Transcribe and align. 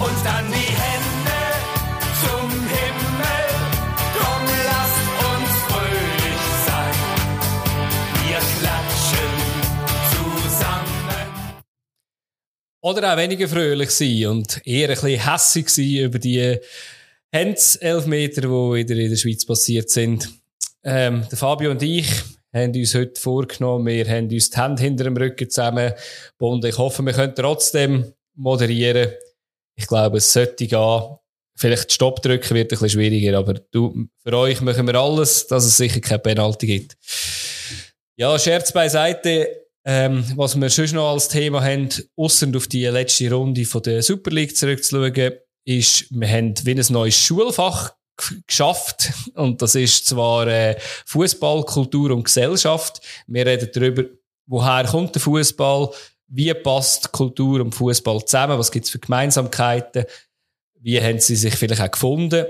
und 0.00 0.24
dann 0.24 0.46
die 0.50 0.72
Hände 0.82 1.40
zum 2.22 2.50
Himmel. 2.50 3.44
Komm, 4.16 4.44
lasst 4.66 5.06
uns 5.30 5.52
fröhlich 5.68 6.44
sein. 6.66 6.94
Wir 8.24 8.40
klatschen 8.58 9.32
zusammen. 10.12 11.62
Oder 12.80 13.12
auch 13.12 13.18
weniger 13.18 13.46
fröhlich 13.46 13.90
sein 13.90 14.26
und 14.26 14.60
eher 14.64 14.88
ein 14.88 14.94
bisschen 14.94 15.20
hässig 15.20 15.68
sein 15.68 15.96
über 15.96 16.18
die 16.18 16.58
Hands-Elfmeter, 17.34 18.40
die 18.40 18.48
wieder 18.48 18.96
in 18.96 19.10
der 19.10 19.16
Schweiz 19.16 19.44
passiert 19.44 19.90
sind. 19.90 20.30
Ähm, 20.82 21.26
der 21.30 21.36
Fabio 21.36 21.70
und 21.72 21.82
ich 21.82 22.10
haben 22.54 22.74
uns 22.74 22.94
heute 22.94 23.20
vorgenommen, 23.20 23.86
wir 23.86 24.08
haben 24.08 24.30
uns 24.30 24.48
die 24.48 24.58
Hände 24.58 24.82
hinter 24.82 25.04
dem 25.04 25.16
Rücken 25.16 25.50
zusammengebunden. 25.50 26.70
Ich 26.70 26.78
hoffe, 26.78 27.02
wir 27.04 27.12
können 27.12 27.34
trotzdem 27.36 28.12
moderieren. 28.34 29.10
Ich 29.80 29.86
glaube, 29.86 30.18
es 30.18 30.30
sollte 30.30 30.66
gehen. 30.66 31.16
Vielleicht 31.56 31.92
Stopp 31.92 32.22
drücken 32.22 32.54
wird 32.54 32.66
ein 32.66 32.68
bisschen 32.68 32.90
schwieriger, 32.90 33.38
aber 33.38 33.54
du, 33.54 34.06
für 34.22 34.36
euch 34.36 34.60
machen 34.60 34.86
wir 34.86 34.94
alles, 34.94 35.46
dass 35.46 35.64
es 35.64 35.76
sicher 35.76 36.00
keine 36.00 36.18
Penalty 36.18 36.66
gibt. 36.66 36.96
Ja, 38.16 38.38
Scherz 38.38 38.72
beiseite. 38.72 39.48
Ähm, 39.84 40.24
was 40.36 40.60
wir 40.60 40.68
schon 40.68 40.90
noch 40.92 41.12
als 41.12 41.28
Thema 41.28 41.64
haben, 41.64 41.88
ausser 42.14 42.48
auf 42.54 42.66
die 42.66 42.84
letzte 42.84 43.32
Runde 43.32 43.64
von 43.64 43.82
der 43.82 44.02
Super 44.02 44.30
League 44.30 44.54
zurückzuschauen, 44.54 45.32
ist, 45.64 46.06
wir 46.10 46.28
haben 46.28 46.54
wie 46.64 46.72
ein 46.72 46.84
neues 46.90 47.16
Schulfach 47.16 47.94
geschafft. 48.46 49.10
Und 49.34 49.62
das 49.62 49.74
ist 49.74 50.06
zwar 50.06 50.46
äh, 50.46 50.76
Fußball, 51.06 51.64
Kultur 51.64 52.10
und 52.10 52.24
Gesellschaft. 52.24 53.00
Wir 53.26 53.46
reden 53.46 53.70
darüber, 53.72 54.04
woher 54.46 54.84
kommt 54.84 55.14
der 55.14 55.22
Fußball, 55.22 55.90
wie 56.30 56.54
passt 56.54 57.12
Kultur 57.12 57.60
und 57.60 57.74
Fußball 57.74 58.24
zusammen, 58.24 58.58
was 58.58 58.70
gibt 58.70 58.86
es 58.86 58.90
für 58.90 59.00
Gemeinsamkeiten, 59.00 60.04
wie 60.78 61.00
haben 61.00 61.18
sie 61.18 61.36
sich 61.36 61.54
vielleicht 61.56 61.82
auch 61.82 61.90
gefunden. 61.90 62.46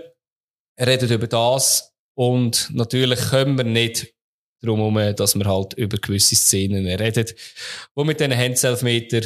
Wir 0.76 0.86
reden 0.86 1.10
über 1.10 1.26
das 1.26 1.92
und 2.14 2.70
natürlich 2.72 3.20
können 3.30 3.56
wir 3.56 3.64
nicht 3.64 4.14
darum 4.62 4.92
herum, 4.92 5.16
dass 5.16 5.34
wir 5.34 5.46
halt 5.46 5.72
über 5.74 5.96
gewisse 5.96 6.36
Szenen 6.36 6.86
reden, 6.86 7.26
die 7.26 8.04
mit 8.04 8.20
diesen 8.20 8.36
Handelfmeter 8.36 9.22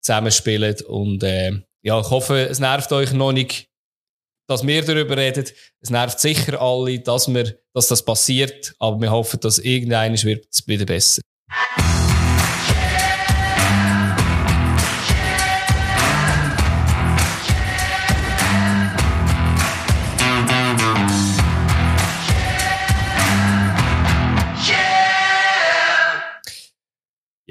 zusammenspielen 0.00 0.76
und 0.86 1.22
äh, 1.22 1.60
ja, 1.82 2.00
ich 2.00 2.10
hoffe, 2.10 2.48
es 2.48 2.58
nervt 2.58 2.90
euch 2.92 3.12
noch 3.12 3.32
nicht, 3.32 3.68
dass 4.48 4.66
wir 4.66 4.82
darüber 4.82 5.16
reden. 5.16 5.44
Es 5.80 5.90
nervt 5.90 6.18
sicher 6.18 6.60
alle, 6.60 6.98
dass, 7.00 7.32
wir, 7.32 7.58
dass 7.74 7.88
das 7.88 8.04
passiert, 8.04 8.74
aber 8.78 9.00
wir 9.00 9.10
hoffen, 9.10 9.38
dass 9.40 9.58
irgendeines 9.58 10.24
wird 10.24 10.46
wieder 10.66 10.86
besser. 10.86 11.20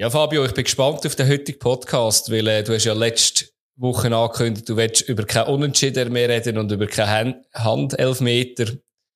Ja, 0.00 0.08
Fabio, 0.10 0.44
ich 0.44 0.54
bin 0.54 0.62
gespannt 0.62 1.04
auf 1.04 1.16
den 1.16 1.28
heutigen 1.28 1.58
Podcast, 1.58 2.30
weil 2.30 2.46
äh, 2.46 2.62
du 2.62 2.72
hast 2.72 2.84
ja 2.84 2.92
letzte 2.92 3.46
Woche 3.74 4.14
angekündigt, 4.14 4.68
du 4.68 4.76
willst 4.76 5.00
über 5.08 5.24
kein 5.24 5.48
Unentschieden 5.48 6.12
mehr 6.12 6.28
reden 6.28 6.56
und 6.56 6.70
über 6.70 6.86
keine 6.86 7.42
Handelfmeter. 7.52 8.66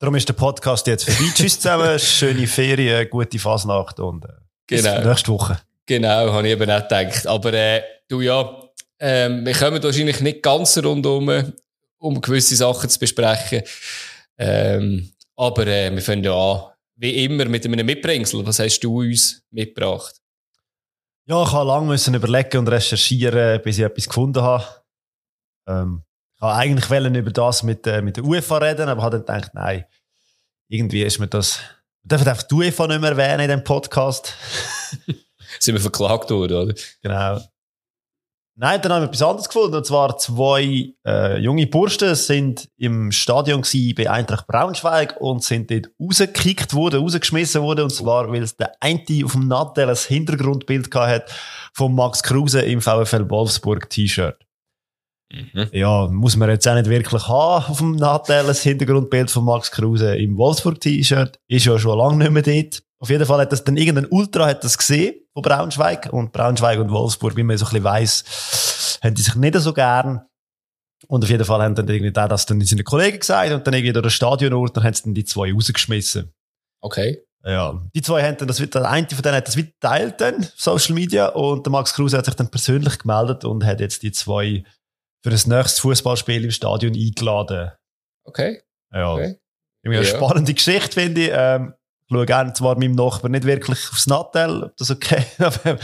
Darum 0.00 0.16
ist 0.16 0.28
der 0.28 0.32
Podcast 0.32 0.88
jetzt 0.88 1.04
vorbei. 1.04 1.30
Tschüss 1.36 1.60
zusammen, 1.60 1.96
schöne 2.00 2.48
Ferien, 2.48 3.08
gute 3.08 3.38
Fasnacht 3.38 4.00
und 4.00 4.24
äh, 4.24 4.28
Genau. 4.66 4.96
bis 4.96 5.04
nächste 5.06 5.30
Woche. 5.30 5.60
Genau, 5.86 6.32
habe 6.32 6.48
ich 6.48 6.52
eben 6.54 6.68
auch 6.68 6.82
gedacht. 6.82 7.28
Aber 7.28 7.52
äh, 7.52 7.82
du 8.08 8.20
ja, 8.20 8.52
ähm, 8.98 9.46
wir 9.46 9.54
kommen 9.54 9.80
wahrscheinlich 9.80 10.20
nicht 10.20 10.42
ganz 10.42 10.76
rundum, 10.78 11.52
um 11.98 12.20
gewisse 12.20 12.56
Sachen 12.56 12.90
zu 12.90 12.98
besprechen. 12.98 13.62
Ähm, 14.36 15.12
aber 15.36 15.64
äh, 15.64 15.94
wir 15.94 16.02
fangen 16.02 16.24
ja 16.24 16.34
an, 16.34 16.72
wie 16.96 17.24
immer, 17.24 17.44
mit 17.44 17.64
einem 17.64 17.86
Mitbringsel. 17.86 18.44
Was 18.44 18.58
hast 18.58 18.80
du 18.80 18.98
uns 19.00 19.44
mitgebracht? 19.52 20.16
Ja, 21.32 21.44
ich 21.44 21.52
habe 21.52 21.66
lange 21.66 21.86
müssen 21.86 22.12
überlegen 22.12 22.58
und 22.58 22.68
recherchieren, 22.68 23.62
bis 23.62 23.78
ich 23.78 23.84
etwas 23.84 24.06
gefunden 24.06 24.42
habe. 24.42 24.66
Ähm, 25.66 26.02
ich 26.34 26.42
wollte 26.42 26.56
eigentlich 26.56 26.90
wollen 26.90 27.14
über 27.14 27.30
das 27.30 27.62
mit, 27.62 27.86
äh, 27.86 28.02
mit 28.02 28.18
der 28.18 28.24
UEFA 28.24 28.58
reden, 28.58 28.90
aber 28.90 29.02
habe 29.02 29.22
dann 29.22 29.40
gedacht, 29.40 29.54
nein, 29.54 29.86
irgendwie 30.68 31.02
ist 31.02 31.20
mir 31.20 31.28
das. 31.28 31.58
Wir 32.02 32.18
dürfen 32.18 32.28
einfach 32.28 32.42
die 32.42 32.54
UEFA 32.54 32.86
nicht 32.86 33.00
mehr 33.00 33.12
erwähnen 33.12 33.40
in 33.40 33.48
diesem 33.48 33.64
Podcast. 33.64 34.34
Sind 35.58 35.74
wir 35.74 35.80
verklagt 35.80 36.30
worden, 36.30 36.54
oder? 36.54 36.74
Genau. 37.00 37.40
Nein, 38.54 38.82
dann 38.82 38.92
haben 38.92 39.02
wir 39.02 39.06
etwas 39.06 39.22
anderes 39.22 39.48
gefunden. 39.48 39.76
Und 39.76 39.86
zwar 39.86 40.18
zwei 40.18 40.92
äh, 41.06 41.38
junge 41.38 41.66
Burschen 41.66 42.14
sind 42.14 42.68
im 42.76 43.10
Stadion 43.10 43.62
bei 43.96 44.10
Eintracht 44.10 44.46
Braunschweig 44.46 45.16
und 45.20 45.42
sind 45.42 45.70
dort 45.70 45.88
rausgekickt 45.98 46.74
worden, 46.74 47.00
rausgeschmissen 47.00 47.62
worden. 47.62 47.84
Und 47.84 47.90
zwar, 47.90 48.30
weil 48.30 48.42
es 48.42 48.56
der 48.56 48.72
eine 48.80 49.02
auf 49.24 49.32
dem 49.32 49.48
Nattel 49.48 49.88
ein 49.88 49.96
Hintergrundbild 49.96 50.94
hat 50.94 51.34
von 51.72 51.94
Max 51.94 52.22
Kruse 52.22 52.60
im 52.60 52.82
VfL 52.82 53.30
Wolfsburg 53.30 53.88
T-Shirt. 53.88 54.38
Mhm. 55.32 55.68
Ja, 55.72 56.08
muss 56.08 56.36
man 56.36 56.50
jetzt 56.50 56.68
auch 56.68 56.74
nicht 56.74 56.90
wirklich 56.90 57.26
haben 57.26 57.64
auf 57.70 57.78
dem 57.78 57.96
Nattel 57.96 58.46
ein 58.46 58.54
Hintergrundbild 58.54 59.30
von 59.30 59.46
Max 59.46 59.70
Kruse 59.70 60.14
im 60.16 60.36
Wolfsburg 60.36 60.78
T-Shirt. 60.78 61.38
Ist 61.48 61.64
ja 61.64 61.78
schon 61.78 61.96
lange 61.96 62.18
nicht 62.18 62.30
mehr 62.30 62.42
dort. 62.42 62.82
Auf 63.02 63.10
jeden 63.10 63.26
Fall 63.26 63.40
hat 63.40 63.50
das 63.50 63.64
dann 63.64 63.76
irgendein 63.76 64.06
Ultra 64.10 64.46
hat 64.46 64.62
das 64.62 64.78
gesehen 64.78 65.16
von 65.32 65.42
Braunschweig 65.42 66.12
und 66.12 66.32
Braunschweig 66.32 66.78
und 66.78 66.90
Wolfsburg, 66.92 67.36
wie 67.36 67.42
man 67.42 67.58
so 67.58 67.64
ein 67.64 67.70
bisschen 67.70 67.84
weiss, 67.84 68.98
haben 69.02 69.14
die 69.14 69.22
sich 69.22 69.34
nicht 69.34 69.56
so 69.56 69.72
gern. 69.72 70.22
Und 71.08 71.24
auf 71.24 71.28
jeden 71.30 71.44
Fall 71.44 71.60
haben 71.62 71.74
dann 71.74 71.88
irgendwie 71.88 72.12
da 72.12 72.28
das 72.28 72.46
dann 72.46 72.60
seine 72.60 72.84
Kollegen 72.84 73.18
gesagt 73.18 73.52
und 73.52 73.66
dann 73.66 73.74
irgendwie 73.74 73.92
durch 73.92 74.04
den 74.04 74.10
Stadionort, 74.10 74.76
dann 74.76 74.84
haben 74.84 74.94
sie 74.94 75.02
dann 75.02 75.14
die 75.14 75.24
zwei 75.24 75.52
rausgeschmissen. 75.52 76.32
Okay. 76.80 77.20
Ja. 77.44 77.82
Die 77.92 78.02
zwei 78.02 78.22
haben 78.22 78.36
dann 78.36 78.46
das, 78.46 78.58
der 78.58 78.88
eine 78.88 79.08
von 79.08 79.22
denen 79.22 79.34
hat 79.34 79.48
das 79.48 79.56
wieder 79.56 79.70
geteilt 79.72 80.20
dann, 80.20 80.46
Social 80.54 80.94
Media, 80.94 81.26
und 81.30 81.66
der 81.66 81.72
Max 81.72 81.94
Kruse 81.94 82.16
hat 82.16 82.26
sich 82.26 82.34
dann 82.34 82.52
persönlich 82.52 83.00
gemeldet 83.00 83.44
und 83.44 83.64
hat 83.64 83.80
jetzt 83.80 84.04
die 84.04 84.12
zwei 84.12 84.62
für 85.24 85.30
das 85.30 85.48
nächste 85.48 85.80
Fußballspiel 85.80 86.44
im 86.44 86.52
Stadion 86.52 86.94
eingeladen. 86.94 87.72
Okay. 88.24 88.62
Ja. 88.94 89.14
Okay. 89.14 89.40
Irgendwie 89.84 89.98
eine 89.98 90.08
Ja. 90.08 90.16
spannende 90.16 90.54
Geschichte, 90.54 90.92
finde 91.00 91.20
ich. 91.20 91.30
Ähm, 91.32 91.74
ich 91.74 91.81
schaue 92.12 92.26
gerne 92.26 92.52
zwar 92.52 92.78
meinem 92.78 92.94
Nachbarn 92.94 93.32
nicht 93.32 93.44
wirklich 93.44 93.78
aufs 93.90 94.06
Nattel, 94.06 94.64
ob 94.64 94.76
das 94.76 94.90
okay 94.90 95.24
aber 95.38 95.78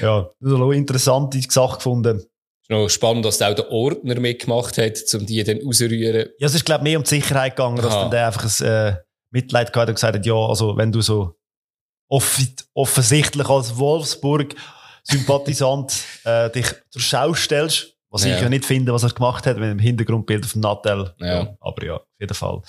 ja, 0.00 0.28
das 0.40 0.50
ist 0.52 0.56
eine 0.56 0.74
interessante 0.74 1.40
Sache 1.48 1.76
gefunden. 1.76 2.18
Ist 2.18 2.70
noch 2.70 2.88
spannend, 2.88 3.24
dass 3.24 3.40
auch 3.42 3.54
der 3.54 3.70
Ordner 3.70 4.18
mitgemacht 4.18 4.78
hat, 4.78 4.98
um 5.14 5.24
die 5.26 5.42
dann 5.44 5.60
rauszurühren. 5.64 6.28
Ja, 6.38 6.46
es 6.46 6.54
ist, 6.54 6.64
glaube 6.64 6.80
ich, 6.80 6.84
mehr 6.90 6.98
um 6.98 7.04
die 7.04 7.10
Sicherheit 7.10 7.54
gegangen, 7.56 7.76
dass 7.76 7.86
Aha. 7.92 8.02
dann 8.02 8.10
der 8.10 8.26
einfach 8.26 8.60
ein 8.60 8.66
äh, 8.66 8.96
Mitleid 9.30 9.72
gehabt 9.72 9.82
hat 9.82 9.88
und 9.90 9.94
gesagt 9.94 10.16
hat, 10.16 10.26
ja, 10.26 10.34
also 10.34 10.76
wenn 10.76 10.90
du 10.90 11.00
so 11.00 11.36
off 12.08 12.38
offensichtlich 12.74 13.48
als 13.48 13.76
Wolfsburg-Sympathisant 13.76 15.94
äh, 16.24 16.50
dich 16.50 16.66
zur 16.90 17.02
Schau 17.02 17.34
stellst, 17.34 17.92
was 18.10 18.24
Ja. 18.24 18.34
ich 18.36 18.42
ja 18.42 18.48
nicht 18.48 18.64
finde, 18.64 18.92
was 18.92 19.02
er 19.04 19.10
gemacht 19.10 19.46
hat 19.46 19.56
mit 19.58 19.70
dem 19.70 19.78
Hintergrundbild 19.78 20.44
auf 20.44 20.52
dem 20.52 20.62
Nattel. 20.62 21.14
Ja. 21.18 21.56
aber 21.60 21.84
ja, 21.84 21.94
auf 21.96 22.06
jeden 22.18 22.34
Fall. 22.34 22.62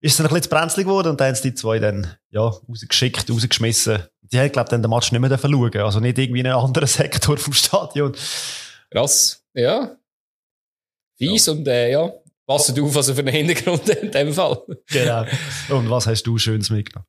Ist 0.00 0.12
es 0.12 0.16
dann 0.18 0.26
ein 0.26 0.28
bisschen 0.28 0.44
zu 0.44 0.48
brenzlig 0.50 0.86
geworden 0.86 1.08
und 1.08 1.20
dann 1.20 1.28
haben 1.28 1.34
sie 1.34 1.50
die 1.50 1.54
zwei 1.54 1.78
dann, 1.78 2.16
ja, 2.30 2.42
rausgeschickt, 2.42 3.28
rausgeschmissen. 3.30 4.04
Die 4.22 4.38
haben, 4.38 4.52
glaube 4.52 4.66
ich, 4.66 4.70
dann 4.70 4.82
den 4.82 4.90
Match 4.90 5.10
nicht 5.10 5.20
mehr 5.20 5.38
schauen. 5.38 5.76
Also 5.78 6.00
nicht 6.00 6.18
irgendwie 6.18 6.40
in 6.40 6.46
einen 6.46 6.56
anderen 6.56 6.86
Sektor 6.88 7.36
vom 7.36 7.52
Stadion. 7.52 8.14
Krass. 8.90 9.42
Ja. 9.54 9.96
Fies 11.16 11.48
und 11.48 11.66
äh, 11.66 11.90
ja, 11.90 12.12
passt 12.46 12.78
auf, 12.78 12.94
was 12.94 13.08
er 13.08 13.14
für 13.14 13.20
einen 13.22 13.34
Hintergrund 13.34 13.88
in 13.88 14.10
dem 14.12 14.32
Fall. 14.32 14.62
Genau. 14.86 15.24
Und 15.70 15.90
was 15.90 16.06
hast 16.06 16.22
du 16.22 16.38
Schönes 16.38 16.70
mitgenommen? 16.70 17.06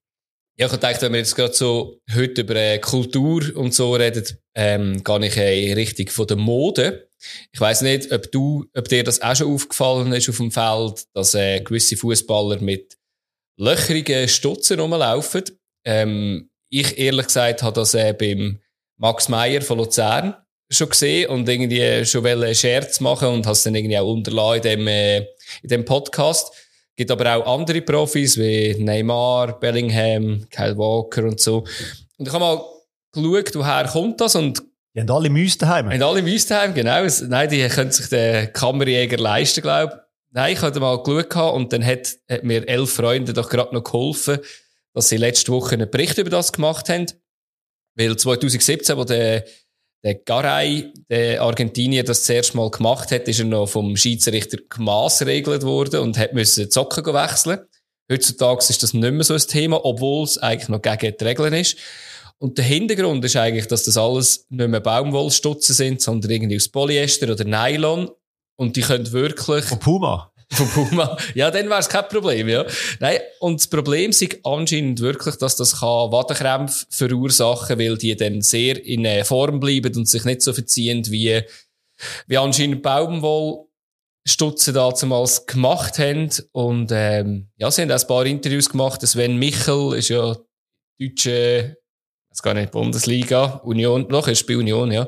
Ja, 0.60 0.66
ich 0.66 0.78
dachte, 0.78 1.04
wenn 1.04 1.14
wir 1.14 1.20
jetzt 1.20 1.38
gerade 1.38 1.54
so 1.54 2.02
heute 2.14 2.42
über 2.42 2.58
äh, 2.58 2.80
Kultur 2.80 3.56
und 3.56 3.74
so 3.74 3.94
reden, 3.94 4.26
ähm, 4.56 5.02
gehe 5.06 5.26
ich 5.26 5.38
äh, 5.38 5.70
in 5.70 5.74
Richtung 5.74 6.08
von 6.08 6.28
der 6.28 6.36
Mode. 6.36 7.10
Ich 7.54 7.62
weiß 7.62 7.82
nicht, 7.84 8.12
ob 8.12 8.30
du, 8.30 8.66
ob 8.76 8.90
dir 8.90 9.06
das 9.06 9.22
auch 9.22 9.38
schon 9.38 9.54
aufgefallen 9.54 10.12
ist 10.12 10.28
auf 10.28 10.36
dem 10.36 10.52
Feld, 10.52 11.06
dass 11.14 11.34
äh, 11.34 11.62
gewisse 11.62 11.96
Fußballer 11.96 12.60
mit 12.60 12.98
löcherigen 13.56 14.28
Stutzen 14.28 14.82
rumlaufen. 14.82 15.46
Ähm, 15.86 16.50
ich 16.70 16.98
ehrlich 16.98 17.28
gesagt 17.28 17.64
habe 17.64 17.80
das 17.80 17.94
äh, 17.94 18.12
beim 18.12 18.60
Max 18.98 19.30
Meyer 19.30 19.62
von 19.62 19.78
Luzern 19.78 20.36
schon 20.70 20.90
gesehen 20.90 21.30
und 21.30 21.48
irgendwie 21.48 22.06
schon 22.06 22.26
einen 22.26 22.54
Scherz 22.54 23.00
machen 23.00 23.30
und 23.30 23.46
es 23.46 23.64
dann 23.64 23.76
irgendwie 23.76 23.98
auch 23.98 24.12
unterlassen 24.12 24.56
in 24.58 24.80
dem, 24.80 24.88
äh, 24.90 25.20
in 25.64 25.70
dem 25.70 25.86
Podcast. 25.86 26.52
Gibt 27.00 27.12
aber 27.12 27.38
auch 27.38 27.58
andere 27.58 27.82
Profis 27.82 28.38
wie 28.38 28.76
Neymar, 28.78 29.58
Bellingham, 29.58 30.46
Kyle 30.50 30.78
Walker 30.78 31.24
und 31.24 31.40
so. 31.40 31.60
Und 32.18 32.28
ich 32.28 32.34
habe 32.34 32.40
mal 32.44 32.62
geschaut, 33.14 33.56
woher 33.56 33.88
kommt 33.88 34.20
das 34.20 34.36
und 34.36 34.62
Die 34.94 35.00
haben 35.00 35.10
alle 35.10 35.30
Müsse 35.30 35.60
daheim. 35.60 35.90
haben 35.90 36.04
alle 36.04 36.26
Wüstenheim, 36.26 36.74
genau. 36.74 37.08
Nein, 37.30 37.50
die 37.50 37.66
können 37.70 37.94
sich 37.94 38.10
den 38.10 38.52
Kammerjäger 38.52 39.16
leisten, 39.16 39.62
glaube 39.62 39.94
ich. 39.94 40.00
Nein, 40.32 40.52
ich 40.52 40.62
hatte 40.62 40.82
mal 40.82 41.02
geschaut 41.02 41.56
und 41.56 41.72
dann 41.72 41.86
hat, 41.86 42.18
hat 42.30 42.44
mir 42.44 42.68
elf 42.68 42.92
Freunde 42.92 43.32
doch 43.32 43.50
gerade 43.50 43.74
noch 43.74 43.86
geholfen, 43.86 44.40
dass 44.94 45.08
sie 45.08 45.16
letzte 45.16 45.54
Woche 45.54 45.76
einen 45.76 45.90
Bericht 45.90 46.18
über 46.18 46.30
das 46.30 46.52
gemacht 46.52 46.90
haben. 46.90 47.06
Weil 47.96 48.18
2017, 48.18 48.98
wo 48.98 49.06
der 49.06 49.46
der 50.04 50.16
Garay, 50.16 50.94
der 51.10 51.42
Argentinier, 51.42 52.04
das 52.04 52.24
zuerst 52.24 52.56
mal 52.56 52.70
gemacht 52.72 53.12
hat, 53.12 53.28
ist 53.28 53.40
er 53.40 53.46
noch 53.46 53.68
vom 53.68 53.96
Schiedsrichter 53.98 54.58
gemaßregelt 54.70 55.64
worden 55.64 56.00
und 56.02 56.18
hat 56.18 56.34
müssen 56.34 56.72
Zocken 56.72 57.06
wechseln. 57.06 57.60
Heutzutage 58.12 58.66
ist 58.70 58.82
das 58.82 58.94
nicht 58.94 59.12
mehr 59.12 59.24
so 59.24 59.34
ein 59.34 59.40
Thema, 59.40 59.86
obwohl 59.86 60.24
es 60.24 60.38
eigentlich 60.38 60.70
noch 60.70 60.82
gegen 60.82 61.16
die 61.18 61.24
Regeln 61.24 61.54
ist. 61.54 61.78
Und 62.38 62.58
der 62.58 62.66
Hintergrund 62.66 63.24
ist 63.26 63.36
eigentlich, 63.36 63.68
dass 63.68 63.84
das 63.84 63.98
alles 63.98 64.46
nicht 64.50 64.70
mehr 64.70 64.80
Baumwollstutzen 64.80 65.76
sind, 65.76 66.02
sondern 66.02 66.32
irgendwie 66.32 66.56
aus 66.56 66.70
Polyester 66.70 67.32
oder 67.32 67.44
Nylon. 67.44 68.10
Und 68.56 68.78
die 68.78 68.82
können 68.82 69.12
wirklich... 69.12 69.66
Von 69.66 69.80
Puma. 69.80 70.32
Von 70.52 70.68
Puma. 70.68 71.16
Ja, 71.36 71.52
dann 71.52 71.70
wäre 71.70 71.80
es 71.80 71.90
kein 71.90 72.08
Problem, 72.08 72.50
ja. 72.50 72.66
Nein, 73.00 73.20
und 73.40 73.60
das 73.60 73.68
Problem 73.68 74.10
ist 74.10 74.40
anscheinend 74.44 75.00
wirklich, 75.00 75.36
dass 75.36 75.56
das 75.56 75.80
kann 75.80 76.12
Wadenkrämpfe 76.12 76.86
verursachen, 76.90 77.78
weil 77.78 77.98
die 77.98 78.16
dann 78.16 78.42
sehr 78.42 78.84
in 78.84 79.06
äh, 79.06 79.24
Form 79.24 79.60
bleiben 79.60 79.96
und 79.96 80.08
sich 80.08 80.26
nicht 80.26 80.42
so 80.42 80.52
verziehen, 80.52 81.06
wie, 81.12 81.44
wie 82.26 82.38
anscheinend 82.38 82.82
Baumwollstutzen 82.82 84.74
damals 84.74 85.46
gemacht 85.46 86.00
haben. 86.00 86.30
Und, 86.52 86.92
ähm, 86.94 87.50
ja, 87.58 87.70
sie 87.70 87.84
haben 87.84 87.92
auch 87.92 88.02
ein 88.02 88.08
paar 88.08 88.26
Interviews 88.26 88.70
gemacht. 88.70 89.02
Sven 89.02 89.38
Michel 89.38 89.94
ist 89.94 90.10
ja 90.10 90.36
deutsche, 91.00 91.78
jetzt 92.30 92.42
gar 92.42 92.56
nicht 92.56 92.72
Bundesliga, 92.72 93.62
Union, 93.64 94.08
doch, 94.10 94.28
er 94.28 94.36
spielt 94.36 94.60
Union, 94.60 94.92
ja. 94.92 95.08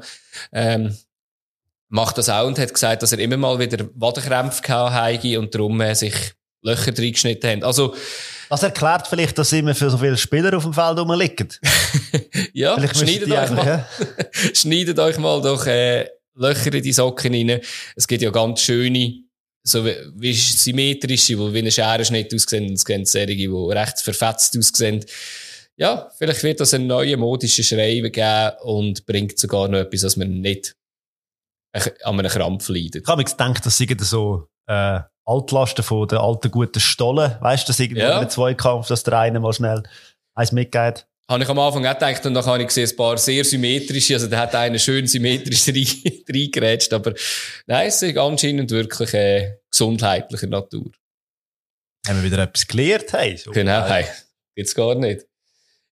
Ähm, 0.52 0.96
macht 1.92 2.18
das 2.18 2.30
auch 2.30 2.48
und 2.48 2.58
hat 2.58 2.74
gesagt, 2.74 3.04
dass 3.04 3.12
er 3.12 3.20
immer 3.20 3.38
mal 3.38 3.60
wieder 3.60 3.88
Wadenkrämpfe 3.96 4.62
gehabt 4.62 4.94
habe 4.94 5.40
und 5.40 5.54
darum 5.54 5.84
sich 5.94 6.16
Löcher 6.64 6.98
reingeschnitten 6.98 7.50
haben. 7.50 7.64
Also, 7.64 7.96
Das 8.50 8.64
erklärt 8.64 9.08
vielleicht, 9.08 9.38
dass 9.38 9.52
immer 9.52 9.76
für 9.76 9.90
so 9.90 9.98
viele 9.98 10.18
Spieler 10.18 10.56
auf 10.56 10.64
dem 10.64 10.74
Feld 10.74 10.98
rumliegen. 10.98 11.50
ja, 12.54 12.76
Vielleicht 12.76 12.98
schneidet 12.98 13.32
euch, 13.32 13.50
mal, 13.52 13.88
schneidet 14.54 15.00
euch 15.00 15.18
mal 15.18 15.42
doch 15.42 15.66
äh, 15.66 16.08
Löcher 16.36 16.74
in 16.74 16.84
die 16.84 16.94
Socken 16.94 17.34
rein. 17.34 17.62
Es 17.96 18.08
gibt 18.08 18.22
ja 18.22 18.30
ganz 18.30 18.62
schöne, 18.62 19.24
so 19.64 19.86
wie, 19.86 19.96
wie 20.16 20.34
symmetrische, 20.34 21.36
die 21.36 21.54
wie 21.54 21.60
eine 21.60 21.72
Scherenschnitt 21.72 22.34
aussehen 22.34 22.68
und 22.68 22.74
es 22.74 22.86
gibt 22.86 23.08
solche, 23.08 23.36
die 23.36 23.48
recht 23.48 24.00
verfetzt 24.00 24.58
aussehen. 24.58 25.04
Ja, 25.78 26.10
vielleicht 26.18 26.44
wird 26.44 26.60
das 26.60 26.74
einen 26.74 26.88
neuen 26.88 27.20
modischen 27.20 27.64
Schrei 27.64 28.00
geben 28.00 28.52
und 28.64 29.06
bringt 29.06 29.40
sogar 29.40 29.68
noch 29.68 29.80
etwas, 29.80 30.02
dass 30.02 30.16
man 30.16 30.42
nicht 30.42 30.76
an 31.74 32.20
einem 32.20 32.30
Krampf 32.32 32.68
leidet. 32.70 33.04
Ich 33.04 33.08
habe 33.08 33.22
mir 33.22 33.30
gedacht, 33.30 33.66
das 33.66 33.78
sind 33.78 34.02
so 34.02 34.48
äh, 34.68 35.00
Altlasten 35.26 35.84
von 35.84 36.08
den 36.08 36.18
alten 36.18 36.52
guten 36.52 36.80
Stollen. 36.80 37.36
Weißt 37.40 37.68
du, 37.68 37.72
dass 37.72 37.80
irgendwo 37.80 38.02
Ja. 38.02 38.12
in 38.14 38.18
einem 38.20 38.30
Zweikampf, 38.30 38.88
dass 38.88 39.04
der 39.04 39.20
eine 39.20 39.40
mal 39.40 39.54
schnell 39.54 39.84
eins 40.36 40.52
mitgeht. 40.52 41.06
Habe 41.30 41.44
ich 41.44 41.50
am 41.50 41.60
Anfang 41.60 41.86
auch 41.86 41.94
gedacht, 41.94 42.26
und 42.26 42.34
dann 42.34 42.46
habe 42.46 42.62
ich 42.62 42.68
gesehen, 42.68 42.90
ein 42.90 42.96
paar 42.98 43.18
sehr 43.18 43.46
symmetrische, 43.46 44.16
also 44.16 44.28
der 44.28 44.40
hat 44.40 44.54
einen 44.56 44.80
schön 44.80 45.08
symmetrisch 45.08 45.66
rein- 45.70 46.24
reingerätscht, 46.30 46.92
aber 46.92 47.14
nein, 47.68 47.88
es 47.88 48.02
ist 48.02 48.18
anscheinend 48.18 48.70
wirklich 48.72 49.14
äh, 49.14 49.56
gesundheitlicher 49.70 50.48
Natur. 50.48 50.92
Haben 52.06 52.22
wir 52.22 52.32
wieder 52.32 52.44
etwas 52.44 52.68
gelernt? 52.68 53.06
Hey, 53.14 53.38
so. 53.38 53.52
Genau, 53.52 53.86
hey, 53.88 54.06
gibt's 54.56 54.76
gar 54.76 54.96
nicht. 54.96 55.26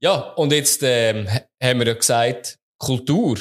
Ja, 0.02 0.20
und 0.34 0.52
jetzt 0.52 0.82
ähm, 0.84 1.28
haben 1.64 1.80
wir 1.80 1.88
ja 1.88 1.94
gesagt, 1.94 2.60
Kultur. 2.78 3.38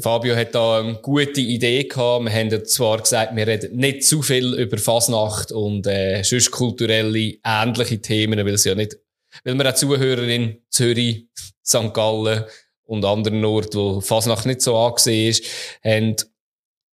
Fabio 0.00 0.36
hat 0.36 0.54
da 0.54 0.80
eine 0.80 0.94
gute 0.94 1.40
Idee 1.40 1.84
gehabt. 1.84 2.24
Wir 2.24 2.32
haben 2.32 2.64
zwar 2.64 2.98
gesagt, 2.98 3.34
wir 3.34 3.46
reden 3.46 3.76
nicht 3.76 4.04
zu 4.04 4.22
viel 4.22 4.54
über 4.54 4.78
Fasnacht 4.78 5.52
und 5.52 5.86
äh, 5.86 6.22
sonst 6.22 6.50
kulturelle 6.50 7.34
ähnliche 7.44 8.00
Themen, 8.00 8.38
weil 8.38 8.54
es 8.54 8.64
ja 8.64 8.74
nicht, 8.74 8.96
weil 9.44 9.54
wir 9.54 9.68
auch 9.68 9.74
Zuhörer 9.74 10.22
in 10.22 10.58
Zürich, 10.70 11.26
St. 11.64 11.92
Gallen 11.92 12.44
und 12.84 13.04
anderen 13.04 13.44
Orten, 13.44 13.78
wo 13.78 14.00
Fasnacht 14.00 14.46
nicht 14.46 14.62
so 14.62 14.76
angesehen 14.76 15.30
ist, 15.30 15.44
haben. 15.84 16.16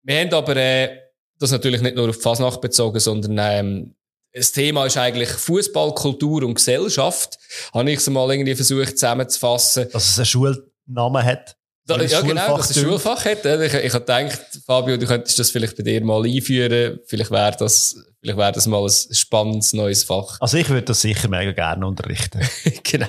Wir 0.04 0.20
haben 0.20 0.34
aber 0.34 0.56
äh, 0.58 0.98
das 1.40 1.52
natürlich 1.52 1.82
nicht 1.82 1.96
nur 1.96 2.10
auf 2.10 2.22
Fasnacht 2.22 2.62
bezogen, 2.62 3.00
sondern 3.00 3.38
ähm, 3.40 3.96
das 4.34 4.52
Thema 4.52 4.86
ist 4.86 4.98
eigentlich 4.98 5.30
Fußball, 5.30 5.94
Kultur 5.94 6.44
und 6.44 6.56
Gesellschaft. 6.56 7.38
Habe 7.74 7.92
ich 7.92 7.98
es 7.98 8.10
mal 8.10 8.32
irgendwie 8.32 8.56
versucht 8.56 8.98
zusammenzufassen. 8.98 9.90
Dass 9.92 10.10
es 10.10 10.18
einen 10.18 10.26
Schulnamen 10.26 11.24
hat. 11.24 11.56
Da, 11.86 12.02
ja, 12.02 12.22
genau, 12.22 12.42
Schulfach 12.42 12.58
dass 12.58 12.70
es 12.70 12.76
tönt. 12.76 12.86
ein 12.86 12.92
Schulfach 12.92 13.26
hat. 13.26 13.46
ja. 13.46 13.62
Ich, 13.62 13.74
ich 13.74 13.94
habe 13.94 14.06
gedacht, 14.06 14.42
Fabio, 14.66 14.98
du 14.98 15.06
könntest 15.06 15.38
das 15.38 15.50
vielleicht 15.50 15.76
bei 15.76 15.84
dir 15.84 16.02
mal 16.04 16.24
einführen. 16.24 17.00
Vielleicht 17.06 17.32
wäre 17.32 17.56
das, 17.60 17.98
vielleicht 18.22 18.38
wäre 18.38 18.52
das 18.54 18.68
mal 18.68 18.86
ein 18.86 19.16
spannendes 19.16 19.74
neues 19.74 20.06
Fach. 20.06 20.38
Also 20.40 20.58
ich 20.58 20.70
würde 20.70 20.84
das 20.84 21.02
sicher 21.02 21.28
mega 21.28 21.52
gerne 21.52 21.86
unterrichten. 21.86 22.40
genau. 22.84 23.08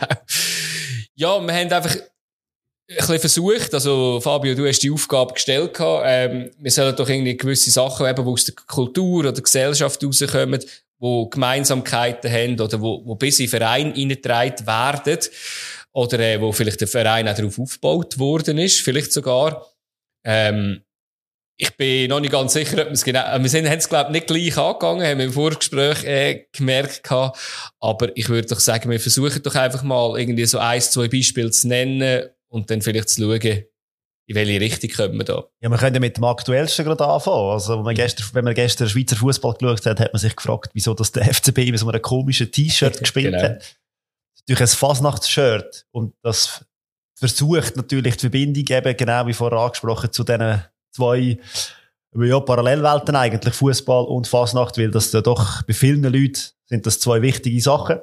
Ja, 1.15 1.41
wir 1.41 1.55
haben 1.55 1.73
einfach 1.73 1.94
ein 1.94 2.97
bisschen 2.97 3.19
versucht, 3.21 3.73
also 3.73 4.21
Fabio, 4.21 4.55
du 4.55 4.67
hast 4.67 4.81
die 4.81 4.91
Aufgabe 4.91 5.32
gestellt 5.32 5.73
gehabt, 5.73 6.05
ähm, 6.06 6.50
wir 6.59 6.70
sollen 6.70 6.94
doch 6.94 7.09
irgendwie 7.09 7.37
gewisse 7.37 7.70
Sachen 7.70 8.06
eben, 8.06 8.25
die 8.25 8.31
aus 8.31 8.44
der 8.44 8.55
Kultur 8.55 9.20
oder 9.20 9.32
der 9.32 9.43
Gesellschaft 9.43 10.05
rauskommen, 10.05 10.62
wo 10.99 11.27
Gemeinsamkeiten 11.29 12.31
haben 12.31 12.61
oder 12.61 12.81
wo, 12.81 13.03
wo 13.06 13.15
bis 13.15 13.38
in 13.38 13.47
den 13.47 13.50
Verein 13.50 13.93
reingetragen 13.93 14.67
werden 14.67 15.19
oder 15.94 16.19
äh, 16.19 16.41
wo 16.41 16.52
vielleicht 16.52 16.81
der 16.81 16.88
Verein 16.88 17.29
auch 17.29 17.35
darauf 17.37 17.58
aufgebaut 17.58 18.19
worden 18.19 18.58
ist, 18.58 18.81
vielleicht 18.81 19.12
sogar. 19.12 19.67
Ähm, 20.25 20.82
ich 21.56 21.70
bin 21.76 22.08
noch 22.11 22.19
nicht 22.19 22.32
ganz 22.32 22.52
sicher, 22.52 22.79
ob 22.82 22.87
wir 22.87 22.93
es 22.93 23.05
genau, 23.05 23.23
wir 23.41 23.49
sind, 23.49 23.69
haben 23.69 23.79
es 23.79 23.88
glaube 23.88 24.08
ich 24.11 24.12
nicht 24.14 24.26
gleich 24.26 24.58
angegangen, 24.58 25.06
haben 25.06 25.19
wir 25.19 25.26
im 25.26 25.32
Vorgespräch 25.32 26.02
äh, 26.05 26.46
gemerkt 26.50 27.05
gehabt. 27.05 27.38
Aber 27.79 28.17
ich 28.17 28.29
würde 28.29 28.49
doch 28.49 28.58
sagen, 28.58 28.91
wir 28.91 28.99
versuchen 28.99 29.41
doch 29.43 29.55
einfach 29.55 29.85
mal 29.85 30.19
irgendwie 30.19 30.46
so 30.46 30.58
ein, 30.58 30.81
zwei 30.81 31.06
Beispiele 31.06 31.52
zu 31.52 31.69
nennen 31.69 32.25
und 32.49 32.70
dann 32.70 32.82
vielleicht 32.82 33.08
zu 33.11 33.23
schauen, 33.23 33.64
in 34.26 34.35
welche 34.37 34.61
Richtung 34.61 34.91
kommen 34.91 35.19
wir 35.19 35.25
da. 35.25 35.44
Ja, 35.61 35.69
wir 35.69 35.76
können 35.76 35.94
ja 35.94 36.00
mit 36.00 36.17
dem 36.17 36.25
aktuellsten 36.25 36.85
gerade 36.87 37.06
anfangen. 37.06 37.50
Also, 37.52 37.76
wenn 37.76 37.85
man 37.85 37.94
gestern, 37.94 38.26
wenn 38.32 38.44
man 38.44 38.55
gestern 38.55 38.88
Schweizer 38.88 39.17
Fußball 39.17 39.55
geschaut 39.55 39.87
hat, 39.87 40.00
hat 40.00 40.12
man 40.12 40.19
sich 40.20 40.35
gefragt, 40.35 40.70
wieso 40.73 40.94
das 40.94 41.12
der 41.12 41.32
FCB 41.32 41.58
mit 41.70 41.79
so 41.79 41.87
einem 41.88 42.02
komischen 42.02 42.50
T-Shirt 42.50 42.99
gespielt 43.00 43.35
Genau. 43.35 43.44
hat. 43.44 43.76
Durch 44.46 44.61
ein 44.61 44.67
Fasnachtsshirt. 44.67 45.87
Und 45.91 46.14
das 46.23 46.64
versucht 47.14 47.76
natürlich 47.76 48.17
die 48.17 48.20
Verbindung 48.20 48.64
eben, 48.69 48.96
genau 48.96 49.26
wie 49.26 49.32
vorher 49.32 49.58
angesprochen, 49.61 50.12
zu 50.12 50.25
diesen 50.25 50.62
zwei 50.93 51.38
ja, 52.17 52.41
Parallelwelten 52.41 53.17
eigentlich, 53.17 53.55
Fußball 53.55 54.05
und 54.05 54.29
Fasnacht, 54.29 54.79
weil 54.79 54.91
das 54.91 55.12
ja 55.12 55.20
doch 55.20 55.62
bei 55.62 55.73
vielen 55.73 56.02
Leuten 56.02 56.41
sind 56.67 56.87
das 56.87 57.00
zwei 57.00 57.23
wichtige 57.23 57.61
Sachen. 57.61 57.99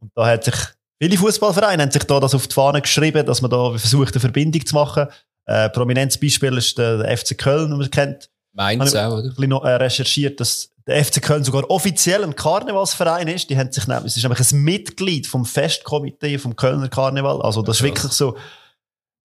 Und 0.00 0.12
da 0.14 0.26
hat 0.26 0.44
sich 0.44 0.54
viele 1.00 1.18
Fußballvereine 1.18 1.82
haben 1.82 1.90
sich 1.90 2.04
da 2.04 2.20
das 2.20 2.34
auf 2.34 2.46
die 2.46 2.54
Fahne 2.54 2.80
geschrieben, 2.80 3.26
dass 3.26 3.42
man 3.42 3.50
da 3.50 3.70
versucht, 3.76 4.14
eine 4.14 4.20
Verbindung 4.20 4.64
zu 4.64 4.74
machen. 4.74 5.08
Äh, 5.46 5.68
prominentes 5.70 6.18
Beispiel 6.18 6.56
ist 6.56 6.78
der, 6.78 7.16
FC 7.16 7.36
Köln, 7.36 7.70
den 7.70 7.78
man 7.78 7.90
kennt. 7.90 8.30
Habe 8.56 9.06
auch, 9.06 9.18
oder? 9.18 9.28
bisschen 9.28 9.48
noch, 9.48 9.64
äh, 9.64 9.74
recherchiert, 9.74 10.40
dass 10.40 10.70
der 10.86 11.02
FC 11.04 11.20
Köln 11.22 11.44
sogar 11.44 11.68
offiziell 11.70 12.22
ein 12.22 12.36
Karnevalsverein 12.36 13.28
ist. 13.28 13.48
Die 13.50 13.56
haben 13.56 13.72
sich 13.72 13.86
nämlich, 13.86 14.06
es 14.06 14.16
ist 14.16 14.22
nämlich 14.22 14.52
ein 14.52 14.60
Mitglied 14.60 15.26
vom 15.26 15.44
Festkomitee 15.44 16.38
vom 16.38 16.56
Kölner 16.56 16.88
Karneval. 16.88 17.40
Also 17.42 17.62
das 17.62 17.76
ist 17.76 17.82
Krass. 17.82 18.02
wirklich 18.02 18.12
so 18.12 18.36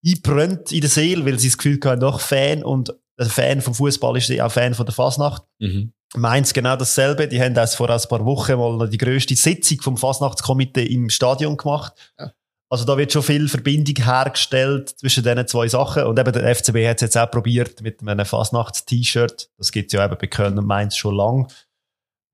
einbrennt 0.06 0.72
in 0.72 0.80
der 0.80 0.90
Seele, 0.90 1.24
weil 1.26 1.38
sie 1.38 1.48
das 1.48 1.58
Gefühl 1.58 1.80
haben, 1.84 2.00
doch 2.00 2.20
Fan 2.20 2.62
und 2.62 2.94
ein 3.18 3.28
Fan 3.28 3.60
vom 3.60 3.74
Fußball 3.74 4.16
ist 4.16 4.30
auch 4.40 4.52
Fan 4.52 4.74
von 4.74 4.86
der 4.86 4.94
Fasnacht. 4.94 5.42
Mhm. 5.58 5.92
Mainz 6.14 6.52
genau 6.52 6.76
dasselbe. 6.76 7.28
Die 7.28 7.40
haben 7.40 7.54
erst 7.54 7.76
vor 7.76 7.90
ein 7.90 8.00
paar 8.08 8.24
Wochen 8.24 8.56
mal 8.56 8.88
die 8.88 8.96
grösste 8.96 9.34
Sitzung 9.34 9.80
vom 9.82 9.96
Fasnachtskomitee 9.96 10.84
im 10.84 11.10
Stadion 11.10 11.56
gemacht. 11.56 11.92
Ja. 12.18 12.32
Also 12.70 12.84
da 12.84 12.98
wird 12.98 13.12
schon 13.12 13.22
viel 13.22 13.48
Verbindung 13.48 14.04
hergestellt 14.04 14.90
zwischen 14.90 15.24
diesen 15.24 15.46
zwei 15.46 15.68
Sachen. 15.68 16.04
Und 16.04 16.18
eben 16.18 16.32
der 16.32 16.54
FCB 16.54 16.86
hat 16.86 16.96
es 16.96 17.02
jetzt 17.02 17.16
auch 17.16 17.30
probiert 17.30 17.80
mit 17.80 18.06
einem 18.06 18.26
Fasnachts-T-Shirt. 18.26 19.50
Das 19.56 19.72
gibt 19.72 19.86
es 19.86 19.92
ja 19.96 20.04
eben 20.04 20.18
bei 20.18 20.26
Köln 20.26 20.58
und 20.58 20.66
Mainz 20.66 20.96
schon 20.96 21.14
lang. 21.14 21.50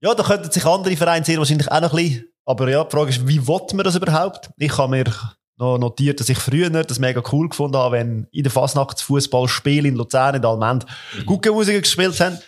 Ja, 0.01 0.15
da 0.15 0.25
könnten 0.25 0.51
sich 0.51 0.65
andere 0.65 0.97
Vereine 0.97 1.25
sehr 1.25 1.39
wahrscheinlich 1.39 1.71
auch 1.71 1.81
noch 1.81 1.95
ein 1.95 1.97
bisschen. 1.97 2.29
Aber 2.45 2.69
ja, 2.69 2.85
die 2.85 2.91
Frage 2.91 3.11
ist, 3.11 3.27
wie 3.27 3.47
will 3.47 3.61
man 3.75 3.85
das 3.85 3.95
überhaupt? 3.95 4.51
Ich 4.59 4.77
habe 4.77 4.91
mir 4.91 5.05
noch 5.57 5.79
notiert, 5.79 6.21
dass 6.21 6.29
ich 6.29 6.39
früher 6.39 6.69
das 6.69 6.99
mega 6.99 7.23
cool 7.33 7.49
gefunden 7.49 7.77
habe, 7.77 7.97
wenn 7.97 8.27
in 8.33 8.43
der 8.43 8.53
Fasnachtsfußballspiel 8.53 9.87
in 9.87 9.95
Luzern, 9.95 10.35
in 10.35 10.45
Almend, 10.45 10.85
gute 11.27 11.53
Musik 11.53 11.83
gespielt 11.83 12.19
haben. 12.21 12.39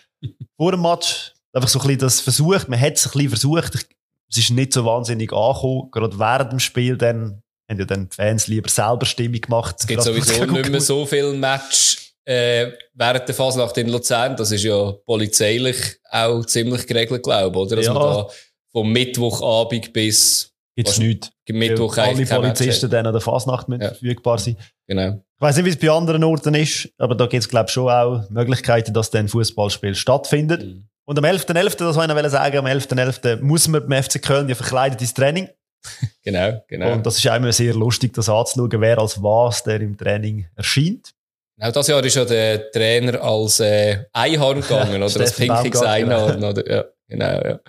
Vor 0.57 0.73
dem 0.73 0.83
Match 0.83 1.33
einfach 1.53 1.69
so 1.69 1.79
ein 1.79 1.87
bisschen 1.87 2.01
das 2.01 2.21
versucht. 2.21 2.69
Man 2.69 2.81
hat 2.81 2.95
es 2.95 3.07
ein 3.07 3.13
bisschen 3.13 3.29
versucht. 3.29 3.87
Es 4.29 4.39
ist 4.39 4.51
nicht 4.51 4.73
so 4.73 4.85
wahnsinnig 4.85 5.33
angekommen. 5.33 5.91
Gerade 5.93 6.19
während 6.19 6.53
dem 6.53 6.59
Spiel 6.59 6.97
dann 6.99 7.43
haben 7.69 7.79
ja 7.79 7.85
dann 7.85 8.09
die 8.09 8.15
Fans 8.15 8.47
lieber 8.47 8.69
selber 8.69 9.07
Stimmung 9.07 9.41
gemacht. 9.41 9.77
Es 9.79 9.87
gibt 9.87 10.03
sowieso 10.03 10.45
nicht 10.45 10.71
mehr 10.71 10.81
so 10.81 11.05
viel 11.07 11.33
Match 11.33 12.13
äh, 12.25 12.73
während 12.95 13.29
der 13.29 13.35
Fasnacht 13.35 13.77
in 13.79 13.89
Luzern. 13.89 14.37
Das 14.37 14.51
ist 14.53 14.63
ja 14.65 14.93
polizeilich 15.07 15.77
auch 16.11 16.45
ziemlich 16.45 16.87
geregelt, 16.87 17.23
glaube 17.23 17.57
ich, 17.59 17.63
oder? 17.67 17.77
Dass 17.77 17.87
Ja. 17.87 17.93
man 17.95 18.03
da 18.03 18.29
vom 18.73 18.93
Mittwochabend 18.93 19.93
bis 19.93 20.53
Gibt's 20.77 20.99
nichts. 20.99 21.31
Mittwoch 21.49 21.97
alle 21.97 22.27
Polizisten 22.27 22.91
dann 22.91 23.07
an 23.07 23.13
der 23.13 23.21
Fasnacht 23.23 23.67
Ja. 23.71 23.79
verfügbar 23.79 24.39
sein. 24.39 24.57
Genau. 24.87 25.23
Ich 25.37 25.41
weiß 25.41 25.57
nicht, 25.57 25.65
wie 25.67 25.71
es 25.71 25.77
bei 25.79 25.91
anderen 25.91 26.23
Orten 26.25 26.55
ist, 26.55 26.89
aber 26.99 27.15
da 27.15 27.27
gibt 27.27 27.43
es, 27.43 27.49
glaube 27.49 27.67
ich, 27.69 27.73
schon 27.73 27.89
auch 27.91 28.29
Möglichkeiten, 28.31 28.93
dass 28.93 29.11
dann 29.11 29.29
Fußballspiel 29.29 29.95
stattfindet. 29.95 30.65
Mhm. 30.65 30.89
Und 31.07 31.19
am 31.19 31.25
11.11., 31.25 31.85
das 31.85 31.97
wollte 31.97 32.13
ich 32.15 32.23
noch 32.23 32.31
sagen, 32.31 32.59
am 32.59 32.67
11.11. 32.67 33.41
muss 33.43 33.69
man 33.69 33.87
beim 33.89 34.03
FC 34.03 34.21
Köln 34.21 34.49
ja 34.49 34.55
verkleidet 34.55 35.01
ins 35.01 35.15
Training. 35.15 35.49
Genau, 36.23 36.61
genau. 36.67 36.93
Und 36.93 37.07
das 37.07 37.19
ist 37.19 37.25
immer 37.27 37.53
sehr 37.53 37.73
lustig, 37.75 38.13
das 38.13 38.29
anzuschauen, 38.29 38.81
wer 38.81 38.99
als 38.99 39.23
was 39.23 39.63
der 39.63 39.81
im 39.81 39.97
Training 39.97 40.47
erscheint. 40.57 41.13
Genau, 41.57 41.71
das 41.71 41.87
Jahr 41.87 42.05
ist 42.05 42.17
ja 42.17 42.25
der 42.25 42.71
Trainer 42.73 43.23
als 43.23 43.61
äh, 43.61 44.05
Einhorn 44.13 44.61
gegangen, 44.61 45.03
oder 45.03 45.21
als 45.21 45.37
pinkiges 45.37 45.81
Baumgartner. 45.81 46.17
Einhorn, 46.17 46.45
oder? 46.45 46.69
Ja, 46.71 46.85
genau, 47.09 47.27
ja. 47.27 47.61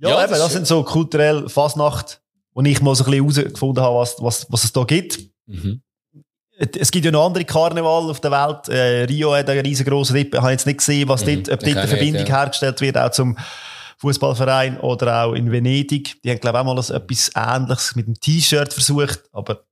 Ja, 0.00 0.08
Ja, 0.08 0.24
eben, 0.24 0.32
das 0.32 0.52
sind 0.52 0.66
so 0.66 0.82
kulturell 0.82 1.48
Fasnacht, 1.48 2.20
wo 2.54 2.62
ich 2.62 2.80
mal 2.82 2.94
so 2.96 3.04
ein 3.04 3.10
bisschen 3.10 3.44
herausgefunden 3.44 3.82
habe, 3.84 3.96
was, 3.96 4.16
was, 4.18 4.46
was 4.50 4.64
es 4.64 4.72
da 4.72 4.82
gibt. 4.82 5.20
Mhm. 5.46 5.80
Es 6.78 6.90
gibt 6.90 7.04
ja 7.04 7.10
noch 7.10 7.26
andere 7.26 7.44
Karneval 7.44 8.10
auf 8.10 8.20
der 8.20 8.30
Welt. 8.30 8.68
Äh, 8.68 9.04
Rio 9.04 9.34
hat 9.34 9.48
einen 9.48 9.64
riesengroßen 9.64 10.14
Rippe. 10.14 10.36
Ich 10.36 10.42
habe 10.42 10.52
jetzt 10.52 10.66
nicht 10.66 10.78
gesehen, 10.78 11.08
was 11.08 11.24
Mhm, 11.24 11.44
dort, 11.44 11.50
ob 11.50 11.60
dort 11.60 11.76
eine 11.76 11.88
Verbindung 11.88 12.26
ja. 12.26 12.36
hergestellt 12.40 12.80
wird, 12.80 12.98
auch 12.98 13.10
zum 13.10 13.38
Fußballverein 14.02 14.80
oder 14.80 15.24
auch 15.24 15.32
in 15.32 15.52
Venedig. 15.52 16.20
Die 16.22 16.30
haben, 16.30 16.40
glaube 16.40 16.58
ich, 16.58 16.60
auch 16.60 16.74
mal 16.74 16.96
etwas 16.96 17.30
Ähnliches 17.36 17.94
mit 17.94 18.06
dem 18.08 18.18
T-Shirt 18.18 18.72
versucht. 18.72 19.22
Aber 19.30 19.64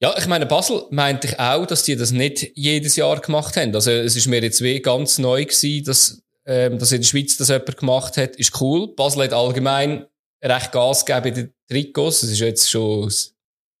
Ja, 0.00 0.14
ich 0.16 0.26
meine, 0.26 0.46
Basel 0.46 0.84
meinte 0.90 1.28
ich 1.28 1.38
auch, 1.38 1.66
dass 1.66 1.82
die 1.82 1.96
das 1.96 2.12
nicht 2.12 2.52
jedes 2.54 2.96
Jahr 2.96 3.20
gemacht 3.20 3.56
haben. 3.56 3.74
Also 3.74 3.90
es 3.90 4.16
ist 4.16 4.26
mir 4.26 4.42
jetzt 4.42 4.62
wie 4.62 4.80
ganz 4.80 5.18
neu 5.18 5.44
gewesen, 5.44 5.84
dass, 5.84 6.22
ähm, 6.46 6.78
dass 6.78 6.92
in 6.92 7.02
der 7.02 7.06
Schweiz 7.06 7.36
das 7.36 7.48
jemand 7.48 7.76
gemacht 7.76 8.16
hat. 8.16 8.36
Ist 8.36 8.58
cool. 8.60 8.94
Basel 8.94 9.24
hat 9.24 9.34
allgemein 9.34 10.06
recht 10.42 10.72
Gas 10.72 11.04
gegeben 11.04 11.28
in 11.28 11.34
den 11.34 11.54
Trikots. 11.68 12.22
Es 12.22 12.30
ist 12.30 12.40
jetzt 12.40 12.70
schon 12.70 13.12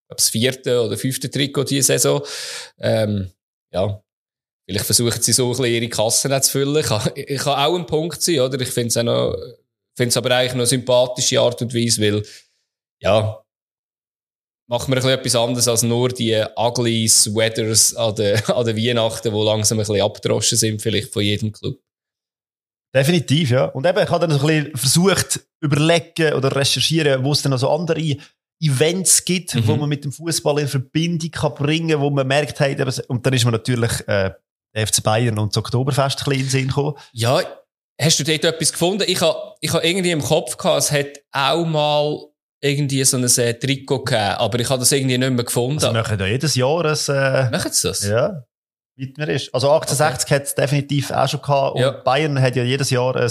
das 0.08 0.28
vierte 0.28 0.82
oder 0.82 0.98
fünfte 0.98 1.30
Trikot 1.30 1.64
diese 1.64 1.98
Saison. 1.98 2.22
Ähm, 2.78 3.30
ja, 3.72 4.03
vielleicht 4.66 4.86
versuchen 4.86 5.20
sie 5.22 5.32
so 5.32 5.46
ein 5.46 5.50
bisschen 5.50 5.66
ihre 5.66 5.88
Kassen 5.88 6.42
zu 6.42 6.50
füllen. 6.50 6.76
Ich 6.78 6.86
kann, 6.86 7.10
ich 7.14 7.38
kann 7.40 7.58
auch 7.58 7.74
ein 7.74 7.86
Punkt 7.86 8.22
sein, 8.22 8.40
oder? 8.40 8.60
Ich 8.60 8.70
finde 8.70 8.88
es 8.88 8.96
auch 8.96 9.02
noch, 9.02 9.36
finde 9.96 10.08
es 10.08 10.16
aber 10.16 10.30
eigentlich 10.30 10.52
noch 10.52 10.60
eine 10.60 10.66
sympathische 10.66 11.40
Art 11.40 11.60
und 11.62 11.74
Weise, 11.74 12.00
weil, 12.02 12.22
ja, 13.02 13.40
machen 14.66 14.88
wir 14.92 14.96
ein 14.96 15.02
bisschen 15.02 15.18
etwas 15.18 15.36
anderes 15.36 15.68
als 15.68 15.82
nur 15.82 16.08
die 16.08 16.42
ugly 16.56 17.06
Sweaters 17.08 17.94
an 17.94 18.14
der, 18.16 18.48
an 18.56 18.64
der 18.64 18.76
Weihnachten, 18.76 19.32
die 19.32 19.38
langsam 19.44 19.78
ein 19.78 19.80
bisschen 19.86 20.00
abgedroschen 20.00 20.56
sind, 20.58 20.80
vielleicht 20.80 21.12
von 21.12 21.22
jedem 21.22 21.52
Club. 21.52 21.78
definitiv, 22.94 23.50
ja. 23.50 23.66
Und 23.66 23.86
eben, 23.86 23.98
ich 24.02 24.08
habe 24.08 24.26
dann 24.26 24.38
so 24.38 24.46
ein 24.46 24.64
bisschen 24.64 24.76
versucht, 24.76 25.40
überlegen 25.60 26.34
oder 26.34 26.54
recherchieren, 26.54 27.24
wo 27.24 27.32
es 27.32 27.42
denn 27.42 27.50
noch 27.50 27.58
so 27.58 27.68
andere 27.70 28.16
Events 28.62 29.24
gibt, 29.24 29.54
Mhm. 29.54 29.66
wo 29.66 29.76
man 29.76 29.88
mit 29.88 30.04
dem 30.04 30.12
Fußball 30.12 30.60
in 30.60 30.68
Verbindung 30.68 31.30
kann 31.30 31.54
bringen, 31.54 32.00
wo 32.00 32.08
man 32.10 32.26
merkt, 32.26 32.60
hey, 32.60 32.76
und 33.08 33.26
dann 33.26 33.32
ist 33.34 33.44
man 33.44 33.52
natürlich 33.52 33.90
äh, 34.08 34.30
der 34.74 34.86
FC 34.86 35.02
Bayern 35.02 35.38
und 35.38 35.54
das 35.54 35.58
Oktoberfest 35.58 36.20
ein 36.20 36.24
bisschen 36.24 36.32
in 36.32 36.40
den 36.46 36.50
Sinn 36.50 36.68
gekommen. 36.68 36.94
Ja, 37.12 37.40
hast 38.00 38.18
du 38.18 38.24
dort 38.24 38.44
etwas 38.44 38.72
gefunden? 38.72 39.04
Ich 39.06 39.20
habe 39.20 39.54
ich 39.60 39.72
ha 39.72 39.80
irgendwie 39.82 40.10
im 40.10 40.22
Kopf 40.22 40.56
gehabt, 40.56 40.78
es 40.80 40.92
hat 40.92 41.06
auch 41.32 41.64
mal 41.64 42.26
irgendwie 42.60 43.04
so 43.04 43.16
ein 43.18 43.24
äh, 43.24 43.54
Trikot 43.54 44.04
gegeben, 44.04 44.22
aber 44.38 44.58
ich 44.58 44.68
habe 44.70 44.80
das 44.80 44.90
irgendwie 44.92 45.18
nicht 45.18 45.30
mehr 45.30 45.44
gefunden. 45.44 45.76
Also, 45.76 45.92
wir 45.94 46.00
machen 46.02 46.18
ja 46.18 46.26
jedes 46.26 46.54
Jahr 46.54 46.84
ein, 46.84 46.98
äh, 47.08 47.50
Machen 47.50 47.72
sie 47.72 47.88
das? 47.88 48.04
ja, 48.06 48.44
weit 48.96 49.18
mir 49.18 49.28
ist. 49.28 49.52
Also 49.54 49.70
1860 49.70 50.30
hat 50.32 50.42
es 50.44 50.54
definitiv 50.54 51.10
auch 51.10 51.28
schon 51.28 51.40
gehabt 51.42 51.74
und 51.76 51.80
Ja. 51.82 51.90
Bayern 51.90 52.40
hat 52.40 52.56
ja 52.56 52.64
jedes 52.64 52.90
Jahr 52.90 53.14
ein 53.16 53.30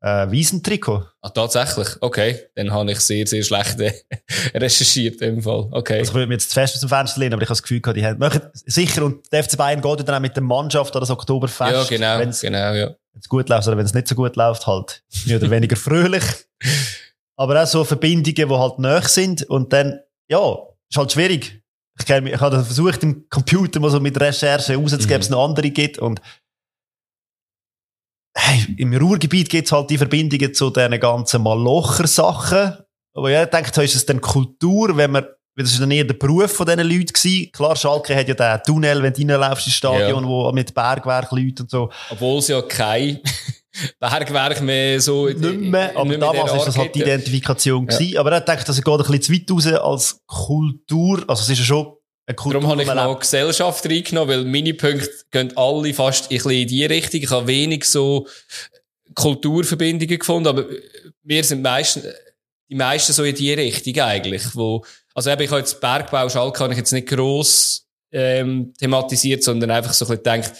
äh, 0.00 0.30
Wiesentrikot. 0.30 1.04
Ah, 1.22 1.30
tatsächlich? 1.30 1.88
Okay. 2.00 2.38
Dann 2.54 2.70
habe 2.72 2.92
ich 2.92 3.00
sehr, 3.00 3.26
sehr 3.26 3.42
schlecht 3.42 3.80
äh, 3.80 3.92
recherchiert 4.54 5.20
im 5.22 5.42
Fall. 5.42 5.68
Okay. 5.72 5.98
Also 5.98 6.10
ich 6.10 6.14
würde 6.14 6.26
mir 6.28 6.34
jetzt 6.34 6.52
fest 6.52 6.74
aus 6.74 6.80
dem 6.80 6.88
Fenster 6.88 7.20
lehnen, 7.20 7.32
aber 7.34 7.42
ich 7.42 7.48
habe 7.48 7.56
das 7.56 7.62
Gefühl 7.62 7.80
gehabt, 7.80 7.96
die 7.96 8.04
haben, 8.06 8.18
machen 8.18 8.40
sicher 8.52 9.04
und 9.04 9.30
der 9.32 9.42
FC 9.44 9.56
Bayern 9.56 9.80
geht 9.80 10.08
dann 10.08 10.14
auch 10.14 10.20
mit 10.20 10.36
der 10.36 10.42
Mannschaft 10.42 10.94
an 10.94 11.00
das 11.00 11.10
Oktoberfest. 11.10 11.72
ja, 11.72 11.84
genau, 11.84 12.18
Wenn's 12.18 12.40
genau, 12.40 12.72
ja. 12.74 12.86
wenn 13.12 13.20
es 13.20 13.28
gut 13.28 13.48
läuft 13.48 13.66
oder 13.68 13.76
wenn 13.78 13.86
es 13.86 13.94
nicht 13.94 14.08
so 14.08 14.14
gut 14.14 14.36
läuft, 14.36 14.66
halt 14.66 15.02
mehr 15.26 15.38
oder 15.38 15.50
weniger 15.50 15.76
fröhlich. 15.76 16.24
Aber 17.38 17.62
auch 17.62 17.66
so 17.66 17.84
Verbindungen, 17.84 18.34
die 18.34 18.58
halt 18.58 18.78
nahe 18.78 19.02
sind 19.06 19.42
und 19.44 19.72
dann, 19.72 20.00
ja, 20.28 20.56
ist 20.90 20.96
halt 20.96 21.12
schwierig. 21.12 21.62
Ich, 21.98 22.06
kenn 22.06 22.26
ich 22.26 22.40
habe 22.40 22.62
versucht, 22.62 23.02
im 23.02 23.26
Computer 23.28 23.80
mal 23.80 23.90
so 23.90 24.00
mit 24.00 24.20
Recherche 24.20 24.72
herauszugeben, 24.72 25.08
Mhm. 25.10 25.14
ob 25.16 25.20
es 25.22 25.30
noch 25.30 25.44
andere 25.48 25.70
gibt 25.70 25.98
und 25.98 26.20
hey, 28.36 28.66
im 28.76 28.94
Ruhrgebiet 28.94 29.48
gibt 29.48 29.66
es 29.66 29.72
halt 29.72 29.90
die 29.90 29.98
Verbindungen 29.98 30.52
zu 30.54 30.70
diesen 30.70 31.00
ganzen 31.00 31.42
Malocher-Sachen. 31.42 32.76
Aber 33.14 33.30
ja, 33.30 33.44
ich 33.44 33.50
denke, 33.50 33.70
da 33.72 33.82
ist 33.82 33.94
es 33.94 34.04
dann 34.06 34.20
Kultur, 34.20 34.96
wenn 34.96 35.10
man, 35.12 35.24
weil 35.24 35.64
das 35.64 35.72
ist 35.72 35.80
dann 35.80 35.90
eher 35.90 36.04
der 36.04 36.14
Beruf 36.14 36.52
von 36.52 36.66
diesen 36.66 36.80
Leuten 36.80 37.06
gewesen. 37.12 37.50
Klar, 37.52 37.74
Schalke 37.76 38.14
hat 38.14 38.28
ja 38.28 38.34
den 38.34 38.62
Tunnel, 38.64 39.02
wenn 39.02 39.12
du 39.14 39.22
reinläufst 39.22 39.66
ins 39.66 39.76
Stadion, 39.76 40.24
Ja. 40.24 40.28
wo 40.28 40.52
mit 40.52 40.74
Bergwerkleuten 40.74 41.62
und 41.62 41.70
so. 41.70 41.90
Obwohl 42.10 42.38
es 42.40 42.48
ja 42.48 42.60
kein 42.60 43.20
Bergwerk 44.00 44.60
mehr 44.62 45.00
so 45.00 45.26
nicht 45.28 45.42
mehr, 45.42 45.92
aber 45.96 46.04
nicht 46.08 46.18
mehr 46.18 46.32
damals 46.32 46.52
der 46.52 46.64
das 46.64 46.76
halt 46.76 46.94
die 46.94 46.98
gibt, 46.98 47.08
ja. 47.08 47.14
Identifikation 47.14 47.86
gewesen. 47.86 48.18
Aber 48.18 48.36
ich 48.36 48.44
denke, 48.44 48.64
das 48.64 48.76
geht 48.82 48.86
ein 48.94 48.98
bisschen 48.98 49.22
zu 49.22 49.32
weit 49.32 49.50
raus 49.50 49.66
als 49.66 50.20
Kultur. 50.26 51.24
Also 51.26 51.42
es 51.42 51.48
ist 51.50 51.58
ja 51.60 51.64
schon. 51.64 51.95
Darum 52.26 52.66
habe 52.66 52.82
ich 52.82 52.88
noch. 52.88 53.20
Gesellschaft 53.20 53.86
reingenommen, 53.86 54.28
weil 54.36 54.44
meine 54.44 54.74
Punkte 54.74 55.10
gehen 55.30 55.56
alle 55.56 55.94
fast 55.94 56.24
ein 56.24 56.36
bisschen 56.36 56.50
in 56.50 56.66
die 56.68 56.84
Richtung. 56.84 57.22
Ich 57.22 57.30
habe 57.30 57.46
wenig 57.46 57.84
so 57.84 58.26
Kulturverbindungen 59.14 60.18
gefunden, 60.18 60.48
aber 60.48 60.66
wir 61.22 61.44
sind 61.44 61.62
meistens, 61.62 62.04
die 62.68 62.74
meisten 62.74 63.12
so 63.12 63.22
in 63.22 63.34
die 63.34 63.52
Richtung 63.52 63.96
eigentlich, 64.02 64.42
wo, 64.54 64.84
also 65.14 65.30
eben, 65.30 65.42
ich 65.42 65.50
habe 65.50 65.60
jetzt 65.60 65.80
Bergbau, 65.80 66.28
Schalke 66.28 66.60
habe 66.64 66.72
ich 66.72 66.78
jetzt 66.78 66.92
nicht 66.92 67.08
gross, 67.08 67.86
ähm, 68.12 68.72
thematisiert, 68.78 69.42
sondern 69.44 69.70
einfach 69.70 69.92
so 69.92 70.04
ein 70.06 70.18
bisschen 70.18 70.42
gedacht, 70.42 70.52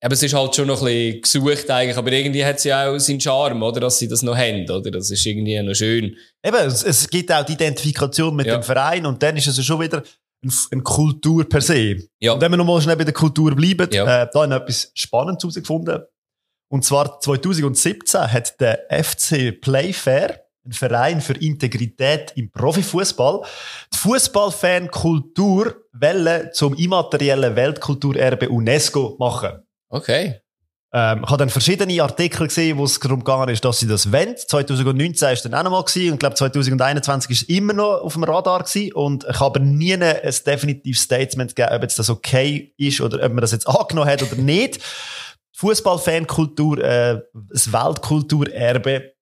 aber 0.00 0.14
es 0.14 0.22
ist 0.22 0.32
halt 0.34 0.54
schon 0.54 0.68
noch 0.68 0.80
ein 0.82 1.20
bisschen 1.20 1.42
gesucht 1.42 1.70
eigentlich, 1.70 1.96
aber 1.96 2.12
irgendwie 2.12 2.44
hat 2.44 2.60
sie 2.60 2.72
auch 2.72 2.98
seinen 2.98 3.20
Charme, 3.20 3.62
oder, 3.62 3.80
dass 3.80 3.98
sie 3.98 4.08
das 4.08 4.22
noch 4.22 4.36
haben, 4.36 4.68
oder? 4.70 4.90
Das 4.90 5.10
ist 5.10 5.26
irgendwie 5.26 5.60
noch 5.60 5.74
schön. 5.74 6.16
Eben, 6.42 6.56
es, 6.66 6.82
es 6.84 7.10
gibt 7.10 7.30
auch 7.32 7.44
die 7.44 7.52
Identifikation 7.54 8.34
mit 8.34 8.46
Ja. 8.46 8.56
dem 8.56 8.62
Verein 8.62 9.04
und 9.06 9.22
dann 9.22 9.36
ist 9.36 9.48
es 9.48 9.56
ja 9.56 9.62
schon 9.62 9.80
wieder 9.80 10.02
eine, 10.42 10.82
Kultur 10.82 11.48
per 11.48 11.60
se. 11.60 12.08
Ja. 12.20 12.32
Und 12.32 12.40
wenn 12.40 12.52
wir 12.52 12.56
nochmal 12.56 12.80
schnell 12.80 12.96
bei 12.96 13.04
der 13.04 13.14
Kultur 13.14 13.54
bleiben, 13.54 13.88
Ja. 13.92 14.22
äh, 14.22 14.28
da 14.32 14.40
habe 14.40 14.54
ich 14.54 14.60
etwas 14.60 14.92
Spannendes 14.94 15.42
herausgefunden. 15.42 16.02
Und 16.70 16.84
zwar 16.84 17.18
2017 17.20 18.32
hat 18.32 18.60
der 18.60 18.86
FC 18.90 19.52
Playfair, 19.60 20.44
ein 20.66 20.72
Verein 20.72 21.20
für 21.22 21.32
Integrität 21.32 22.32
im 22.36 22.50
Profifußball, 22.50 23.42
die 23.94 23.98
Fußballfan-Kultur 23.98 25.76
Welle 25.92 26.50
zum 26.52 26.74
immateriellen 26.74 27.56
Weltkulturerbe 27.56 28.48
UNESCO 28.50 29.16
machen. 29.18 29.62
Okay. 29.88 30.40
Ähm, 30.98 31.22
ich 31.22 31.28
habe 31.30 31.38
dann 31.38 31.48
verschiedene 31.48 32.02
Artikel 32.02 32.48
gesehen, 32.48 32.76
wo 32.76 32.84
es 32.84 32.98
darum 32.98 33.20
gegangen 33.20 33.50
ist, 33.50 33.64
dass 33.64 33.78
sie 33.78 33.86
das 33.86 34.10
wollen. 34.10 34.36
2019 34.36 35.28
ist 35.32 35.44
dann 35.44 35.54
auch 35.54 35.62
nochmal 35.62 35.84
gewesen 35.84 36.08
und 36.08 36.14
ich 36.14 36.18
glaube 36.18 36.34
2021 36.34 37.30
ist 37.30 37.42
immer 37.48 37.72
noch 37.72 38.00
auf 38.00 38.14
dem 38.14 38.24
Radar 38.24 38.64
gewesen 38.64 38.92
und 38.94 39.24
ich 39.30 39.38
habe 39.38 39.60
nie 39.60 39.94
ein 39.94 40.00
definitives 40.44 41.02
Statement 41.02 41.54
gegeben, 41.54 41.76
ob 41.76 41.82
jetzt 41.82 41.98
das 41.98 42.10
okay 42.10 42.72
ist 42.76 43.00
oder 43.00 43.24
ob 43.24 43.32
man 43.32 43.42
das 43.42 43.52
jetzt 43.52 43.68
angenommen 43.68 44.10
hat 44.10 44.22
oder 44.22 44.34
nicht. 44.36 44.80
Fußballfankultur, 45.56 46.78
äh, 46.78 47.20
das 47.52 47.72
Weltkulturerbe, 47.72 49.12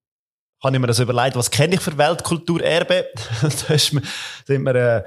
habe 0.63 0.77
ich 0.77 0.81
mir 0.81 0.87
das 0.87 0.99
überlegt, 0.99 1.37
was 1.37 1.51
kenne 1.51 1.75
ich 1.75 1.81
für 1.81 1.99
Weltkulturerbe? 1.99 3.07
da 3.69 3.75
ist 3.75 3.93
mir, 3.93 4.03
sind 4.47 4.63
mir 4.63 4.75
äh, 4.75 5.05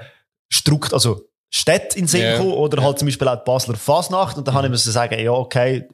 Strukt, 0.52 0.94
also 0.94 1.22
Städte 1.52 1.98
in 1.98 2.06
Sinn 2.06 2.22
Ja. 2.22 2.32
gekommen 2.32 2.52
oder 2.52 2.82
halt 2.82 2.98
zum 3.00 3.06
Beispiel 3.06 3.26
auch 3.26 3.36
die 3.36 3.44
Basler 3.44 3.74
Fasnacht 3.76 4.36
und 4.36 4.46
da 4.46 4.52
habe 4.52 4.66
ich 4.66 4.70
mir 4.70 4.76
so 4.76 4.90
sagen, 4.92 5.18
ja 5.18 5.32
okay, 5.32 5.88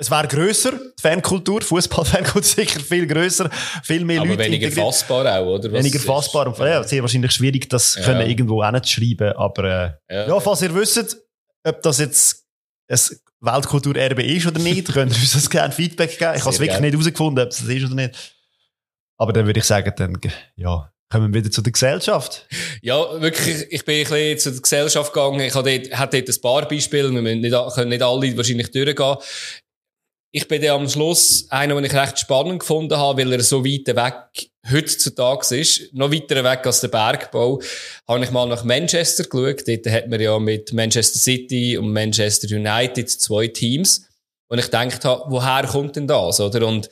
es 0.00 0.10
wäre 0.10 0.26
grösser, 0.26 0.72
die 0.72 1.00
Fankultur, 1.02 1.60
Fußballfankultur 1.62 2.42
sicher 2.42 2.80
viel 2.80 3.06
grösser, 3.06 3.50
viel 3.84 4.04
mehr 4.04 4.20
Aber 4.20 4.30
Leute. 4.30 4.44
weniger 4.44 4.66
integriert. 4.66 4.86
fassbar 4.86 5.38
auch, 5.40 5.46
oder? 5.46 5.70
Was 5.72 5.78
Weniger 5.84 6.00
fassbar 6.00 6.46
und 6.48 6.58
ja, 6.58 6.82
sehr 6.82 7.02
wahrscheinlich 7.02 7.32
schwierig, 7.32 7.68
das 7.68 7.94
Ja. 7.96 8.02
können 8.04 8.28
irgendwo 8.28 8.64
hinzuschreiben, 8.64 9.32
aber 9.34 9.64
äh, 10.08 10.14
Ja. 10.14 10.28
ja, 10.28 10.40
falls 10.40 10.62
ihr 10.62 10.74
wisst, 10.74 11.16
ob 11.64 11.82
das 11.82 11.98
jetzt 11.98 12.46
ein 12.88 12.98
Weltkulturerbe 13.40 14.22
ist 14.22 14.46
oder 14.46 14.58
nicht, 14.58 14.86
könnt 14.92 15.12
ihr 15.12 15.20
uns 15.20 15.32
das 15.32 15.48
gerne 15.50 15.72
Feedback 15.72 16.18
geben. 16.18 16.32
Ich 16.34 16.40
habe 16.40 16.50
es 16.50 16.58
wirklich 16.58 16.70
gerne. 16.70 16.86
nicht 16.86 16.94
herausgefunden, 16.94 17.44
ob 17.44 17.50
es 17.50 17.58
das 17.58 17.68
ist 17.68 17.84
oder 17.84 17.94
nicht. 17.94 18.36
Aber 19.18 19.32
dann 19.34 19.44
würde 19.46 19.60
ich 19.60 19.66
sagen, 19.66 19.92
dann, 19.96 20.18
ja, 20.56 20.90
kommen 21.12 21.34
wir 21.34 21.40
wieder 21.42 21.50
zu 21.50 21.60
der 21.60 21.72
Gesellschaft. 21.72 22.46
Ja, 22.80 23.20
wirklich, 23.20 23.66
ich 23.70 23.84
bin 23.84 23.96
ein 23.96 24.10
bisschen 24.10 24.38
zu 24.38 24.50
der 24.52 24.60
Gesellschaft 24.62 25.12
gegangen. 25.12 25.40
Ich 25.40 25.54
hatte 25.54 25.78
dort, 25.78 25.98
hatte 25.98 26.22
dort 26.22 26.36
ein 26.36 26.40
paar 26.40 26.68
Beispiele. 26.68 27.10
Wir 27.12 27.20
müssen 27.20 27.40
nicht, 27.40 27.74
können 27.74 27.88
nicht 27.90 28.02
alle 28.02 28.36
wahrscheinlich 28.36 28.70
durchgehen. 28.70 29.16
Ich 30.32 30.46
bin 30.46 30.62
dann 30.62 30.82
am 30.82 30.88
Schluss 30.88 31.46
einer, 31.50 31.74
den 31.74 31.84
ich 31.84 31.94
recht 31.94 32.18
spannend 32.18 32.60
gefunden 32.60 32.96
habe, 32.96 33.22
weil 33.22 33.32
er 33.32 33.42
so 33.42 33.64
weit 33.64 33.88
weg 33.88 34.50
heutzutage 34.70 35.56
ist. 35.56 35.92
Noch 35.92 36.12
weiter 36.12 36.44
weg 36.44 36.64
als 36.64 36.80
der 36.80 36.88
Bergbau. 36.88 37.60
Habe 38.06 38.24
ich 38.24 38.30
mal 38.30 38.46
nach 38.46 38.62
Manchester 38.62 39.24
geschaut. 39.24 39.66
Dort 39.66 39.86
hat 39.86 40.08
man 40.08 40.20
ja 40.20 40.38
mit 40.38 40.72
Manchester 40.72 41.18
City 41.18 41.76
und 41.76 41.92
Manchester 41.92 42.54
United 42.54 43.10
zwei 43.10 43.48
Teams. 43.48 44.08
Und 44.48 44.58
ich 44.58 44.66
gedacht 44.66 45.04
habe, 45.04 45.24
woher 45.28 45.66
kommt 45.66 45.96
denn 45.96 46.06
das, 46.06 46.40
oder? 46.40 46.66
Und, 46.66 46.88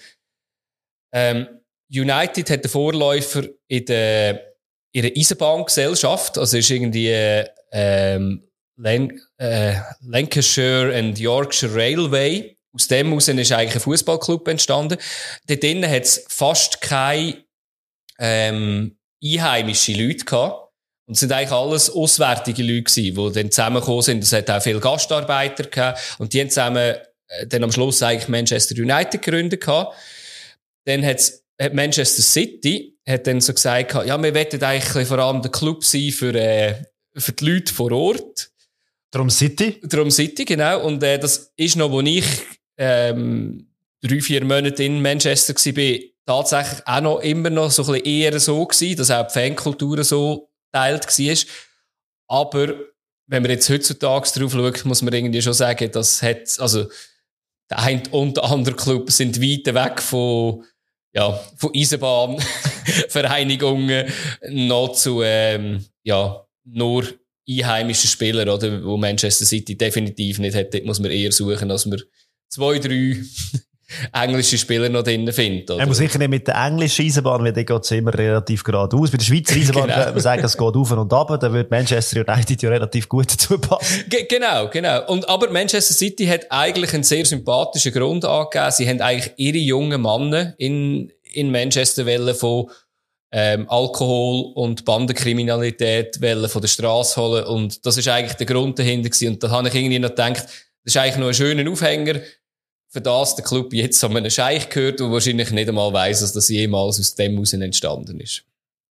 ähm, 1.13 1.47
United 1.91 2.51
hat 2.51 2.65
den 2.65 2.71
Vorläufer 2.71 3.45
in 3.69 3.85
der, 3.87 4.55
in 4.93 5.03
der 5.03 5.13
Eisenbahngesellschaft, 5.17 6.39
also 6.39 6.59
ist 6.59 6.71
irgendwie, 6.71 7.45
ähm, 7.73 8.49
Lan 8.81 9.21
äh, 9.39 9.75
Lancashire 10.03 10.95
and 10.97 11.19
Yorkshire 11.19 11.75
Railway. 11.75 12.58
Aus 12.79 12.89
dem 12.89 13.09
heraus 13.09 13.29
ist 13.29 13.53
eigentlich 13.53 13.75
ein 13.75 13.81
Fußballclub 13.81 14.47
entstanden. 14.49 14.99
Dort 15.47 15.63
drinnen 15.63 15.91
hat 15.91 16.05
es 16.05 16.25
fast 16.29 16.81
keine 16.81 17.45
ähm, 18.19 18.97
einheimische 19.23 19.93
Leute 19.93 20.25
gehabt. 20.25 20.73
Und 21.07 21.15
es 21.15 21.21
sind 21.21 21.33
eigentlich 21.33 21.53
alles 21.53 21.91
auswärtige 21.91 22.63
Leute 22.63 22.83
gewesen, 22.83 23.15
die 23.15 23.33
dann 23.33 23.51
zusammengekommen 23.51 24.03
sind. 24.03 24.23
Es 24.23 24.33
hat 24.33 24.51
auch 24.51 24.63
viele 24.63 24.79
Gastarbeiter 24.81 25.65
gehabt. 25.65 26.17
Und 26.19 26.33
die 26.33 26.41
haben 26.41 26.51
zusammen 26.51 26.97
äh, 27.29 27.47
dann 27.47 27.65
am 27.65 27.73
Schluss 27.73 28.03
eigentlich 28.03 28.29
Manchester 28.29 28.77
United 28.77 29.23
gegründet 29.23 29.63
gehabt. 29.63 29.97
Dann 30.85 31.05
hat's, 31.05 31.45
hat 31.61 31.75
Manchester 31.75 32.23
City 32.23 32.97
hat 33.09 33.27
dann 33.27 33.41
so 33.41 33.55
gesagt, 33.55 33.89
gehabt, 33.89 34.07
ja, 34.07 34.23
wir 34.23 34.35
wollen 34.35 34.63
eigentlich 34.63 35.09
vor 35.09 35.19
allem 35.19 35.41
der 35.41 35.51
Club 35.51 35.83
sein 35.83 36.11
für, 36.11 36.35
äh, 36.35 36.75
für 37.17 37.33
die 37.33 37.45
Leute 37.45 37.73
vor 37.73 37.91
Ort. 37.91 38.51
Drum 39.11 39.31
City. 39.31 39.81
Drum 39.83 40.11
City, 40.11 40.45
genau. 40.45 40.85
Und 40.85 41.03
äh, 41.03 41.19
das 41.19 41.53
ist 41.57 41.77
noch, 41.77 41.91
wo 41.91 42.01
ich 42.03 42.25
ähm, 42.79 43.69
drei, 44.03 44.21
vier 44.21 44.45
Monate 44.45 44.85
in 44.85 45.03
Manchester 45.03 45.55
war, 45.55 45.99
tatsächlich 46.25 46.87
auch 46.87 47.01
noch 47.01 47.19
immer 47.21 47.51
noch 47.51 47.71
so 47.71 47.91
ein 47.93 48.03
eher 48.03 48.39
so 48.39 48.65
gewesen, 48.65 48.97
dass 48.97 49.11
auch 49.11 49.27
die 49.27 49.33
Fankultur 49.33 50.05
so 50.05 50.51
teilt 50.73 51.07
war. 51.07 51.37
Aber 52.29 52.75
wenn 53.27 53.43
man 53.43 53.51
jetzt 53.51 53.69
heutzutage 53.69 54.31
drauf 54.31 54.53
schaut, 54.53 54.85
muss 54.85 55.03
man 55.03 55.13
irgendwie 55.13 55.43
schon 55.43 55.53
sagen, 55.53 55.91
das 55.93 56.23
hat, 56.23 56.59
also 56.59 56.87
der 57.71 57.81
eine 57.81 58.03
und 58.11 58.37
der 58.37 58.45
andere 58.45 58.77
Club 58.77 59.11
sind 59.11 59.41
weit 59.41 59.67
weg 59.75 60.01
von, 60.01 60.65
ja, 61.13 61.33
von 61.57 61.73
Eisenbahnvereinigungen 61.75 64.07
noch 64.51 64.93
zu, 64.93 65.23
ähm, 65.23 65.85
ja, 66.03 66.47
nur 66.65 67.05
einheimischen 67.49 68.11
Spielern, 68.11 68.49
oder, 68.49 68.85
wo 68.85 68.97
Manchester 68.97 69.45
City 69.45 69.77
definitiv 69.77 70.39
nicht 70.39 70.55
hat. 70.55 70.73
Dort 70.73 70.85
muss 70.85 71.01
man 71.01 71.11
eher 71.11 71.33
suchen, 71.33 71.69
als 71.71 71.87
man 71.87 72.01
zwei, 72.49 72.79
drei 72.79 73.17
englische 74.13 74.59
Spieler 74.59 74.89
noch 74.91 75.03
drinnen 75.03 75.33
findet. 75.33 75.71
Oder? 75.71 75.81
Er 75.81 75.87
muss 75.87 75.97
sicher 75.97 76.19
nicht 76.19 76.29
mit 76.29 76.47
der 76.47 76.57
englischen 76.57 77.07
Eisenbahn, 77.07 77.43
weil 77.43 77.53
die 77.55 77.65
geht 77.65 77.91
immer 77.93 78.13
relativ 78.13 78.63
geradeaus. 78.63 79.11
Bei 79.11 79.17
der 79.17 79.25
Schweizer 79.25 79.55
Eisenbahn 79.57 79.85
Genau. 79.85 79.95
könnte 79.95 80.13
man 80.13 80.21
sagen, 80.21 80.45
es 80.45 80.57
geht 80.59 80.77
auf 80.77 80.91
und 80.93 81.13
ab, 81.13 81.39
da 81.41 81.53
wird 81.53 81.71
Manchester 81.71 82.25
United 82.29 82.63
ja 82.63 82.69
relativ 82.69 83.09
gut 83.09 83.33
dazu 83.33 83.59
passen. 83.59 84.05
Ge 84.11 84.27
genau, 84.29 84.69
genau. 84.69 85.07
Und, 85.07 85.27
aber 85.29 85.51
Manchester 85.51 85.95
City 85.95 86.27
hat 86.27 86.47
eigentlich 86.51 86.93
einen 86.93 87.03
sehr 87.03 87.25
sympathischen 87.25 87.93
Grund 87.93 88.25
angegeben. 88.27 88.71
Sie 88.73 88.89
haben 88.89 89.01
eigentlich 89.01 89.33
ihre 89.37 89.59
jungen 89.59 90.03
Männer 90.03 90.55
in, 90.59 91.11
in 91.33 91.51
Manchester 91.51 92.05
wollen 92.05 92.35
von 92.35 92.71
ähm, 93.33 93.67
Alkohol 93.71 94.53
und 94.55 94.85
Bandenkriminalität 94.85 96.21
wollen 96.21 96.49
von 96.49 96.61
der 96.63 96.69
Straße 96.69 97.21
holen. 97.21 97.45
Und 97.45 97.85
das 97.87 97.97
ist 97.97 98.09
eigentlich 98.09 98.37
der 98.37 98.47
Grund 98.47 98.79
dahinter 98.79 99.09
gewesen. 99.09 99.29
Und 99.35 99.43
da 99.43 99.51
habe 99.51 99.69
ich 99.69 99.75
irgendwie 99.75 99.99
noch 99.99 100.11
gedacht, 100.11 100.45
das 100.85 100.95
ist 100.95 100.97
eigentlich 100.97 101.17
noch 101.17 101.27
ein 101.29 101.35
schöner 101.35 101.71
Aufhänger, 101.71 102.21
für 102.91 103.01
das 103.01 103.37
der 103.37 103.45
Club 103.45 103.73
jetzt 103.73 104.03
an 104.03 104.17
einen 104.17 104.31
Scheich 104.31 104.69
gehört 104.71 105.01
und 105.01 105.13
wahrscheinlich 105.13 105.51
nicht 105.51 105.69
einmal 105.69 105.93
weiss, 105.93 106.21
dass 106.21 106.33
das 106.33 106.49
jemals 106.49 106.99
aus 106.99 107.15
dem 107.15 107.33
heraus 107.35 107.53
entstanden 107.53 108.21
ist. 108.21 108.43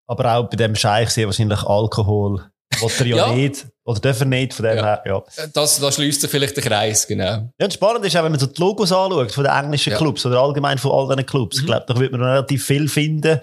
Aber 0.07 0.37
auch 0.37 0.49
bei 0.49 0.57
dem 0.57 0.75
Scheich 0.77 1.11
sehr 1.11 1.27
wahrscheinlich 1.27 1.63
Alkohol. 1.63 2.45
Will 2.81 2.91
er 3.01 3.07
ja, 3.07 3.17
Ja. 3.17 3.33
nicht. 3.33 3.67
Oder 3.85 4.01
darf 4.01 4.21
er 4.21 4.27
nicht, 4.27 4.53
von 4.53 4.65
dem 4.67 4.77
Ja. 4.79 4.85
her, 4.85 5.03
ja. 5.07 5.23
Das, 5.55 5.79
da 5.81 5.91
schließt 5.93 6.21
sich 6.21 6.31
vielleicht 6.31 6.57
der 6.57 6.65
Kreis, 6.65 7.07
genau. 7.07 7.25
Ja, 7.59 7.65
und 7.65 7.73
spannend 7.73 8.05
ist 8.05 8.17
auch, 8.17 8.25
wenn 8.25 8.33
man 8.33 8.41
so 8.41 8.47
die 8.47 8.61
Logos 8.61 8.93
anschaut 8.93 9.33
von 9.33 9.45
den 9.45 9.53
englischen 9.53 9.93
Ja. 9.93 9.97
Clubs 9.99 10.27
oder 10.27 10.41
allgemein 10.41 10.77
von 10.79 10.91
all 10.93 11.07
diesen 11.09 11.27
Clubs. 11.27 11.57
Ich 11.57 11.63
Mhm. 11.63 11.67
glaube, 11.67 11.85
da 11.89 11.99
wird 11.99 12.13
man 12.13 12.23
relativ 12.23 12.65
viel 12.67 12.89
finden. 12.89 13.41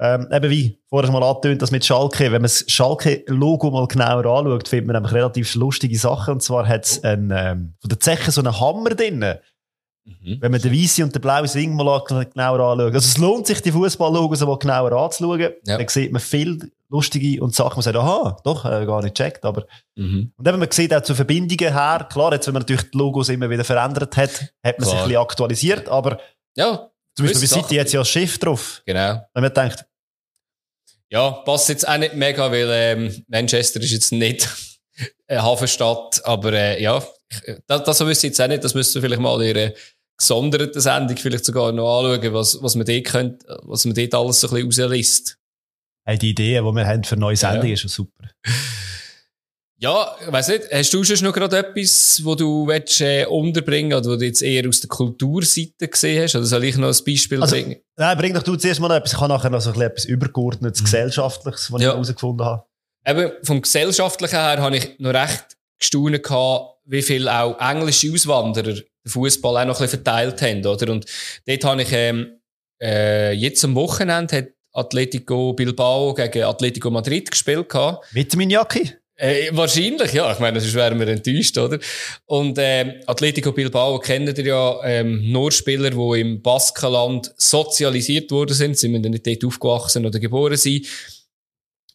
Ähm, 0.00 0.28
eben 0.32 0.50
wie 0.50 0.78
vorher 0.88 1.10
mal 1.10 1.22
angetönt, 1.24 1.60
das 1.62 1.70
mit 1.72 1.84
Schalke. 1.84 2.24
Wenn 2.24 2.32
man 2.32 2.42
das 2.42 2.64
Schalke-Logo 2.68 3.70
mal 3.70 3.86
genauer 3.88 4.26
anschaut, 4.26 4.68
findet 4.68 4.86
man 4.86 4.94
nämlich 4.96 5.12
relativ 5.12 5.54
lustige 5.54 5.98
Sachen. 5.98 6.34
Und 6.34 6.42
zwar 6.42 6.68
hat 6.68 6.84
es 6.84 7.02
ein, 7.02 7.32
ähm, 7.34 7.74
von 7.80 7.88
der 7.88 7.98
Zeche 8.00 8.30
so 8.30 8.40
einen 8.40 8.60
Hammer 8.60 8.90
drinnen. 8.90 9.38
Mhm. 10.22 10.38
Wenn 10.40 10.50
man 10.52 10.60
den 10.60 10.72
weißen 10.72 11.04
und 11.04 11.14
den 11.14 11.20
blauen 11.22 11.46
Ring 11.48 11.74
mal 11.74 12.00
genauer 12.04 12.60
anschaut. 12.60 12.94
Also 12.94 12.98
es 12.98 13.18
lohnt 13.18 13.46
sich, 13.46 13.60
die 13.62 13.72
Fußball-Logos 13.72 14.40
mal 14.40 14.58
genauer 14.58 14.92
anzuschauen. 14.92 15.40
Ja. 15.40 15.76
Dann 15.78 15.88
sieht 15.88 16.12
man 16.12 16.20
viel 16.20 16.70
lustige 16.90 17.42
und 17.42 17.54
Sachen, 17.54 17.76
man 17.76 17.82
sagt, 17.82 17.96
aha, 17.96 18.36
doch, 18.44 18.64
äh, 18.64 18.86
gar 18.86 19.02
nicht 19.02 19.14
checkt, 19.14 19.44
aber 19.44 19.66
Mhm. 19.96 20.32
und 20.36 20.48
eben, 20.48 20.58
man 20.58 20.70
sieht 20.70 20.94
auch 20.94 21.02
zu 21.02 21.14
Verbindungen 21.14 21.72
her, 21.74 22.06
klar, 22.10 22.32
jetzt, 22.32 22.46
wenn 22.46 22.54
man 22.54 22.62
natürlich 22.62 22.90
die 22.90 22.96
Logos 22.96 23.28
immer 23.28 23.50
wieder 23.50 23.62
verändert 23.64 24.16
hat, 24.16 24.30
hat 24.64 24.78
man 24.78 24.84
sich 24.84 24.92
Klar. 24.92 25.02
ein 25.02 25.08
bisschen 25.08 25.16
aktualisiert, 25.22 25.88
aber 25.88 26.18
Ja, 26.56 26.90
zum 27.14 27.26
Beispiel 27.26 27.26
bei 27.26 27.32
Gewisse 27.40 27.54
City 27.54 27.74
jetzt 27.74 27.92
ja 27.92 28.00
das 28.00 28.08
Schiff 28.08 28.38
drauf. 28.38 28.82
genau. 28.86 29.20
Wenn 29.34 29.42
man 29.42 29.52
denkt, 29.52 29.84
Ja, 31.10 31.30
passt 31.30 31.68
jetzt 31.68 31.86
auch 31.88 31.96
nicht 31.98 32.14
mega, 32.14 32.50
weil 32.50 32.68
ähm, 32.70 33.24
Manchester 33.28 33.80
ist 33.80 33.90
jetzt 33.92 34.12
nicht 34.12 34.48
eine 35.26 35.42
Hafenstadt, 35.42 36.22
aber 36.24 36.52
äh, 36.52 36.82
ja, 36.82 37.02
ich- 37.46 37.56
das, 37.66 37.82
das 37.84 38.00
wüsste 38.00 38.26
ich 38.26 38.30
jetzt 38.32 38.40
auch 38.40 38.48
nicht, 38.48 38.64
das 38.64 38.74
müsst 38.74 38.94
ihr 38.94 39.02
vielleicht 39.02 39.20
mal 39.20 39.40
in 39.42 39.48
ihre 39.56 39.74
gesonderte 40.18 40.80
Sendung 40.80 41.16
vielleicht 41.16 41.44
sogar 41.44 41.72
noch 41.72 42.00
anschauen, 42.00 42.32
was, 42.34 42.60
was 42.62 42.74
man 42.74 42.84
dort 42.86 43.04
könnt, 43.04 43.44
was 43.62 43.84
man 43.84 43.94
dort 43.94 44.14
alles 44.14 44.40
so 44.40 44.48
ein 44.48 44.66
bisschen 44.66 44.84
rausliest. 44.84 45.38
hey, 46.04 46.18
die 46.18 46.30
Ideen, 46.30 46.64
die 46.64 46.72
wir 46.72 46.86
haben 46.86 47.04
für 47.04 47.16
neue 47.16 47.36
Sendungen, 47.36 47.68
Ja. 47.68 47.74
ist 47.74 47.80
schon 47.80 47.88
super. 47.90 48.24
Ja, 49.80 50.16
ich 50.26 50.32
weiss 50.32 50.48
nicht, 50.48 50.64
hast 50.72 50.92
du 50.92 51.04
schon 51.04 51.24
noch 51.24 51.32
gerade 51.32 51.56
etwas, 51.58 52.20
wo 52.24 52.34
du 52.34 52.66
willst, 52.66 53.00
äh, 53.00 53.26
unterbringen 53.26 53.92
oder 53.96 54.10
wo 54.10 54.16
du 54.16 54.24
jetzt 54.24 54.42
eher 54.42 54.68
aus 54.68 54.80
der 54.80 54.88
Kulturseite 54.88 55.86
gesehen 55.86 56.24
hast? 56.24 56.34
Oder 56.34 56.46
soll 56.46 56.64
ich 56.64 56.76
noch 56.76 56.88
ein 56.88 57.04
Beispiel 57.06 57.40
Also, 57.40 57.54
bringen? 57.54 57.76
Nein, 57.96 58.18
bring 58.18 58.34
doch 58.34 58.42
du 58.42 58.56
zuerst 58.56 58.80
mal 58.80 58.88
noch 58.88 58.96
etwas. 58.96 59.12
Ich 59.12 59.20
habe 59.20 59.32
nachher 59.32 59.50
noch 59.50 59.60
so 59.60 59.70
ein 59.70 59.74
bisschen 59.74 59.86
etwas 59.90 60.04
übergeordnetes, 60.06 60.82
gesellschaftliches, 60.82 61.70
was 61.70 61.78
Mhm. 61.78 61.82
Ja. 61.84 61.88
ich 61.90 61.94
herausgefunden 61.94 62.44
habe. 62.44 62.64
Eben, 63.06 63.30
vom 63.44 63.62
Gesellschaftlichen 63.62 64.34
her 64.36 64.58
habe 64.60 64.76
ich 64.78 64.98
noch 64.98 65.14
recht 65.14 65.56
gestaunt 65.78 66.22
gehabt, 66.24 66.74
wie 66.84 67.02
viel 67.02 67.28
auch 67.28 67.56
englische 67.60 68.12
Auswanderer 68.12 68.74
Fußball 69.08 69.56
auch 69.56 69.66
noch 69.66 69.80
ein 69.80 69.82
bisschen 69.82 70.02
verteilt 70.02 70.42
haben, 70.42 70.64
oder? 70.66 70.92
Und 70.92 71.06
dort 71.46 71.64
habe 71.64 71.82
ich, 71.82 71.92
ähm, 71.92 72.40
äh, 72.80 73.32
jetzt 73.32 73.64
am 73.64 73.74
Wochenende 73.74 74.36
hat 74.36 74.48
Atletico 74.72 75.52
Bilbao 75.54 76.14
gegen 76.14 76.44
Atletico 76.44 76.90
Madrid 76.90 77.30
gespielt 77.30 77.68
gehabt. 77.68 78.12
Mit 78.14 78.32
Iñaki? 78.34 78.94
Äh, 79.16 79.50
wahrscheinlich, 79.52 80.12
ja. 80.12 80.32
Ich 80.32 80.38
meine, 80.38 80.60
sonst 80.60 80.74
wären 80.74 81.00
wir 81.00 81.08
enttäuscht, 81.08 81.58
oder? 81.58 81.80
Und 82.26 82.56
ähm, 82.60 82.94
Atletico 83.06 83.50
Bilbao 83.50 83.98
kennt 83.98 84.38
ihr 84.38 84.44
ja 84.44 84.80
ähm, 84.84 85.32
nur 85.32 85.50
Spieler, 85.50 85.90
die 85.90 86.20
im 86.20 86.40
Baskenland 86.40 87.34
sozialisiert 87.36 88.30
worden 88.30 88.54
sind. 88.54 88.78
Sie 88.78 88.86
müssen 88.86 89.10
nicht 89.10 89.26
dort 89.26 89.44
aufgewachsen 89.44 90.06
oder 90.06 90.20
geboren 90.20 90.56
sein. 90.56 90.82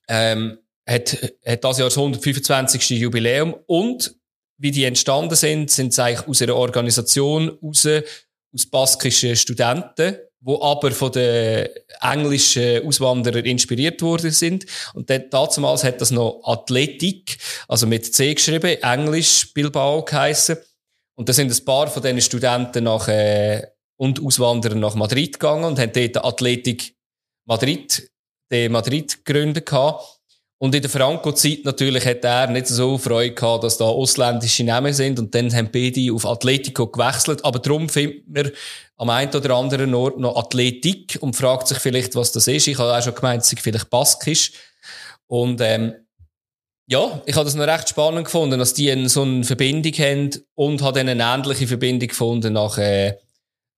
Ähm, 0.10 0.58
hat, 0.86 1.18
hat 1.46 1.64
das 1.64 1.78
Jahr 1.78 1.88
das 1.88 1.98
125. 1.98 2.90
Jubiläum. 2.90 3.56
Und 3.68 4.16
wie 4.58 4.72
die 4.72 4.86
entstanden 4.86 5.36
sind, 5.36 5.72
sind 5.72 5.94
sie 5.94 6.04
eigentlich 6.04 6.28
aus 6.28 6.42
einer 6.42 6.56
Organisation 6.56 7.58
raus, 7.62 7.88
aus 8.54 8.66
baskischen 8.68 9.36
Studenten, 9.36 10.18
wo 10.40 10.62
aber 10.62 10.92
von 10.92 11.12
den 11.12 11.70
englischen 12.02 12.86
Auswanderern 12.86 13.46
inspiriert 13.46 14.02
worden 14.02 14.32
sind. 14.32 14.66
Und 14.94 15.10
damals 15.10 15.84
hat 15.84 16.02
das 16.02 16.12
noch 16.12 16.42
Athletik, 16.44 17.38
also 17.68 17.88
mit 17.88 18.14
C 18.14 18.34
geschrieben, 18.34 18.82
Englisch 18.82 19.54
Bilbao 19.54 20.04
geheissen. 20.04 20.58
Und 21.16 21.30
da 21.30 21.34
sind 21.34 21.52
ein 21.52 21.66
paar 21.66 21.88
von 21.88 22.02
diesen 22.02 22.22
Studenten 22.22 22.84
nach, 22.84 23.08
äh, 23.08 23.66
und 23.98 24.24
Auswanderer 24.24 24.76
nach 24.76 24.96
Madrid 24.96 25.34
gegangen 25.34 25.64
und 25.64 25.80
haben 25.80 25.92
dort 25.94 26.26
Athletik 26.26 26.96
Madrid, 27.46 28.12
den 28.52 28.72
Madrid 28.72 29.24
gegründet 29.24 29.66
gehabt. 29.66 30.13
Und 30.64 30.74
in 30.74 30.82
der 30.82 30.90
Franco-Zeit 30.90 31.66
natürlich 31.66 32.06
hat 32.06 32.24
er 32.24 32.48
nicht 32.48 32.68
so 32.68 32.98
Freude 32.98 33.34
gehabt, 33.34 33.66
dass 33.66 33.78
da 33.78 33.84
ausländische 33.84 34.64
Namen 34.64 34.94
sind. 34.94 35.20
Und 35.20 35.36
dann 35.36 35.54
haben 35.54 35.68
beide 35.74 36.14
auf 36.14 36.26
Atletico 36.26 36.88
gewechselt. 36.88 37.44
Aber 37.44 37.60
darum 37.60 37.90
findet 37.90 38.30
man 38.30 38.50
am 38.96 39.10
einen 39.10 39.36
oder 39.36 39.58
anderen 39.58 39.94
Ort 39.94 40.20
noch 40.20 40.38
Athletik 40.38 41.18
und 41.20 41.36
fragt 41.36 41.68
sich 41.68 41.80
vielleicht, 41.80 42.16
was 42.16 42.32
das 42.32 42.48
ist. 42.48 42.70
Ich 42.70 42.78
habe 42.78 42.98
auch 42.98 43.04
schon 43.04 43.14
gemeint, 43.14 43.44
es 43.44 43.50
sei 43.50 43.58
vielleicht 43.60 43.90
baskisch. 43.90 44.54
Und, 45.28 45.60
ähm, 45.60 45.96
ja, 46.88 47.22
ich 47.26 47.36
habe 47.36 47.44
das 47.44 47.56
noch 47.56 47.68
recht 47.68 47.90
spannend 47.90 48.24
gefunden, 48.24 48.58
dass 48.58 48.74
die 48.74 49.10
so 49.10 49.24
eine 49.24 49.44
Verbindung 49.44 49.92
haben 49.96 50.30
und 50.56 50.82
habe 50.82 51.00
dann 51.00 51.10
eine 51.10 51.24
ähnliche 51.24 51.68
Verbindung 51.68 52.08
gefunden 52.08 52.54
nach, 52.54 52.78
äh, 52.78 53.18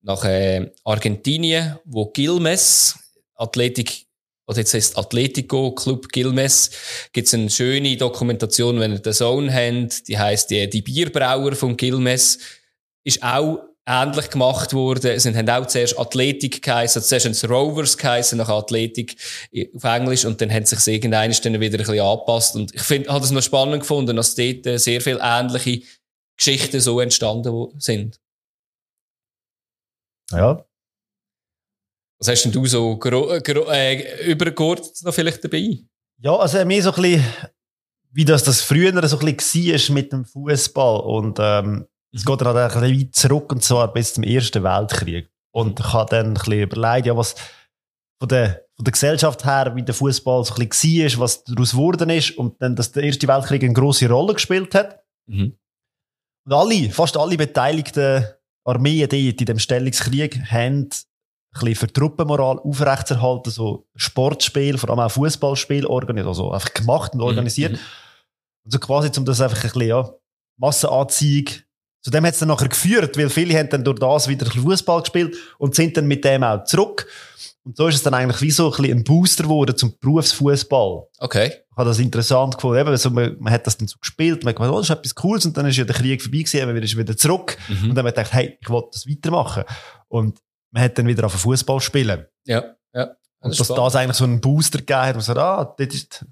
nach 0.03 0.23
äh, 0.23 0.69
Argentinien, 0.83 1.79
wo 1.83 2.05
Gilmes, 2.05 2.95
Athletik, 3.33 4.04
oder 4.47 4.59
jetzt 4.59 4.73
heißt 4.73 4.97
Atletico 4.97 5.71
Club 5.71 6.09
Gilmes, 6.09 6.71
gibt's 7.13 7.33
eine 7.33 7.49
schöne 7.49 7.97
Dokumentation, 7.97 8.79
wenn 8.79 8.93
ihr 8.93 8.99
den 8.99 9.13
Sohn 9.13 9.51
habt, 9.53 10.07
die 10.07 10.17
heißt 10.17 10.49
die, 10.51 10.69
die 10.69 10.81
Bierbrauer 10.81 11.53
von 11.55 11.75
Gilmes, 11.75 12.39
ist 13.03 13.23
auch 13.23 13.59
ähnlich 13.87 14.29
gemacht 14.29 14.73
worden. 14.73 15.11
Es 15.11 15.25
haben 15.25 15.49
auch 15.49 15.67
zuerst 15.67 15.97
Athletik 15.97 16.61
geheißen, 16.61 17.01
zuerst 17.01 17.25
haben 17.25 17.31
es 17.31 17.49
Rovers 17.49 17.97
geheißen, 17.97 18.37
nach 18.37 18.49
Athletik 18.49 19.15
auf 19.75 19.83
Englisch 19.83 20.25
und 20.25 20.41
dann 20.41 20.51
haben 20.51 20.65
sich 20.65 20.85
irgendwann 20.87 21.31
dann 21.31 21.59
wieder 21.59 21.77
ein 21.77 21.85
bisschen 21.85 21.99
angepasst. 21.99 22.55
Und 22.55 22.73
ich 22.73 22.81
finde, 22.81 23.11
habe 23.11 23.23
es 23.23 23.31
noch 23.31 23.43
spannend 23.43 23.81
gefunden, 23.81 24.15
dass 24.15 24.35
dort 24.35 24.65
äh, 24.65 24.77
sehr 24.77 25.01
viele 25.01 25.19
ähnliche 25.21 25.81
Geschichten 26.37 26.79
so 26.79 26.99
entstanden 26.99 27.79
sind. 27.79 28.19
Ja. 30.31 30.64
Was 32.25 32.31
hast 32.31 32.43
denn 32.45 32.51
du 32.53 32.65
so 32.65 32.99
äh, 33.03 34.31
übergeordnet 34.31 35.03
noch 35.03 35.13
vielleicht 35.13 35.43
dabei? 35.43 35.77
Ja, 36.23 36.35
also 36.35 36.65
mir 36.65 36.81
so 36.81 36.91
ein 36.91 36.99
bisschen, 36.99 37.23
wie 38.13 38.25
das, 38.25 38.43
das 38.43 38.61
früher 38.61 39.07
so 39.07 39.19
ein 39.19 39.35
bisschen 39.35 39.73
war 39.73 39.93
mit 39.93 40.11
dem 40.11 40.25
Fußball 40.25 41.01
und 41.01 41.37
ähm, 41.39 41.85
es 42.11 42.25
geht 42.25 42.41
dann 42.41 42.55
halt 42.55 42.73
ein 42.73 42.81
bisschen 42.81 42.99
weit 42.99 43.15
zurück 43.15 43.51
und 43.51 43.63
zwar 43.63 43.93
bis 43.93 44.15
zum 44.15 44.23
Ersten 44.23 44.63
Weltkrieg. 44.63 45.29
Und 45.51 45.79
ich 45.79 45.93
habe 45.93 46.09
dann 46.09 46.29
ein 46.29 46.33
bisschen 46.33 46.63
überlegt, 46.63 47.05
ja, 47.05 47.15
was 47.15 47.35
von 48.17 48.27
den, 48.27 48.55
von 48.75 48.85
der 48.85 48.91
Gesellschaft 48.91 49.45
her, 49.45 49.73
wie 49.75 49.83
der 49.83 49.93
Fußball 49.93 50.45
so 50.45 50.55
ein 50.55 50.67
bisschen 50.67 51.11
war, 51.11 51.19
was 51.25 51.43
daraus 51.43 51.71
geworden 51.73 52.09
ist 52.09 52.35
und 52.39 52.59
dann, 52.59 52.75
dass 52.75 52.91
der 52.91 53.03
Erste 53.03 53.27
Weltkrieg 53.27 53.63
eine 53.63 53.73
grosse 53.73 54.09
Rolle 54.09 54.33
gespielt 54.33 54.73
hat. 54.73 54.99
Mhm. 55.27 55.59
Und 56.45 56.53
alle, 56.53 56.89
fast 56.89 57.17
alle 57.17 57.37
beteiligten 57.37 58.25
Armeen 58.63 59.01
dort 59.01 59.13
in 59.13 59.45
dem 59.45 59.59
Stellungskrieg 59.59 60.41
haben 60.49 60.89
bisschen 61.59 61.75
für 61.75 61.93
Truppenmoral 61.93 62.59
aufrechtzuerhalten, 62.59 63.51
so 63.51 63.87
Sportspiel, 63.95 64.77
vor 64.77 64.89
allem 64.89 64.99
auch 64.99 65.11
Fußballspiel 65.11 65.85
organisiert, 65.85 66.27
also 66.27 66.51
einfach 66.51 66.73
gemacht 66.73 67.13
und 67.13 67.21
organisiert. 67.21 67.73
Mhm. 67.73 67.79
Und 68.65 68.71
so 68.71 68.79
quasi, 68.79 69.09
um 69.17 69.25
das 69.25 69.41
einfach 69.41 69.57
ein 69.57 69.63
bisschen, 69.63 69.87
ja, 69.87 70.09
Massenanziehung. 70.57 71.47
Zu 72.01 72.11
dem 72.11 72.25
hat 72.25 72.33
es 72.33 72.39
dann 72.39 72.49
nachher 72.49 72.69
geführt, 72.69 73.17
weil 73.17 73.29
viele 73.29 73.57
haben 73.57 73.69
dann 73.69 73.83
durch 73.83 73.99
das 73.99 74.27
wieder 74.27 74.45
Fußball 74.45 75.01
gespielt 75.01 75.35
und 75.57 75.73
sind 75.73 75.97
dann 75.97 76.05
mit 76.07 76.23
dem 76.23 76.43
auch 76.43 76.63
zurück. 76.63 77.07
Und 77.63 77.75
so 77.77 77.87
ist 77.87 77.95
es 77.95 78.03
dann 78.03 78.13
eigentlich 78.13 78.41
wie 78.41 78.51
so 78.51 78.67
ein 78.67 78.77
bisschen 78.77 78.97
ein 78.99 79.03
Booster 79.03 79.43
geworden 79.43 79.75
zum 79.75 79.95
Berufsfußball. 79.99 81.07
Okay. 81.17 81.47
Ich 81.47 81.77
habe 81.77 81.89
das 81.89 81.97
interessant 81.97 82.55
gefunden. 82.55 82.79
Eben, 82.79 82.89
also 82.89 83.09
man, 83.09 83.35
man 83.39 83.51
hat 83.51 83.65
das 83.65 83.75
dann 83.75 83.87
so 83.87 83.97
gespielt, 83.99 84.43
man 84.43 84.49
hat 84.51 84.57
gedacht, 84.57 84.71
oh, 84.71 84.77
das 84.77 84.89
ist 84.89 84.95
etwas 84.95 85.15
Cooles 85.15 85.45
und 85.47 85.57
dann 85.57 85.65
ist 85.65 85.77
ja 85.77 85.83
der 85.83 85.95
Krieg 85.95 86.21
vorbei 86.21 86.37
gewesen, 86.37 86.67
man 86.67 86.77
ist 86.77 86.95
wieder 86.95 87.17
zurück. 87.17 87.57
Mhm. 87.67 87.89
Und 87.89 87.95
dann 87.95 88.05
hat 88.05 88.15
man 88.15 88.23
gedacht, 88.23 88.33
hey, 88.33 88.57
ich 88.61 88.69
will 88.69 88.83
das 88.91 89.09
weitermachen. 89.09 89.63
Und 90.09 90.37
man 90.71 90.83
hat 90.83 90.97
dann 90.97 91.07
wieder 91.07 91.25
auf 91.25 91.33
Fußball 91.33 91.79
spielen. 91.79 92.25
Ja, 92.45 92.75
ja. 92.93 93.15
Und 93.39 93.59
dass 93.59 93.67
das 93.67 93.95
eigentlich 93.95 94.17
so 94.17 94.23
einen 94.23 94.41
Booster 94.41 94.79
gegeben 94.79 94.99
hat, 95.01 95.15
man 95.15 95.21
sagt, 95.23 95.37
ah, 95.39 95.75
das 95.77 95.93
ist, 95.93 96.25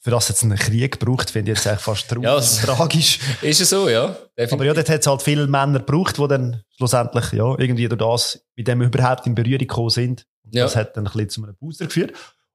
für 0.00 0.10
das 0.10 0.28
jetzt 0.28 0.42
einen 0.44 0.56
Krieg 0.58 0.98
gebraucht, 1.00 1.30
finde 1.30 1.52
ich 1.52 1.58
jetzt 1.58 1.66
eigentlich 1.66 1.80
fast 1.80 2.08
traurig 2.08 2.24
Ja, 2.24 2.36
es- 2.36 2.58
tragisch. 2.62 3.18
Ist 3.42 3.60
es 3.60 3.70
so, 3.70 3.88
ja. 3.88 4.08
Definitiv. 4.36 4.52
Aber 4.52 4.64
ja, 4.64 4.74
dort 4.74 4.88
hat 4.88 5.00
es 5.00 5.06
halt 5.06 5.22
viele 5.22 5.46
Männer 5.46 5.78
gebraucht, 5.80 6.18
die 6.18 6.28
dann 6.28 6.62
schlussendlich, 6.76 7.32
ja, 7.32 7.54
irgendwie 7.58 7.88
durch 7.88 7.98
das, 7.98 8.44
mit 8.56 8.68
dem 8.68 8.82
überhaupt 8.82 9.26
in 9.26 9.34
Berührung 9.34 9.58
gekommen 9.58 9.90
sind. 9.90 10.26
Und 10.44 10.54
Ja. 10.54 10.64
Das 10.64 10.76
hat 10.76 10.96
dann 10.96 11.06
ein 11.06 11.12
bisschen 11.12 11.28
zu 11.30 11.42
einem 11.44 11.56
Booster 11.56 11.86
geführt. 11.86 12.12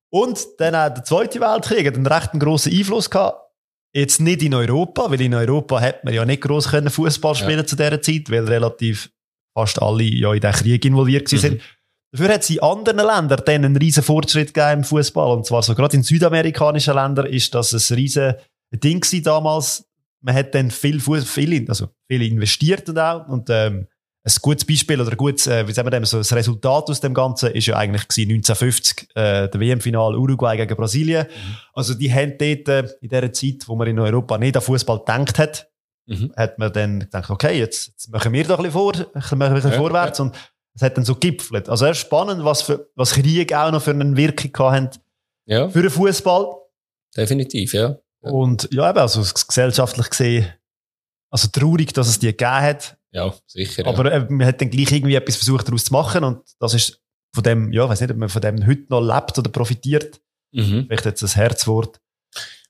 Und 0.09 0.45
dann 0.59 0.75
auch 0.75 0.93
der 0.93 1.03
Zweite 1.03 1.39
Weltkrieg 1.41 1.87
hat 1.87 1.95
einen 1.95 2.05
recht 2.07 2.31
grossen 2.39 2.71
Einfluss 2.71 3.09
gehabt. 3.09 3.39
Jetzt 3.95 4.21
nicht 4.21 4.41
in 4.43 4.53
Europa, 4.53 5.09
weil 5.11 5.21
in 5.21 5.33
Europa 5.33 5.79
hat 5.81 6.03
man 6.03 6.13
ja 6.13 6.23
nicht 6.25 6.41
gross 6.41 6.67
Fußball 6.67 7.35
spielen 7.35 7.59
Ja. 7.59 7.65
zu 7.65 7.75
dieser 7.75 8.01
Zeit, 8.01 8.29
weil 8.31 8.45
relativ 8.47 9.09
fast 9.53 9.81
alle 9.81 10.03
ja 10.03 10.33
in 10.33 10.39
diesen 10.41 10.53
Krieg 10.53 10.85
involviert 10.85 11.25
gewesen 11.29 11.45
Mhm. 11.45 11.49
sind. 11.59 11.61
Dafür 12.11 12.33
hat 12.35 12.41
es 12.41 12.49
in 12.51 12.61
anderen 12.61 12.97
Ländern 12.97 13.41
dann 13.45 13.65
einen 13.65 13.77
riesen 13.77 14.03
Fortschritt 14.03 14.53
gegeben 14.53 14.79
im 14.79 14.83
Fußball. 14.83 15.35
Und 15.35 15.45
zwar 15.47 15.63
so 15.63 15.73
gerade 15.73 15.95
in 15.97 16.03
südamerikanischen 16.03 16.93
Ländern 16.93 17.25
ist 17.25 17.53
das 17.55 17.73
ein 17.73 17.95
riesen 17.95 18.35
Ding 18.71 18.99
gewesen 18.99 19.23
damals. 19.23 19.85
Man 20.21 20.35
hat 20.35 20.53
dann 20.55 20.69
viel, 20.71 20.97
Fuß- 20.99 21.25
viel, 21.25 21.65
also 21.67 21.87
viel 22.07 22.21
investiert 22.21 22.87
und 22.89 22.99
auch. 22.99 23.27
Und 23.27 23.49
ähm, 23.49 23.87
ein 24.25 24.33
gutes 24.41 24.63
Beispiel 24.63 25.01
oder 25.01 25.11
ein 25.11 25.17
gutes, 25.17 25.47
äh, 25.47 25.67
wie 25.67 25.73
sagen 25.73 25.87
wir 25.87 25.91
dem, 25.91 26.05
so 26.05 26.17
das 26.19 26.31
Resultat 26.33 26.89
aus 26.89 27.01
dem 27.01 27.13
Ganzen 27.13 27.51
ist 27.51 27.65
ja 27.65 27.75
eigentlich 27.75 28.07
gewesen 28.07 28.29
1950 28.31 29.09
äh, 29.15 29.49
der 29.49 29.59
WM-Final 29.59 30.15
Uruguay 30.15 30.55
gegen 30.55 30.75
Brasilien. 30.77 31.25
Also 31.73 31.93
die 31.95 32.13
haben 32.13 32.35
dort 32.37 32.67
äh, 32.69 32.87
in 33.01 33.09
der 33.09 33.33
Zeit, 33.33 33.63
wo 33.67 33.75
man 33.75 33.87
in 33.87 33.99
Europa 33.99 34.37
nicht 34.37 34.55
an 34.55 34.61
Fußball 34.61 34.99
gedacht 34.99 35.39
hat, 35.39 35.67
Mhm. 36.05 36.33
hat 36.35 36.59
man 36.59 36.73
dann 36.73 36.99
gedacht, 37.01 37.29
okay, 37.29 37.57
jetzt, 37.57 37.87
jetzt 37.87 38.09
machen 38.11 38.33
wir 38.33 38.43
doch 38.43 38.57
ein 38.59 38.63
bisschen, 38.65 38.71
vor, 38.73 38.93
ein 38.93 39.05
bisschen, 39.13 39.41
ein 39.41 39.53
bisschen 39.53 39.71
Ja, 39.71 39.77
vorwärts 39.77 40.19
und 40.19 40.35
es 40.75 40.81
hat 40.81 40.97
dann 40.97 41.05
so 41.05 41.15
gipfelt. 41.15 41.69
Also 41.69 41.85
erst 41.85 42.01
spannend, 42.01 42.43
was, 42.43 42.63
für, 42.63 42.89
was 42.95 43.13
Krieg 43.13 43.53
auch 43.53 43.71
noch 43.71 43.81
für 43.81 43.91
eine 43.91 44.15
Wirkung 44.17 44.51
haben 44.71 44.89
Ja, 45.45 45.69
für 45.69 45.81
den 45.81 45.91
Fußball. 45.91 46.47
definitiv, 47.15 47.73
ja. 47.73 47.95
Ja. 48.21 48.31
Und 48.31 48.67
ja, 48.71 48.89
eben, 48.89 48.99
also 48.99 49.21
gesellschaftlich 49.21 50.09
gesehen, 50.09 50.47
also 51.29 51.47
traurig, 51.49 51.93
dass 51.93 52.07
es 52.07 52.19
die 52.19 52.27
gegeben 52.27 52.51
hat. 52.51 52.97
Ja, 53.11 53.33
sicher. 53.47 53.85
Aber 53.85 54.11
äh, 54.11 54.25
man 54.29 54.45
hat 54.47 54.59
dann 54.61 54.69
gleich 54.69 54.91
irgendwie 54.91 55.15
etwas 55.15 55.35
versucht 55.37 55.67
daraus 55.67 55.85
zu 55.85 55.93
machen 55.93 56.23
und 56.23 56.41
das 56.59 56.73
ist 56.73 56.99
von 57.33 57.43
dem, 57.43 57.71
ja, 57.71 57.83
ich 57.85 57.89
weiß 57.91 58.01
nicht, 58.01 58.11
ob 58.11 58.17
man 58.17 58.29
von 58.29 58.41
dem 58.41 58.65
heute 58.65 58.85
noch 58.89 59.01
lebt 59.01 59.37
oder 59.39 59.49
profitiert. 59.51 60.19
ja. 60.51 60.63
Mhm. 60.63 60.85
Vielleicht 60.87 61.05
jetzt 61.05 61.23
ein 61.23 61.29
Herzwort. 61.29 61.99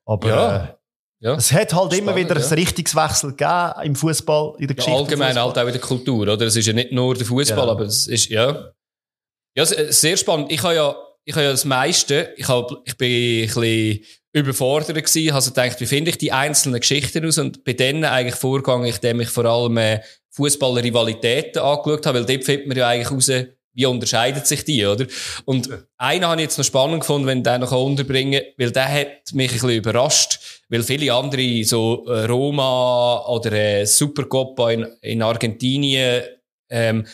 Aber 0.06 0.28
Ja. 0.28 0.78
Ja. 1.24 1.34
es 1.36 1.52
hat 1.52 1.74
halt 1.74 1.94
immer 1.94 2.12
Spannend, 2.12 2.30
wieder 2.30 2.40
ja. 2.40 2.46
einen 2.48 2.54
Richtungswechsel 2.54 3.30
gegeben 3.32 3.72
im 3.84 3.96
Fußball, 3.96 4.54
in 4.60 4.68
der 4.68 4.70
Ja, 4.70 4.74
Geschichte. 4.76 5.00
allgemein 5.00 5.34
vom 5.34 5.44
halt 5.44 5.58
auch 5.58 5.66
in 5.68 5.72
der 5.72 5.82
Kultur, 5.82 6.22
oder? 6.28 6.42
Es 6.46 6.56
ist 6.56 6.66
ja 6.68 6.74
nicht 6.74 6.92
nur 6.92 7.16
der 7.16 7.26
Fußball, 7.26 7.58
Genau. 7.62 7.72
aber 7.72 7.86
es 7.86 8.08
ist, 8.08 8.30
ja. 8.30 8.72
Ja, 9.56 9.66
se- 9.66 9.92
sehr 9.92 10.18
spannend. 10.18 10.52
Ich 10.52 10.62
habe 10.64 10.76
ja, 10.76 10.96
ich 11.26 11.34
habe 11.36 11.46
ja 11.46 11.52
das 11.52 11.66
meiste, 11.66 12.34
ich 12.38 12.48
habe, 12.48 12.78
ich 12.86 12.98
bin 12.98 13.44
ein 13.44 13.48
bisschen 13.48 14.00
überfordert 14.34 14.96
gewesen, 14.96 15.32
also 15.34 15.52
gedacht, 15.52 15.80
wie 15.80 15.86
finde 15.86 16.10
ich 16.10 16.18
die 16.18 16.32
einzelnen 16.32 16.80
Geschichten 16.80 17.26
aus 17.26 17.38
und 17.38 17.64
bei 17.64 17.74
denen 17.74 18.04
eigentlich 18.04 18.36
vorgegangen, 18.36 18.86
indem 18.88 19.22
ich 19.22 19.30
vor 19.30 19.46
allem 19.46 19.78
äh, 19.78 20.02
Fußball-Rivalitäten 20.32 21.62
angeschaut 21.62 22.06
habe, 22.06 22.20
weil 22.20 22.26
dort 22.26 22.44
findet 22.44 22.68
man 22.68 22.78
ja 22.78 22.88
eigentlich 22.88 23.12
raus, 23.12 23.32
wie 23.74 23.86
unterscheidet 23.86 24.46
sich 24.48 24.64
die, 24.66 24.86
oder? 24.86 25.06
Und 25.46 25.70
einen 25.98 26.26
habe 26.26 26.42
ich 26.42 26.46
jetzt 26.46 26.58
noch 26.58 26.66
spannend 26.66 27.02
gefunden, 27.02 27.28
wenn 27.28 27.40
ich 27.40 27.44
den 27.44 27.62
noch 27.62 27.72
unterbringen 27.72 28.42
kann, 28.42 28.54
weil 28.58 28.72
der 28.72 28.92
hat 28.92 29.34
mich 29.34 29.50
ein 29.50 29.54
bisschen 29.54 29.70
überrascht, 29.72 30.64
weil 30.70 30.84
viele 30.84 31.14
andere, 31.14 31.64
so 31.64 32.06
äh, 32.08 32.26
Roma 32.26 33.26
oder 33.28 33.52
äh, 33.52 33.86
Supercopa 33.86 34.72
in, 34.72 34.86
in 35.02 35.22
Argentinien, 35.22 36.24
ähm, 36.70 37.06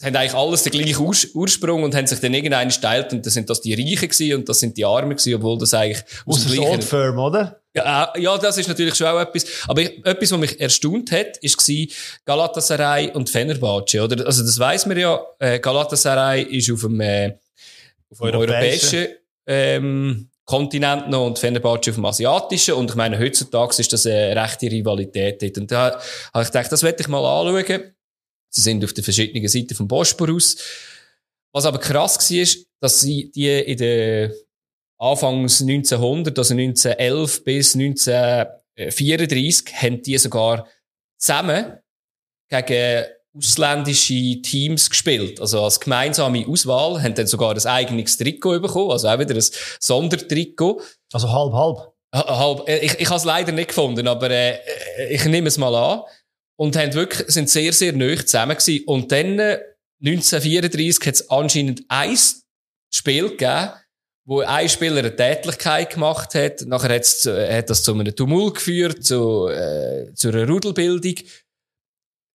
es 0.00 0.06
haben 0.06 0.14
eigentlich 0.14 0.34
alles 0.34 0.62
den 0.62 0.72
gleichen 0.72 0.98
Urs 0.98 1.26
Ursprung 1.34 1.82
und 1.82 1.94
haben 1.94 2.06
sich 2.06 2.20
dann 2.20 2.32
irgendeinen 2.32 2.70
geteilt 2.70 3.12
und 3.12 3.26
das 3.26 3.34
sind 3.34 3.50
das 3.50 3.60
die 3.60 3.74
Reichen 3.74 4.08
gewesen 4.08 4.34
und 4.36 4.48
das 4.48 4.60
sind 4.60 4.76
die 4.76 4.84
Armen 4.84 5.10
gewesen, 5.10 5.34
obwohl 5.34 5.58
das 5.58 5.74
eigentlich 5.74 6.04
aus 6.24 6.36
Aus 6.36 6.44
dem 6.44 6.52
gleichen... 6.52 6.82
Firm, 6.82 7.18
oder? 7.18 7.60
Ja, 7.74 8.12
äh, 8.14 8.20
ja, 8.20 8.38
das 8.38 8.58
ist 8.58 8.68
natürlich 8.68 8.94
schon 8.94 9.08
auch 9.08 9.20
etwas. 9.20 9.44
Aber 9.66 9.80
ich, 9.80 10.04
etwas, 10.06 10.30
was 10.30 10.38
mich 10.38 10.60
erstaunt 10.60 11.10
hat, 11.10 11.36
ist 11.38 11.56
gsi 11.56 11.92
Galatasaray 12.24 13.10
und 13.10 13.28
Fenerbahce, 13.28 14.02
oder? 14.02 14.24
Also, 14.24 14.42
das 14.42 14.58
weiss 14.58 14.86
man 14.86 14.98
ja. 14.98 15.20
Äh, 15.40 15.58
Galatasaray 15.58 16.42
ist 16.42 16.70
auf 16.70 16.82
dem, 16.82 17.00
äh, 17.00 17.36
auf 18.10 18.18
dem 18.18 18.34
Europäischen. 18.34 18.98
europäischen, 18.98 19.16
ähm, 19.46 20.30
Kontinent 20.44 21.10
noch 21.10 21.26
und 21.26 21.38
Fenerbahce 21.38 21.90
auf 21.90 21.96
dem 21.96 22.04
asiatischen. 22.06 22.74
Und 22.74 22.90
ich 22.90 22.96
meine, 22.96 23.18
heutzutage 23.18 23.74
ist 23.78 23.92
das 23.92 24.06
eine 24.06 24.34
rechte 24.34 24.70
Rivalität 24.70 25.42
dort. 25.42 25.58
Und 25.58 25.70
da 25.70 26.00
habe 26.32 26.42
ich 26.42 26.48
gedacht, 26.48 26.72
das 26.72 26.82
werde 26.82 27.02
ich 27.02 27.08
mal 27.08 27.18
anschauen. 27.18 27.92
Sie 28.50 28.60
sind 28.62 28.84
auf 28.84 28.92
den 28.92 29.04
verschiedenen 29.04 29.46
Seiten 29.48 29.74
vom 29.74 29.88
Bosporus. 29.88 30.56
Was 31.52 31.64
aber 31.66 31.78
krass 31.78 32.30
war, 32.30 32.38
ist, 32.38 32.66
dass 32.80 33.00
sie 33.00 33.30
die 33.30 33.48
in 33.48 33.76
der 33.78 34.32
Anfangs 34.98 35.60
1900, 35.60 36.36
also 36.38 36.54
1911 36.54 37.44
bis 37.44 37.74
1934, 38.76 39.74
haben 39.74 40.02
die 40.02 40.18
sogar 40.18 40.66
zusammen 41.18 41.78
gegen 42.48 43.04
ausländische 43.36 44.40
Teams 44.42 44.88
gespielt. 44.90 45.40
Also 45.40 45.62
als 45.62 45.78
gemeinsame 45.78 46.46
Auswahl, 46.48 47.02
haben 47.02 47.14
dann 47.14 47.26
sogar 47.26 47.52
ein 47.54 47.66
eigenes 47.66 48.16
Trikot 48.16 48.60
bekommen, 48.60 48.90
also 48.90 49.08
auch 49.08 49.18
wieder 49.18 49.34
ein 49.34 49.44
Sondertrikot. 49.80 50.80
Also 51.12 51.30
halb, 51.30 51.52
halb. 51.52 51.92
Ha- 52.14 52.38
Halb, 52.38 52.66
äh, 52.68 52.78
ich 52.78 52.98
ich 53.00 53.06
habe 53.08 53.18
es 53.18 53.24
leider 53.24 53.52
nicht 53.52 53.68
gefunden, 53.68 54.08
aber 54.08 54.30
äh, 54.30 54.54
äh, 54.54 55.14
ich 55.14 55.24
nehme 55.26 55.48
es 55.48 55.58
mal 55.58 55.74
an. 55.74 56.00
Und 56.58 56.76
haben 56.76 56.92
wirklich, 56.94 57.28
sind 57.30 57.48
sehr, 57.48 57.72
sehr 57.72 57.92
neu 57.92 58.16
zusammen 58.16 58.56
gewesen. 58.56 58.84
Und 58.86 59.12
dann, 59.12 59.38
äh, 59.38 59.60
1934, 60.00 61.06
hat 61.06 61.14
es 61.14 61.30
anscheinend 61.30 61.84
ein 61.88 62.18
Spiel 62.92 63.30
gegeben, 63.30 63.70
wo 64.26 64.40
ein 64.40 64.68
Spieler 64.68 64.98
eine 64.98 65.14
Tätlichkeit 65.14 65.94
gemacht 65.94 66.34
hat. 66.34 66.62
Nachher 66.66 67.00
zu- 67.02 67.30
äh, 67.30 67.58
hat 67.58 67.70
das 67.70 67.82
zu 67.82 67.94
einem 67.94 68.14
Tumult 68.14 68.56
geführt, 68.56 69.04
zu, 69.04 69.48
äh, 69.48 70.12
zu 70.14 70.28
einer 70.28 70.46
Rudelbildung. 70.48 71.14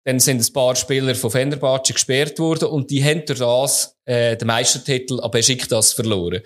Dann 0.05 0.19
sind 0.19 0.41
ein 0.41 0.53
paar 0.53 0.75
Spieler 0.75 1.15
von 1.15 1.31
Fenerbahce 1.31 1.93
gesperrt 1.93 2.39
worden 2.39 2.69
und 2.69 2.91
die 2.91 3.05
haben 3.05 3.25
durch 3.25 3.39
das 3.39 3.97
äh, 4.05 4.37
den 4.37 4.47
Meistertitel 4.49 5.21
an 5.21 5.31
Besiktas 5.31 5.93
verloren. 5.93 6.43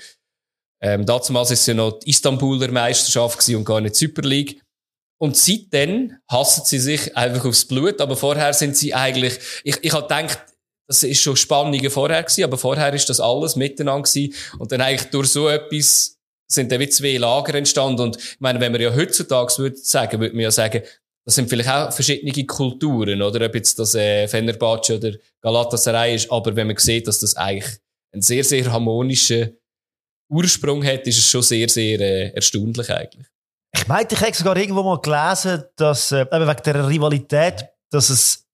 Ähm, 0.82 1.06
damals 1.06 1.50
ist 1.50 1.60
es 1.60 1.66
ja 1.66 1.74
noch 1.74 1.98
die 2.00 2.10
Istanbuler 2.10 2.70
Meisterschaft 2.70 3.48
und 3.48 3.64
gar 3.64 3.80
nicht 3.80 3.94
die 3.98 4.06
Super 4.06 4.22
League. 4.28 4.60
Und 5.18 5.36
seitdem 5.36 6.12
hassen 6.28 6.62
sie 6.64 6.78
sich 6.78 7.16
einfach 7.16 7.46
aufs 7.46 7.64
Blut, 7.64 8.00
aber 8.00 8.16
vorher 8.16 8.52
sind 8.52 8.76
sie 8.76 8.92
eigentlich, 8.92 9.38
ich, 9.64 9.78
ich 9.80 9.92
habe 9.92 10.02
gedacht, 10.02 10.38
das 10.88 11.02
ist 11.02 11.20
schon 11.20 11.36
Spannungen 11.36 11.90
vorher 11.90 12.22
gewesen, 12.22 12.44
aber 12.44 12.58
vorher 12.58 12.92
ist 12.94 13.08
das 13.08 13.18
alles 13.18 13.56
miteinander 13.56 14.08
gewesen. 14.08 14.34
Und 14.58 14.70
dann 14.72 14.80
eigentlich 14.80 15.10
durch 15.10 15.28
so 15.28 15.48
etwas 15.48 16.18
sind 16.48 16.70
dann 16.70 16.80
wie 16.80 16.88
zwei 16.88 17.16
Lager 17.16 17.54
entstanden. 17.54 18.02
Und 18.02 18.16
ich 18.16 18.40
meine, 18.40 18.60
wenn 18.60 18.72
man 18.72 18.80
ja 18.80 18.94
heutzutage 18.94 19.58
würde 19.58 19.76
sagen, 19.76 20.20
würde 20.20 20.34
man 20.34 20.44
ja 20.44 20.50
sagen, 20.50 20.82
das 21.24 21.34
sind 21.34 21.50
vielleicht 21.50 21.70
auch 21.70 21.92
verschiedene 21.92 22.46
Kulturen, 22.46 23.20
oder 23.20 23.46
ob 23.46 23.54
jetzt 23.56 23.78
das 23.80 23.96
äh, 23.96 24.28
Fenerbahce 24.28 24.96
oder 24.96 25.12
Galatasaray 25.40 26.14
ist, 26.14 26.30
aber 26.30 26.54
wenn 26.54 26.68
man 26.68 26.76
sieht, 26.76 27.08
dass 27.08 27.18
das 27.18 27.34
eigentlich 27.34 27.78
einen 28.12 28.22
sehr, 28.22 28.44
sehr 28.44 28.70
harmonischen 28.70 29.58
Ursprung 30.28 30.84
hat, 30.84 31.04
ist 31.06 31.18
es 31.18 31.28
schon 31.28 31.42
sehr, 31.42 31.68
sehr 31.68 32.00
äh, 32.00 32.30
erstaunlich 32.30 32.90
eigentlich. 32.90 33.26
Ich 33.86 33.88
meinte, 33.88 34.16
ich 34.16 34.20
hätte 34.20 34.36
sogar 34.36 34.56
irgendwo 34.56 34.82
mal 34.82 34.98
gelesen, 34.98 35.62
dass, 35.76 36.10
äh, 36.10 36.22
eben 36.22 36.48
wegen 36.48 36.62
der 36.64 36.88
Rivalität, 36.88 37.66
dass 37.92 38.10
es 38.10 38.44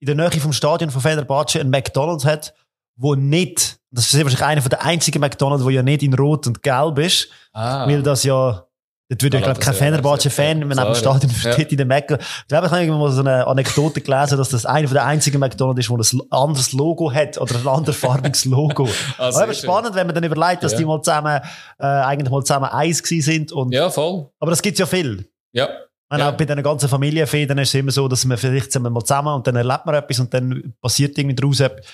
in 0.00 0.06
der 0.06 0.16
Nähe 0.16 0.40
vom 0.40 0.52
Stadion 0.52 0.90
von 0.90 1.00
Fenerbahce 1.00 1.60
ein 1.60 1.70
McDonalds 1.70 2.24
hat, 2.24 2.52
wo 2.96 3.14
nicht, 3.14 3.78
das 3.92 4.06
ist 4.12 4.14
wahrscheinlich 4.14 4.42
einer 4.42 4.60
der 4.68 4.82
einzigen 4.82 5.20
McDonalds, 5.20 5.62
wo 5.64 5.70
ja 5.70 5.84
nicht 5.84 6.02
in 6.02 6.14
Rot 6.14 6.48
und 6.48 6.64
Gelb 6.64 6.98
ist, 6.98 7.28
Ah. 7.52 7.86
weil 7.86 8.02
das 8.02 8.24
ja 8.24 8.66
Dort 9.12 9.22
würde 9.24 9.36
ich, 9.36 9.42
glaube 9.44 9.60
kein 9.60 9.74
Fenerbahce-Fan, 9.74 10.60
wenn 10.60 10.68
man 10.68 10.78
neben 10.78 10.88
dem. 10.88 10.94
Stadion 10.94 11.30
steht 11.30 11.70
in 11.70 11.76
der 11.76 11.84
Mecca. 11.84 12.16
Ich 12.48 12.54
habe 12.56 12.82
ich 12.82 12.88
mal 12.88 13.10
so 13.10 13.20
eine 13.20 13.46
Anekdote 13.46 14.00
gelesen, 14.00 14.38
dass 14.38 14.48
das 14.48 14.64
einer 14.64 14.88
der 14.88 15.04
einzigen 15.04 15.38
McDonalds 15.38 15.80
ist, 15.80 15.90
wo 15.90 15.98
ein 15.98 16.30
anderes 16.30 16.72
Logo 16.72 17.12
hat 17.12 17.36
oder 17.38 17.56
ein 17.56 17.68
anderes 17.68 17.96
farbiges 17.98 18.46
Logo. 18.46 18.88
Also, 19.18 19.40
Aber 19.42 19.52
spannend, 19.52 19.94
wenn 19.94 20.06
man 20.06 20.14
dann 20.14 20.24
überlegt, 20.24 20.62
dass 20.62 20.72
Ja. 20.72 20.78
die 20.78 20.84
mal 20.86 21.02
zusammen, 21.02 21.40
äh, 21.78 21.84
eigentlich 21.84 22.30
mal 22.30 22.42
zusammen 22.42 22.70
eins 22.70 23.02
gewesen 23.02 23.22
sind. 23.32 23.52
Und, 23.52 23.72
Ja, 23.74 23.90
voll. 23.90 24.30
Aber 24.40 24.50
das 24.50 24.62
gibt's 24.62 24.80
ja 24.80 24.86
viel. 24.86 25.28
Ja. 25.52 25.68
Ja. 26.10 26.28
Auch 26.30 26.36
bei 26.36 26.46
diesen 26.46 26.62
ganzen 26.62 26.88
Familienfäden 26.88 27.58
ist 27.58 27.68
es 27.68 27.74
immer 27.74 27.90
so, 27.90 28.08
dass 28.08 28.24
man 28.24 28.38
vielleicht 28.38 28.72
sind 28.72 28.82
wir 28.82 28.90
mal 28.90 29.02
zusammen 29.04 29.34
und 29.34 29.46
dann 29.46 29.56
erlebt 29.56 29.84
man 29.84 29.94
etwas 29.94 30.20
und 30.20 30.32
dann 30.32 30.74
passiert 30.80 31.18
irgendwie 31.18 31.34
daraus 31.36 31.60
etwas. 31.60 31.86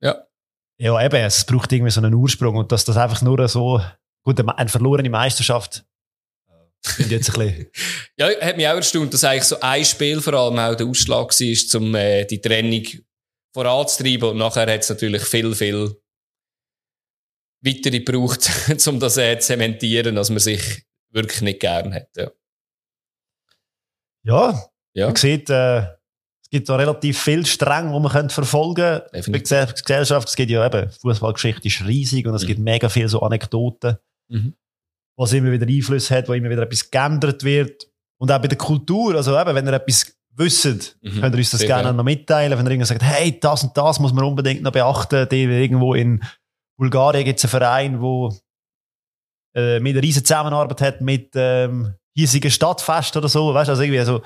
Ja. 0.00 0.16
Ja, 0.78 1.04
eben, 1.04 1.16
es 1.16 1.44
braucht 1.44 1.70
irgendwie 1.72 1.90
so 1.90 2.00
einen 2.00 2.14
Ursprung 2.14 2.56
und 2.56 2.72
dass 2.72 2.84
das 2.86 2.96
einfach 2.96 3.20
nur 3.22 3.46
so, 3.48 3.80
gut, 4.24 4.40
eine 4.40 4.68
verlorene 4.68 5.08
Meisterschaft, 5.10 5.84
finde 6.84 7.14
ich 7.14 7.26
jetzt 7.26 7.38
ein 7.38 7.46
bisschen, 7.46 7.66
Ja, 8.18 8.28
hat 8.40 8.56
mich 8.56 8.66
auch 8.68 8.74
erstaunt, 8.76 9.12
dass 9.14 9.24
eigentlich 9.24 9.44
so 9.44 9.60
ein 9.60 9.84
Spiel 9.84 10.20
vor 10.20 10.34
allem 10.34 10.58
auch 10.58 10.74
der 10.74 10.86
Ausschlag 10.86 11.28
war, 11.30 11.80
um 11.80 11.94
äh, 11.94 12.24
die 12.24 12.40
Trennung 12.40 12.84
voranzutreiben. 13.54 14.30
Und 14.30 14.38
nachher 14.38 14.62
hat 14.72 14.80
es 14.80 14.88
natürlich 14.88 15.22
viel, 15.24 15.54
viel 15.54 15.94
weitere 17.64 18.00
gebraucht, 18.00 18.50
um 18.88 18.98
das 19.00 19.16
äh, 19.16 19.38
zu 19.38 19.46
zementieren, 19.48 20.14
dass 20.16 20.30
man 20.30 20.38
sich 20.40 20.82
wirklich 21.10 21.42
nicht 21.42 21.60
gern 21.60 21.94
hat. 21.94 22.08
Ja. 22.16 22.30
ja, 24.24 24.64
Ja. 24.94 25.06
man 25.06 25.16
sieht, 25.16 25.50
äh, 25.50 25.78
es 26.42 26.50
gibt 26.50 26.68
da 26.68 26.76
relativ 26.76 27.20
viel 27.22 27.46
Stränge, 27.46 27.92
die 27.92 28.00
man 28.00 28.10
könnte 28.12 28.34
verfolgen 28.34 29.00
könnte. 29.12 29.30
Gesell- 29.38 29.72
Gesellschaft, 29.80 30.28
es 30.28 30.36
gibt 30.36 30.50
ja 30.50 30.66
eben, 30.66 30.90
Fußballgeschichte 30.90 31.66
ist 31.68 31.84
riesig 31.86 32.26
und 32.26 32.34
es 32.34 32.42
Mhm. 32.42 32.46
gibt 32.48 32.60
mega 32.60 32.88
viele 32.88 33.08
so 33.08 33.20
Anekdoten, 33.20 33.96
Mhm. 34.28 34.54
Was 35.22 35.32
immer 35.32 35.50
wieder 35.52 35.66
Einfluss 35.66 36.10
hat, 36.10 36.28
wo 36.28 36.32
immer 36.34 36.50
wieder 36.50 36.62
etwas 36.62 36.90
geändert 36.90 37.44
wird. 37.44 37.86
Und 38.18 38.30
auch 38.30 38.40
bei 38.40 38.48
der 38.48 38.58
Kultur, 38.58 39.14
also 39.16 39.38
eben, 39.38 39.54
wenn 39.54 39.66
ihr 39.66 39.72
etwas 39.72 40.14
wisst, 40.34 40.96
Mhm. 41.02 41.20
könnt 41.20 41.34
ihr 41.34 41.38
uns 41.38 41.50
das 41.50 41.60
Sicher. 41.60 41.76
gerne 41.82 41.92
noch 41.92 42.04
mitteilen. 42.04 42.58
Wenn 42.58 42.66
ihr 42.66 42.72
irgendwie 42.72 42.86
sagt, 42.88 43.02
hey, 43.02 43.38
das 43.40 43.64
und 43.64 43.76
das 43.76 43.98
muss 44.00 44.12
man 44.12 44.24
unbedingt 44.24 44.62
noch 44.62 44.72
beachten. 44.72 45.28
Die, 45.30 45.42
irgendwo 45.44 45.94
in 45.94 46.22
Bulgarien 46.78 47.24
gibt 47.24 47.38
es 47.38 47.44
einen 47.44 47.50
Verein, 47.50 48.00
wo 48.00 48.34
äh, 49.54 49.80
mit 49.80 49.94
einer 49.94 50.02
riesen 50.02 50.24
Zusammenarbeit 50.24 50.80
hat 50.80 51.00
mit 51.00 51.30
ähm, 51.34 51.94
hiesigen 52.14 52.50
Stadtfest 52.50 53.16
oder 53.16 53.28
so. 53.28 53.52
Weißt 53.52 53.68
du, 53.68 53.72
also 53.72 53.82
irgendwie 53.82 54.04
so, 54.04 54.22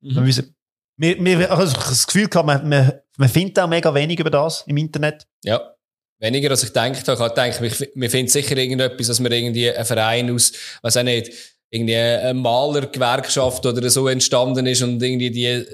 wir 0.00 0.20
Mhm. 0.22 0.26
wissen, 0.26 0.54
wir, 0.96 1.24
wir, 1.24 1.50
also 1.52 1.74
das 1.74 2.06
Gefühl 2.06 2.28
gehabt, 2.28 2.46
man, 2.46 2.68
man, 2.68 2.92
man 3.16 3.28
findet 3.28 3.58
auch 3.58 3.68
mega 3.68 3.92
wenig 3.94 4.18
über 4.20 4.30
das 4.30 4.62
im 4.66 4.76
Internet. 4.76 5.26
Ja. 5.42 5.60
Weniger 6.24 6.50
als 6.50 6.62
ich 6.62 6.70
gedacht 6.70 7.06
habe. 7.06 7.12
Ich 7.12 7.20
habe 7.20 7.28
gedacht, 7.30 7.90
wir, 7.94 8.10
finden 8.10 8.30
sicher 8.30 8.56
irgendetwas, 8.56 9.08
dass 9.08 9.22
wir 9.22 9.30
irgendwie 9.30 9.70
einen 9.70 9.84
Verein 9.84 10.34
aus, 10.34 10.52
weiß 10.82 10.96
auch 10.96 11.02
nicht, 11.02 11.30
irgendwie 11.70 11.96
eine 11.96 12.34
Malergewerkschaft 12.34 13.66
oder 13.66 13.90
so 13.90 14.08
entstanden 14.08 14.64
ist 14.66 14.82
und 14.82 15.02
irgendwie 15.02 15.30
die 15.30 15.66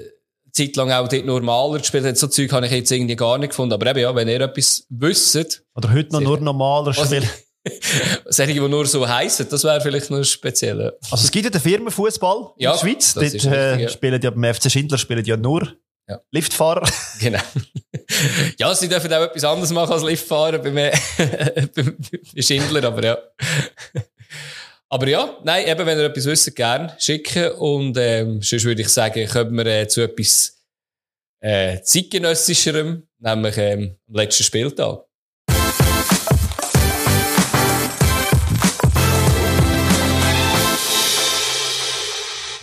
Zeit 0.51 0.75
lang 0.75 0.91
auch 0.91 1.07
dort 1.07 1.25
nur 1.25 1.41
Maler 1.41 1.79
gespielt 1.79 2.03
hat. 2.03 2.17
So 2.17 2.27
Zeug 2.27 2.51
habe 2.51 2.65
ich 2.65 2.71
jetzt 2.73 2.91
irgendwie 2.91 3.15
gar 3.15 3.37
nicht 3.37 3.51
gefunden. 3.51 3.73
Aber 3.73 3.85
eben, 3.87 3.99
ja, 3.99 4.13
wenn 4.13 4.27
ihr 4.27 4.41
etwas 4.41 4.85
wisst, 4.89 5.63
Oder 5.75 5.93
heute 5.93 6.11
noch 6.11 6.19
Sicher. 6.19 6.29
nur 6.29 6.39
normaler 6.41 6.87
was 6.87 7.07
Spiel. 7.07 7.23
solche, 8.25 8.53
die 8.53 8.59
nur 8.59 8.85
so 8.87 9.07
heissen, 9.07 9.47
das 9.49 9.63
wäre 9.63 9.79
vielleicht 9.79 10.09
noch 10.09 10.23
speziell. 10.23 10.93
Also 11.11 11.23
es 11.23 11.31
gibt 11.31 11.45
ja 11.45 11.51
den 11.51 11.61
Firmenfußball 11.61 12.53
in 12.57 12.63
Ja, 12.63 12.73
der 12.73 12.79
Schweiz. 12.79 13.13
Dort 13.13 13.27
ist 13.27 13.33
richtig, 13.35 13.51
äh, 13.51 13.83
ja. 13.83 13.87
spielen 13.89 14.21
ja 14.21 14.31
beim 14.31 14.53
FC 14.53 14.69
Schindler 14.69 14.97
spielen 14.97 15.23
ja 15.23 15.37
nur 15.37 15.77
Ja. 16.07 16.21
Liftfahrer. 16.31 16.89
Genau. 17.19 17.39
ja, 18.57 18.73
sie 18.73 18.89
dürfen 18.89 19.13
auch 19.13 19.21
etwas 19.21 19.43
anderes 19.43 19.71
machen 19.71 19.93
als 19.93 20.03
Liftfahren 20.03 20.61
beim, 20.61 20.75
äh, 20.77 20.91
beim 21.75 21.95
bei 22.35 22.41
Schindler, 22.41 22.83
aber 22.83 23.03
ja. 23.03 23.17
Aber 24.89 25.07
ja, 25.07 25.37
nein, 25.43 25.67
eben, 25.67 25.85
wenn 25.85 25.97
ihr 25.97 26.05
etwas 26.05 26.25
wisst, 26.25 26.53
gern 26.55 26.91
schicken. 26.99 27.51
Und 27.53 27.95
ähm, 27.97 28.41
sonst 28.41 28.65
würde 28.65 28.81
ich 28.81 28.89
sagen, 28.89 29.25
kommen 29.27 29.55
wir 29.55 29.65
äh, 29.67 29.87
zu 29.87 30.01
etwas 30.01 30.61
äh, 31.39 31.81
zeitgenössischerem, 31.81 33.07
nämlich 33.19 33.57
ähm, 33.57 33.95
am 34.09 34.15
letzten 34.15 34.43
Spieltag. 34.43 35.05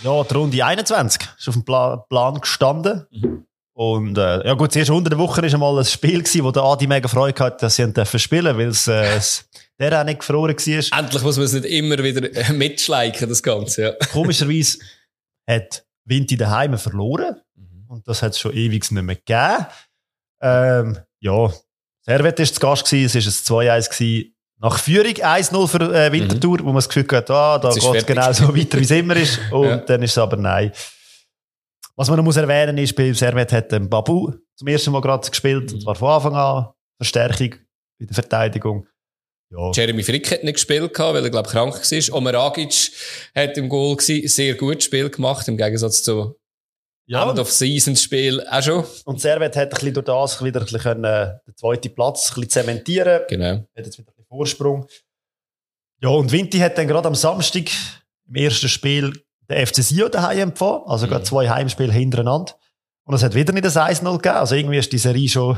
Ja, 0.03 0.23
die 0.23 0.33
Runde 0.33 0.65
21 0.65 1.27
ist 1.37 1.47
auf 1.47 1.55
dem 1.55 1.65
Pla 1.65 1.97
Plan 1.97 2.39
gestanden. 2.39 3.05
Mhm. 3.11 3.45
Und 3.73 4.17
äh, 4.17 4.45
ja 4.45 4.53
gut, 4.55 4.73
zuerst 4.73 4.89
unter 4.89 5.09
der 5.09 5.19
Woche 5.19 5.41
war 5.41 5.53
einmal 5.53 5.77
ein 5.79 5.85
Spiel, 5.85 6.21
gewesen, 6.21 6.43
wo 6.43 6.51
der 6.51 6.63
Adi 6.63 6.85
mega 6.85 7.07
Freude 7.07 7.41
hatte, 7.43 7.57
dass 7.61 7.75
sie 7.75 7.83
ihn 7.83 7.93
dürfen 7.93 8.19
spielen 8.19 8.57
weil 8.57 8.67
es 8.67 8.87
äh, 8.87 9.19
der 9.79 10.01
auch 10.01 10.05
nicht 10.05 10.19
gefroren 10.19 10.55
war. 10.55 10.99
Endlich 10.99 11.23
muss 11.23 11.37
man 11.37 11.45
es 11.45 11.53
nicht 11.53 11.65
immer 11.65 11.97
wieder 11.97 12.33
äh, 12.35 12.51
mitschleichen, 12.53 13.29
das 13.29 13.41
Ganze, 13.41 13.81
ja. 13.81 13.91
Komischerweise 14.11 14.79
hat 15.49 15.85
Vinti 16.03 16.35
daheim 16.35 16.77
verloren. 16.77 17.41
Mhm. 17.55 17.85
Und 17.87 18.07
das 18.07 18.21
hat 18.21 18.33
es 18.33 18.39
schon 18.39 18.53
ewig 18.53 18.91
nicht 18.91 19.01
mehr 19.01 19.15
gegeben. 19.15 19.65
Ähm, 20.41 20.97
ja, 21.19 21.51
Servet 22.01 22.39
war 22.39 22.45
zu 22.45 22.59
Gast, 22.59 22.85
gewesen, 22.85 23.17
es 23.17 23.49
war 23.49 23.61
ein 23.61 23.81
2-1 23.81 23.89
gewesen. 23.89 24.35
Nach 24.61 24.77
Führung 24.77 25.13
1-0 25.13 25.67
für 25.67 25.79
äh, 25.95 26.11
Winterthur, 26.11 26.59
wo 26.59 26.65
man 26.65 26.75
das 26.75 26.89
Gefühl 26.89 27.05
hat, 27.11 27.29
ah, 27.31 27.57
da 27.59 27.69
geht 27.71 27.83
es 27.95 28.05
genau 28.05 28.31
so 28.33 28.55
weiter, 28.55 28.77
wie 28.77 28.83
es 28.83 28.91
immer 28.91 29.15
ist. 29.15 29.39
Und 29.51 29.65
Ja. 29.67 29.77
dann 29.77 30.03
ist 30.03 30.11
es 30.11 30.17
aber 30.17 30.35
nein. 30.37 30.71
Was 31.95 32.07
man 32.09 32.17
noch 32.17 32.23
muss 32.23 32.37
erwähnen 32.37 32.77
ist, 32.77 32.95
bei 32.95 33.11
Servet 33.13 33.51
hat 33.53 33.71
ähm, 33.73 33.89
Babu 33.89 34.31
zum 34.55 34.67
ersten 34.67 34.91
Mal 34.91 35.01
gerade 35.01 35.29
gespielt, 35.29 35.69
Mhm. 35.71 35.75
und 35.77 35.81
zwar 35.83 35.95
von 35.95 36.09
Anfang 36.09 36.35
an. 36.35 36.67
Verstärkung 36.97 37.55
in 37.99 38.07
der 38.07 38.13
Verteidigung. 38.13 38.85
Ja, 39.51 39.71
Jeremy 39.73 40.03
Frick 40.03 40.29
hat 40.31 40.43
nicht 40.43 40.55
gespielt, 40.55 40.97
weil 40.99 41.23
er, 41.23 41.29
glaube 41.29 41.47
ich, 41.47 41.51
krank 41.53 41.73
war. 41.73 42.15
Omer 42.17 42.33
Agic 42.35 42.91
hat 43.35 43.57
im 43.57 43.67
Goal 43.69 43.95
gewesen, 43.95 44.27
sehr 44.27 44.55
gutes 44.55 44.83
Spiel 44.85 45.09
gemacht, 45.09 45.47
im 45.47 45.57
Gegensatz 45.57 46.03
zu 46.03 46.35
ja. 47.07 47.27
End 47.29 47.39
of 47.39 47.51
Season 47.51 47.95
Spiel 47.95 48.45
auch 48.51 48.61
schon. 48.61 48.83
und 49.05 49.19
Servet 49.19 49.55
hat 49.55 49.69
ein 49.69 49.69
bisschen 49.69 49.93
durch 49.95 50.05
das 50.05 50.43
wieder 50.43 50.59
ein 50.59 50.65
bisschen 50.65 50.81
können, 50.81 51.03
äh, 51.05 51.37
den 51.47 51.55
zweiten 51.55 51.95
Platz 51.95 52.29
ein 52.29 52.35
bisschen 52.35 52.49
zementieren 52.49 53.21
Genau. 53.27 53.51
hat 53.75 53.85
jetzt 53.85 53.97
wieder 53.97 54.11
Vorsprung. 54.29 54.87
Ja, 56.01 56.09
und 56.09 56.31
Vinti 56.31 56.59
hat 56.59 56.77
dann 56.77 56.87
gerade 56.87 57.07
am 57.07 57.15
Samstag 57.15 57.69
im 58.27 58.35
ersten 58.35 58.69
Spiel 58.69 59.23
den 59.49 59.65
FC 59.67 59.83
Sio 59.83 60.07
daheim 60.07 60.39
empfangen. 60.49 60.83
Also 60.85 61.05
Mhm. 61.05 61.09
gerade 61.11 61.23
zwei 61.25 61.49
Heimspiele 61.49 61.91
hintereinander. 61.91 62.53
Und 63.05 63.15
es 63.15 63.23
hat 63.23 63.33
wieder 63.33 63.53
nicht 63.53 63.65
ein 63.65 63.71
1-0 63.71 64.17
gegeben. 64.17 64.35
Also 64.37 64.55
irgendwie 64.55 64.77
ist 64.77 64.91
die 64.91 64.97
Serie 64.99 65.27
schon 65.27 65.57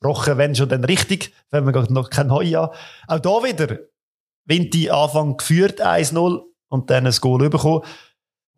gebrochen, 0.00 0.36
wenn 0.38 0.54
schon 0.54 0.68
dann 0.68 0.84
richtig, 0.84 1.32
wenn 1.50 1.64
man 1.64 1.72
gerade 1.72 1.92
noch 1.92 2.10
kein 2.10 2.30
Heu 2.30 2.58
an. 2.58 2.70
Auch 3.06 3.20
da 3.20 3.30
wieder. 3.44 3.78
Vinti 4.44 4.90
Anfang 4.90 5.36
geführt 5.36 5.80
1-0 5.80 6.42
und 6.68 6.90
dann 6.90 7.06
ein 7.06 7.12
Goal 7.20 7.48
bekommen. 7.48 7.82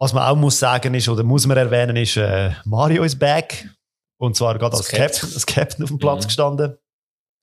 Was 0.01 0.12
man 0.12 0.22
auch 0.24 0.37
muss 0.37 0.59
sagen 0.59 0.94
ist, 0.94 1.09
oder 1.09 1.22
muss 1.24 1.46
man 1.46 1.57
erwähnen, 1.57 1.96
ist, 1.96 2.16
äh, 2.16 2.53
Mario 2.64 3.03
ist 3.05 3.18
back. 3.18 3.68
Und 4.16 4.37
zwar 4.37 4.59
gerade 4.59 4.77
als. 4.77 4.88
Captain, 4.88 5.31
als 5.33 5.46
Captain 5.46 5.83
auf 5.85 5.88
dem 5.90 5.98
Platz 5.98 6.24
Mhm. 6.24 6.29
gestanden. 6.29 6.79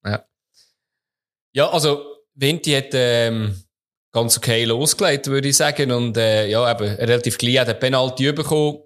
Ja, 0.04 0.24
also 1.64 2.04
Vinti 2.34 2.72
hat 2.72 2.90
ähm, 2.92 3.62
ganz 4.12 4.36
okay 4.36 4.64
losgelegt, 4.64 5.26
würde 5.28 5.48
ich 5.48 5.56
sagen. 5.56 5.90
Und 5.90 6.16
äh, 6.16 6.48
ja, 6.48 6.70
eben 6.70 6.88
relativ 6.96 7.38
gleich 7.38 7.60
hat 7.60 7.68
er 7.68 7.74
Penalty 7.74 8.32
bekommen. 8.32 8.80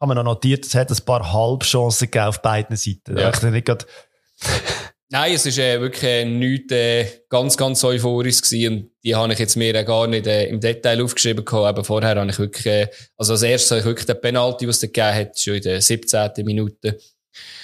haben 0.00 0.10
wir 0.10 0.14
noch 0.16 0.24
notiert, 0.24 0.66
es 0.66 0.74
hat 0.74 0.90
ein 0.90 1.04
paar 1.04 1.32
Halbchancen 1.32 2.06
gegeben 2.10 2.26
auf 2.26 2.42
beiden 2.42 2.76
Seiten. 2.76 3.16
Ja. 3.16 3.30
Ich 3.30 3.42
nicht 3.42 3.66
gerade, 3.66 3.86
Nein, 5.08 5.34
es 5.34 5.46
ist 5.46 5.58
äh, 5.58 5.80
wirklich 5.80 6.02
äh, 6.02 6.24
nichts 6.24 6.72
äh, 6.72 7.06
ganz, 7.28 7.56
ganz 7.56 7.84
euphorisch 7.84 8.42
gewesen. 8.42 8.72
Und 8.72 8.90
die 9.04 9.14
habe 9.14 9.32
ich 9.32 9.38
jetzt 9.38 9.56
mir 9.56 9.72
äh, 9.72 9.84
gar 9.84 10.08
nicht 10.08 10.26
äh, 10.26 10.46
im 10.46 10.58
Detail 10.58 11.00
aufgeschrieben 11.00 11.44
gehabt. 11.44 11.66
Aber 11.66 11.84
vorher 11.84 12.16
habe 12.16 12.28
ich 12.28 12.38
wirklich, 12.40 12.66
äh, 12.66 12.88
also 13.16 13.34
als 13.34 13.42
erstes 13.42 13.70
habe 13.70 13.80
ich 13.80 13.86
wirklich 13.86 14.06
den 14.06 14.20
Penalty, 14.20 14.66
was 14.66 14.76
es 14.76 14.92
gegeben 14.92 15.14
hat, 15.14 15.38
schon 15.38 15.54
in 15.54 15.62
der 15.62 15.80
17. 15.80 16.30
Minute. 16.44 16.98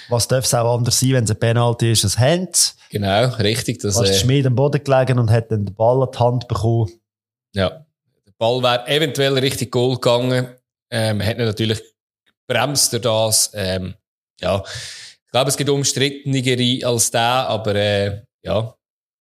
Was 0.09 0.27
darf 0.27 0.45
es 0.45 0.53
auch 0.53 0.75
anders 0.77 0.99
sein, 0.99 1.13
wenn 1.13 1.23
es 1.23 1.31
ein 1.31 1.39
Penalty 1.39 1.91
ist, 1.91 2.03
ein 2.03 2.19
Hand. 2.19 2.75
Genau, 2.89 3.25
richtig. 3.35 3.79
Das, 3.79 3.95
Was 3.95 4.09
ist 4.09 4.17
äh, 4.17 4.19
Schmied 4.19 4.45
am 4.45 4.55
Boden 4.55 4.83
gelegen 4.83 5.19
und 5.19 5.31
hat 5.31 5.51
dann 5.51 5.65
den 5.65 5.75
Ball 5.75 6.03
an 6.03 6.09
die 6.13 6.19
Hand 6.19 6.47
bekommen. 6.47 6.91
Ja. 7.53 7.69
Der 8.25 8.33
Ball 8.37 8.61
wäre 8.61 8.87
eventuell 8.87 9.37
richtig 9.37 9.71
Goal 9.71 9.95
gegangen. 9.95 10.47
Ähm, 10.91 11.23
hat 11.23 11.37
ihn 11.37 11.45
natürlich 11.45 11.81
bremst 12.47 12.93
er 12.93 12.99
das. 12.99 13.51
Ähm, 13.53 13.95
ja. 14.41 14.63
Ich 15.25 15.31
glaube, 15.31 15.49
es 15.49 15.57
gibt 15.57 15.69
umstrittenere 15.69 16.85
als 16.87 17.09
der, 17.09 17.21
aber 17.21 17.75
äh, 17.75 18.21
ja, 18.43 18.75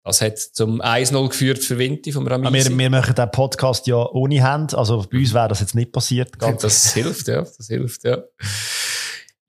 das 0.03 0.21
hat 0.21 0.39
zum 0.39 0.81
1-0 0.81 1.29
geführt 1.29 1.59
für 1.59 1.77
Vinti 1.77 2.11
vom 2.11 2.27
Ah, 2.27 2.31
Ramisi. 2.31 2.71
Wir, 2.71 2.77
wir 2.77 2.89
machen 2.89 3.13
den 3.13 3.31
Podcast 3.31 3.85
ja 3.87 3.97
ohne 3.97 4.41
Hand, 4.43 4.73
also 4.73 5.05
bei 5.09 5.19
uns 5.19 5.33
wäre 5.33 5.47
das 5.47 5.59
jetzt 5.59 5.75
nicht 5.75 5.91
passiert. 5.91 6.37
Ganz. 6.39 6.63
Das 6.63 6.93
hilft, 6.93 7.27
ja. 7.27 7.41
Das 7.41 7.67
hilft, 7.67 8.03
ja. 8.03 8.17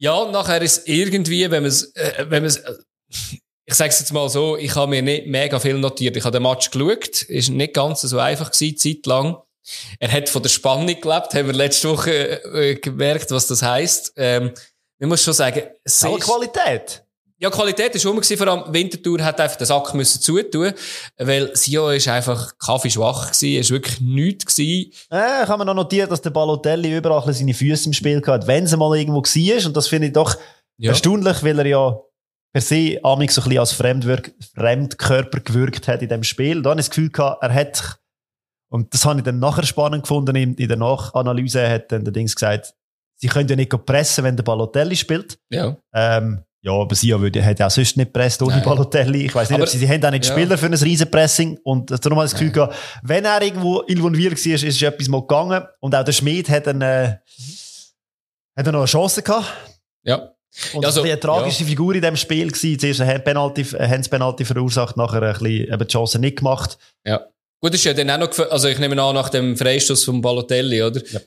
Ja, 0.03 0.15
und 0.15 0.33
nachher 0.33 0.61
ist 0.61 0.89
irgendwie, 0.89 1.49
wenn 1.49 1.63
man 1.63 1.69
es, 1.69 1.95
äh, 1.95 2.27
wenn 2.29 2.43
man 2.43 2.47
es, 2.47 2.57
äh, 2.57 2.75
ich 3.65 3.75
sage 3.75 3.91
es 3.91 4.01
jetzt 4.01 4.13
mal 4.13 4.29
so, 4.29 4.57
ich 4.57 4.75
habe 4.75 4.91
mir 4.91 5.01
nicht 5.01 5.29
mega 5.29 5.61
viel 5.61 5.79
notiert. 5.79 6.17
Ich 6.17 6.25
habe 6.25 6.33
den 6.33 6.43
Match 6.43 6.73
geschaut, 6.73 7.23
ist 7.23 7.51
nicht 7.51 7.73
ganz 7.73 8.01
so 8.01 8.19
einfach 8.19 8.51
gewesen, 8.51 8.77
zeitlang. 8.77 9.37
Er 10.01 10.11
hat 10.11 10.29
von 10.29 10.43
der 10.43 10.49
Spannung 10.49 10.87
gelebt, 10.87 11.35
haben 11.35 11.47
wir 11.47 11.53
letzte 11.53 11.89
Woche 11.89 12.43
äh, 12.43 12.75
gemerkt, 12.75 13.31
was 13.31 13.47
das 13.47 13.63
heisst. 13.63 14.13
Ähm, 14.17 14.53
ich 14.99 15.07
muss 15.07 15.23
schon 15.23 15.35
sagen, 15.35 15.63
es 15.85 16.03
Aber 16.03 16.19
ist, 16.19 16.25
Qualität. 16.25 17.02
Ja, 17.43 17.51
Qualität 17.51 17.93
ist 17.97 18.07
rum 18.07 18.15
gewesen, 18.17 18.37
vor 18.37 18.47
allem 18.47 18.73
Winterthur 18.73 19.21
hat 19.25 19.41
einfach 19.41 19.57
den 19.57 19.67
Sack 19.67 19.95
müssen 19.95 20.23
zutun, 20.23 20.73
weil 21.19 21.51
Sio 21.57 21.91
ist 21.91 22.07
einfach 22.07 22.57
kaffeeschwach 22.57 23.33
gewesen, 23.33 23.59
ist 23.61 23.71
wirklich 23.73 24.01
nichts 24.01 24.47
gewesen. 24.55 24.93
Äh, 25.11 25.43
ich 25.43 25.49
habe 25.49 25.59
mir 25.59 25.65
noch 25.65 25.75
notiert, 25.75 26.11
dass 26.13 26.23
der 26.23 26.31
Balotelli 26.31 26.97
überall 26.97 27.33
seine 27.35 27.53
Füße 27.53 27.87
im 27.89 27.93
Spiel 27.93 28.23
hatte, 28.25 28.47
wenn 28.47 28.63
es 28.65 28.77
mal 28.77 28.97
irgendwo 28.97 29.23
war. 29.23 29.67
Und 29.67 29.77
das 29.77 29.89
finde 29.89 30.07
ich 30.07 30.13
doch 30.13 30.37
Ja. 30.79 30.91
erstaunlich, 30.91 31.43
weil 31.43 31.59
er 31.59 31.67
ja 31.67 31.99
per 32.53 32.63
se 32.63 33.01
amig 33.03 33.33
so 33.33 33.41
ein 33.41 33.45
bisschen 33.45 33.59
als 33.59 33.73
Fremdwirk 33.73 34.33
Fremdkörper 34.55 35.41
gewirkt 35.41 35.89
hat 35.89 36.03
in 36.03 36.09
dem 36.11 36.23
Spiel. 36.23 36.63
Da 36.63 36.71
habe 36.71 36.81
ich 36.81 36.87
das 36.87 36.95
Gefühl 36.95 37.11
gehabt, 37.11 37.43
er 37.43 37.53
hat, 37.53 37.99
und 38.71 38.95
das 38.95 39.05
habe 39.05 39.19
ich 39.19 39.25
dann 39.25 39.41
nachher 39.41 39.65
spannend 39.65 40.03
gefunden, 40.05 40.37
in, 40.37 40.55
in 40.55 40.69
der 40.69 40.77
Nachanalyse 40.77 41.69
hat 41.69 41.91
dann 41.91 42.05
der 42.05 42.13
Dings 42.13 42.37
gesagt, 42.37 42.73
sie 43.17 43.27
können 43.27 43.49
ja 43.49 43.57
nicht 43.57 43.71
pressen, 43.85 44.23
wenn 44.23 44.37
der 44.37 44.45
Balotelli 44.45 44.95
spielt. 44.95 45.39
Ja. 45.51 45.77
Ähm, 45.93 46.45
ja, 46.65 46.73
aber 46.73 46.95
sie 46.95 47.11
würde, 47.21 47.45
hat 47.45 47.59
ja 47.59 47.67
auch 47.67 47.71
sonst 47.71 47.97
nicht 47.97 48.13
presst 48.13 48.41
ohne 48.43 48.55
Nein. 48.57 48.65
Balotelli. 48.65 49.27
Ich 49.27 49.35
weiß 49.35 49.51
nicht, 49.51 49.57
Aber- 49.57 49.65
ob 49.65 49.69
sie, 49.69 49.79
sie 49.79 49.89
haben 49.89 50.05
auch 50.05 50.11
nicht 50.11 50.25
ja. 50.27 50.33
Spieler 50.33 50.57
für 50.57 50.67
ein 50.67 50.75
Riesenpressing. 50.75 51.59
Und 51.65 51.91
darum 51.91 52.19
habe 52.19 52.27
ich 52.27 52.33
das 52.33 52.39
Gefühl 52.39 52.53
gehabt, 52.53 52.75
wenn 53.03 53.25
er 53.25 53.43
irgendwo 53.43 53.81
involviert 53.81 54.33
war, 54.35 54.55
ist, 54.55 54.63
ist 54.63 54.83
etwas 54.83 55.09
mal 55.09 55.21
gegangen. 55.23 55.65
Und 55.81 55.95
auch 55.95 56.05
der 56.05 56.13
Schmied 56.13 56.49
hat, 56.49 56.69
einen, 56.69 56.83
äh, 56.83 57.17
hat 58.57 58.67
noch 58.67 58.75
eine 58.75 58.85
Chance 58.85 59.23
gehabt. 59.23 59.47
Ja. 60.05 60.33
Und 60.75 60.83
Ja, 60.83 60.89
also, 60.89 61.03
eine 61.03 61.19
tragische 61.19 61.65
Figur 61.65 61.95
in 61.95 62.03
dem 62.03 62.15
Spiel 62.17 62.49
gewesen. 62.53 62.79
Zuerst 62.79 63.01
ein 63.01 63.09
Hand-Penalty, 63.09 63.67
ein 63.79 63.91
Hands-Penalty 63.91 64.45
verursacht, 64.45 64.97
nachher 64.97 65.23
ein 65.23 65.33
bisschen 65.33 65.73
eben 65.73 65.79
die 65.79 65.87
Chance 65.87 66.19
nicht 66.19 66.37
gemacht. 66.39 66.79
Ja. 67.07 67.27
Gut, 67.61 67.75
ist 67.75 67.85
ja 67.85 67.95
dann 67.95 68.11
auch 68.11 68.19
noch, 68.19 68.51
also 68.51 68.69
ich 68.69 68.79
nehme 68.79 69.01
an, 69.03 69.15
nach 69.15 69.31
dem 69.31 69.57
Freistoß 69.57 70.05
vom 70.05 70.21
Balotelli, 70.21 70.83
oder? 70.83 71.01
Ja. 71.11 71.21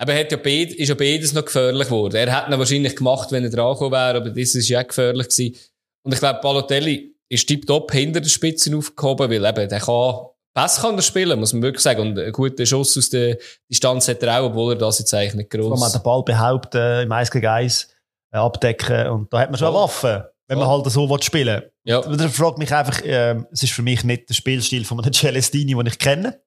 Aber 0.00 0.12
er 0.12 0.20
hat 0.20 0.30
ja 0.30 0.38
beid, 0.38 0.72
ist 0.72 0.88
ja 0.88 0.94
beides 0.94 1.32
noch 1.32 1.44
gefährlich 1.44 1.88
geworden. 1.88 2.14
Er 2.16 2.32
hätte 2.34 2.52
ihn 2.52 2.58
wahrscheinlich 2.58 2.94
gemacht, 2.96 3.32
wenn 3.32 3.42
er 3.44 3.50
dran 3.50 3.76
wäre, 3.78 4.16
aber 4.18 4.30
das 4.30 4.54
ist 4.54 4.68
ja 4.68 4.80
auch 4.80 4.86
gefährlich 4.86 5.28
gewesen. 5.28 5.56
Und 6.04 6.12
ich 6.14 6.20
glaube, 6.20 6.40
Balotelli 6.40 7.14
ist 7.28 7.46
tiptop 7.48 7.90
hinter 7.92 8.20
der 8.20 8.28
Spitze 8.28 8.74
aufgehoben, 8.76 9.30
weil 9.30 9.44
eben, 9.44 9.68
der 9.68 9.80
kann, 9.80 10.14
Pass 10.54 10.80
kann 10.80 10.96
er 10.96 11.02
spielen, 11.02 11.38
muss 11.38 11.52
man 11.52 11.62
wirklich 11.62 11.82
sagen. 11.82 12.00
Und 12.00 12.18
einen 12.18 12.32
guten 12.32 12.64
Schuss 12.66 12.96
aus 12.96 13.10
der 13.10 13.38
Distanz 13.70 14.08
hat 14.08 14.22
er 14.22 14.40
auch, 14.40 14.46
obwohl 14.46 14.72
er 14.72 14.78
das 14.78 14.98
jetzt 14.98 15.12
eigentlich 15.14 15.34
nicht 15.34 15.50
gross. 15.50 15.82
auch 15.82 15.92
den 15.92 16.02
Ball 16.02 16.22
behaupten, 16.24 17.02
im 17.02 17.12
1 17.12 17.30
gegen 17.30 17.46
1 17.46 17.88
äh, 18.32 18.38
abdecken. 18.38 19.08
Und 19.08 19.32
da 19.32 19.40
hat 19.40 19.50
man 19.50 19.58
schon 19.58 19.68
eine 19.68 19.76
Voll. 19.76 19.82
Waffe, 19.84 20.32
wenn 20.48 20.58
man 20.58 20.66
Voll. 20.66 20.82
halt 20.82 20.92
so 20.92 21.08
will 21.10 21.22
spielen 21.22 21.62
Ja. 21.84 22.04
will. 22.08 22.16
Da 22.16 22.28
fragt 22.28 22.58
mich 22.58 22.72
einfach, 22.74 23.00
ähm, 23.04 23.46
es 23.52 23.62
ist 23.62 23.72
für 23.72 23.82
mich 23.82 24.02
nicht 24.04 24.28
der 24.28 24.34
Spielstil 24.34 24.84
von 24.84 25.00
einem 25.00 25.12
Celestini, 25.12 25.74
den 25.74 25.86
ich 25.86 25.98
kenne. 25.98 26.40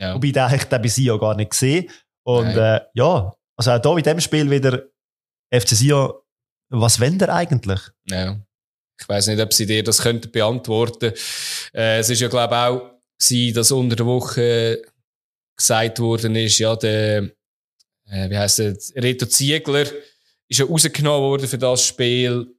Ja. 0.00 0.14
Wobei 0.14 0.30
den 0.32 0.54
ich 0.54 0.64
den 0.64 0.82
bei 0.82 0.88
Sion 0.88 1.20
gar 1.20 1.34
nicht 1.36 1.50
gesehen. 1.52 1.88
Und 2.24 2.56
äh, 2.56 2.80
ja, 2.94 3.34
also 3.56 3.70
auch 3.70 3.82
hier 3.82 3.98
in 3.98 4.02
dem 4.02 4.20
Spiel 4.20 4.50
wieder 4.50 4.84
FC 5.52 5.68
Sion, 5.68 6.12
was 6.70 6.98
wendet 6.98 7.28
er 7.28 7.34
eigentlich? 7.34 7.80
Ja. 8.06 8.40
Ich 9.00 9.08
weiß 9.08 9.28
nicht, 9.28 9.40
ob 9.40 9.52
sie 9.52 9.66
dir 9.66 9.82
das 9.82 10.00
könnten 10.00 10.30
beantworten. 10.30 11.12
Äh, 11.72 11.98
es 11.98 12.10
ist 12.10 12.20
ja, 12.20 12.28
glaube 12.28 12.54
ich, 12.54 12.60
auch 12.60 12.90
gewesen, 13.18 13.54
dass 13.54 13.72
unter 13.72 13.96
der 13.96 14.06
Woche 14.06 14.82
gesagt 15.56 15.98
worden 16.00 16.36
ist, 16.36 16.58
ja, 16.58 16.74
der, 16.76 17.30
äh, 18.06 18.30
wie 18.30 18.38
heisst 18.38 18.58
der, 18.58 18.76
Reto 18.96 19.26
Ziegler 19.26 19.86
ist 20.48 20.58
ja 20.60 20.64
rausgenommen 20.64 21.22
worden 21.22 21.48
für 21.48 21.58
das 21.58 21.86
Spiel, 21.86 22.54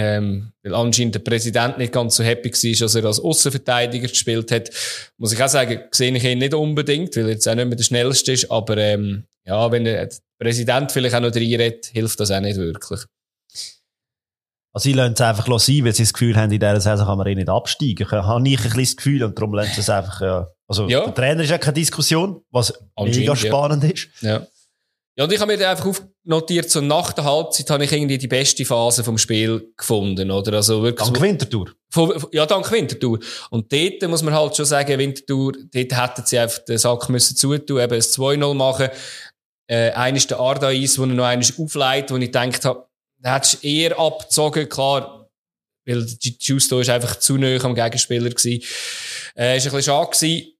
ähm, 0.00 0.52
weil 0.62 0.76
anscheinend 0.76 1.16
der 1.16 1.20
Präsident 1.20 1.76
nicht 1.76 1.92
ganz 1.92 2.14
so 2.14 2.22
happy 2.22 2.52
war, 2.52 2.78
dass 2.78 2.94
er 2.94 3.04
als 3.04 3.18
Außenverteidiger 3.18 4.06
gespielt 4.06 4.52
hat. 4.52 4.70
Muss 5.16 5.32
ich 5.32 5.42
auch 5.42 5.48
sagen, 5.48 5.80
sehe 5.90 6.16
ich 6.16 6.22
ihn 6.22 6.38
nicht 6.38 6.54
unbedingt, 6.54 7.16
weil 7.16 7.24
er 7.24 7.30
jetzt 7.30 7.48
auch 7.48 7.56
nicht 7.56 7.66
mehr 7.66 7.74
der 7.76 7.82
Schnellste 7.82 8.30
ist, 8.30 8.48
aber 8.48 8.76
ähm, 8.76 9.24
ja, 9.44 9.72
wenn 9.72 9.82
der 9.82 10.08
Präsident 10.38 10.92
vielleicht 10.92 11.16
auch 11.16 11.20
noch 11.20 11.34
reinredet, 11.34 11.86
hilft 11.86 12.20
das 12.20 12.30
auch 12.30 12.38
nicht 12.38 12.56
wirklich. 12.58 13.00
Also 14.72 14.84
sie 14.84 14.92
lassen 14.92 15.14
es 15.14 15.20
einfach 15.20 15.46
sein, 15.58 15.84
weil 15.84 15.94
sie 15.94 16.04
das 16.04 16.12
Gefühl 16.12 16.36
haben, 16.36 16.52
in 16.52 16.60
dieser 16.60 16.80
Saison 16.80 17.06
kann 17.06 17.18
man 17.18 17.26
eh 17.26 17.34
nicht 17.34 17.48
absteigen. 17.48 18.06
Ich 18.06 18.12
habe 18.12 18.40
nicht 18.40 18.58
ein 18.58 18.62
bisschen 18.64 18.82
das 18.84 18.96
Gefühl 18.96 19.24
und 19.24 19.36
darum 19.36 19.52
lassen 19.54 19.72
sie 19.74 19.80
es 19.80 19.90
einfach, 19.90 20.20
ja. 20.20 20.48
Also 20.68 20.86
Ja. 20.88 21.04
der 21.06 21.14
Trainer 21.14 21.42
ist 21.42 21.50
ja 21.50 21.58
keine 21.58 21.72
Diskussion, 21.74 22.40
was 22.52 22.72
Anscheinend, 22.94 23.18
mega 23.18 23.32
ja. 23.32 23.36
spannend 23.36 23.84
ist. 23.84 24.08
Ja. 24.20 24.46
Ja, 25.18 25.24
und 25.24 25.32
ich 25.32 25.40
habe 25.40 25.50
mir 25.50 25.58
dann 25.58 25.70
einfach 25.70 25.84
aufnotiert, 25.86 26.70
so 26.70 26.80
nach 26.80 27.12
der 27.12 27.24
Halbzeit 27.24 27.68
habe 27.70 27.82
ich 27.82 27.90
irgendwie 27.90 28.18
die 28.18 28.28
beste 28.28 28.64
Phase 28.64 29.02
vom 29.02 29.18
Spiel 29.18 29.72
gefunden, 29.76 30.30
oder? 30.30 30.52
Also 30.52 30.80
wirklich 30.84 31.08
Dank 31.08 31.20
Winterthur. 31.20 31.74
von, 31.90 32.24
ja, 32.30 32.46
dank 32.46 32.70
Winterthur. 32.70 33.18
Und 33.50 33.72
dort 33.72 34.08
muss 34.08 34.22
man 34.22 34.32
halt 34.32 34.54
schon 34.54 34.64
sagen, 34.64 34.96
Winterthur, 34.96 35.54
dort 35.54 35.74
hätten 35.74 36.24
sie 36.24 36.38
einfach 36.38 36.60
den 36.60 36.78
Sack 36.78 37.08
müssen 37.08 37.36
zutun, 37.36 37.80
eben 37.80 37.94
ein 37.94 38.00
2-0 38.00 38.54
machen. 38.54 38.90
Äh, 39.66 39.90
einer 39.90 40.16
ist 40.16 40.30
der 40.30 40.38
Ardais, 40.38 40.96
wo 40.98 41.02
er 41.02 41.08
noch 41.08 41.24
einmal 41.24 41.48
aufleitet, 41.58 42.12
wo 42.12 42.16
ich 42.16 42.26
gedacht 42.26 42.64
habe, 42.64 42.86
da 43.18 43.34
hättest 43.34 43.64
du 43.64 43.66
eher 43.66 43.98
abgezogen, 43.98 44.68
klar, 44.68 45.28
weil 45.84 46.06
die 46.06 46.36
Justo 46.38 46.78
ist 46.78 46.90
einfach 46.90 47.16
zu 47.18 47.36
nah 47.36 47.58
am 47.64 47.74
Gegenspieler 47.74 48.30
gewesen. 48.30 48.62
Äh, 49.36 49.56
ist 49.56 49.66
ein 49.66 49.72
bisschen 49.72 49.82
schade 49.82 50.10
gewesen. 50.12 50.52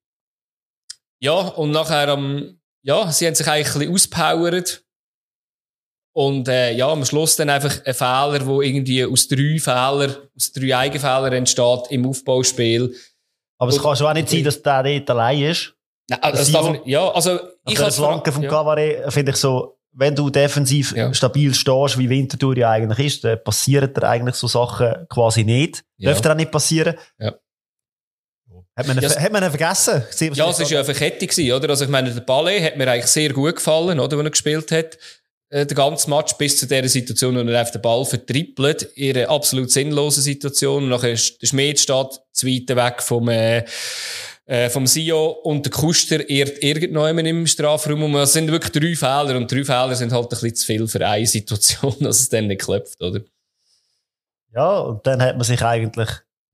Ja, 1.20 1.34
und 1.34 1.70
nachher 1.70 2.08
am, 2.08 2.57
ja, 2.88 3.12
sie 3.12 3.27
haben 3.27 3.35
sich 3.35 3.46
eigentlich 3.46 3.68
ein 3.74 3.79
bisschen 3.81 3.94
auspowert. 3.94 4.85
Und 6.16 6.48
äh, 6.48 6.72
ja, 6.72 6.88
am 6.88 7.05
Schluss 7.05 7.37
dann 7.37 7.51
einfach 7.51 7.85
ein 7.85 7.94
Fehler, 7.94 8.46
wo 8.46 8.61
irgendwie 8.62 9.05
aus 9.05 9.29
drei 9.29 9.59
Fehlern, 9.61 10.16
aus 10.35 10.53
drei 10.53 10.77
Eigenfehlern 10.77 11.33
entsteht 11.33 11.81
im 11.90 12.07
Aufbauspiel. 12.07 12.94
Aber 13.61 13.70
es 13.70 13.81
kann 13.81 13.94
schon 13.94 14.07
auch 14.09 14.14
nicht 14.14 14.29
sein, 14.29 14.42
dass 14.42 14.61
der 14.62 14.83
dort 14.83 15.11
allein 15.11 15.42
ist. 15.42 15.74
Nein, 16.09 16.20
also, 16.22 16.38
das 16.38 16.51
darf 16.53 16.87
ja, 16.87 17.09
also 17.11 17.37
ich 17.37 17.72
Ich 17.72 17.74
der 17.77 17.85
hab's 17.87 17.96
vor- 17.96 18.09
Flanke 18.09 18.33
vom 18.33 18.42
ja. 18.42 19.11
Finde 19.11 19.31
ich 19.33 19.37
so, 19.37 19.79
wenn 19.92 20.14
du 20.14 20.31
defensiv 20.31 20.94
Ja. 20.96 21.12
stabil 21.12 21.55
stehst, 21.55 21.98
wie 21.98 22.09
Winterthur 22.09 22.57
ja 22.57 22.70
eigentlich 22.70 23.07
ist, 23.14 23.24
dann 23.24 23.42
passieren 23.44 23.92
dir 23.92 24.03
eigentlich 24.05 24.37
so 24.37 24.46
Sachen 24.48 25.07
quasi 25.09 25.44
nicht. 25.44 25.85
Ja. 25.98 26.11
Dürfte 26.11 26.33
auch 26.33 26.37
nicht 26.37 26.51
passieren. 26.51 26.96
Ja. 27.18 27.35
Hat 28.78 28.86
man, 28.86 28.98
Ja, 29.00 29.20
hat 29.20 29.32
man 29.32 29.42
ihn 29.42 29.50
vergessen? 29.50 30.04
Was 30.08 30.20
Ja, 30.20 30.28
es 30.28 30.36
ist 30.36 30.38
gesagt 30.58 30.70
ja 30.70 30.78
eine 30.78 30.84
Verkettung 30.84 31.28
gewesen, 31.28 31.52
oder? 31.52 31.70
Also 31.70 31.84
ich 31.84 31.90
meine, 31.90 32.12
der 32.12 32.20
Ballet 32.20 32.62
hat 32.62 32.76
mir 32.76 32.88
eigentlich 32.88 33.06
sehr 33.06 33.32
gut 33.32 33.56
gefallen, 33.56 33.98
oder? 33.98 34.16
Wenn 34.16 34.26
er 34.26 34.30
gespielt 34.30 34.70
hat. 34.70 34.96
Äh, 35.50 35.66
Der 35.66 35.76
ganze 35.76 36.08
Match 36.08 36.34
bis 36.34 36.58
zu 36.58 36.66
dieser 36.66 36.88
Situation, 36.88 37.34
wo 37.34 37.40
er 37.40 37.58
einfach 37.58 37.72
den 37.72 37.82
Ball 37.82 38.04
vertrippelt, 38.04 38.82
in 38.94 39.16
einer 39.16 39.30
absolut 39.30 39.72
sinnlosen 39.72 40.22
Situation. 40.22 40.84
Und 40.84 40.90
nachher 40.90 41.12
ist 41.12 41.42
der 41.42 41.48
Schmied 41.48 41.80
steht 41.80 42.20
zu 42.30 42.46
weit 42.46 42.68
weg 42.68 43.02
vom, 43.02 43.28
äh, 43.28 43.64
äh, 44.46 44.70
vom 44.70 44.86
Sio 44.86 45.26
und 45.42 45.64
der 45.64 45.72
Kuster 45.72 46.30
irrt 46.30 46.62
irgendjemand 46.62 47.26
im 47.26 47.48
Strafraum. 47.48 48.02
Und 48.04 48.14
es 48.14 48.32
sind 48.32 48.48
wirklich 48.50 48.72
drei 48.72 48.94
Fehler 48.94 49.36
und 49.36 49.50
drei 49.50 49.64
Fehler 49.64 49.96
sind 49.96 50.12
halt 50.12 50.26
ein 50.26 50.28
bisschen 50.28 50.54
zu 50.54 50.66
viel 50.66 50.86
für 50.86 51.04
eine 51.04 51.26
Situation, 51.26 51.96
dass 52.00 52.20
es 52.20 52.28
dann 52.28 52.46
nicht 52.46 52.60
klappt, 52.60 53.00
oder? 53.00 53.20
Ja, 54.54 54.78
und 54.78 55.04
dann 55.04 55.20
hat 55.20 55.36
man 55.36 55.44
sich 55.44 55.62
eigentlich, 55.62 56.08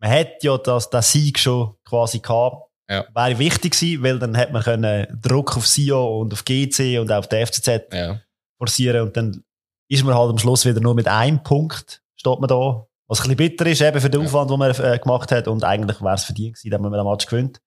man 0.05 0.13
hat 0.19 0.43
ja 0.43 0.59
das, 0.59 0.91
den 0.91 1.03
Sieg 1.03 1.39
schon 1.39 1.75
quasi 1.85 2.19
gehabt. 2.19 2.71
Ja. 2.91 3.07
Wäre 3.15 3.39
wichtig 3.39 3.73
gewesen, 3.73 4.03
weil 4.03 4.19
dann 4.19 4.35
hätte 4.35 4.53
man 4.53 4.63
können 4.63 5.19
Druck 5.23 5.57
auf 5.57 5.67
Sio 5.67 6.21
und 6.21 6.33
auf 6.35 6.45
GC 6.45 6.99
und 7.01 7.11
auf 7.11 7.27
die 7.29 7.45
FCZ 7.45 7.93
Ja. 7.93 8.21
forcieren 8.59 9.03
und 9.07 9.17
dann 9.17 9.43
ist 9.89 10.05
man 10.05 10.15
halt 10.15 10.31
am 10.31 10.39
Schluss 10.39 10.65
wieder 10.67 10.81
nur 10.81 10.95
mit 10.95 11.09
einem 11.09 11.43
Punkt, 11.43 12.03
steht 12.17 12.41
man 12.41 12.49
da. 12.49 12.87
Was 13.07 13.21
ein 13.21 13.23
bisschen 13.23 13.37
bitter 13.37 13.67
ist, 13.67 13.81
eben 13.81 14.01
für 14.01 14.11
den 14.11 14.21
Ja. 14.21 14.27
Aufwand, 14.27 14.51
den 14.51 14.59
man 14.59 14.71
äh, 14.75 14.99
gemacht 14.99 15.31
hat 15.33 15.49
und 15.49 15.65
eigentlich 15.65 16.01
wäre 16.03 16.15
es 16.15 16.25
verdient 16.25 16.57
gewesen, 16.57 16.71
dass 16.71 16.81
man 16.81 16.93
den 16.93 17.05
Match 17.05 17.27
gewinnt. 17.27 17.61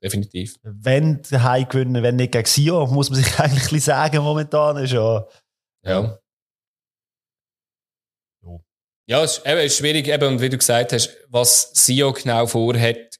Definitiv. 0.00 0.54
Wenn 0.62 1.22
der 1.22 1.42
Heim 1.42 1.68
gewinnen, 1.68 2.04
wenn 2.04 2.14
nicht 2.14 2.30
gegen 2.30 2.46
Sio, 2.46 2.86
muss 2.86 3.10
man 3.10 3.18
sich 3.20 3.26
eigentlich 3.40 3.64
ein 3.64 3.70
bisschen 3.70 3.80
sagen 3.80 4.18
momentan, 4.22 4.76
ist 4.76 4.92
ja, 4.92 5.26
Ja. 5.84 6.16
Ja. 9.08 9.24
Es 9.24 9.38
ist, 9.38 9.46
eben, 9.46 9.60
ist 9.60 9.78
schwierig, 9.78 10.06
eben, 10.08 10.28
und 10.28 10.40
wie 10.40 10.50
du 10.50 10.58
gesagt 10.58 10.92
hast, 10.92 11.16
was 11.28 11.70
Sio 11.72 12.12
genau 12.12 12.46
vorhat. 12.46 13.18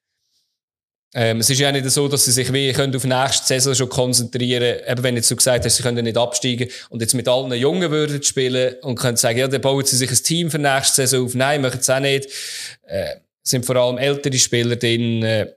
Ähm, 1.14 1.40
es 1.40 1.48
ist 1.48 1.59
ja 1.59 1.72
nicht 1.72 1.88
so, 1.88 2.07
dass 2.07 2.27
sie 2.27 2.33
sich 2.33 2.53
wie 2.53 2.70
können 2.74 2.94
auf 2.94 3.05
nächste 3.05 3.46
Saison 3.46 3.74
schon 3.74 3.88
konzentrieren 3.88 4.81
Eben, 4.87 5.03
wenn 5.03 5.16
jetzt 5.16 5.29
so 5.29 5.37
gesagt 5.37 5.64
hast, 5.64 5.77
sie 5.77 5.83
können 5.83 6.05
nicht 6.05 6.18
absteigen 6.18 6.68
und 6.90 7.01
jetzt 7.01 7.14
mit 7.14 7.27
allen 7.27 7.51
Jungen 7.55 7.90
würden 7.90 8.22
spielen 8.22 8.74
und 8.83 8.96
können 8.98 9.16
sagen, 9.16 9.38
ja, 9.38 9.48
dann 9.48 9.62
bauen 9.62 9.87
sie 9.87 9.96
sich 9.96 10.11
ein 10.11 10.22
Team 10.22 10.51
für 10.51 10.59
nächste 10.59 11.07
Saison 11.07 11.24
auf. 11.24 11.35
Nein, 11.35 11.62
machen 11.62 11.81
sie 11.81 11.94
auch 11.94 12.01
nicht. 12.01 12.29
Äh, 12.83 13.16
sind 13.42 13.64
vor 13.64 13.77
allem 13.77 13.96
ältere 13.96 14.37
Spieler 14.37 14.77
drin. 14.77 15.22
Äh, 15.22 15.55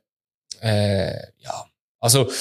äh, 0.61 1.27
ja, 1.39 1.65
also 1.99 2.31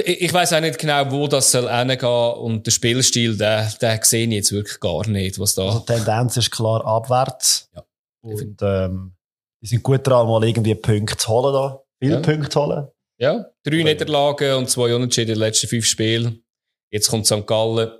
ich, 0.00 0.22
ich 0.22 0.32
weiß 0.32 0.52
auch 0.54 0.60
nicht 0.60 0.78
genau, 0.78 1.10
wo 1.10 1.26
das 1.28 1.50
soll 1.52 1.68
hingehen 1.70 2.06
und 2.34 2.66
der 2.66 2.70
Spielstil, 2.70 3.36
den, 3.36 3.68
den 3.80 3.98
sehe 4.02 4.26
ich 4.26 4.32
jetzt 4.32 4.52
wirklich 4.52 4.80
gar 4.80 5.06
nicht, 5.08 5.38
was 5.38 5.58
also 5.58 5.78
da. 5.80 5.94
die 5.94 6.02
Tendenz 6.04 6.36
ist 6.36 6.50
klar 6.50 6.84
abwärts. 6.86 7.70
Ja. 7.74 7.84
Und 8.22 8.56
ähm, 8.62 9.14
die 9.62 9.66
sind 9.66 9.82
gut 9.82 10.06
dran, 10.06 10.26
mal 10.26 10.42
irgendwie 10.44 10.74
Punkte 10.74 11.16
zu 11.16 11.28
holen 11.28 11.52
da. 11.52 11.82
Viele 12.00 12.14
Ja. 12.16 12.20
Punkte 12.20 12.48
zu 12.48 12.62
holen. 12.64 12.88
Ja, 13.20 13.46
drei 13.64 13.82
Niederlagen 13.82 14.54
und 14.58 14.70
zwei 14.70 14.94
Unentschieden 14.94 15.30
in 15.30 15.34
den 15.34 15.40
letzten 15.40 15.66
fünf 15.66 15.84
Spielen. 15.86 16.44
Jetzt 16.90 17.08
kommt 17.08 17.26
St. 17.26 17.46
Gallen. 17.46 17.90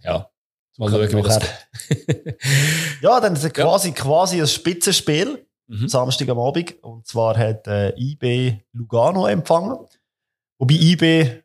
Ja, 0.00 0.30
mal 0.78 0.90
schauen, 0.90 1.12
wie 1.12 1.22
das 1.22 1.38
Ja, 3.02 3.20
dann 3.20 3.34
ist 3.34 3.44
es 3.44 3.52
quasi, 3.52 3.92
quasi 3.92 4.40
ein 4.40 4.46
Spitzenspiel. 4.48 5.46
Mhm. 5.68 5.88
Samstag 5.88 6.28
am 6.28 6.38
Abend. 6.38 6.82
Und 6.82 7.06
zwar 7.06 7.36
hat 7.36 7.66
äh, 7.66 7.90
IB 7.96 8.58
Lugano 8.72 9.26
empfangen. 9.26 9.78
Wobei 10.62 10.74
IB, 10.74 11.42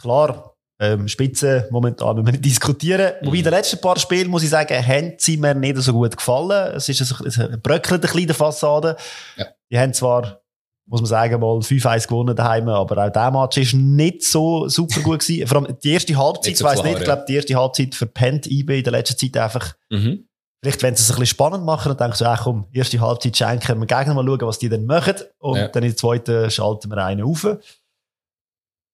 klar, 0.00 0.50
Ähm, 0.80 1.06
Spitze 1.06 1.68
momentan 1.70 2.16
müssen 2.16 2.26
wir 2.26 2.32
nicht 2.32 2.44
diskutieren. 2.44 3.12
Wobei, 3.22 3.38
in 3.38 3.44
den 3.44 3.52
letzten 3.52 3.80
paar 3.80 3.96
Spielen, 3.96 4.28
muss 4.28 4.42
ich 4.42 4.50
sagen, 4.50 4.74
haben 4.84 5.14
sie 5.18 5.36
mir 5.36 5.54
nicht 5.54 5.76
so 5.78 5.92
gut 5.92 6.16
gefallen. 6.16 6.74
Es 6.74 6.88
ist 6.88 7.00
ein, 7.00 7.26
es 7.28 7.36
bröckelt 7.62 7.92
ein 7.92 8.00
bisschen 8.00 8.26
die 8.26 8.34
Fassade. 8.34 8.96
Ja. 9.36 9.46
Die 9.70 9.78
haben 9.78 9.94
zwar, 9.94 10.40
muss 10.86 11.00
man 11.00 11.06
sagen, 11.06 11.40
mal 11.40 11.58
5-1 11.60 12.08
gewonnen 12.08 12.34
daheim, 12.34 12.68
aber 12.68 13.06
auch 13.06 13.10
der 13.10 13.30
Match 13.30 13.56
ist 13.58 13.74
nicht 13.74 14.24
so 14.24 14.68
super 14.68 15.00
gut 15.00 15.20
gewesen. 15.20 15.46
Vor 15.46 15.58
allem 15.58 15.76
die 15.82 15.92
erste 15.92 16.16
Halbzeit, 16.16 16.44
Nicht 16.46 16.52
ich 16.54 16.58
so 16.58 16.64
weiss 16.64 16.74
klar, 16.80 16.86
nicht, 16.88 16.98
ich 16.98 17.04
glaube, 17.04 17.24
die 17.28 17.34
erste 17.36 17.54
Halbzeit 17.54 17.94
verpennt 17.94 18.46
IB 18.48 18.78
in 18.78 18.84
der 18.84 18.92
letzten 18.92 19.16
Zeit 19.16 19.36
einfach 19.42 19.74
Mhm. 19.90 20.26
Vielleicht, 20.60 20.82
wenn 20.82 20.96
sie 20.96 21.02
es 21.02 21.10
ein 21.10 21.20
bisschen 21.20 21.26
spannend 21.26 21.64
machen 21.64 21.92
und 21.92 22.00
denken 22.00 22.16
so, 22.16 22.24
ach 22.24 22.44
komm, 22.44 22.66
erste 22.72 22.98
Halbzeit 22.98 23.36
schenken 23.36 23.80
wir 23.80 23.86
Gegner 23.86 24.14
mal 24.14 24.24
schauen, 24.24 24.40
was 24.40 24.58
die 24.58 24.68
dann 24.70 24.86
machen. 24.86 25.14
Und 25.38 25.56
Ja. 25.58 25.68
dann 25.68 25.82
in 25.82 25.90
der 25.90 25.96
zweiten 25.96 26.50
schalten 26.50 26.88
wir 26.90 26.96
einen 27.04 27.22
auf. 27.22 27.46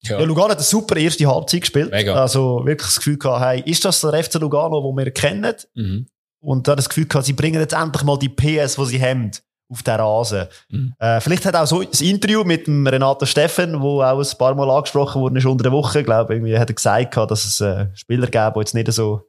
Ja. 0.03 0.19
Ja, 0.19 0.25
Lugano 0.25 0.51
hat 0.51 0.59
eine 0.59 0.65
super 0.65 0.97
erste 0.97 1.27
Halbzeit 1.27 1.61
gespielt. 1.61 1.91
Mega. 1.91 2.15
Also 2.15 2.63
wirklich 2.65 2.89
das 2.89 2.97
Gefühl 2.97 3.19
gehabt, 3.19 3.45
hey, 3.45 3.63
ist 3.67 3.85
das 3.85 4.01
der 4.01 4.25
FC 4.25 4.35
Lugano, 4.35 4.81
den 4.81 5.05
wir 5.05 5.11
kennen? 5.13 5.55
Mhm. 5.75 6.07
Und 6.41 6.69
dann 6.69 6.77
das 6.77 6.89
Gefühl 6.89 7.07
gehabt, 7.07 7.27
sie 7.27 7.35
bringen 7.35 7.61
jetzt 7.61 7.75
endlich 7.75 8.03
mal 8.03 8.19
die 8.19 8.31
PS, 8.31 8.77
die 8.77 8.87
sie 8.87 9.03
haben, 9.03 9.31
auf 9.71 9.83
den 9.83 9.95
Rasen. 9.95 10.47
Mhm. 10.69 10.95
Äh, 10.99 11.21
vielleicht 11.21 11.45
hat 11.45 11.55
auch 11.55 11.67
so 11.67 11.83
das 11.83 12.01
Interview 12.01 12.45
mit 12.45 12.67
dem 12.67 12.87
Renato 12.87 13.27
Steffen, 13.27 13.81
wo 13.81 14.03
auch 14.03 14.19
ein 14.19 14.39
paar 14.39 14.55
Mal 14.55 14.71
angesprochen 14.71 15.21
wurde, 15.21 15.39
ist 15.39 15.47
unter 15.47 15.65
der 15.65 15.73
Woche, 15.73 16.03
glaube 16.03 16.33
ich, 16.33 16.39
irgendwie 16.39 16.59
hat 16.59 16.71
er 16.71 16.75
gesagt, 16.75 17.13
gehabt, 17.13 17.31
dass 17.31 17.45
es 17.45 17.61
äh, 17.61 17.87
Spieler 17.95 18.27
gäbe, 18.27 18.53
die 18.57 18.61
jetzt 18.61 18.75
nicht 18.75 18.93
so 18.93 19.29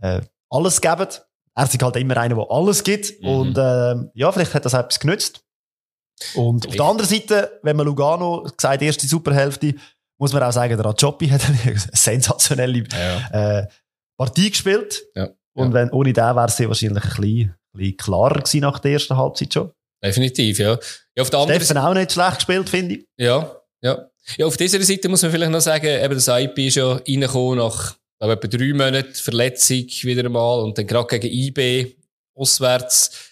äh, 0.00 0.20
alles 0.50 0.80
geben. 0.80 1.08
Er 1.54 1.64
ist 1.64 1.82
halt 1.82 1.96
immer 1.96 2.16
einer, 2.16 2.34
der 2.34 2.50
alles 2.50 2.84
gibt. 2.84 3.20
Mhm. 3.22 3.28
Und 3.28 3.58
ähm, 3.58 4.10
ja, 4.14 4.30
vielleicht 4.32 4.54
hat 4.54 4.64
das 4.64 4.74
etwas 4.74 5.00
genützt. 5.00 5.44
Und 6.34 6.66
auf 6.66 6.74
der 6.74 6.84
anderen 6.84 7.10
Seite, 7.10 7.60
wenn 7.62 7.76
man 7.76 7.86
Lugano 7.86 8.42
gesagt, 8.56 8.82
erste 8.82 9.06
Superhälfte, 9.06 9.74
muss 10.18 10.32
man 10.32 10.42
auch 10.42 10.52
sagen, 10.52 10.76
der 10.76 10.84
Rajopi 10.84 11.28
hat 11.28 11.42
eine 11.44 11.76
sensationelle 11.92 12.84
Ja. 12.92 13.60
äh, 13.60 13.66
Partie 14.16 14.50
gespielt. 14.50 15.02
Ja. 15.14 15.30
Und 15.54 15.72
wenn, 15.72 15.90
ohne 15.90 16.12
den 16.12 16.36
wäre 16.36 16.48
sie 16.48 16.68
wahrscheinlich 16.68 17.04
ein 17.04 17.10
bisschen, 17.10 17.54
bisschen 17.72 17.96
klarer 17.96 18.40
gewesen 18.40 18.60
nach 18.60 18.78
der 18.78 18.92
ersten 18.92 19.16
Halbzeit 19.16 19.52
schon. 19.52 19.72
Definitiv, 20.02 20.58
ja. 20.58 20.78
ja 21.16 21.22
auf 21.22 21.30
der 21.30 21.40
anderen 21.40 21.60
Steffen 21.60 21.78
auch 21.78 21.94
nicht 21.94 22.12
schlecht 22.12 22.36
gespielt, 22.36 22.68
finde 22.68 22.94
ich. 22.94 23.06
Ja, 23.16 23.54
ja. 23.80 24.06
Ja, 24.36 24.46
auf 24.46 24.56
dieser 24.56 24.80
Seite 24.80 25.08
muss 25.08 25.22
man 25.22 25.32
vielleicht 25.32 25.50
noch 25.50 25.60
sagen, 25.60 25.86
eben 25.86 26.14
das 26.14 26.28
IP 26.28 26.58
ist 26.58 26.76
ja 26.76 26.92
reingekommen 26.92 27.58
nach, 27.58 27.96
glaube 28.20 28.34
etwa 28.34 28.46
drei 28.46 28.72
Monaten 28.72 29.14
Verletzung 29.14 29.78
wieder 30.02 30.24
einmal 30.24 30.60
und 30.60 30.78
dann 30.78 30.86
gerade 30.86 31.18
gegen 31.18 31.34
IB 31.34 31.96
auswärts. 32.34 33.30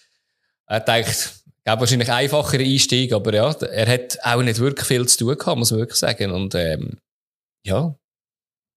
Er 0.67 0.81
denkt, 0.81 1.40
gab 1.65 1.79
wahrscheinlich 1.79 2.11
einfachere 2.11 2.63
Einstieg, 2.63 3.13
aber 3.13 3.33
ja, 3.33 3.51
er 3.51 3.87
hat 3.93 4.17
auch 4.23 4.41
nicht 4.41 4.59
wirklich 4.59 4.87
viel 4.87 5.07
zu 5.07 5.17
tun 5.19 5.37
gehabt, 5.37 5.57
muss 5.57 5.71
man 5.71 5.79
wirklich 5.81 5.99
sagen. 5.99 6.31
Und, 6.31 6.55
ähm, 6.55 6.97
ja. 7.65 7.79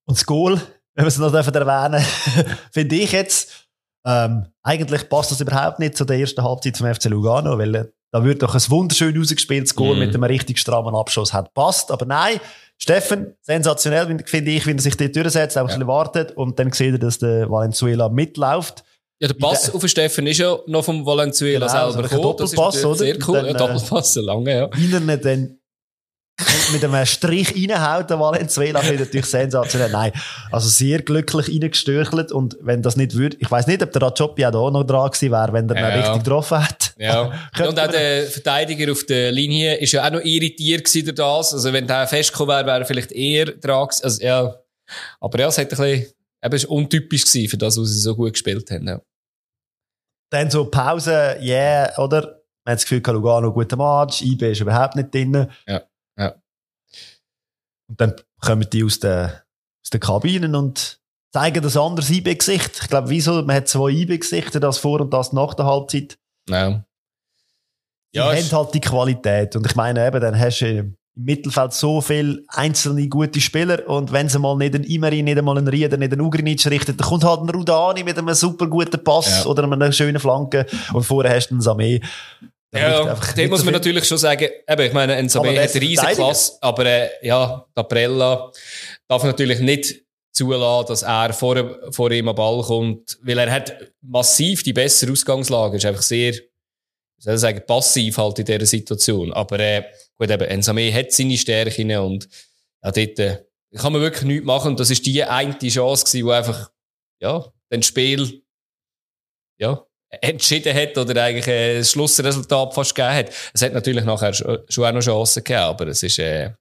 Und 0.07 0.19
das 0.19 0.27
Goal, 0.27 0.61
wenn 0.95 1.05
wir 1.05 1.09
es 1.09 1.19
noch 1.19 1.33
dürfen 1.33 1.55
erwähnen, 1.55 2.05
finde 2.73 2.97
ich 2.97 3.13
jetzt, 3.13 3.67
ähm, 4.07 4.47
eigentlich 4.63 5.09
passt 5.09 5.31
das 5.31 5.41
überhaupt 5.41 5.79
nicht 5.79 5.97
zu 5.97 6.05
der 6.05 6.19
ersten 6.19 6.43
Halbzeit 6.43 6.77
vom 6.77 6.93
FC 6.95 7.07
Lugano, 7.07 7.59
weil 7.59 7.75
äh, 7.75 7.85
da 8.13 8.23
wird 8.23 8.43
doch 8.43 8.55
ein 8.55 8.71
wunderschön 8.71 9.17
rausgespieltes 9.17 9.75
Goal 9.75 9.95
Mhm. 9.95 10.01
mit 10.01 10.15
einem 10.15 10.25
richtig 10.25 10.59
strammen 10.59 10.95
Abschuss 10.95 11.33
hat 11.33 11.53
passt. 11.55 11.91
Aber 11.91 12.05
nein, 12.05 12.39
Steffen, 12.77 13.35
sensationell, 13.41 14.23
finde 14.27 14.51
ich, 14.51 14.67
wenn 14.67 14.77
er 14.77 14.83
sich 14.83 14.97
dort 14.97 15.17
durchsetzt, 15.17 15.57
auch 15.57 15.63
ein 15.63 15.69
Ja. 15.69 15.75
bisschen 15.77 15.87
wartet 15.89 16.33
und 16.33 16.59
dann 16.59 16.71
sieht 16.73 16.93
er, 16.93 16.99
dass 16.99 17.19
der 17.19 17.51
Valenzuela 17.51 18.09
mitläuft. 18.11 18.85
Ja, 19.21 19.29
der 19.29 19.35
Pass 19.35 19.73
auf 19.73 19.81
den 19.81 19.89
Steffen 19.89 20.27
ist 20.27 20.39
ja 20.39 20.59
noch 20.67 20.85
vom 20.85 21.07
Valenzuela 21.07 21.67
Genau, 21.67 21.91
selber 21.91 21.93
so 21.93 21.99
ein 21.99 22.21
gekommen. 22.21 22.37
Das 22.39 22.53
ist 22.77 22.85
oder? 22.85 22.95
sehr 22.97 23.17
cool. 23.29 23.39
Und 23.39 23.47
ja, 23.47 23.53
dann, 23.53 23.71
äh, 23.71 23.75
Doppelpass, 23.75 24.17
lange, 24.17 24.51
ja. 24.57 24.65
Er 24.67 24.79
ihn 24.79 24.91
dann 24.91 25.59
mit 26.73 26.85
einem 26.85 27.07
Strich 27.07 27.55
reinhaut, 27.55 28.11
der 28.11 28.19
Valenzuela, 28.19 28.81
finde 28.81 28.95
ich 28.95 29.01
natürlich 29.09 29.27
sensationell. 29.27 29.91
Nein, 29.91 30.13
also 30.51 30.69
sehr 30.69 31.01
glücklich 31.03 31.49
reingestürchelt 31.49 32.33
und 32.33 32.57
wenn 32.61 32.83
das 32.83 32.97
nicht 32.97 33.15
würde, 33.15 33.37
ich 33.39 33.49
weiß 33.49 33.69
nicht, 33.69 33.83
ob 33.85 33.93
der 33.93 34.03
Rajopi 34.03 34.45
auch 34.47 34.71
noch 34.73 34.83
dran 34.83 35.11
gewesen 35.11 35.31
wäre, 35.31 35.53
wenn 35.53 35.69
er 35.71 35.77
ihn 35.77 35.83
Ja. 35.83 35.95
richtig 36.01 36.25
getroffen 36.25 36.59
hat. 36.65 36.95
Ja. 36.99 37.33
Und 37.69 37.79
auch 37.79 37.89
der 37.89 38.25
Verteidiger 38.27 38.91
auf 38.93 39.05
der 39.05 39.33
Linie 39.33 39.75
ist 39.79 39.93
ja 39.93 40.07
auch 40.07 40.13
noch 40.13 40.21
irritiert 40.25 40.85
gewesen 40.85 41.05
durch 41.07 41.17
das. 41.17 41.53
Also 41.53 41.73
wenn 41.73 41.87
der 41.89 42.07
festgekommen 42.07 42.55
wäre, 42.55 42.67
wäre 42.67 42.79
er 42.81 42.85
vielleicht 42.87 43.11
eher 43.11 43.47
dran 43.47 43.89
gewesen. 43.89 44.05
Also, 44.05 44.23
ja. 44.23 44.55
Aber 45.21 45.39
ja, 45.41 45.49
es 45.49 45.59
hat 45.59 45.65
ein 45.73 45.77
bisschen, 45.77 46.07
eben, 46.45 46.63
war 46.63 46.71
untypisch 46.71 47.25
gewesen 47.25 47.49
für 47.49 47.59
das, 47.59 47.77
was 47.79 47.89
sie 47.89 48.01
so 48.01 48.15
gut 48.15 48.33
gespielt 48.33 48.71
haben. 48.71 48.87
Ja. 48.87 49.01
Dann 50.31 50.51
so 50.51 50.65
Pause, 50.71 51.39
yeah, 51.41 51.97
oder? 51.99 52.43
Man 52.67 52.73
hat 52.73 52.79
das 52.81 52.85
Gefühl, 52.87 53.03
Lugano, 53.13 53.53
guter 53.53 53.77
Match, 53.77 54.23
IB 54.23 54.51
ist 54.53 54.61
überhaupt 54.61 54.97
nicht 54.97 55.13
drin. 55.15 55.51
Ja, 55.67 55.83
ja. 56.19 56.35
Und 57.89 58.01
dann 58.01 58.15
kommen 58.41 58.69
die 58.71 58.83
aus 58.85 58.99
den, 58.99 59.27
aus 59.29 59.91
den 59.93 60.01
Kabinen 60.01 60.55
und 60.55 61.01
zeigen 61.33 61.63
das 61.63 61.77
anderes 61.77 62.09
IB-Gesicht. 62.11 62.81
Ich 62.83 62.89
glaube, 62.89 63.11
wieso? 63.11 63.43
Man 63.43 63.57
hat 63.57 63.69
zwei 63.69 63.91
IB-Gesichter, 63.91 64.61
das 64.61 64.79
vor 64.79 65.01
und 65.01 65.13
das 65.13 65.33
nach 65.35 65.53
der 65.55 65.67
Halbzeit. 65.67 66.19
Ja. 66.49 66.85
Die 68.15 68.19
Ja, 68.19 68.27
haben 68.29 68.39
ist- 68.39 68.53
halt 68.53 68.73
die 68.75 68.81
Qualität. 68.81 69.57
Und 69.57 69.67
ich 69.67 69.75
meine 69.77 70.07
eben, 70.07 70.21
dann 70.21 70.39
hast 70.39 70.61
du 70.61 70.95
im 71.17 71.25
Mittelfeld 71.25 71.73
so 71.73 72.01
viele 72.01 72.43
einzelne 72.49 73.09
gute 73.09 73.41
Spieler 73.41 73.89
und 73.89 74.13
wenn 74.13 74.29
sie 74.29 74.39
mal 74.39 74.57
nicht 74.57 74.75
einen 74.75 74.85
Imeri, 74.85 75.23
nicht 75.23 75.39
einmal 75.39 75.57
einen 75.59 75.69
Rieder, 75.69 75.97
nicht 75.97 76.13
einen 76.13 76.21
Ugrinic 76.21 76.67
richtet, 76.67 77.01
dann 77.01 77.07
kommt 77.09 77.25
halt 77.25 77.41
ein 77.41 77.51
Rudani 77.51 78.03
mit 78.05 78.19
einem 78.19 78.35
super 78.35 78.67
guten 78.67 79.03
Pass 79.03 79.45
Ja. 79.45 79.47
oder 79.51 79.65
einer 79.65 79.93
schönen 79.93 80.19
Flanke 80.19 80.67
und 80.93 81.05
vorher 81.05 81.35
hast 81.35 81.49
du 81.49 81.55
einen 81.55 81.63
Samé. 81.63 82.03
Ja, 82.75 83.15
dem 83.37 83.51
muss 83.51 83.61
so 83.61 83.67
man 83.67 83.75
viel. 83.75 83.81
natürlich 83.93 84.05
schon 84.05 84.19
sagen, 84.19 84.49
eben, 84.69 84.83
ich 84.83 84.93
meine, 84.93 85.17
Enzabé 85.17 85.53
der 85.53 85.63
hat 85.63 85.67
ist 85.71 85.77
eine 85.77 85.85
riesige. 85.87 86.13
Klasse, 86.15 86.53
aber 86.61 86.85
äh, 86.87 87.09
ja, 87.23 87.65
Caprella 87.77 88.51
darf 89.07 89.23
natürlich 89.23 89.61
nicht 89.61 90.03
zulassen, 90.33 90.89
dass 90.89 91.03
er 91.05 91.33
vor, 91.33 91.79
vor 91.93 92.11
ihm 92.11 92.27
am 92.27 92.35
Ball 92.35 92.61
kommt, 92.63 93.17
weil 93.23 93.39
er 93.39 93.53
hat 93.53 93.77
massiv 94.03 94.65
die 94.65 94.73
bessere 94.73 95.13
Ausgangslage, 95.13 95.77
ist 95.77 95.87
einfach 95.87 96.03
sehr, 96.03 96.35
soll 97.25 97.35
ich 97.35 97.41
sagen, 97.41 97.63
passiv 97.67 98.19
halt 98.19 98.39
in 98.39 98.45
dieser 98.45 98.67
Situation. 98.67 99.33
Aber 99.33 99.59
äh, 99.59 99.85
gut, 100.17 100.31
eben, 100.31 100.45
Enzame 100.45 100.93
hat 100.93 101.11
seine 101.13 101.37
Stärken 101.39 101.97
und 101.97 102.29
ja, 102.83 102.91
dort 102.91 103.19
äh, 103.19 103.45
kann 103.77 103.93
man 103.93 104.03
wirklich 104.03 104.25
nichts 104.25 104.47
machen. 104.47 104.73
Und 104.73 104.81
das 104.81 104.91
ist 104.91 105.05
die 105.07 105.25
eine 105.25 105.57
Chance 105.59 106.05
gewesen, 106.05 106.27
wo 106.27 106.31
einfach, 106.31 106.71
ja, 107.21 107.45
das 107.71 107.87
Spiel, 107.87 108.43
ja, 109.59 109.85
entschieden 110.21 110.75
hat 110.75 110.97
oder 110.97 111.23
eigentlich 111.25 111.49
äh, 111.49 111.79
das 111.79 111.91
Schlussresultat 111.91 112.75
fast 112.75 112.95
gegeben 112.95 113.15
hat. 113.15 113.31
Es 113.53 113.63
hat 113.63 113.73
natürlich 113.73 114.05
nachher 114.05 114.33
schon 114.33 114.85
auch 114.85 114.93
noch 114.93 115.01
Chancen 115.01 115.43
gegeben, 115.43 115.65
aber 115.65 115.89
es 115.89 116.03
ist, 116.03 116.19
äh, 116.19 116.45
Ja, 116.45 116.55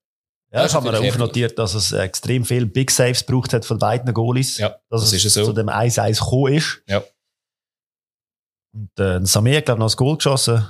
Das 0.52 0.72
ich 0.72 0.76
habe 0.76 0.86
mir 0.86 0.92
natürlich 0.94 1.14
auch 1.14 1.20
notiert, 1.20 1.60
dass 1.60 1.74
es 1.76 1.92
extrem 1.92 2.46
viel 2.46 2.66
Big 2.66 2.90
Saves 2.90 3.26
gebraucht 3.26 3.54
hat 3.54 3.66
von 3.66 3.78
beiden 3.78 4.12
Goalies. 4.14 4.58
Ja, 4.58 4.70
dass 4.90 5.02
das 5.02 5.14
es 5.14 5.26
ist 5.26 5.34
so. 5.34 5.46
zu 5.46 5.54
dem 5.54 5.68
1-1 5.68 6.20
gekommen 6.20 6.54
ist. 6.54 6.82
Ja. 6.88 7.04
Und 8.74 8.92
äh, 9.00 9.18
ein 9.18 9.26
Samir 9.26 9.58
hat, 9.58 9.66
glaube 9.66 9.78
ich, 9.78 9.80
noch 9.80 9.86
das 9.86 9.98
Goal 9.98 10.18
geschossen, 10.18 10.66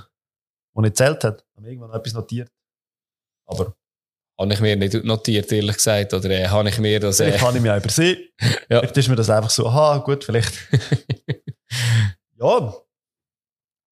das 0.74 0.82
nicht 0.82 0.96
zählt 0.96 1.24
hat. 1.24 1.44
Haben 1.56 1.64
irgendwann 1.64 1.88
noch 1.88 1.96
etwas 1.96 2.12
notiert. 2.12 2.50
Aber 3.46 3.74
habe 4.38 4.52
ich 4.52 4.60
mir 4.60 4.76
nicht 4.76 5.04
notiert, 5.04 5.50
ehrlich 5.52 5.76
gesagt, 5.76 6.12
oder 6.12 6.28
äh, 6.30 6.48
habe 6.48 6.68
ich 6.68 6.78
mir 6.78 7.00
das... 7.00 7.20
Äh, 7.20 7.38
habe 7.38 7.56
ich 7.56 7.62
mich 7.62 7.70
auch 7.70 7.78
übersehen. 7.78 8.18
Ja. 8.68 8.80
Vielleicht 8.80 8.96
ist 8.96 9.08
mir 9.08 9.16
das 9.16 9.30
einfach 9.30 9.50
so, 9.50 9.66
aha, 9.68 9.98
gut, 9.98 10.24
vielleicht. 10.24 10.52
ja. 12.40 12.74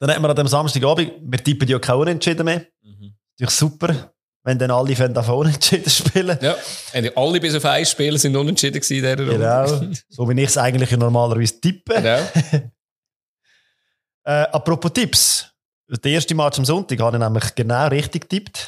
Dann 0.00 0.10
hat 0.10 0.20
man 0.20 0.30
an 0.30 0.36
dem 0.36 0.48
Samstagabend, 0.48 1.12
wir 1.20 1.44
tippen 1.44 1.68
ja 1.68 1.78
kein 1.78 1.96
Unentschieden 1.96 2.44
mehr. 2.44 2.66
Mhm. 2.82 3.14
Natürlich 3.38 3.54
super, 3.54 4.12
wenn 4.42 4.58
dann 4.58 4.70
alle 4.70 4.96
von 4.96 5.14
davon 5.14 5.46
Unentschieden 5.46 5.90
spielen. 5.90 6.38
ja, 6.40 6.56
und 6.94 7.16
alle 7.16 7.40
bis 7.40 7.54
auf 7.54 7.64
ein 7.66 7.86
Spiel 7.86 8.18
sind 8.18 8.34
unentschieden 8.34 8.80
gewesen 8.80 8.96
in 8.96 9.02
dieser 9.02 9.18
Runde. 9.18 9.84
Genau. 9.84 9.94
So 10.08 10.28
wie 10.28 10.40
ich 10.40 10.48
es 10.48 10.58
eigentlich 10.58 10.90
normalerweise 10.90 11.60
tippe. 11.60 11.94
genau. 11.94 12.18
Äh, 14.24 14.42
apropos 14.52 14.92
Tipps. 14.92 15.48
Der 15.88 16.12
erste 16.12 16.34
Match 16.34 16.58
am 16.58 16.64
Sonntag 16.64 17.00
habe 17.00 17.16
ich 17.16 17.22
nämlich 17.22 17.54
genau 17.54 17.88
richtig 17.88 18.28
getippt. 18.28 18.66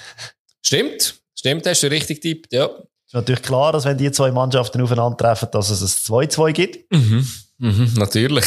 Stimmt, 0.64 1.14
stimmt, 1.34 1.66
hast 1.66 1.82
du 1.82 1.90
richtig 1.90 2.20
getippt, 2.20 2.52
ja. 2.52 2.66
Es 2.66 3.08
ist 3.08 3.14
natürlich 3.14 3.42
klar, 3.42 3.72
dass 3.72 3.84
wenn 3.84 3.96
die 3.96 4.10
zwei 4.10 4.30
Mannschaften 4.30 4.82
aufeinandertreffen, 4.82 5.48
dass 5.52 5.70
es 5.70 5.82
ein 5.82 6.28
2-2 6.28 6.52
gibt. 6.52 6.92
Mhm. 6.92 7.26
Mhm, 7.58 7.92
natürlich. 7.96 8.44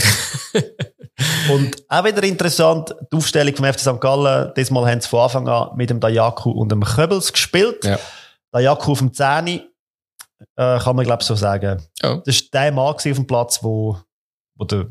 Und 1.49 1.83
auch 1.89 2.03
wieder 2.03 2.23
interessant, 2.23 2.93
die 3.11 3.15
Aufstellung 3.15 3.55
vom 3.55 3.65
FC 3.65 3.79
St. 3.79 3.99
Gallen. 3.99 4.53
Diesmal 4.55 4.89
haben 4.91 5.01
sie 5.01 5.07
von 5.07 5.21
Anfang 5.21 5.47
an 5.47 5.75
mit 5.75 5.89
dem 5.89 5.99
Dayaku 5.99 6.51
und 6.51 6.71
dem 6.71 6.83
Köbels 6.83 7.31
gespielt. 7.31 7.83
Ja. 7.85 7.99
Dayaku 8.51 8.91
auf 8.91 8.99
dem 8.99 9.13
10. 9.13 9.47
Äh, 9.47 9.63
kann 10.55 10.95
man, 10.95 11.05
glaube 11.05 11.21
ich, 11.21 11.27
so 11.27 11.35
sagen. 11.35 11.81
Ja. 12.01 12.21
Das 12.23 12.35
war 12.35 12.47
der 12.53 12.71
Mann 12.71 12.85
auf 12.85 13.01
dem 13.01 13.25
Platz, 13.25 13.63
wo, 13.63 13.97
wo 14.55 14.65
der, 14.65 14.87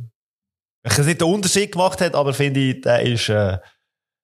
ich 0.86 0.98
weiß 0.98 1.06
nicht 1.06 1.20
den 1.20 1.28
Unterschied 1.32 1.72
gemacht 1.72 2.00
hat, 2.00 2.14
aber 2.14 2.32
finde 2.32 2.60
ich, 2.60 2.80
der 2.80 3.02
ist 3.02 3.28
äh, 3.28 3.58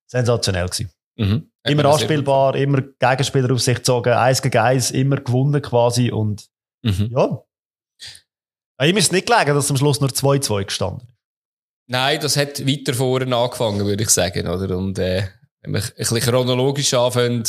sensationell 0.06 0.66
gewesen. 0.66 0.90
Mhm. 1.16 1.50
Immer 1.64 1.84
anspielbar, 1.86 2.56
immer 2.56 2.82
Gegenspieler 2.98 3.52
auf 3.52 3.60
sich 3.60 3.76
gezogen, 3.76 4.12
eins 4.12 4.40
gegen 4.42 4.58
eins, 4.58 4.90
immer 4.90 5.16
gewonnen 5.16 5.60
quasi 5.62 6.10
und 6.10 6.48
Mhm. 6.84 7.10
ja. 7.16 7.42
Äh, 8.80 8.90
Ihm 8.90 8.96
ist 8.96 9.04
es 9.06 9.12
nicht 9.12 9.26
gelegen, 9.28 9.54
dass 9.54 9.70
am 9.70 9.76
Schluss 9.76 10.00
nur 10.00 10.10
2-2 10.10 10.64
gestanden 10.64 11.06
ist. 11.06 11.14
Nein, 11.86 12.18
das 12.20 12.36
hat 12.36 12.66
weiter 12.66 12.94
vorne 12.94 13.36
angefangen, 13.36 13.84
würde 13.86 14.02
ich 14.02 14.10
sagen, 14.10 14.48
oder? 14.48 14.76
Und, 14.76 14.98
äh, 14.98 15.28
wenn 15.60 15.74
wir 15.74 15.80
ein 15.80 15.92
bisschen 15.96 16.18
chronologisch 16.20 16.92
anfangen, 16.94 17.44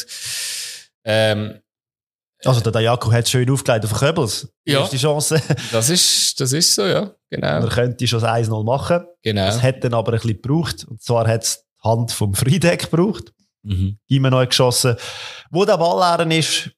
ähm, 1.03 1.59
Also 2.45 2.59
der 2.61 2.71
Dayako 2.71 3.11
hat 3.11 3.27
schön 3.29 3.49
aufgelegt 3.49 3.85
auf 3.85 3.91
den 3.91 3.99
Köbels. 3.99 4.53
Die 4.67 4.71
Ja. 4.71 4.79
erste 4.81 4.97
Chance. 4.97 5.41
Das 5.71 5.89
ist, 5.89 6.39
das 6.39 6.51
ist 6.53 6.75
so, 6.75 6.85
ja. 6.85 7.11
Genau. 7.29 7.47
Er 7.47 7.67
könnte 7.69 8.07
schon 8.07 8.19
das 8.21 8.29
1-0 8.29 8.63
machen. 8.65 9.05
genau. 9.23 9.45
Das 9.45 9.61
hat 9.61 9.83
dann 9.83 9.93
aber 9.93 10.13
ein 10.13 10.19
bisschen 10.19 10.41
gebraucht. 10.41 10.85
Und 10.89 11.01
zwar 11.01 11.27
hat 11.27 11.43
es 11.43 11.63
die 11.83 11.87
Hand 11.89 12.11
vom 12.11 12.33
Friedeck 12.33 12.89
gebraucht. 12.91 13.33
Mhm. 13.63 13.97
Immer 14.07 14.29
noch 14.29 14.45
geschossen. 14.47 14.95
Wo 15.51 15.63
der 15.65 15.77
Ball 15.77 16.17
leer 16.27 16.37
ist, 16.39 16.71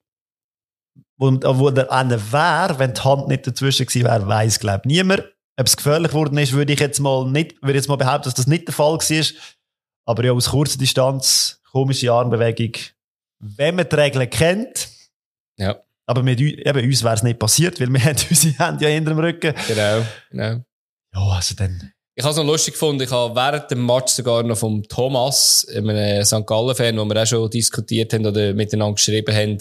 wo, 1.18 1.30
wo 1.32 1.70
der 1.70 1.90
eine 1.90 2.20
wäre, 2.32 2.78
wenn 2.78 2.94
die 2.94 3.00
Hand 3.00 3.28
nicht 3.28 3.46
dazwischen 3.46 3.86
gewesen 3.86 4.04
wäre, 4.04 4.26
weiss, 4.28 4.58
glaube 4.60 4.82
ich, 4.84 4.96
niemand. 4.96 5.24
Ob 5.58 5.66
es 5.66 5.76
gefährlich 5.76 6.10
geworden 6.10 6.36
ist, 6.38 6.52
würde 6.52 6.72
ich 6.74 6.80
jetzt 6.80 7.00
mal 7.00 7.26
nicht, 7.30 7.60
würde 7.62 7.74
jetzt 7.78 7.88
mal 7.88 7.96
behaupten, 7.96 8.24
dass 8.24 8.34
das 8.34 8.46
nicht 8.46 8.68
der 8.68 8.74
Fall 8.74 8.98
war. 8.98 9.26
Aber 10.04 10.24
ja, 10.24 10.32
aus 10.32 10.50
kurzer 10.50 10.78
Distanz, 10.78 11.60
komische 11.72 12.12
Armbewegung. 12.12 12.72
Wenn 13.38 13.74
man 13.76 13.88
die 13.88 13.94
Regeln 13.96 14.28
kennt, 14.30 14.88
Ja. 15.58 15.80
aber 16.06 16.22
mit 16.22 16.40
eben, 16.40 16.84
uns 16.84 17.02
wäre 17.02 17.14
es 17.14 17.22
nicht 17.22 17.38
passiert, 17.38 17.80
weil 17.80 17.88
wir 17.88 18.00
haben 18.04 18.16
unsere 18.28 18.58
Hände 18.58 18.84
ja 18.84 18.90
hinter 18.90 19.10
dem 19.10 19.18
Rücken. 19.18 19.54
Genau, 19.66 20.06
genau. 20.30 20.64
Ja, 21.14 21.20
also 21.20 21.54
dann. 21.54 21.92
Ich 22.18 22.24
habe 22.24 22.32
es 22.32 22.38
noch 22.38 22.46
lustig 22.46 22.74
gefunden. 22.74 23.02
Ich 23.02 23.10
habe 23.10 23.34
während 23.34 23.70
dem 23.70 23.84
Match 23.84 24.12
sogar 24.12 24.42
noch 24.42 24.56
vom 24.56 24.82
Thomas, 24.84 25.66
einem 25.68 26.24
St. 26.24 26.46
Gallen-Fan, 26.46 26.96
wo 26.96 27.04
wir 27.04 27.22
auch 27.22 27.26
schon 27.26 27.50
diskutiert 27.50 28.14
haben 28.14 28.24
oder 28.24 28.54
miteinander 28.54 28.94
geschrieben 28.94 29.34
haben, 29.34 29.58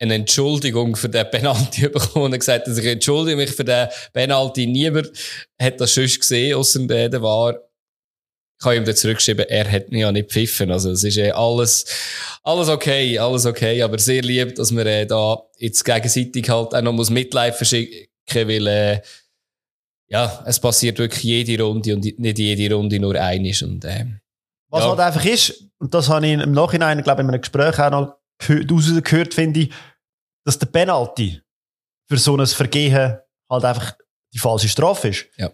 eine 0.00 0.14
Entschuldigung 0.14 0.96
für 0.96 1.08
den 1.08 1.28
Penalty 1.30 1.88
bekommen 1.88 2.26
und 2.26 2.38
gesagt, 2.38 2.68
dass 2.68 2.78
ich 2.78 2.86
entschuldige 2.86 3.36
mich 3.36 3.50
für 3.50 3.64
den 3.64 3.88
Penalty. 4.12 4.66
Niemand 4.66 5.10
hat 5.60 5.80
das 5.80 5.94
sonst 5.94 6.20
gesehen, 6.20 6.56
außer 6.56 6.86
der, 6.86 7.08
der 7.08 7.22
war. 7.22 7.54
Ich 8.60 8.64
habe 8.66 8.76
ihm 8.76 8.84
dann 8.84 8.96
zurückgeschrieben, 8.96 9.46
er 9.48 9.70
hat 9.70 9.90
mich 9.90 10.00
ja 10.00 10.10
nicht 10.10 10.30
pfiffen. 10.30 10.70
Also, 10.72 10.90
es 10.90 11.04
ist 11.04 11.16
eh 11.16 11.30
alles, 11.30 11.84
alles 12.42 12.68
okay, 12.68 13.16
alles 13.18 13.46
okay, 13.46 13.80
aber 13.82 13.98
sehr 13.98 14.22
lieb, 14.22 14.56
dass 14.56 14.72
man 14.72 14.86
äh, 14.86 15.06
da 15.06 15.40
jetzt 15.58 15.84
gegenseitig 15.84 16.48
halt 16.50 16.74
auch 16.74 16.82
noch 16.82 16.92
muss 16.92 17.10
Mitleid 17.10 17.54
verschicken, 17.54 18.08
weil, 18.34 18.66
äh, 18.66 19.00
ja, 20.08 20.42
es 20.46 20.58
passiert 20.58 20.98
wirklich 20.98 21.22
jede 21.22 21.62
Runde 21.62 21.94
und 21.94 22.18
nicht 22.18 22.38
jede 22.38 22.74
Runde 22.74 22.98
nur 22.98 23.14
einisch 23.14 23.62
und, 23.62 23.84
ähm, 23.84 24.20
Was 24.70 24.82
Ja. 24.84 24.90
halt 24.90 25.00
einfach 25.00 25.24
ist, 25.24 25.64
und 25.78 25.94
das 25.94 26.08
habe 26.08 26.26
ich 26.26 26.32
im 26.32 26.52
Nachhinein, 26.52 27.02
glaube 27.02 27.22
ich, 27.22 27.24
in 27.24 27.30
einem 27.30 27.40
Gespräch 27.40 27.78
auch 27.78 27.90
noch 27.90 28.16
gehört, 28.38 28.70
rausgehört, 28.70 29.34
finde 29.34 29.60
ich, 29.60 29.70
dass 30.44 30.58
der 30.58 30.66
Penalty 30.66 31.40
für 32.08 32.16
so 32.18 32.36
ein 32.36 32.46
Vergehen 32.46 33.18
halt 33.50 33.64
einfach 33.64 33.96
die 34.34 34.38
falsche 34.38 34.68
Strafe 34.68 35.08
ist. 35.08 35.26
Ja. 35.36 35.50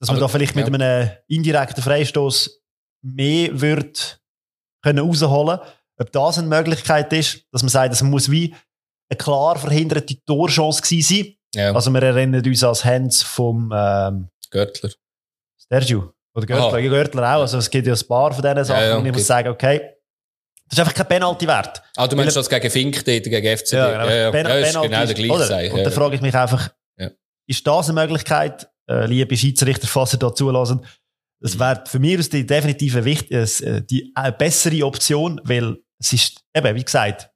Dass 0.00 0.08
man 0.08 0.16
Aber- 0.16 0.26
da 0.26 0.28
vielleicht 0.28 0.56
mit 0.56 0.66
ja. 0.68 0.74
einem 0.74 1.10
indirekten 1.28 1.82
Freistoß 1.82 2.60
mehr 3.02 3.60
wird 3.60 4.20
können 4.82 4.98
rausholen. 5.06 5.58
Ob 5.98 6.12
das 6.12 6.38
eine 6.38 6.48
Möglichkeit 6.48 7.12
ist, 7.12 7.44
dass 7.52 7.62
man 7.62 7.68
sagt, 7.68 7.92
es 7.92 8.02
muss 8.02 8.30
wie 8.30 8.54
eine 9.10 9.18
klar 9.18 9.58
verhinderte 9.58 10.16
Torchance 10.24 10.80
gewesen 10.80 11.14
sein. 11.24 11.34
ja, 11.54 11.72
Also 11.74 11.90
wir 11.90 12.02
erinnern 12.02 12.44
uns 12.44 12.64
als 12.64 12.84
Hands 12.84 13.22
vom 13.22 13.70
ähm, 13.74 14.28
Görtler. 14.50 14.90
Sergio. 15.68 16.14
Oder 16.34 16.46
Görtler. 16.46 16.68
Aha. 16.68 16.78
Ja, 16.78 16.88
Görtler 16.88 17.22
auch. 17.36 17.40
Also 17.42 17.58
es 17.58 17.68
gibt 17.68 17.86
ja 17.86 17.92
ein 17.92 18.06
paar 18.08 18.32
von 18.32 18.40
diesen 18.42 18.64
Sachen, 18.64 18.80
Ja, 18.82 18.88
ja, 18.88 18.96
und 18.96 19.04
ich 19.06 19.12
muss 19.12 19.26
sagen, 19.26 19.48
okay, 19.48 19.80
das 20.68 20.78
ist 20.78 20.80
einfach 20.80 20.94
kein 20.94 21.08
Penalty 21.08 21.46
wert. 21.46 21.82
Ah, 21.96 22.06
du 22.06 22.16
meinst 22.16 22.36
das 22.36 22.48
gegen 22.48 22.70
Fink 22.70 23.04
dort, 23.04 23.24
gegen 23.24 23.58
FCB? 23.58 23.72
Ja, 23.74 23.90
ja, 24.06 24.14
ja. 24.14 24.30
Pen- 24.30 24.46
ja 24.46 24.54
ist 24.54 24.72
Penalty 24.72 24.88
genau 24.88 25.04
der 25.06 25.14
gleiche 25.14 25.32
oder? 25.34 25.72
Und 25.72 25.78
Ja. 25.78 25.84
dann 25.84 25.92
frage 25.92 26.14
ich 26.14 26.20
mich 26.22 26.34
einfach, 26.34 26.70
ist 27.46 27.66
das 27.66 27.90
eine 27.90 28.00
Möglichkeit, 28.00 28.69
äh, 28.90 29.06
liebe 29.06 29.36
Schiedsrichter, 29.36 29.86
falls 29.86 30.14
ihr 30.14 30.18
da 30.18 30.34
zulassen, 30.34 30.84
das 31.40 31.58
wäre 31.58 31.84
für 31.86 31.98
mich 31.98 32.28
die 32.28 32.46
definitive 32.46 33.04
wichtig, 33.04 33.62
äh, 33.62 33.80
die 33.80 34.12
äh, 34.14 34.32
bessere 34.32 34.84
Option, 34.84 35.40
weil 35.44 35.78
es 35.98 36.12
ist, 36.12 36.44
eben, 36.54 36.76
wie 36.76 36.84
gesagt, 36.84 37.30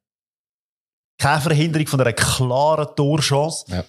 keine 1.17 1.41
Verhinderung 1.41 1.87
von 1.87 2.01
einer 2.01 2.13
klaren 2.13 2.95
Torchance. 2.95 3.65
Ja. 3.69 3.85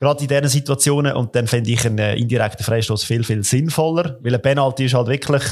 Gerade 0.00 0.22
in 0.22 0.28
diesen 0.28 0.48
Situationen. 0.48 1.14
Und 1.14 1.34
dann 1.34 1.46
fände 1.46 1.70
ich 1.70 1.84
einen 1.84 1.98
äh, 1.98 2.14
indirekten 2.14 2.64
Freistoß 2.64 3.04
viel, 3.04 3.24
viel 3.24 3.44
sinnvoller, 3.44 4.18
weil 4.22 4.34
ein 4.34 4.42
Penalty 4.42 4.86
ist 4.86 4.94
halt 4.94 5.08
wirklich, 5.08 5.42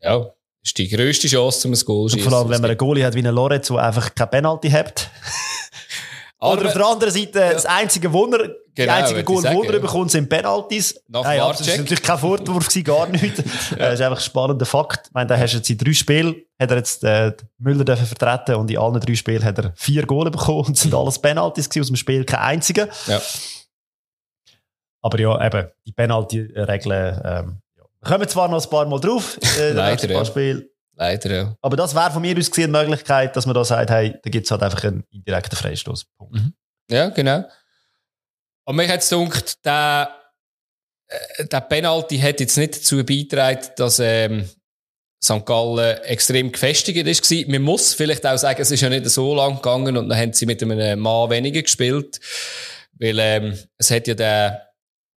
ja, 0.00 0.30
ist 0.64 0.78
die 0.78 0.88
grösste 0.88 1.28
Chance, 1.28 1.68
um 1.68 1.74
ein 1.74 1.80
Goal 1.80 2.08
zu 2.08 2.16
und 2.16 2.22
vor 2.22 2.32
allem, 2.32 2.48
wenn 2.48 2.60
man 2.60 2.70
einen 2.70 2.78
Goalie 2.78 3.04
hat 3.04 3.14
wie 3.14 3.20
einen 3.20 3.34
Lorenz, 3.34 3.68
der 3.68 3.78
einfach 3.78 4.14
kein 4.14 4.30
Penalty 4.30 4.70
hat. 4.70 5.10
Oder 6.38 6.66
auf 6.66 6.72
der 6.74 6.86
anderen 6.86 7.12
Seite, 7.12 7.50
das 7.52 7.64
einzige 7.66 8.12
Wunder, 8.12 8.46
die 8.48 8.52
Genau, 8.82 8.92
einzige 8.92 9.16
würde 9.20 9.24
Goal, 9.24 9.36
ich 9.38 9.42
sagen, 9.42 9.62
die 9.62 9.66
er 9.68 9.74
ja. 9.74 9.80
bekommt, 9.80 10.10
sind 10.10 10.28
Penalties. 10.28 11.02
Nach 11.08 11.24
Nein, 11.24 11.40
aber 11.40 11.52
das 11.52 11.66
ist 11.66 11.78
natürlich 11.78 12.02
kein 12.02 12.18
Vorwurf 12.18 12.68
gar 12.84 13.08
nicht. 13.08 13.38
Äh, 13.72 13.78
Das 13.78 13.94
ist 13.94 14.00
einfach 14.02 14.18
ein 14.18 14.22
spannender 14.22 14.66
Fakt. 14.66 15.06
Ich 15.06 15.14
meine, 15.14 15.28
da 15.28 15.38
hast 15.38 15.52
du 15.52 15.56
jetzt 15.56 15.70
in 15.70 15.78
drei 15.78 15.92
Spielen, 15.94 16.36
hat 16.60 16.70
er 16.70 16.76
jetzt 16.76 17.02
äh, 17.02 17.32
Müller 17.58 17.84
dürfen 17.84 18.06
vertreten 18.06 18.56
und 18.56 18.70
in 18.70 18.76
allen 18.76 19.00
drei 19.00 19.14
Spielen 19.14 19.42
hat 19.42 19.58
er 19.58 19.72
vier 19.76 20.04
Goal 20.04 20.30
bekommen 20.30 20.66
und 20.66 20.76
sind 20.76 20.94
alles 20.94 21.18
Penalties 21.18 21.70
gewesen, 21.70 21.84
aus 21.84 21.86
dem 21.88 21.96
Spiel 21.96 22.24
kein 22.26 22.40
einziger. 22.40 22.88
Ja. 23.06 23.20
Aber 25.00 25.18
ja, 25.18 25.46
eben, 25.46 25.68
die 25.86 25.92
Penalty-Regeln, 25.92 27.20
ähm, 27.24 27.58
ja. 27.78 27.84
Kommen 28.02 28.28
zwar 28.28 28.48
noch 28.48 28.62
ein 28.62 28.70
paar 28.70 28.84
Mal 28.86 29.00
drauf, 29.00 29.38
äh, 29.58 29.72
Leider, 29.72 30.10
ja. 30.10 30.24
Spielen. 30.24 30.68
Leider, 30.96 31.34
ja. 31.34 31.56
Aber 31.60 31.76
das 31.76 31.94
wäre 31.94 32.10
von 32.10 32.22
mir 32.22 32.36
aus 32.38 32.50
gesehen 32.50 32.74
eine 32.74 32.86
Möglichkeit, 32.86 33.36
dass 33.36 33.44
man 33.44 33.54
da 33.54 33.64
sagt, 33.64 33.90
hey, 33.90 34.18
da 34.22 34.30
gibt 34.30 34.46
es 34.46 34.50
halt 34.50 34.62
einfach 34.62 34.82
einen 34.84 35.04
indirekten 35.10 35.56
Freistoß. 35.56 36.06
Punkt. 36.16 36.40
Ja, 36.90 37.10
genau. 37.10 37.44
Aber 38.64 38.76
mich 38.76 38.90
hat 38.90 39.00
es 39.00 39.10
gedacht, 39.10 39.64
der, 39.64 40.08
äh, 41.08 41.44
der 41.46 41.60
Penalty 41.60 42.18
hat 42.18 42.40
jetzt 42.40 42.56
nicht 42.56 42.76
dazu 42.76 43.04
beigetragen, 43.04 43.66
dass 43.76 43.98
ähm, 43.98 44.48
St. 45.22 45.44
Gallen 45.44 45.98
extrem 46.02 46.50
gefestigt 46.50 47.06
ist. 47.06 47.48
Man 47.48 47.62
muss 47.62 47.92
vielleicht 47.92 48.26
auch 48.26 48.38
sagen, 48.38 48.62
es 48.62 48.70
ist 48.70 48.80
ja 48.80 48.88
nicht 48.88 49.06
so 49.06 49.34
lang 49.34 49.56
gegangen 49.56 49.96
und 49.96 50.08
dann 50.08 50.18
haben 50.18 50.32
sie 50.32 50.46
mit 50.46 50.62
einem 50.62 50.98
Mann 50.98 51.30
weniger 51.30 51.62
gespielt. 51.62 52.20
Weil 52.98 53.18
ähm, 53.18 53.58
es 53.76 53.90
hat 53.90 54.06
ja 54.06 54.14
den, 54.14 54.56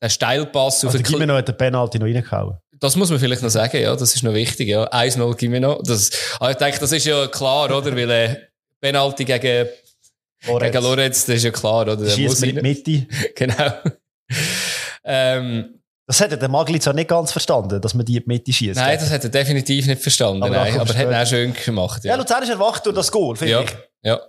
den 0.03 0.09
Steilpass 0.09 0.83
Also 0.83 0.97
gib 0.99 1.19
mir 1.19 1.27
noch 1.27 1.41
den 1.41 1.55
Penalty 1.55 1.99
noch 1.99 2.07
reingehauen. 2.07 2.57
Das 2.79 2.95
muss 2.95 3.09
man 3.09 3.19
vielleicht 3.19 3.41
noch 3.41 3.49
sagen, 3.49 3.81
ja, 3.81 3.95
das 3.95 4.15
ist 4.15 4.23
noch 4.23 4.33
wichtig, 4.33 4.69
ja. 4.69 4.85
1-0 4.91 5.35
geben 5.35 5.53
wir 5.53 5.59
noch. 5.59 5.81
Das, 5.83 6.09
aber 6.39 6.51
ich 6.51 6.57
denke, 6.57 6.79
das 6.79 6.91
ist 6.91 7.05
ja 7.05 7.27
klar, 7.27 7.65
oder? 7.75 7.95
Weil, 7.95 8.09
äh, 8.09 8.35
Penalty 8.79 9.25
gegen, 9.25 9.67
gegen 10.45 10.83
Lorenz, 10.83 11.25
das 11.25 11.35
ist 11.37 11.43
ja 11.43 11.51
klar, 11.51 11.81
oder? 11.81 11.97
Der 11.97 12.09
Schießt 12.09 12.41
mit. 12.41 12.61
Mitte. 12.61 13.05
Genau. 13.35 13.73
ähm, 15.03 15.79
Das 16.05 16.21
hat 16.21 16.31
ja 16.31 16.37
der 16.37 16.49
Magli 16.49 16.79
zwar 16.79 16.93
nicht 16.93 17.09
ganz 17.09 17.31
verstanden, 17.31 17.81
dass 17.81 17.93
man 17.93 18.05
die 18.05 18.17
in 18.17 18.23
die 18.23 18.27
Mitte 18.27 18.53
schießt. 18.53 18.75
nein, 18.79 18.97
das 18.99 19.09
hat 19.09 19.23
er 19.23 19.29
definitiv 19.29 19.85
nicht 19.87 20.01
verstanden, 20.01 20.43
Aber 20.43 20.55
nein. 20.55 20.79
Aber 20.79 20.93
hat 20.93 21.07
er 21.07 21.23
auch 21.23 21.27
schön 21.27 21.53
gemacht, 21.53 22.03
ja, 22.05 22.11
ja. 22.11 22.15
Luzern 22.17 22.43
ist 22.43 22.49
erwacht 22.49 22.85
durch 22.85 22.95
das 22.95 23.11
Goal, 23.11 23.35
finde 23.35 23.51
Ja, 23.53 23.61
ich. 23.61 23.71
ja. 24.03 24.19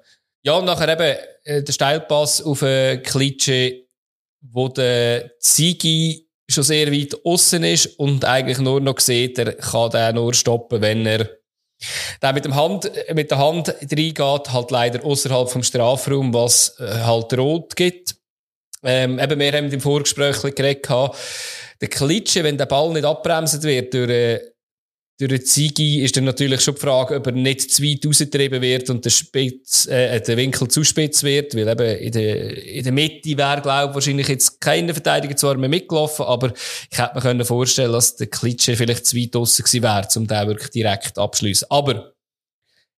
Ja, 0.42 0.54
und 0.54 0.64
nachher 0.64 0.88
eben 0.88 1.18
äh, 1.44 1.62
der 1.62 1.72
Steilpass 1.72 2.42
auf 2.42 2.62
äh, 2.62 2.96
Klitsche, 2.98 3.82
wo 4.40 4.68
der 4.68 5.38
Zigi 5.38 6.29
schon 6.52 6.64
sehr 6.64 6.92
weit 6.92 7.16
außen 7.24 7.62
ist 7.64 7.98
und 7.98 8.24
eigentlich 8.24 8.58
nur 8.58 8.80
noch 8.80 8.98
sieht, 8.98 9.38
er 9.38 9.52
kann 9.54 9.90
den 9.90 10.14
nur 10.16 10.34
stoppen, 10.34 10.80
wenn 10.80 11.06
er 11.06 11.28
der 12.20 12.32
mit, 12.32 12.44
dem 12.44 12.54
Hand, 12.54 12.90
mit 13.14 13.30
der 13.30 13.38
Hand 13.38 13.68
reingeht, 13.68 14.52
halt 14.52 14.70
leider 14.70 15.04
außerhalb 15.04 15.48
vom 15.48 15.62
Strafraum, 15.62 16.34
was 16.34 16.78
äh, 16.78 16.86
halt 17.04 17.32
rot 17.38 17.74
gibt. 17.74 18.16
Ähm, 18.82 19.18
eben, 19.18 19.40
wir 19.40 19.52
haben 19.52 19.72
im 19.72 19.80
Vorgespräch 19.80 20.42
geredet, 20.54 20.88
der 21.80 21.88
Klitsche, 21.88 22.44
wenn 22.44 22.58
der 22.58 22.66
Ball 22.66 22.92
nicht 22.92 23.04
abbremset 23.04 23.62
wird 23.62 23.94
durch, 23.94 24.10
äh, 24.10 24.40
durch 25.20 25.30
den 25.40 25.44
Zigi 25.46 26.00
ist 26.02 26.16
dann 26.16 26.24
natürlich 26.24 26.60
schon 26.62 26.74
die 26.74 26.80
Frage, 26.80 27.16
ob 27.16 27.26
er 27.26 27.32
nicht 27.32 27.70
zu 27.72 27.82
weit 27.82 28.04
rausgetrieben 28.06 28.60
wird 28.62 28.88
und 28.90 29.04
der, 29.04 29.10
Spitz, 29.10 29.86
äh, 29.86 30.20
der 30.20 30.36
Winkel 30.36 30.66
zu 30.68 30.82
spitz 30.82 31.22
wird, 31.22 31.54
weil 31.54 31.68
eben 31.68 31.98
in 31.98 32.12
der, 32.12 32.64
in 32.66 32.82
der 32.84 32.92
Mitte 32.92 33.36
wäre, 33.36 33.60
glaube 33.60 33.90
ich, 33.90 33.94
wahrscheinlich 33.94 34.28
jetzt 34.28 34.60
keine 34.60 34.92
Verteidiger 34.94 35.36
zwar 35.36 35.56
mehr 35.56 35.68
mitgelaufen, 35.68 36.24
aber 36.24 36.52
ich 36.90 36.98
hätte 36.98 37.14
mir 37.14 37.20
können 37.20 37.44
vorstellen, 37.44 37.92
dass 37.92 38.16
der 38.16 38.28
Klitsche 38.28 38.74
vielleicht 38.76 39.06
zu 39.06 39.16
weit 39.16 39.34
draussen 39.34 39.64
gewesen 39.64 39.82
wäre, 39.82 40.08
um 40.16 40.26
den 40.26 40.48
wirklich 40.48 40.70
direkt 40.70 41.18
abschließen. 41.18 41.66
Aber 41.70 42.12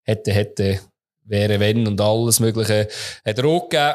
hätte, 0.04 0.32
hätte, 0.32 0.80
wäre, 1.24 1.58
wenn 1.60 1.86
und 1.86 2.00
alles 2.00 2.40
Mögliche 2.40 2.88
hat 3.24 3.40
auch 3.40 3.68
gegeben. 3.68 3.94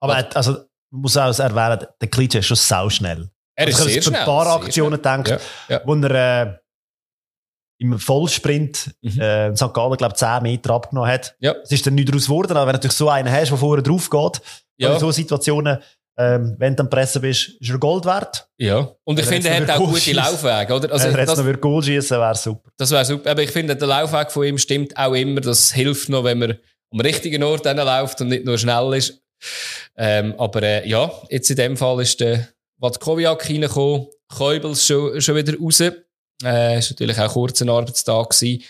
Aber 0.00 0.12
er 0.14 0.18
hat- 0.18 0.36
also, 0.36 0.52
man 0.90 1.00
muss 1.02 1.16
auch 1.16 1.38
erwähnen, 1.38 1.86
der 2.00 2.08
Klitsche 2.08 2.38
ist 2.38 2.46
schon 2.46 2.56
sauschnell. 2.56 3.28
Er 3.54 3.68
ist 3.68 3.76
Also 3.76 3.88
sehr 3.90 4.00
schnell. 4.02 4.20
Ein 4.20 4.24
paar 4.26 4.46
Aktionen 4.46 4.92
gedacht, 4.96 5.28
Ja, 5.28 5.38
ja. 5.68 5.82
wo 5.84 5.94
er 5.94 6.42
äh, 6.42 6.58
im 7.78 7.98
Vollsprint 7.98 8.90
Mhm. 9.02 9.20
äh, 9.20 9.56
St. 9.56 9.72
Gallen, 9.74 9.96
glaube 9.96 10.12
ich, 10.14 10.18
10 10.18 10.42
Meter 10.42 10.74
abgenommen 10.74 11.10
hat. 11.10 11.34
Ja. 11.40 11.54
Es 11.62 11.72
ist 11.72 11.86
dann 11.86 11.94
nicht 11.94 12.08
daraus 12.08 12.24
geworden, 12.26 12.52
aber 12.56 12.66
wenn 12.66 12.72
du 12.74 12.78
natürlich 12.78 12.96
so 12.96 13.08
einen 13.08 13.30
hast, 13.32 13.50
der 13.50 13.58
vorher 13.58 13.82
drauf 13.82 14.08
geht, 14.08 14.40
Ja. 14.78 14.92
in 14.94 15.00
so 15.00 15.10
Situationen, 15.10 15.78
ähm, 16.18 16.54
wenn 16.58 16.76
du 16.76 16.82
am 16.82 16.90
Pressen 16.90 17.22
bist, 17.22 17.48
ist 17.58 17.70
er 17.70 17.78
Gold 17.78 18.04
wert. 18.04 18.46
Ja. 18.58 18.88
Und 19.04 19.18
ich 19.18 19.24
finde, 19.26 19.48
er 19.48 19.62
hat 19.62 19.70
auch 19.70 19.78
gute. 19.90 20.12
Laufwege, 20.12 20.74
oder? 20.74 20.92
Also, 20.92 21.06
wenn 21.06 21.14
er 21.14 21.20
jetzt 21.20 21.38
das, 21.38 21.44
noch 21.44 21.60
Goal 21.60 21.82
schießen 21.82 22.18
wäre 22.18 22.34
super. 22.34 22.70
das 22.76 22.90
wäre 22.90 23.04
super. 23.04 23.30
Aber 23.30 23.42
ich 23.42 23.50
finde, 23.50 23.74
der 23.74 23.88
Laufweg 23.88 24.30
von 24.30 24.44
ihm 24.44 24.58
stimmt 24.58 24.96
auch 24.96 25.14
immer. 25.14 25.40
Das 25.40 25.72
hilft 25.72 26.08
noch, 26.10 26.24
wenn 26.24 26.38
man 26.38 26.58
am 26.92 27.00
richtigen 27.00 27.42
Ort 27.42 27.64
läuft 27.64 28.20
und 28.20 28.28
nicht 28.28 28.44
nur 28.44 28.58
schnell 28.58 28.92
ist. 28.94 29.22
Ähm, 29.96 30.34
aber 30.38 30.62
äh, 30.62 30.88
ja, 30.88 31.10
jetzt 31.30 31.48
in 31.50 31.56
dem 31.56 31.76
Fall 31.76 32.00
ist 32.02 32.20
der 32.20 32.46
Watkowiak 32.78 33.48
reingekommen, 33.48 34.06
Käubels 34.28 34.86
schon, 34.86 35.20
schon 35.20 35.34
wieder 35.36 35.54
raus. 35.58 35.82
Äh, 36.42 36.78
ist 36.78 36.90
natürlich 36.90 37.18
auch 37.18 37.36
ein 37.36 37.68
Arbeitstag 37.68 38.30
gewesen. 38.30 38.62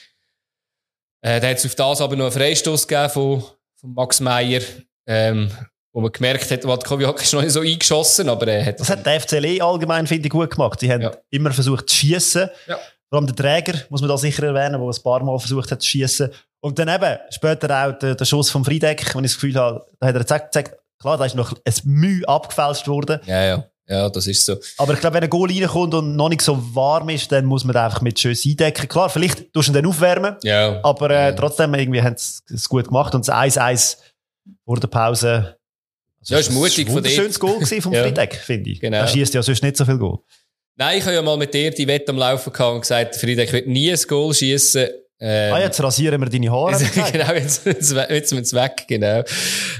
Äh, 1.23 1.41
da 1.41 1.49
hat 1.49 1.59
es 1.59 1.67
auf 1.67 1.75
das 1.75 2.01
aber 2.01 2.17
noch 2.17 2.25
einen 2.27 2.33
Freistoß 2.33 2.87
gegeben 2.87 3.11
von, 3.11 3.43
von 3.81 3.95
Max 3.95 4.21
Meyer, 4.21 4.61
ähm, 5.07 5.51
wo 5.93 6.01
man 6.01 6.11
gemerkt 6.11 6.51
hat, 6.51 6.65
Watkowiak 6.65 7.23
ist 7.23 7.33
noch 7.33 7.43
nicht 7.43 7.53
so 7.53 7.61
eingeschossen, 7.61 8.29
aber 8.29 8.49
er 8.49 8.65
hat 8.67 8.81
Das 8.81 8.89
hat 8.91 9.05
der 9.07 9.21
FCL 9.21 9.61
allgemein, 9.63 10.07
finde 10.07 10.27
ich, 10.27 10.33
gut 10.33 10.51
gemacht. 10.51 10.81
Sie 10.81 10.91
haben 10.91 11.03
Ja. 11.03 11.13
immer 11.31 11.53
versucht 11.53 11.89
zu 11.91 11.97
schiessen. 11.97 12.49
Ja. 12.67 12.79
Vor 13.09 13.19
allem 13.19 13.27
der 13.27 13.37
Träger, 13.37 13.79
muss 13.91 14.01
man 14.01 14.09
da 14.09 14.17
sicher 14.17 14.43
erwähnen, 14.45 14.81
der 14.81 14.89
ein 14.89 15.03
paar 15.03 15.23
Mal 15.23 15.39
versucht 15.39 15.71
hat 15.71 15.83
zu 15.83 15.89
schiessen. 15.89 16.31
Und 16.61 16.79
dann 16.79 16.89
eben, 16.89 17.19
später 17.31 17.87
auch 17.87 17.99
der, 17.99 18.15
der 18.15 18.25
Schuss 18.25 18.51
vom 18.51 18.65
Friedeck, 18.65 19.15
wenn 19.15 19.25
ich 19.25 19.33
das 19.33 19.41
Gefühl 19.41 19.57
habe, 19.57 19.85
da 20.01 20.07
hat 20.07 20.15
er 20.15 20.21
gesagt 20.25 20.75
klar, 20.99 21.19
da 21.19 21.25
ist 21.27 21.35
noch 21.35 21.53
ein 21.53 21.75
Mühe 21.85 22.27
abgefälscht 22.27 22.89
worden. 22.89 23.21
Ja, 23.27 23.45
ja. 23.45 23.65
Ja, 23.89 24.09
das 24.09 24.27
ist 24.27 24.45
so. 24.47 24.57
Aber 24.79 24.95
ich 24.95 25.01
glaube, 25.01 25.15
wenn 25.17 25.25
ein 25.25 25.31
Goal 25.31 25.51
reinkommt 25.51 25.93
und 25.95 26.15
noch 26.17 26.29
nicht 26.29 26.41
so 26.43 26.57
warm 26.75 27.09
ist, 27.09 27.31
dann 27.33 27.45
muss 27.45 27.65
man 27.65 27.75
den 27.75 27.83
einfach 27.83 28.01
mit 28.01 28.19
Schüssen 28.19 28.51
eindecken. 28.53 28.89
Klar, 28.89 29.11
vielleicht 29.11 29.53
tust 29.53 29.69
du 29.69 29.73
ihn 29.73 29.75
dann 29.75 29.87
aufwärmen, 29.87 30.37
Ja. 30.45 30.81
aber 30.85 31.11
äh, 31.11 31.15
Ja. 31.31 31.33
trotzdem 31.33 31.75
irgendwie 31.75 32.01
haben 32.01 32.17
sie 32.17 32.41
es 32.55 32.69
gut 32.69 32.87
gemacht. 32.87 33.15
Und 33.15 33.27
das 33.27 33.35
1-1 33.35 33.97
vor 34.65 34.79
der 34.79 34.89
Pause. 34.89 35.57
Ja, 36.25 36.39
ist 36.39 36.53
mutig 36.53 36.87
ein 36.87 36.93
von 36.95 37.03
dir. 37.03 37.11
schönes 37.11 37.39
Goal 37.41 37.55
gewesen 37.55 37.83
vom 37.83 37.93
Ja. 37.95 38.05
Friedeck, 38.05 38.35
finde 38.37 38.71
ich. 38.71 38.81
Genau. 38.81 38.99
Er 38.99 39.09
schießt 39.09 39.35
ja 39.35 39.43
sonst 39.43 39.63
nicht 39.63 39.77
so 39.77 39.85
viel 39.85 39.99
Goal. 39.99 40.19
Nein, 40.77 40.99
ich 40.99 41.05
habe 41.05 41.15
ja 41.17 41.23
mal 41.23 41.37
mit 41.37 41.53
dir 41.53 41.71
die 41.73 41.87
Wette 41.87 42.13
am 42.13 42.19
Laufen 42.19 42.53
gehabt 42.53 42.75
und 42.75 42.81
gesagt, 42.83 43.17
Friedeck 43.17 43.53
wird 43.53 43.67
nie 43.67 43.91
ein 43.91 43.99
Goal 44.09 44.33
schießen. 44.33 44.89
Ähm, 45.25 45.53
Ah, 45.55 45.61
jetzt 45.61 45.81
rasieren 45.83 46.21
wir 46.21 46.29
deine 46.29 46.51
Haare. 46.51 46.73
Also, 46.73 46.87
genau, 47.13 47.33
jetzt, 47.33 47.67
jetzt, 47.67 47.93
jetzt 47.93 48.29
sind 48.29 48.39
wir 48.39 48.43
es 48.43 48.55
weg, 48.55 48.85
genau. 48.89 49.23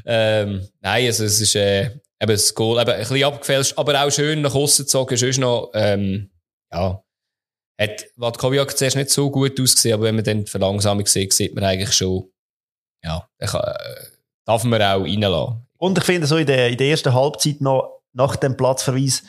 Ähm, 0.05 0.69
nein, 0.81 1.07
also 1.07 1.25
es 1.25 1.41
ist 1.41 1.55
äh, 1.57 1.91
eben 2.23 2.33
das 2.33 2.55
Goal, 2.55 2.81
eben 2.81 2.91
ein 2.91 2.99
bisschen 2.99 3.25
abgefälscht, 3.25 3.77
aber 3.77 4.03
auch 4.03 4.11
schön 4.11 4.43
nach 4.43 4.55
außen 4.55 4.85
gezogen. 4.85 5.17
Sonst 5.17 5.39
noch, 5.39 5.71
ähm, 5.75 6.31
ja, 6.73 7.03
hat 7.81 8.07
Watkowiak 8.17 8.77
zuerst 8.77 8.97
nicht 8.97 9.11
so 9.11 9.31
gut 9.31 9.61
ausgesehen, 9.61 9.95
aber 9.95 10.05
wenn 10.05 10.15
man 10.15 10.25
dann 10.25 10.45
die 10.45 10.51
Verlangsamung 10.51 11.07
sieht, 11.07 11.33
sieht 11.33 11.55
man 11.55 11.65
eigentlich 11.65 11.93
schon, 11.93 12.31
ja, 13.05 13.27
kann, 13.41 13.61
äh, 13.61 14.07
darf 14.45 14.63
man 14.65 14.81
auch 14.81 15.03
reinlassen. 15.03 15.67
Und 15.79 15.99
ich 15.99 16.05
finde 16.05 16.27
so 16.29 16.37
in 16.37 16.47
der, 16.47 16.71
in 16.71 16.77
der 16.77 16.89
ersten 16.89 17.13
Halbzeit 17.13 17.61
noch, 17.61 18.03
nach 18.13 18.37
dem 18.37 18.57
Platzverweis, 18.57 19.25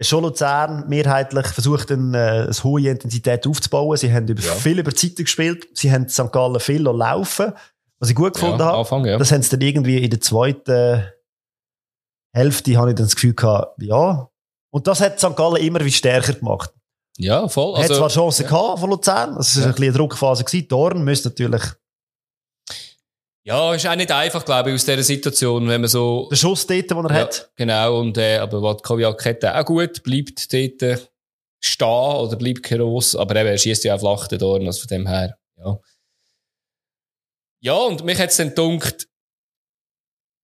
schon 0.00 0.22
Luzern 0.22 0.88
mehrheitlich 0.88 1.46
versucht, 1.46 1.90
eine, 1.90 2.16
äh, 2.16 2.42
eine 2.42 2.64
hohe 2.64 2.88
Intensität 2.88 3.46
aufzubauen. 3.46 3.96
Sie 3.96 4.12
haben 4.12 4.28
über, 4.28 4.42
Ja. 4.42 4.54
viel 4.54 4.78
über 4.78 4.90
die 4.92 4.96
Zeit 4.96 5.16
gespielt. 5.16 5.66
Sie 5.72 5.90
haben 5.90 6.08
St. 6.08 6.30
Gallen 6.30 6.60
viel 6.60 6.82
laufen 6.82 7.54
was 7.98 8.10
ich 8.10 8.14
gut 8.14 8.34
gefunden 8.34 8.60
ja, 8.60 8.66
habe. 8.66 8.78
Anfang, 8.78 9.04
ja. 9.06 9.16
Das 9.18 9.32
haben 9.32 9.42
sie 9.42 9.50
dann 9.50 9.60
irgendwie 9.60 10.02
in 10.02 10.10
der 10.10 10.20
zweiten 10.20 11.04
Hälfte, 12.36 12.76
habe 12.76 12.90
ich 12.90 12.96
dann 12.96 13.06
das 13.06 13.14
Gefühl 13.14 13.34
gehabt, 13.34 13.82
ja. 13.82 14.28
Und 14.70 14.86
das 14.86 15.00
hat 15.00 15.18
St. 15.18 15.34
Gallen 15.36 15.56
immer 15.62 15.84
wie 15.84 15.90
stärker 15.92 16.34
gemacht. 16.34 16.70
ja, 17.18 17.48
voll. 17.48 17.74
Er 17.76 17.84
hat 17.84 17.88
zwar 17.88 18.04
Also, 18.04 18.20
Chancen 18.20 18.42
ja. 18.44 18.48
gehabt 18.50 18.78
von 18.80 18.90
Luzern. 18.90 19.36
Es 19.38 19.56
war 19.56 19.62
Ja. 19.62 19.68
ein 19.68 19.72
bisschen 19.74 19.84
eine 19.84 19.92
Druckphase 19.98 20.44
gewesen. 20.44 20.68
Dorn 20.68 21.02
müsste 21.04 21.28
natürlich 21.30 21.62
ja, 23.48 23.74
ist 23.74 23.86
auch 23.86 23.94
nicht 23.94 24.10
einfach, 24.10 24.44
glaube 24.44 24.70
ich, 24.70 24.74
aus 24.74 24.84
dieser 24.84 25.04
Situation, 25.04 25.68
wenn 25.68 25.80
man 25.80 25.88
so 25.88 26.26
den 26.28 26.36
Schuss 26.36 26.66
dort, 26.66 26.90
den 26.90 26.96
er 27.04 27.10
Ja, 27.10 27.14
hat. 27.20 27.48
Genau, 27.54 28.00
und, 28.00 28.18
äh, 28.18 28.38
aber 28.38 28.60
Watkowiak 28.60 29.24
hat 29.24 29.44
auch 29.44 29.64
gut, 29.64 30.02
bleibt 30.02 30.52
dort 30.52 30.82
äh, 30.82 30.98
stehen 31.60 31.86
oder 31.86 32.34
bleibt 32.34 32.64
gross, 32.64 33.14
aber 33.14 33.36
eben, 33.36 33.46
er 33.50 33.56
schießt 33.56 33.84
ja 33.84 33.94
auch 33.94 34.00
flach 34.00 34.26
den 34.26 34.40
Dorn, 34.40 34.66
also 34.66 34.80
von 34.80 34.88
dem 34.88 35.06
her, 35.06 35.38
ja. 35.58 35.78
Ja, 37.60 37.74
und 37.74 38.04
mich 38.04 38.18
hat 38.18 38.30
es 38.30 38.36
dann 38.36 38.48
gedunkt, 38.48 39.06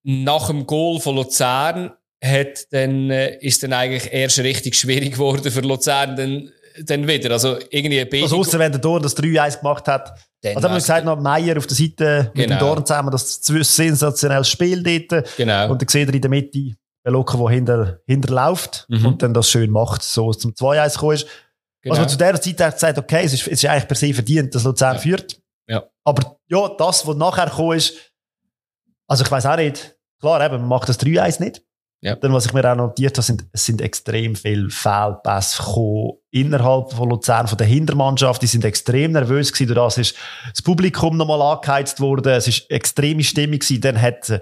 nach 0.04 0.48
dem 0.48 0.66
Goal 0.66 1.00
von 1.00 1.16
Luzern 1.16 1.92
hat 2.24 2.66
dann, 2.72 3.10
äh, 3.10 3.36
ist 3.38 3.62
dann 3.62 3.72
eigentlich 3.72 4.12
erst 4.12 4.38
richtig 4.38 4.74
schwierig 4.76 5.12
geworden 5.14 5.50
für 5.50 5.60
Luzern 5.60 6.16
dann, 6.16 6.50
dann 6.84 7.06
wieder. 7.08 7.32
Also 7.32 7.58
irgendwie 7.70 8.00
ein 8.00 8.22
Also, 8.22 8.38
ausser 8.38 8.58
wenn 8.58 8.72
der 8.72 8.80
Dorn 8.80 9.02
das 9.02 9.16
3-1 9.16 9.58
gemacht 9.60 9.86
hat. 9.88 10.14
Dann 10.40 10.56
Also 10.56 10.68
haben 10.68 10.74
wir 10.74 10.80
gesagt, 10.80 11.04
noch 11.04 11.20
Meier 11.20 11.58
auf 11.58 11.66
der 11.66 11.76
Seite 11.76 12.30
mit 12.34 12.44
dem 12.46 12.50
Genau. 12.50 12.60
Dorn 12.74 12.86
zusammen, 12.86 13.10
das 13.10 13.40
sensationelles 13.42 14.48
Spiel 14.48 14.82
dort. 14.82 15.36
Genau. 15.36 15.70
Und 15.70 15.80
dann 15.82 15.88
sieht 15.88 16.08
er 16.08 16.14
in 16.14 16.20
der 16.20 16.30
Mitte 16.30 16.58
den 17.04 17.12
Locker, 17.12 17.38
der 17.38 17.48
hinter, 17.48 18.00
hinterläuft 18.06 18.86
Mhm. 18.88 19.06
und 19.06 19.22
dann 19.22 19.34
das 19.34 19.50
schön 19.50 19.70
macht, 19.70 20.02
so 20.02 20.32
zum 20.32 20.54
2-1 20.54 20.94
gekommen 20.94 21.14
ist. 21.16 21.26
genau. 21.82 21.94
Also 21.94 22.02
man 22.02 22.08
zu 22.08 22.16
dieser 22.16 22.40
Zeit 22.40 22.60
hat 22.60 22.74
gesagt, 22.74 22.98
okay, 22.98 23.22
es 23.24 23.32
ist, 23.34 23.42
es 23.48 23.52
ist 23.54 23.66
eigentlich 23.66 23.88
per 23.88 23.96
se 23.96 24.14
verdient, 24.14 24.54
dass 24.54 24.62
Luzern 24.64 24.94
Ja. 24.94 25.00
führt. 25.00 25.40
Ja. 25.68 25.82
Aber 26.04 26.36
ja, 26.48 26.68
das, 26.78 27.06
was 27.06 27.16
nachher 27.16 27.46
gekommen 27.46 27.76
ist, 27.78 27.94
also 29.12 29.24
ich 29.24 29.30
weiß 29.30 29.44
auch 29.44 29.56
nicht, 29.56 29.94
klar, 30.20 30.42
eben, 30.42 30.56
man 30.60 30.68
macht 30.68 30.88
das 30.88 30.98
3-1 30.98 31.42
nicht. 31.42 31.62
Ja. 32.00 32.16
Dann, 32.16 32.32
was 32.32 32.46
ich 32.46 32.54
mir 32.54 32.64
auch 32.68 32.74
notiert 32.74 33.16
habe, 33.18 33.22
sind, 33.22 33.44
es 33.52 33.66
sind 33.66 33.82
extrem 33.82 34.34
viele 34.34 34.70
Fehlpässe 34.70 35.62
gekommen 35.62 36.12
innerhalb 36.30 36.92
von 36.92 37.10
Luzern, 37.10 37.46
von 37.46 37.58
der 37.58 37.66
Hintermannschaft. 37.66 38.40
Die 38.40 38.46
sind 38.46 38.64
extrem 38.64 39.12
nervös 39.12 39.52
gewesen. 39.52 39.74
Durch 39.74 39.84
das 39.86 39.98
ist 39.98 40.16
das 40.50 40.62
Publikum 40.62 41.18
nochmal 41.18 41.42
angeheizt 41.42 42.00
worden. 42.00 42.32
Es 42.32 42.48
ist 42.48 42.68
extreme 42.70 43.22
Stimmung 43.22 43.58
gewesen. 43.58 43.82
Dann 43.82 44.00
hat 44.00 44.30
äh, 44.30 44.40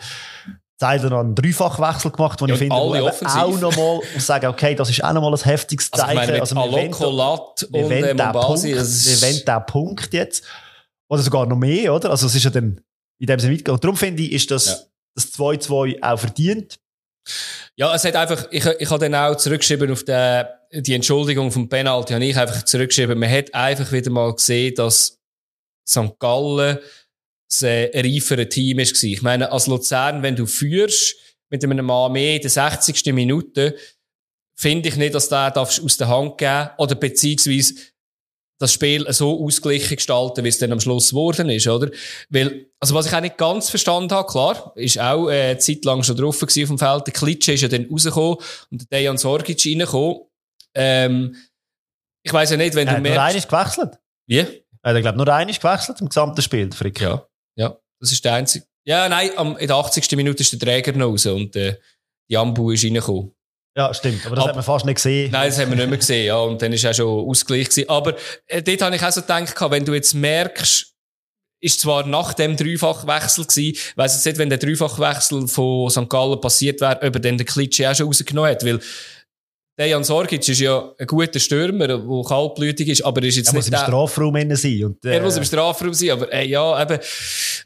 Zeiler 0.79 1.11
noch 1.11 1.19
einen 1.19 1.35
Dreifachwechsel 1.35 2.13
gemacht, 2.13 2.41
wo 2.41 2.47
Ja, 2.47 2.55
ich 2.55 2.59
finde, 2.61 2.77
wo 2.77 2.93
alle 2.93 3.01
eben 3.01 3.09
offensiv. 3.09 3.43
auch 3.43 3.59
nochmal 3.59 4.01
sagen, 4.19 4.47
okay, 4.47 4.75
das 4.77 4.89
ist 4.89 5.03
auch 5.05 5.13
nochmal 5.13 5.35
ein 5.35 5.41
heftiges 5.41 5.93
also, 5.93 6.07
ich 6.07 6.15
Zeichen. 6.15 6.31
meine, 6.31 6.41
Also, 6.41 6.55
wir 6.55 6.63
wollen 6.63 6.93
wir 6.93 7.81
äh, 7.81 7.85
wollen 7.85 8.17
den 8.17 8.27
Mombasi, 8.27 8.75
Punkt, 8.75 8.89
wir 8.89 9.23
wollen 9.23 9.45
den 9.45 9.67
Punkt 9.67 10.15
jetzt. 10.15 10.45
Oder 11.11 11.23
sogar 11.23 11.45
noch 11.45 11.57
mehr, 11.57 11.93
oder? 11.93 12.11
Also 12.11 12.27
es 12.27 12.35
ist 12.37 12.45
ja 12.45 12.51
dann 12.51 12.81
in 13.21 13.27
dem 13.27 13.39
Sinne 13.39 13.53
weitergegangen. 13.53 13.77
Und 13.77 13.85
darum 13.85 13.97
finde 13.97 14.23
ich, 14.23 14.33
ist 14.33 14.51
das, 14.51 14.67
Ja. 14.67 14.77
das 15.15 15.33
2-2 15.35 16.03
auch 16.03 16.19
verdient. 16.19 16.81
Ja, 17.77 17.95
es 17.95 18.05
hat 18.05 18.17
einfach, 18.17 18.49
ich, 18.51 18.65
ich 18.65 18.91
habe 18.91 19.09
dann 19.09 19.15
auch 19.15 19.37
zurückgeschrieben 19.37 19.91
auf 19.93 20.05
den, 20.05 20.47
die 20.73 20.95
Entschuldigung 20.95 21.53
vom 21.53 21.69
Penalty, 21.69 22.15
habe 22.15 22.25
ich 22.25 22.37
einfach 22.37 22.65
zurückgeschrieben. 22.65 23.19
Man 23.19 23.31
hat 23.31 23.55
einfach 23.55 23.93
wieder 23.93 24.11
mal 24.11 24.35
gesehen, 24.35 24.75
dass 24.75 25.19
St. 25.89 26.19
Gallen 26.19 26.79
ein 27.63 27.89
reiferes 27.95 28.49
Team 28.49 28.79
ist. 28.79 29.03
Ich 29.03 29.23
meine, 29.23 29.51
als 29.53 29.67
Luzern, 29.67 30.23
wenn 30.23 30.37
du 30.37 30.47
führst, 30.47 31.17
mit 31.51 31.65
einem 31.65 31.85
Mann 31.85 32.13
mehr 32.13 32.37
in 32.37 32.43
der 32.43 32.51
60. 32.51 33.07
Minute, 33.13 33.77
finde 34.57 34.89
ich 34.89 34.97
nicht, 34.97 35.15
dass 35.15 35.29
der 35.29 35.51
darfst 35.51 35.83
aus 35.83 35.97
der 35.97 36.09
Hand 36.09 36.39
geben 36.39 36.71
oder 36.79 36.95
beziehungsweise 36.95 37.75
das 38.61 38.75
Spiel 38.75 39.11
so 39.11 39.43
ausgeglichen 39.43 39.97
gestalten, 39.97 40.45
wie 40.45 40.49
es 40.49 40.59
dann 40.59 40.71
am 40.71 40.81
Schluss 40.81 41.11
geworden 41.11 41.49
ist, 41.49 41.67
oder? 41.67 41.91
Weil, 42.29 42.67
also 42.79 42.95
was 42.95 43.07
ich 43.07 43.15
auch 43.15 43.21
nicht 43.23 43.39
ganz 43.39 43.71
verstanden 43.71 44.13
habe, 44.13 44.31
klar, 44.31 44.73
ist 44.77 45.01
auch 45.01 45.31
äh, 45.31 45.51
eine 45.51 45.59
Zeit 45.59 45.85
lang 45.87 46.03
schon 46.03 46.17
drauf 46.17 46.43
auf 46.43 46.53
dem 46.53 46.79
Feld. 46.79 47.07
Der 47.07 47.15
Klitsche 47.15 47.53
ist 47.53 47.63
ja 47.63 47.69
dann 47.69 47.87
rausgekommen 47.91 48.37
und 48.71 48.83
der 48.83 48.99
Dejan 48.99 49.17
Sorgic 49.17 49.65
reingekommen. 49.65 50.21
Ähm, 50.75 51.37
ich 52.23 52.33
weiss 52.35 52.51
ja 52.51 52.59
nicht, 52.59 52.75
wenn 52.75 52.87
Er 52.87 52.93
du 52.93 52.97
hat 52.99 53.03
nur 53.03 53.23
einmal 53.23 53.41
gewechselt. 53.41 53.99
Wie? 54.27 54.37
Er 54.83 54.95
hat, 54.95 55.03
glaube 55.03 55.17
nur 55.17 55.29
einmal 55.29 55.55
gewechselt 55.55 56.01
im 56.03 56.09
gesamten 56.11 56.43
Spiel, 56.43 56.71
Frick. 56.71 57.01
Ja, 57.01 57.27
ja, 57.57 57.79
das 57.99 58.13
ist 58.13 58.23
der 58.23 58.35
einzige. 58.35 58.67
Ja, 58.85 59.09
nein, 59.09 59.31
am, 59.37 59.57
in 59.57 59.69
der 59.69 59.77
80. 59.77 60.11
Minute 60.17 60.43
ist 60.43 60.53
der 60.53 60.59
Träger 60.59 60.93
noch 60.93 61.09
raus 61.09 61.25
und 61.25 61.57
äh, 61.57 61.79
die 62.29 62.37
Ambu 62.37 62.73
ist 62.73 62.85
reingekommen. 62.85 63.33
Ja, 63.77 63.95
stimmt. 63.95 64.27
Aber 64.27 64.35
das 64.35 64.45
Ab- 64.45 64.49
hat 64.51 64.57
man 64.57 64.65
fast 64.65 64.85
nicht 64.85 64.97
gesehen. 64.97 65.31
Nein, 65.31 65.49
das 65.49 65.59
haben 65.59 65.71
wir 65.71 65.77
nicht 65.77 65.89
mehr 65.89 65.99
gesehen, 65.99 66.27
ja. 66.27 66.37
Und 66.39 66.61
dann 66.61 66.73
ist 66.73 66.85
auch 66.85 66.95
schon 66.95 67.29
Ausgleich 67.29 67.69
gewesen. 67.69 67.89
Aber 67.89 68.17
äh, 68.47 68.63
dort 68.63 68.83
habe 68.83 68.97
ich 68.97 69.03
auch 69.05 69.13
so 69.13 69.21
gedacht, 69.21 69.55
wenn 69.71 69.85
du 69.85 69.95
jetzt 69.95 70.13
merkst, 70.15 70.87
ist 71.63 71.81
zwar 71.81 72.07
nach 72.07 72.33
dem 72.35 72.57
Dreifachwechsel 72.57 73.45
gewesen, 73.45 73.79
weiss 73.95 74.15
jetzt 74.15 74.25
nicht, 74.27 74.39
wenn 74.39 74.49
der 74.49 74.59
Dreifachwechsel 74.59 75.47
von 75.47 75.91
St. 75.91 76.09
Gallen 76.09 76.41
passiert 76.41 76.81
wäre, 76.81 76.97
ob 76.97 77.03
er 77.15 77.21
dann 77.21 77.39
den 77.39 77.47
Klitsche 77.47 77.91
auch 77.91 77.95
schon 77.95 78.07
rausgenommen 78.07 78.51
hat, 78.51 78.65
weil 78.65 78.81
Dejan 79.79 80.05
Sorgic 80.05 80.47
ist 80.49 80.59
ja 80.61 80.93
ein 80.99 81.07
guter 81.07 81.39
Stürmer, 81.39 81.87
der 81.87 82.03
kaltblütig 82.27 82.89
ist, 82.89 83.03
aber 83.05 83.23
er 83.23 83.29
ist 83.29 83.37
jetzt 83.37 83.49
Er 83.49 83.55
muss 83.55 83.65
nicht 83.67 83.75
im 83.75 83.79
der- 83.79 83.87
Strafraum 83.87 84.37
innen 84.37 84.57
sein. 84.57 84.85
Und, 84.85 85.05
äh, 85.05 85.15
er 85.17 85.23
muss 85.23 85.37
im 85.37 85.45
Strafraum 85.45 85.95
sein, 85.95 86.11
aber 86.11 86.33
äh, 86.33 86.47
ja, 86.47 86.83
eben, 86.83 86.99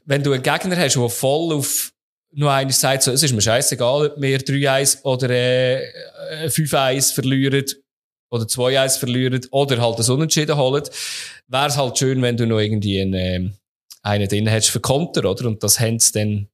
wenn 0.04 0.22
du 0.22 0.32
einen 0.32 0.42
Gegner 0.42 0.76
hast, 0.76 0.94
der 0.96 1.08
voll 1.08 1.54
auf 1.54 1.92
nur 2.34 2.52
eines 2.52 2.80
sagt, 2.80 3.02
so, 3.02 3.12
es 3.12 3.22
ist 3.22 3.32
mir 3.32 3.40
scheißegal, 3.40 4.08
ob 4.08 4.20
wir 4.20 4.40
3-1 4.40 5.02
oder 5.02 5.30
äh, 5.30 5.84
äh, 6.44 6.46
5-1 6.48 7.14
verlieren 7.14 7.64
oder 8.30 8.44
2-1 8.44 8.98
verlieren 8.98 9.40
oder 9.50 9.80
halt 9.80 9.98
das 9.98 10.08
Unentschieden 10.08 10.56
holen, 10.56 10.82
wäre 11.48 11.66
es 11.66 11.76
halt 11.76 11.98
schön, 11.98 12.20
wenn 12.22 12.36
du 12.36 12.46
noch 12.46 12.58
irgendwie 12.58 13.00
einen, 13.00 13.14
ähm, 13.14 13.54
einen 14.02 14.28
drin 14.28 14.46
hättest 14.46 14.70
für 14.70 14.80
Konter, 14.80 15.30
oder? 15.30 15.46
Und 15.46 15.62
das 15.62 15.78
haben 15.78 15.98
sie 15.98 16.12
dann 16.12 16.48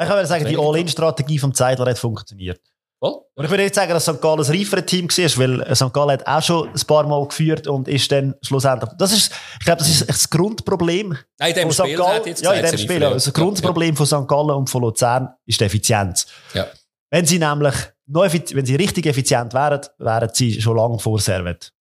ich 0.00 0.08
kann 0.08 0.26
sagen, 0.26 0.44
die. 0.46 0.58
All-In-Strategie 0.58 1.38
vom 1.38 1.54
Zeidler 1.54 1.86
hat 1.86 1.98
funktioniert. 1.98 2.60
Voll. 3.02 3.20
Und 3.34 3.44
ich 3.44 3.50
würde 3.50 3.64
nicht 3.64 3.74
sagen, 3.74 3.90
dass 3.92 4.04
St. 4.04 4.20
Gallen 4.20 4.40
ein 4.40 4.46
reiferes 4.46 4.86
Team 4.86 5.08
war, 5.08 5.38
weil 5.38 5.74
St. 5.74 5.92
Gallen 5.92 6.10
hat 6.10 6.26
auch 6.26 6.42
schon 6.42 6.68
ein 6.68 6.86
paar 6.86 7.06
Mal 7.06 7.26
geführt 7.26 7.66
und 7.66 7.88
ist 7.88 8.10
dann 8.12 8.34
schlussendlich. 8.42 8.90
Das 8.98 9.12
ist, 9.12 9.32
ich 9.58 9.64
glaube, 9.64 9.78
das 9.78 9.88
ist 9.88 10.08
das 10.08 10.30
Grundproblem. 10.30 11.16
Nein, 11.38 11.50
in 11.50 11.54
dem 11.54 11.62
von 11.62 11.72
St. 11.72 11.80
Spiel 11.82 11.96
Gallen- 11.96 12.22
jetzt 12.26 12.42
ja, 12.42 12.52
in 12.52 12.64
dem 12.64 12.78
Spiel. 12.78 13.04
Also 13.04 13.14
das 13.14 13.26
ja. 13.26 13.32
Grundproblem 13.32 13.96
von 13.96 14.06
St. 14.06 14.28
Gallen 14.28 14.50
und 14.50 14.70
von 14.70 14.82
Luzern 14.82 15.34
ist 15.46 15.60
die 15.60 15.64
Effizienz. 15.64 16.26
Ja. 16.54 16.66
Wenn 17.10 17.26
sie 17.26 17.38
nämlich 17.38 17.74
noch 18.06 18.22
wenn 18.22 18.66
sie 18.66 18.76
richtig 18.76 19.06
effizient 19.06 19.54
wären, 19.54 19.80
wären 19.98 20.30
sie 20.32 20.60
schon 20.60 20.76
lange 20.76 20.98
vor 20.98 21.18
Servet. 21.18 21.72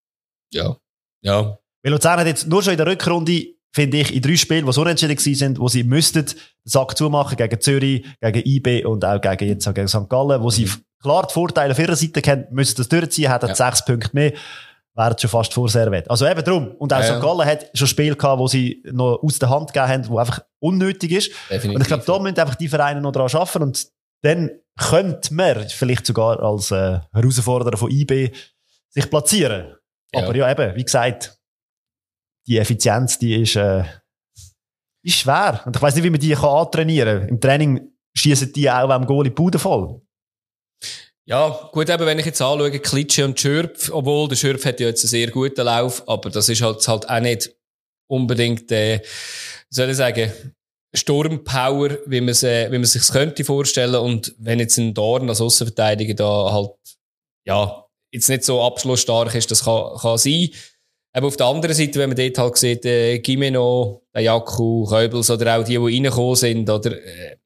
Ja. 0.52 0.76
Ja. 1.24 1.58
Weil 1.84 1.92
Luzern 1.94 2.20
hat 2.20 2.28
jetzt 2.28 2.48
nur 2.48 2.64
schon 2.64 2.74
in 2.74 2.78
der 2.78 2.88
Rückrunde, 2.88 3.48
finde 3.74 3.98
ich, 3.98 4.14
in 4.14 4.22
drei 4.22 4.36
Spielen, 4.38 4.66
die 4.66 4.72
so 4.72 4.82
unentschieden 4.82 5.18
sind, 5.18 5.60
wo 5.60 5.68
sie 5.68 5.84
müssten 5.84 6.26
den 6.26 6.36
Sack 6.64 6.98
zumachen 6.98 7.38
gegen 7.38 7.60
Zürich, 7.60 8.06
gegen 8.22 8.48
IB 8.48 8.86
und 8.86 9.04
auch 9.04 9.20
gegen, 9.20 9.48
jetzt 9.48 9.68
auch 9.68 9.74
gegen 9.74 9.88
St. 9.88 10.10
Gallen, 10.10 10.42
wo 10.42 10.50
sie 10.50 10.70
klar 11.02 11.28
die 11.28 11.34
Vorteile 11.34 11.72
auf 11.72 11.80
ihrer 11.80 11.96
Seite 11.96 12.22
kennen, 12.22 12.48
müssen 12.52 12.76
das 12.78 12.88
durchziehen, 12.90 13.30
hat 13.30 13.44
Mhm. 13.44 13.50
Ja. 13.50 13.56
sechs 13.56 13.84
Punkte 13.86 14.10
mehr. 14.14 14.34
wären 14.94 15.18
schon 15.18 15.30
fast 15.30 15.54
vor 15.54 15.70
Servet. 15.70 16.10
Also 16.12 16.28
eben 16.28 16.44
drum. 16.44 16.72
Und 16.76 16.92
auch 16.92 17.00
Ja. 17.00 17.16
St. 17.16 17.22
Gallen 17.22 17.46
hat 17.48 17.70
schon 17.74 17.88
Spiele 17.88 18.14
gehabt, 18.18 18.40
wo 18.40 18.48
sie 18.48 18.84
noch 18.92 19.24
aus 19.24 19.40
der 19.40 19.50
Hand 19.50 19.72
gegeben 19.72 19.88
haben, 19.90 20.08
wo 20.10 20.18
einfach 20.18 20.42
unnötig 20.60 21.12
ist. 21.14 21.32
Definitiv. 21.50 21.76
Und 21.76 21.82
ich 21.82 21.88
glaube, 21.88 22.04
da 22.06 22.20
müssen 22.20 22.38
einfach 22.38 22.56
die 22.56 22.68
Vereine 22.68 23.00
noch 23.00 23.14
dran 23.14 23.30
arbeiten 23.34 23.64
und 23.64 23.88
dann 24.22 24.52
könnte 24.78 25.34
man 25.34 25.70
vielleicht 25.70 26.06
sogar 26.06 26.42
als 26.44 26.72
äh, 26.72 27.00
Herausforderer 27.14 27.78
von 27.78 27.90
IB 27.90 28.32
sich 28.90 29.10
platzieren. 29.10 29.76
Ja. 30.14 30.24
Aber 30.26 30.36
ja, 30.36 30.52
eben, 30.52 30.76
wie 30.76 30.84
gesagt, 30.84 31.40
die 32.46 32.58
Effizienz, 32.58 33.18
die 33.18 33.42
ist, 33.44 33.56
äh, 33.56 33.86
ist 35.04 35.16
schwer. 35.20 35.62
Und 35.66 35.74
ich 35.76 35.82
weiß 35.82 35.96
nicht, 35.96 36.04
wie 36.04 36.10
man 36.10 36.20
die 36.20 36.34
kann 36.34 36.50
antrainieren 36.50 37.20
kann. 37.22 37.30
Im 37.30 37.40
Training 37.40 37.92
schießen 38.14 38.52
die 38.52 38.70
auch 38.70 38.90
am 38.90 39.06
Goal 39.06 39.26
in 39.26 39.32
die 39.32 39.36
Bude 39.36 39.58
voll. 39.58 40.02
Ja, 41.32 41.70
gut, 41.72 41.90
eben, 41.90 42.06
wenn 42.06 42.20
ich 42.20 42.26
jetzt 42.26 42.42
anschaue, 42.42 42.78
Klitsche 42.80 43.24
und 43.24 43.40
Schürpf, 43.40 43.90
obwohl 43.94 44.28
der 44.28 44.36
Schürpf 44.36 44.66
hat 44.66 44.82
ja 44.82 44.88
jetzt 44.88 45.06
einen 45.06 45.12
sehr 45.12 45.32
guten 45.32 45.62
Lauf, 45.62 46.04
aber 46.06 46.30
das 46.30 46.50
ist 46.50 46.62
halt, 46.62 46.86
halt 46.86 47.10
auch 47.10 47.20
nicht 47.22 47.56
unbedingt, 48.10 48.70
äh, 48.74 49.00
soll 49.70 49.92
ich 49.92 49.96
sagen, 49.96 50.34
Sturmpower, 50.94 52.00
wie 52.06 52.20
man 52.20 52.28
es, 52.28 52.44
äh, 52.44 52.70
wie 52.70 52.78
man 52.78 52.84
sich 52.84 53.08
könnte 53.08 53.46
vorstellen. 53.46 53.96
Und 53.96 54.36
wenn 54.40 54.60
jetzt 54.60 54.78
ein 54.78 54.94
Dorn 54.94 55.30
als 55.30 55.40
Außenverteidiger 55.40 56.16
da 56.16 56.52
halt, 56.52 56.72
ja, 57.48 57.86
jetzt 58.12 58.28
nicht 58.28 58.44
so 58.44 58.62
abschlussstark 58.62 59.34
ist, 59.34 59.50
das 59.52 59.64
kann, 59.64 59.98
kann 60.02 60.18
sein. 60.18 60.50
Aber 61.14 61.28
auf 61.28 61.38
der 61.38 61.46
anderen 61.46 61.74
Seite, 61.74 61.98
wenn 62.00 62.10
man 62.10 62.18
dort 62.18 62.38
halt 62.38 62.58
sieht, 62.58 62.86
äh, 62.86 63.20
Gimeno, 63.20 64.04
Jaku, 64.14 64.84
Köbels 64.86 65.30
oder 65.30 65.58
auch 65.58 65.64
die, 65.64 65.78
die 65.78 65.96
reingekommen 65.96 66.36
sind, 66.36 66.70
oder, 66.70 66.92
äh, 66.92 67.38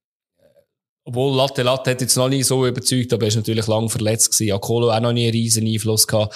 obwohl 1.06 1.36
Latte 1.36 1.62
Latte 1.64 1.92
hat 1.92 2.02
jetzt 2.02 2.18
noch 2.18 2.28
nie 2.30 2.44
so 2.44 2.66
überzeugt, 2.66 3.14
aber 3.14 3.24
er 3.24 3.28
ist 3.28 3.36
natürlich 3.36 3.68
lang 3.68 3.90
verletzt 3.90 4.32
gewesen. 4.32 4.54
Akolo 4.54 4.92
auch 4.92 5.00
noch 5.00 5.14
nie 5.14 5.26
einen 5.26 5.32
riesen 5.34 5.66
Einfluss 5.66 6.06
gehabt. 6.08 6.36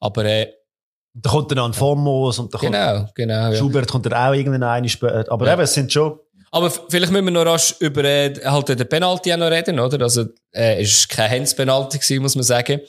Aber, 0.00 0.24
äh, 0.24 0.52
da 1.14 1.30
kommt 1.30 1.50
dann 1.50 1.58
an 1.60 1.72
Fomos 1.72 2.38
und 2.38 2.52
da 2.52 2.58
kommt 2.58 2.72
genau, 2.72 3.08
genau, 3.14 3.50
ja. 3.52 3.54
Schubert 3.56 3.88
kommt 3.88 4.06
dann 4.06 4.12
auch 4.14 4.32
irgendeinen 4.34 4.64
eine 4.68 4.88
später. 4.88 5.24
Aber 5.30 5.46
Ja. 5.46 5.54
eben, 5.54 5.62
es 5.62 5.74
sind 5.74 5.92
schon, 5.92 6.18
Aber 6.50 6.70
vielleicht 6.70 7.12
müssen 7.12 7.24
wir 7.26 7.30
noch 7.30 7.46
rasch 7.46 7.74
über 7.80 8.04
äh, 8.04 8.34
halt 8.44 8.68
den 8.68 8.88
Penalty 8.88 9.32
auch 9.32 9.36
noch 9.38 9.50
reden, 9.50 9.78
oder? 9.78 10.02
Also, 10.02 10.22
äh, 10.52 10.82
es 10.82 11.08
war 11.08 11.16
kein 11.16 11.30
Hands-Penalty 11.40 11.98
gewesen, 11.98 12.22
muss 12.22 12.34
man 12.34 12.44
sagen. 12.44 12.80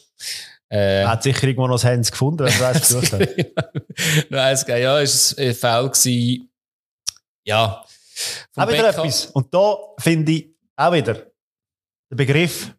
Äh, 0.70 1.02
er 1.02 1.10
hat 1.10 1.24
sicher 1.24 1.44
irgendwo 1.46 1.68
noch 1.68 1.76
das 1.76 1.86
Hands 1.86 2.10
gefunden, 2.12 2.46
wenn 2.46 2.62
er 2.62 2.76
es 2.76 2.82
gesucht 2.88 3.12
hat. 3.14 3.22
Nein, 4.30 4.54
es 4.54 4.66
ja, 4.68 5.00
es 5.02 5.38
war 5.38 5.44
ein 5.46 5.54
Foul 5.56 5.90
gewesen. 5.90 6.50
Ja. 7.44 7.84
Auch 8.56 8.68
wieder 8.68 8.90
etwas. 8.90 9.26
Und 9.28 9.54
da 9.54 9.76
finde 9.98 10.32
ich 10.32 10.48
auch 10.80 10.94
wieder 10.94 11.14
der 12.12 12.16
Begriff 12.16 12.74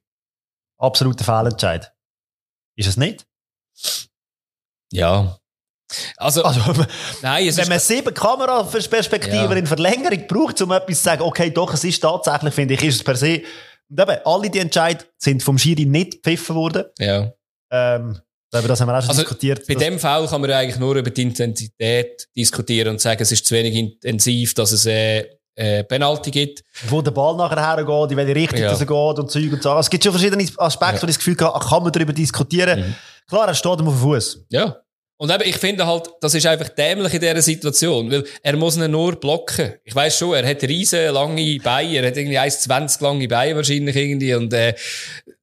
absoluter 0.79 1.25
Fehlentscheid. 1.25 1.93
Ist 2.77 2.89
es 2.89 2.97
nicht? 2.97 3.27
Ja. 4.93 5.39
Also, 6.17 6.45
Also, 6.45 6.61
nein, 7.23 7.55
wenn 7.57 7.69
man 7.69 7.79
sieben 7.81 8.15
Kameraperspektiven 8.15 9.35
Ja. 9.51 9.53
in 9.57 9.67
Verlängerung 9.67 10.27
braucht, 10.29 10.61
um 10.63 10.71
etwas 10.73 10.99
zu 10.99 11.05
sagen, 11.05 11.23
okay, 11.23 11.51
doch, 11.51 11.75
es 11.75 11.85
ist 11.85 12.01
tatsächlich, 12.01 12.55
finde 12.55 12.75
ich, 12.75 12.83
ist 12.85 12.97
es 12.97 13.05
per 13.05 13.17
se. 13.17 13.43
Und 13.89 14.01
eben, 14.01 14.19
alle 14.25 14.51
die 14.51 14.61
Entscheid 14.61 15.09
sind 15.19 15.43
vom 15.43 15.59
Schiri 15.59 15.85
nicht 15.87 16.23
gepfiffen 16.23 16.55
worden. 16.57 16.85
ja. 16.99 17.33
Ähm, 17.73 18.21
über 18.53 18.67
das 18.67 18.81
haben 18.81 18.89
wir 18.89 18.99
auch 18.99 19.01
schon 19.03 19.11
Also, 19.11 19.23
diskutiert. 19.23 19.65
Bei 19.69 19.75
dem 19.77 20.01
Fall 20.01 20.27
kann 20.27 20.41
man 20.41 20.51
eigentlich 20.51 20.81
nur 20.81 20.97
über 20.97 21.11
die 21.11 21.23
Intensität 21.23 22.29
diskutieren 22.37 22.89
und 22.89 23.01
sagen, 23.01 23.23
es 23.23 23.31
ist 23.31 23.47
zu 23.47 23.55
wenig 23.55 23.75
intensiv, 23.77 24.55
dass 24.55 24.73
es 24.73 24.87
äh, 24.87 25.29
äh, 25.57 25.85
Penalty 25.85 26.31
gibt. 26.31 26.63
wo 26.89 27.03
der 27.03 27.11
Ball 27.11 27.37
nachher 27.37 27.61
hergeht, 27.77 28.11
in 28.13 28.17
welche 28.17 28.35
Richtung 28.35 28.59
Ja. 28.61 28.71
er 28.73 28.79
geht 28.79 28.91
und 28.91 29.31
Zeug 29.31 29.53
und 29.53 29.63
so. 29.63 29.77
Es 29.79 29.91
gibt 29.91 30.03
schon 30.05 30.13
verschiedene 30.13 30.47
Aspekte, 30.57 30.97
Ja. 30.97 31.03
wo 31.03 31.07
ich 31.07 31.17
das 31.17 31.19
Gefühl 31.25 31.37
habe, 31.41 31.65
kann 31.67 31.83
man 31.83 31.93
darüber 31.93 32.13
diskutieren. 32.13 32.81
Mhm. 32.81 32.95
Klar, 33.29 33.49
er 33.49 33.55
steht 33.55 33.79
ihm 33.81 33.89
auf 33.89 33.95
dem 33.95 34.01
Fuß. 34.03 34.45
Ja. 34.51 34.77
Und 35.19 35.31
eben, 35.31 35.43
ich 35.45 35.57
finde 35.59 35.87
halt, 35.87 36.09
das 36.23 36.35
ist 36.35 36.47
einfach 36.47 36.71
dämlich 36.71 37.13
in 37.13 37.21
dieser 37.21 37.43
Situation, 37.43 38.11
weil 38.11 38.25
er 38.43 38.57
muss 38.57 38.79
ihn 38.79 38.91
nur 38.91 39.17
blocken. 39.17 39.75
Ich 39.85 39.95
weiß 39.95 40.17
schon, 40.17 40.33
er 40.35 40.49
hat 40.49 40.63
riesen 40.63 41.13
lange 41.13 41.59
Beine, 41.63 41.97
er 41.99 42.07
hat 42.07 42.17
irgendwie 42.17 42.39
1,20 42.39 43.03
lange 43.03 43.29
Beine 43.29 43.55
wahrscheinlich 43.57 43.95
irgendwie 43.95 44.33
und 44.35 44.51
äh, 44.55 44.75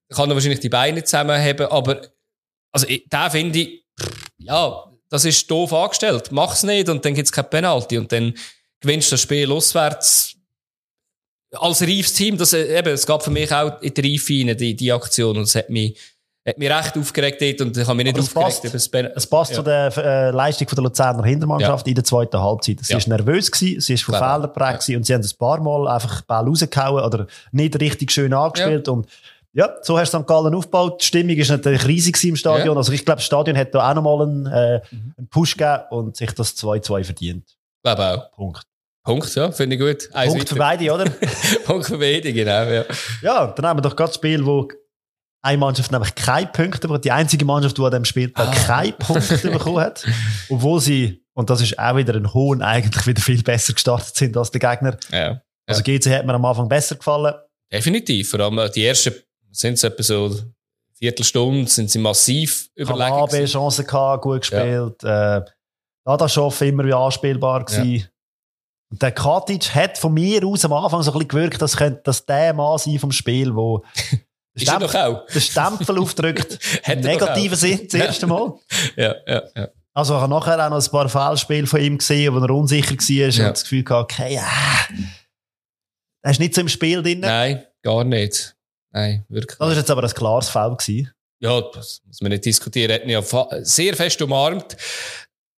kann 0.09 0.29
er 0.31 0.33
wahrscheinlich 0.35 0.61
die 0.61 0.69
Beine 0.69 0.95
nicht 0.95 1.07
zusammenheben, 1.07 1.67
aber 1.67 2.01
also 2.71 2.87
da 3.09 3.29
finde 3.29 3.59
ich, 3.59 3.83
ja, 4.39 4.83
das 5.09 5.25
ist 5.25 5.49
doof 5.51 5.71
angestellt. 5.73 6.31
Mach's 6.31 6.63
nicht 6.63 6.89
und 6.89 7.05
dann 7.05 7.13
gibt's 7.13 7.31
kein 7.31 7.47
Penalty 7.49 7.97
und 7.99 8.11
dann 8.11 8.33
gewinnst 8.79 9.11
das 9.11 9.21
Spiel 9.21 9.51
auswärts. 9.51 10.35
Als 11.53 11.81
reifes 11.81 12.13
Team, 12.13 12.37
das, 12.37 12.53
äh, 12.53 12.77
eben, 12.77 12.89
es 12.89 13.05
gab 13.05 13.23
für 13.23 13.31
mich 13.31 13.51
auch 13.53 13.81
in 13.81 13.93
die 13.93 14.13
Reife 14.13 14.33
rein, 14.33 14.57
die, 14.57 14.75
die 14.75 14.91
Aktion 14.91 15.37
und 15.37 15.43
es 15.43 15.55
hat 15.55 15.69
mich, 15.69 15.97
hat 16.45 16.57
mich 16.57 16.69
recht 16.69 16.97
aufgeregt 16.97 17.41
dort 17.41 17.61
und 17.61 17.77
ich 17.77 17.87
habe 17.87 17.95
mich 17.95 18.05
nicht 18.05 18.17
es 18.17 18.35
aufgeregt 18.35 18.73
passt. 18.73 18.93
Es 19.15 19.27
passt 19.27 19.51
Ja. 19.51 19.55
zu 19.57 19.63
der 19.63 19.97
äh, 19.97 20.31
Leistung 20.31 20.67
von 20.67 20.75
der 20.75 20.83
Luzerner 20.83 21.23
Hintermannschaft 21.23 21.87
in 21.87 21.95
der 21.95 22.03
zweiten 22.03 22.37
Halbzeit. 22.39 22.79
Sie 22.81 22.91
Ja. 22.91 22.97
ist 22.97 23.07
nervös 23.07 23.49
gewesen, 23.49 23.79
sie 23.79 23.93
ist 23.93 24.03
von. 24.03 24.15
Fehlern 24.15 24.41
geprägt 24.43 24.81
gewesen 24.81 24.97
und 24.97 25.03
sie 25.05 25.13
haben 25.13 25.23
ein 25.23 25.37
paar 25.39 25.61
Mal 25.61 25.87
einfach 25.87 26.21
Ball 26.23 26.45
rausgehauen 26.45 27.03
oder 27.03 27.27
nicht 27.53 27.79
richtig 27.79 28.11
schön 28.11 28.33
angespielt 28.33 28.87
und 28.89 29.07
ja, 29.53 29.73
so 29.81 29.97
hast 29.97 30.13
du 30.13 30.19
St. 30.19 30.27
Gallen 30.27 30.53
aufgebaut. 30.53 31.01
Die 31.01 31.05
Stimmung 31.05 31.35
ist 31.37 31.49
natürlich 31.49 31.87
riesig 31.87 32.21
im 32.25 32.35
Stadion. 32.35 32.65
Ja. 32.67 32.71
Mhm. 32.73 32.77
Also 32.77 32.91
ich 32.91 33.03
glaube, 33.03 33.17
das 33.17 33.25
Stadion 33.25 33.57
hat 33.57 33.73
da 33.73 33.89
auch 33.89 33.95
nochmal 33.95 34.21
einen, 34.27 34.45
äh, 34.45 34.81
einen 35.17 35.27
Push 35.31 35.57
gegeben 35.57 35.83
und 35.89 36.15
sich 36.17 36.31
das 36.33 36.55
2-2 36.57 37.03
verdient. 37.05 37.56
Glaube 37.83 38.03
auch. 38.05 38.31
Punkt. 38.35 38.63
Punkt, 39.03 39.35
ja, 39.35 39.51
finde 39.51 39.75
ich 39.75 39.81
gut. 39.81 40.13
Eins 40.13 40.33
Punkt 40.33 40.49
für 40.49 40.57
weiter. 40.57 40.77
beide, 40.77 40.93
oder? 40.93 41.05
Punkt 41.65 41.85
für 41.87 41.97
beide, 41.97 42.33
genau, 42.33 42.63
ja. 42.65 42.83
ja, 43.21 43.47
dann 43.47 43.65
haben 43.65 43.77
wir 43.77 43.81
doch 43.81 43.95
gerade 43.95 44.09
das 44.09 44.15
Spiel, 44.15 44.45
wo 44.45 44.67
eine 45.41 45.57
Mannschaft 45.57 45.91
nämlich 45.93 46.13
keine 46.15 46.47
Punkte, 46.47 46.87
aber 46.89 46.99
die 46.99 47.11
einzige 47.11 47.45
Mannschaft, 47.45 47.77
die 47.77 47.81
an 47.83 47.91
dem 47.91 48.03
Spieltag 48.05 48.47
Ah. 48.49 48.53
keine 48.65 48.91
Punkte 48.93 49.49
bekommen 49.49 49.79
hat. 49.79 50.05
Obwohl 50.49 50.81
sie, 50.81 51.23
und 51.33 51.49
das 51.49 51.61
ist 51.61 51.79
auch 51.79 51.95
wieder 51.95 52.15
ein 52.15 52.33
Hohn, 52.33 52.61
eigentlich 52.61 53.07
wieder 53.07 53.21
viel 53.21 53.41
besser 53.43 53.71
gestartet 53.73 54.13
sind 54.15 54.35
als 54.35 54.51
der 54.51 54.59
Gegner. 54.59 54.97
ja. 55.11 55.41
Also 55.69 55.83
GC 55.83 56.05
hat 56.15 56.25
mir 56.25 56.33
am 56.33 56.45
Anfang 56.45 56.67
besser 56.69 56.95
gefallen. 56.95 57.33
Definitiv. 57.71 58.29
Vor 58.29 58.39
allem 58.39 58.71
die 58.73 58.85
ersten, 58.85 59.13
sind 59.51 59.73
es 59.73 59.83
etwa 59.83 60.01
so 60.01 60.33
Viertelstunde, 60.97 61.69
sind 61.69 61.91
sie 61.91 61.99
massiv 61.99 62.69
überlegen. 62.75 63.11
AB. 63.11 63.45
Chancen 63.45 63.85
gehabt, 63.85 64.23
gut 64.23 64.41
gespielt. 64.41 65.03
Äh, 65.03 65.41
Dadaschow 66.07 66.61
immer 66.61 66.85
wie 66.85 66.93
anspielbar 66.93 67.65
gewesen. 67.65 68.07
Und 68.89 69.01
der 69.01 69.11
Katic 69.11 69.75
hat 69.75 69.97
von 69.97 70.13
mir 70.13 70.45
aus 70.45 70.63
am 70.63 70.71
Anfang 70.71 71.03
so 71.03 71.11
ein 71.11 71.13
bisschen 71.15 71.27
gewirkt, 71.27 71.61
dass 71.61 71.75
könnte 71.75 71.99
das 72.05 72.25
der 72.25 72.53
Mann 72.53 72.77
sein 72.77 72.97
vom 72.99 73.11
Spiel, 73.11 73.53
wo 73.53 73.83
auch. 74.69 75.25
den 75.27 75.41
Stempel 75.41 75.99
aufdrückt. 75.99 76.59
Im 76.87 77.01
negativen. 77.01 77.57
Sinn, 77.57 77.81
das 77.91 77.99
Ja. 77.99 78.05
erste 78.05 78.27
Mal. 78.27 78.53
Ja, 78.95 79.15
ja, 79.27 79.43
ja. 79.55 79.67
Also 79.93 80.15
ich 80.15 80.21
habe 80.21 80.29
nachher 80.33 80.63
auch 80.65 80.69
noch 80.69 80.81
ein 80.81 80.91
paar 80.91 81.09
Fehlspiele 81.09 81.67
von 81.67 81.81
ihm 81.81 81.97
gesehen, 81.97 82.33
wo 82.33 82.39
er 82.39 82.49
unsicher 82.51 82.95
war 82.95 83.29
Ja. 83.29 83.47
und 83.47 83.51
das 83.57 83.63
Gefühl 83.63 83.83
hatte, 83.83 83.95
okay, 83.95 84.35
ja, 84.35 84.47
er 86.23 86.31
ist 86.31 86.39
nicht 86.39 86.55
so 86.55 86.61
im 86.61 86.69
Spiel 86.69 87.01
drin. 87.03 87.19
Nein, 87.19 87.65
gar 87.83 88.03
nicht. 88.05 88.55
Nein, 88.91 89.25
wirklich. 89.27 89.57
Das 89.57 89.71
ist 89.71 89.77
jetzt 89.77 89.91
aber 89.91 90.03
ein 90.03 90.09
klares 90.11 90.49
Foul 90.49 90.77
gewesen. 90.77 91.11
Ja, 91.39 91.61
das 91.73 92.01
muss 92.05 92.21
man 92.21 92.31
nicht 92.31 92.45
diskutieren. 92.45 92.89
Er 92.91 92.95
hat 92.95 93.03
ihn 93.03 93.09
ja 93.09 93.21
sehr 93.63 93.95
fest 93.95 94.21
umarmt. 94.21 94.77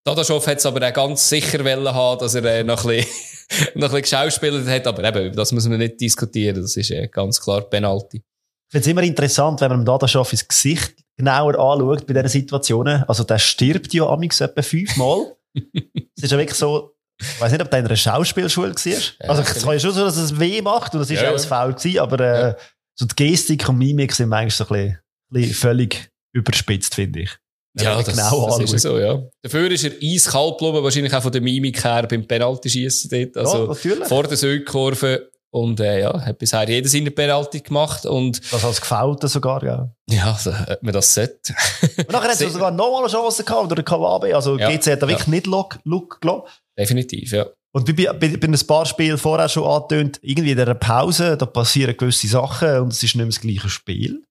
Dadaschow 0.08 0.46
hat 0.48 0.58
es 0.60 0.66
aber 0.66 0.88
auch 0.88 0.94
ganz 0.94 1.28
sicher 1.28 1.60
wollen 1.66 1.94
haben, 1.94 2.20
dass 2.20 2.34
er 2.34 2.46
äh, 2.46 2.64
noch 2.64 2.86
ein 2.86 2.98
bisschen, 2.98 3.12
noch 3.76 3.90
ein 3.90 4.02
bisschen 4.02 4.02
geschauspielert 4.04 4.68
hat. 4.68 4.88
Aber 4.88 5.04
eben, 5.04 5.26
über 5.28 5.36
das 5.36 5.52
muss 5.52 5.68
man 5.68 5.80
nicht 5.80 6.00
diskutieren. 6.00 6.62
Das 6.62 6.78
ist 6.78 6.92
äh, 6.92 7.08
ganz 7.10 7.42
klar 7.42 7.62
Penalty. 7.62 8.18
Ich 8.18 8.72
finde 8.72 8.82
es 8.86 8.88
immer 8.88 9.04
interessant, 9.04 9.60
wenn 9.60 9.70
man 9.70 9.86
Dadaschow 9.86 10.32
ins 10.32 10.48
Gesicht 10.48 10.96
genauer 11.18 11.56
anschaut 11.60 12.08
bei 12.08 12.14
diesen 12.14 12.30
Situationen. 12.30 13.04
Also 13.04 13.26
der 13.26 13.38
stirbt 13.38 13.94
ja 13.94 14.06
amigs 14.08 14.40
etwa 14.42 14.62
fünfmal. 14.62 15.36
Es 16.16 16.24
ist 16.24 16.32
ja 16.32 16.38
wirklich 16.38 16.58
so, 16.58 16.96
ich 17.20 17.42
weiß 17.42 17.52
nicht, 17.52 17.62
ob 17.62 17.70
der 17.70 17.80
in 17.80 17.86
einer 17.86 17.96
Schauspielschule 17.96 18.74
war. 18.74 19.30
also 19.30 19.42
es 19.42 19.64
kann 19.64 19.74
ja 19.74 19.80
schon 19.80 19.92
so, 19.92 20.06
dass 20.06 20.18
es 20.18 20.40
weh 20.40 20.62
macht 20.62 20.96
und 20.96 21.02
es 21.02 21.12
ist 21.12 21.22
Ja, 21.22 21.30
auch 21.32 21.34
ein. 21.34 21.40
Foul 21.40 21.74
gewesen, 21.74 22.00
aber 22.00 22.20
äh, 22.20 22.56
so 22.96 23.06
die 23.06 23.16
Gestik 23.16 23.68
und 23.70 23.78
Mimik 23.78 24.14
sind 24.14 24.30
manchmal 24.30 24.50
so 24.52 24.64
ein 24.64 24.68
bisschen, 24.68 24.92
ein 24.92 25.02
bisschen 25.32 25.54
völlig 25.56 26.12
überspitzt, 26.34 26.96
finde 26.96 27.22
ich. 27.22 27.38
Ja, 27.84 27.96
das, 28.02 28.06
genau 28.08 28.48
das 28.48 28.60
ist 28.60 28.72
ja 28.74 28.80
so, 28.80 29.00
ja. 29.00 29.22
Dafür 29.42 29.72
ist 29.72 29.84
er 29.84 29.92
eiskalt 30.02 30.58
geblieben, 30.58 30.84
wahrscheinlich 30.84 31.14
auch 31.14 31.22
von 31.24 31.32
der 31.32 31.42
Mimik 31.42 31.84
her 31.84 32.08
beim 32.10 32.26
Penalty-Schießen 32.28 33.10
dort. 33.10 33.38
Also 33.38 33.58
ja, 33.64 33.68
natürlich. 33.68 34.08
vor 34.08 34.24
der 34.24 34.38
Südkurve. 34.38 35.30
Und 35.50 35.80
äh, 35.80 36.02
ja, 36.02 36.22
hat 36.26 36.38
bisher 36.40 36.68
jeder 36.70 36.90
seine 36.90 37.10
Penalty 37.10 37.62
gemacht. 37.62 38.06
Und 38.06 38.42
Das 38.54 38.66
als 38.66 38.82
Gefaulten 38.82 39.30
sogar, 39.30 39.64
ja. 39.64 39.90
ja, 40.10 40.38
so, 40.38 40.52
ob 40.52 40.84
man 40.84 40.94
das 40.94 41.14
sollte. 41.14 41.56
Und 41.98 42.12
nachher 42.12 42.30
hat 42.32 42.38
Sehr- 42.38 42.50
sogar 42.50 42.70
nochmal 42.70 43.04
eine 43.04 43.12
Chance 43.12 43.44
gehabt, 43.44 43.64
oder 43.66 43.76
der 43.76 43.86
Kawabe. 43.86 44.36
Also 44.36 44.58
Ja. 44.58 44.70
GC 44.70 44.92
hat 44.92 45.02
da 45.04 45.08
wirklich 45.08 45.28
nicht 45.28 45.48
Look, 45.48 45.80
Look 45.86 46.20
gelassen. 46.22 46.44
Definitiv, 46.78 47.32
ja. 47.32 47.46
Und 47.74 47.86
bei, 47.86 47.94
bei, 48.12 48.38
bei 48.38 48.48
ein 48.48 48.60
paar 48.68 48.86
Spielen 48.86 49.18
vorher 49.18 49.48
schon 49.50 49.64
angetönt, 49.64 50.20
irgendwie 50.22 50.52
in 50.52 50.58
dieser 50.58 50.74
Pause, 50.76 51.38
da 51.38 51.46
passieren 51.46 51.96
gewisse 51.96 52.28
Sachen 52.28 52.80
und 52.80 52.92
es 52.92 52.98
ist 53.04 53.16
nicht 53.16 53.18
mehr 53.18 53.26
das 53.28 53.40
gleiche 53.42 53.70
Spiel. 53.70 54.24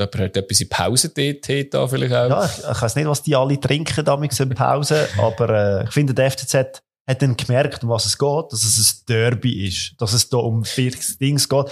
Jemand 0.00 0.18
hat 0.18 0.36
etwas 0.36 0.60
in 0.60 0.68
Pause 0.68 1.08
dort, 1.10 1.74
da 1.74 1.86
vielleicht 1.86 2.14
auch. 2.14 2.28
Ja, 2.30 2.44
ich, 2.44 2.58
ich 2.58 2.82
weiß 2.82 2.96
nicht, 2.96 3.06
was 3.08 3.22
die 3.22 3.36
alle 3.36 3.60
trinken 3.60 4.04
damals 4.04 4.40
in 4.40 4.48
Pause, 4.50 5.08
aber 5.18 5.80
äh, 5.80 5.84
ich 5.84 5.90
finde, 5.92 6.14
der 6.14 6.30
FCZ 6.30 6.54
hat 7.06 7.22
dann 7.22 7.36
gemerkt, 7.36 7.82
um 7.82 7.90
was 7.90 8.06
es 8.06 8.16
geht, 8.18 8.44
dass 8.52 8.62
es 8.64 8.78
ein 9.02 9.04
Derby 9.06 9.66
ist, 9.68 9.94
dass 9.98 10.12
es 10.12 10.28
da 10.28 10.38
um 10.38 10.64
viertes 10.64 11.18
Dings 11.18 11.48
geht 11.48 11.66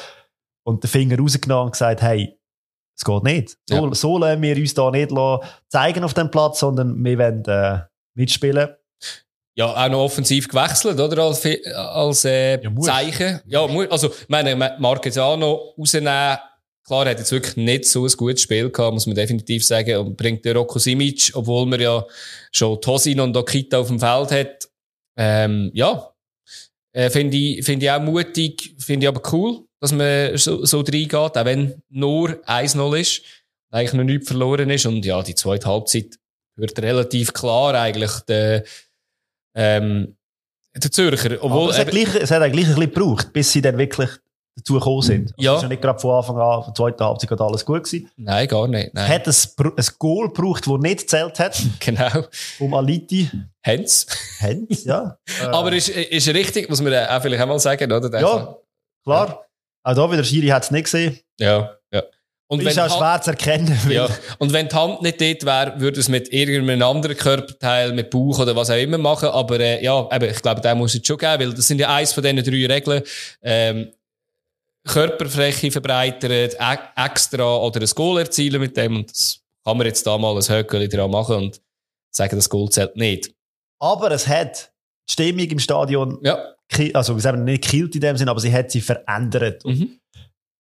und 0.65 0.83
den 0.83 0.89
Finger 0.89 1.19
rausgenommen 1.19 1.67
und 1.67 1.73
gesagt, 1.73 2.03
hey, 2.03 2.35
es 2.99 3.05
geht 3.05 3.23
nicht. 3.23 3.57
So, 3.69 3.75
Ja. 3.77 3.95
so 3.95 4.19
lassen 4.19 4.43
wir 4.43 4.57
uns 4.57 4.75
da 4.75 4.91
nicht 4.91 5.13
zeigen 5.69 6.03
auf 6.05 6.15
dem 6.15 6.31
Platz, 6.31 6.59
sondern 6.61 7.03
wir 7.05 7.19
wollen 7.19 7.45
äh, 7.45 7.81
mitspielen. 8.15 8.71
Ja, 9.57 9.67
auch 9.67 9.89
noch 9.89 9.99
offensiv 10.05 10.49
gewechselt, 10.49 11.01
oder? 11.01 11.23
Als, 11.25 11.45
als 11.75 12.25
äh, 12.25 12.61
Ja. 12.63 12.71
Zeichen. 12.81 13.41
Ja, 13.47 13.67
muss. 13.67 13.91
Also, 13.91 14.09
ich 14.09 14.29
meine, 14.29 14.55
Marquezano 14.79 15.75
rausnehmen. 15.77 16.39
Klar, 16.89 17.05
er 17.05 17.11
hat 17.11 17.19
jetzt 17.19 17.33
wirklich 17.33 17.57
nicht 17.57 17.85
so 17.85 18.07
ein 18.07 18.13
gutes 18.17 18.41
Spiel 18.41 18.71
gehabt, 18.71 18.95
muss 18.95 19.07
man 19.07 19.15
definitiv 19.15 19.63
sagen. 19.63 19.99
Und 19.99 20.17
bringt 20.17 20.43
den 20.47 20.57
Rocco 20.57 20.79
Simic, 20.79 21.33
obwohl 21.35 21.67
man 21.67 21.79
ja 21.79 22.03
schon 22.51 22.81
Tosin 22.81 23.21
und 23.21 23.37
Okita 23.37 23.77
auf 23.77 23.89
dem 23.89 24.01
Feld 24.01 24.31
hat. 24.31 24.71
Ähm, 25.19 25.71
ja. 25.75 26.11
Äh, 26.95 27.11
finde 27.11 27.37
ich, 27.37 27.63
finde 27.63 27.85
ich 27.85 27.93
auch 27.93 28.01
mutig, 28.01 28.75
finde 28.79 29.05
ich 29.05 29.09
aber 29.09 29.21
cool, 29.35 29.67
dass 29.81 29.93
man 29.93 30.35
so, 30.39 30.65
so 30.65 30.81
reingeht, 30.81 31.13
auch 31.13 31.45
wenn 31.45 31.83
nur 31.91 32.31
1-0 32.47 32.99
ist. 32.99 33.23
Eigentlich 33.71 33.93
noch 33.93 34.05
nichts 34.05 34.29
verloren 34.29 34.71
ist. 34.71 34.87
Und 34.87 35.05
ja, 35.05 35.23
die 35.23 35.35
zweite 35.35 35.67
Halbzeit 35.67 36.19
wird 36.57 36.81
relativ 36.81 37.35
klar 37.35 37.75
eigentlich 37.75 38.13
der, 38.27 38.65
ähm, 39.55 40.17
der 40.75 40.91
Zürcher. 40.91 41.37
Obwohl, 41.45 41.69
es, 41.69 41.79
hat 41.79 41.91
gleich, 41.91 42.15
es 42.15 42.31
hat 42.31 42.41
eigentlich 42.41 42.67
ein 42.67 42.77
bisschen 42.77 42.95
gebraucht, 42.95 43.31
bis 43.35 43.53
sie 43.53 43.61
dann 43.61 43.77
wirklich 43.77 44.09
dazu 44.59 44.75
gekommen 44.75 45.03
sind. 45.03 45.31
Also 45.31 45.43
Ja. 45.43 45.57
Ist 45.57 45.63
ja 45.63 45.69
nicht 45.69 45.83
gerade 45.83 45.99
von 45.99 46.11
Anfang 46.17 46.37
an, 46.39 46.63
von 46.65 46.73
der 46.73 46.75
zweiten 46.75 47.05
Halbzeit 47.05 47.29
gerade 47.31 47.45
alles 47.45 47.65
gut 47.65 47.85
gewesen. 47.85 48.11
nein, 48.17 48.47
gar 48.49 48.69
nicht. 48.69 48.93
Nein. 48.95 49.09
hat 49.09 49.27
ein, 49.27 49.35
ein 49.77 49.87
Goal 49.99 50.29
gebraucht, 50.29 50.67
das 50.67 50.79
nicht 50.79 51.01
gezählt 51.01 51.39
hat, 51.39 51.63
Genau. 51.81 52.25
vom 52.59 52.75
Aliti. 52.75 53.31
Hens. 53.63 54.07
Hens, 54.39 54.85
ja. 54.85 55.17
Aber 55.53 55.73
ist, 55.73 55.89
ist 55.89 56.29
richtig, 56.29 56.69
muss 56.69 56.81
man 56.81 56.93
auch 56.95 57.23
vielleicht 57.23 57.43
auch 57.43 57.47
mal 57.49 57.59
sagen, 57.59 57.91
oder? 57.93 58.09
Der- 58.11 58.21
ja, 58.21 58.57
klar. 59.05 59.45
Auch 59.85 59.95
da 59.95 60.11
wieder, 60.13 60.25
Schiri 60.25 60.49
hat 60.49 60.65
es 60.65 60.71
nicht 60.71 60.85
gesehen. 60.85 61.19
Ja, 61.39 61.77
ja. 61.93 62.03
Und 62.51 62.63
ist 62.63 62.79
auch 62.79 62.97
schwer 62.97 63.21
zu 63.21 63.31
erkennen. 63.31 63.79
ja. 63.91 64.09
und 64.39 64.53
wenn 64.55 64.69
die 64.69 64.75
Hand 64.75 65.03
nicht 65.03 65.21
dort 65.21 65.45
wäre, 65.45 65.81
würde 65.81 66.01
es 66.01 66.09
mit 66.09 66.33
irgendeinem 66.33 66.83
anderen 66.83 67.17
Körperteil, 67.17 67.93
mit 67.93 68.09
Bauch 68.11 68.39
oder 68.39 68.57
was 68.57 68.71
auch 68.71 68.77
immer 68.77 68.97
machen. 68.99 69.29
Aber 69.29 69.61
äh, 69.61 69.83
ja, 69.85 70.09
eben, 70.11 70.31
ich 70.31 70.41
glaube, 70.43 70.61
da 70.63 70.75
muss 70.75 70.95
es 70.95 71.07
schon 71.07 71.19
geben, 71.19 71.41
weil 71.41 71.53
das 71.55 71.67
sind 71.67 71.79
ja 71.79 71.95
eins 71.95 72.13
von 72.15 72.23
diesen 72.23 72.39
drei 72.43 72.67
Regeln. 72.75 73.03
Ähm, 73.43 73.93
Körperfläche 74.87 75.71
verbreitern, 75.71 76.31
e- 76.31 76.51
extra 76.97 77.57
oder 77.57 77.81
ein 77.81 77.91
Goal 77.95 78.21
erzielen 78.21 78.61
mit 78.61 78.77
dem. 78.77 78.97
Und 78.97 79.11
das 79.11 79.41
kann 79.65 79.77
man 79.77 79.87
jetzt 79.87 80.07
da 80.07 80.17
mal 80.19 80.35
ein 80.37 80.43
Höckeli 80.49 80.89
dran 80.89 81.11
machen 81.11 81.37
und 81.37 81.61
sagen, 82.15 82.37
das 82.37 82.49
Goal 82.49 82.71
zählt 82.71 82.97
nicht. 82.97 83.35
Aber 83.81 84.11
es 84.11 84.27
hat 84.27 84.73
die 85.09 85.13
Stimmung 85.13 85.47
im 85.47 85.59
Stadion, 85.59 86.19
Ja. 86.23 86.39
also 86.95 87.15
wir 87.15 87.21
sagen 87.21 87.45
nicht 87.45 87.65
gekillt 87.65 87.95
in 87.95 88.01
dem 88.01 88.17
Sinn, 88.17 88.29
aber 88.29 88.41
sie 88.41 88.53
hat 88.53 88.71
sie 88.71 88.81
verändert. 88.81 89.65
Mhm. 89.65 89.99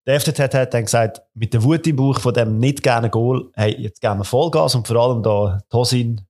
Der 0.06 0.20
FCZ 0.20 0.54
hat 0.54 0.72
dann 0.72 0.84
gesagt, 0.84 1.20
mit 1.34 1.52
der 1.52 1.62
Wut 1.62 1.86
im 1.86 1.96
Bauch 1.96 2.18
von 2.18 2.32
dem 2.32 2.58
nicht 2.58 2.82
gerne 2.82 3.10
Goal, 3.10 3.50
hey, 3.54 3.74
jetzt 3.78 4.00
geben 4.00 4.18
wir 4.18 4.24
Vollgas 4.24 4.74
und 4.74 4.86
vor 4.86 4.96
allem 4.96 5.22
da 5.22 5.60
Tosin. 5.68 6.20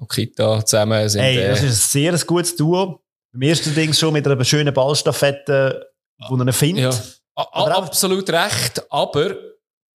Und 0.00 0.10
Kita 0.10 0.64
zusammen 0.64 1.08
sind. 1.08 1.20
Hey, 1.22 1.38
äh, 1.38 1.48
das 1.50 1.62
ist 1.62 1.94
ein 1.94 2.12
sehr 2.12 2.18
gutes 2.26 2.56
Duo. 2.56 3.00
Beim 3.32 3.42
ersten 3.42 3.74
Ding 3.74 3.92
schon 3.92 4.12
mit 4.12 4.26
einer 4.26 4.42
schönen 4.44 4.74
Ballstaffette, 4.74 5.89
wo 6.28 6.36
er 6.36 6.52
findet. 6.52 6.94
Ja. 6.94 7.00
Aber 7.34 7.76
absolut 7.76 8.28
recht, 8.30 8.82
aber 8.92 9.36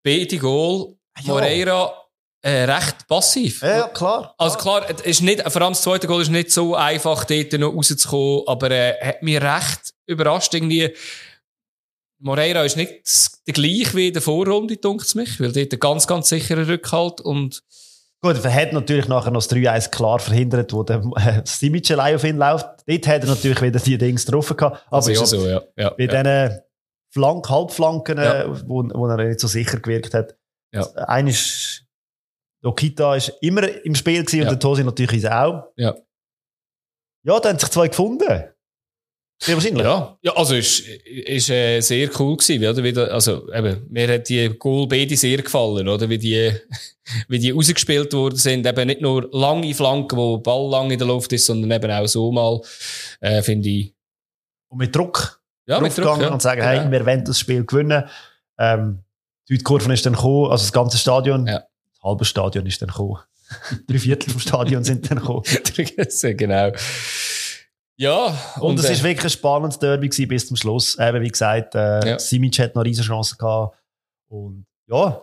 beide 0.03 0.37
Goal, 0.37 0.95
Ja. 1.21 1.33
Moreira, 1.33 1.93
äh, 2.41 2.63
recht 2.63 3.07
passiv. 3.07 3.61
Ja, 3.61 3.87
klar. 3.87 4.33
Also 4.37 4.57
klar, 4.57 4.85
es 4.89 5.01
ist 5.01 5.21
nicht, 5.21 5.41
vor 5.49 5.61
allem 5.61 5.73
das 5.73 5.81
zweite 5.81 6.07
Goal 6.07 6.21
ist 6.21 6.29
nicht 6.29 6.51
so 6.51 6.75
einfach, 6.75 7.25
dort 7.25 7.53
noch 7.53 7.73
rauszukommen, 7.73 8.43
aber 8.47 8.71
äh, 8.71 8.93
hat 9.01 9.23
mich 9.23 9.41
recht 9.41 9.93
überrascht 10.05 10.53
irgendwie. 10.53 10.93
Moreira 12.19 12.63
ist 12.63 12.77
nicht 12.77 13.01
der 13.47 13.53
gleich 13.53 13.93
wie 13.95 14.07
in 14.07 14.13
der 14.13 14.21
Vorrunde, 14.21 14.77
dunkt 14.77 15.05
es 15.05 15.15
mich, 15.15 15.39
weil 15.39 15.51
dort 15.51 15.79
ganz, 15.79 16.07
ganz 16.07 16.29
sicherer 16.29 16.67
Rückhalt 16.67 17.19
und 17.21 17.61
Gut, 18.23 18.41
er 18.41 18.53
hat 18.53 18.71
natürlich 18.71 19.09
nachher 19.09 19.31
noch 19.31 19.45
das 19.45 19.51
3-1 19.51 19.89
klar 19.89 20.17
verhindert, 20.17 20.71
wo 20.71 20.83
der 20.83 21.01
äh, 21.17 21.41
Simic 21.43 21.91
allein 21.91 22.15
auf 22.15 22.23
ihn 22.23 22.37
läuft. 22.37 22.65
Dort 22.87 23.07
hat 23.07 23.23
er 23.23 23.27
natürlich 23.27 23.61
wieder 23.61 23.79
die 23.81 23.97
Dings 23.97 24.25
getroffen 24.25 24.55
gehabt. 24.55 24.85
Aber 24.87 24.97
das 24.97 25.09
ist 25.09 25.19
ja 25.19 25.25
so, 25.25 25.45
ja. 25.45 25.61
ja, 25.75 25.89
bei 25.89 26.05
ja. 26.05 26.23
diesen 26.23 26.61
Flank, 27.13 27.49
Halbflanken, 27.49 28.17
Ja. 28.17 28.43
äh, 28.43 28.67
wo, 28.69 28.81
wo 28.93 29.07
er 29.07 29.17
nicht 29.27 29.41
so 29.41 29.47
sicher 29.47 29.77
gewirkt 29.77 30.13
hat. 30.13 30.37
Ja. 30.73 30.83
Einer 30.95 31.31
ist, 31.31 31.85
Okita 32.63 33.13
ist 33.17 33.33
immer 33.41 33.67
im 33.83 33.93
Spiel 33.93 34.21
gewesen 34.23 34.37
Ja. 34.37 34.43
und 34.43 34.51
der 34.51 34.59
Tosi 34.59 34.85
natürlich 34.85 35.29
auch. 35.29 35.73
Ja. 35.75 35.93
Ja, 37.25 37.39
da 37.41 37.49
haben 37.49 37.59
sich 37.59 37.69
zwei 37.71 37.89
gefunden. 37.89 38.45
Sehr 39.43 39.55
wahrscheinlich. 39.55 39.83
Ja, 39.83 40.17
ja 40.21 40.31
also 40.37 40.55
ist, 40.55 40.79
ist 40.79 41.49
äh, 41.49 41.81
sehr 41.81 42.09
cool 42.17 42.37
gewesen, 42.37 42.65
oder? 42.65 42.81
Wie 42.81 42.93
da, 42.93 43.03
also 43.07 43.51
eben, 43.53 43.85
mir 43.89 44.13
hat 44.13 44.29
die 44.29 44.47
Goal 44.57 44.87
beide 44.87 45.17
sehr 45.17 45.41
gefallen, 45.41 45.85
oder? 45.85 46.07
Wie 46.07 46.17
die, 46.17 46.53
wie 47.27 47.39
die 47.39 47.51
rausgespielt 47.51 48.13
worden 48.13 48.37
sind. 48.37 48.65
Eben 48.65 48.87
nicht 48.87 49.01
nur 49.01 49.27
lange 49.33 49.73
Flanken, 49.73 50.17
wo 50.17 50.37
der 50.37 50.43
Ball 50.43 50.69
lang 50.69 50.91
in 50.91 50.97
der 50.97 51.07
Luft 51.07 51.33
ist, 51.33 51.45
sondern 51.45 51.71
eben 51.71 51.91
auch 51.91 52.07
so 52.07 52.31
mal, 52.31 52.61
äh, 53.19 53.41
finde 53.41 53.67
ich. 53.67 53.93
Und 54.69 54.77
mit 54.77 54.95
Druck 54.95 55.41
Ja, 55.67 55.81
mit 55.81 55.97
Druck, 55.97 56.21
ja. 56.21 56.31
und 56.31 56.41
sagen, 56.41 56.61
hey, 56.61 56.89
wir 56.89 57.05
wollen 57.05 57.25
das 57.25 57.37
Spiel 57.37 57.65
gewinnen. 57.65 58.05
Ähm, 58.57 59.03
die 59.49 59.55
Südkurve 59.55 59.91
ist 59.91 60.05
dann 60.05 60.13
gekommen, 60.13 60.51
also 60.51 60.63
das 60.63 60.71
ganze 60.71 60.97
Stadion. 60.97 61.47
Ja. 61.47 61.59
Das 61.95 62.03
halbe 62.03 62.23
Stadion 62.23 62.65
ist 62.65 62.81
dann 62.81 62.87
gekommen. 62.87 63.19
Drei 63.89 63.99
Viertel 63.99 64.31
vom 64.31 64.39
Stadion 64.39 64.85
sind 64.85 65.11
dann 65.11 65.19
gekommen. 65.19 65.43
genau. 66.37 66.71
Ja, 67.95 68.37
Und, 68.59 68.79
es 68.79 68.85
äh, 68.85 68.93
ist 68.93 69.03
wirklich 69.03 69.25
ein 69.25 69.29
spannendes 69.29 69.79
Derby 69.79 70.09
gewesen 70.09 70.27
bis 70.27 70.47
zum 70.47 70.57
Schluss. 70.57 70.97
Eben, 70.99 71.21
wie 71.21 71.27
gesagt, 71.29 71.75
äh, 71.75 72.09
Ja. 72.09 72.19
Simic 72.19 72.57
hat 72.59 72.75
noch 72.75 72.83
riesen 72.83 73.03
Chancen 73.03 73.37
gehabt. 73.37 73.77
Und 74.29 74.65
ja. 74.87 75.21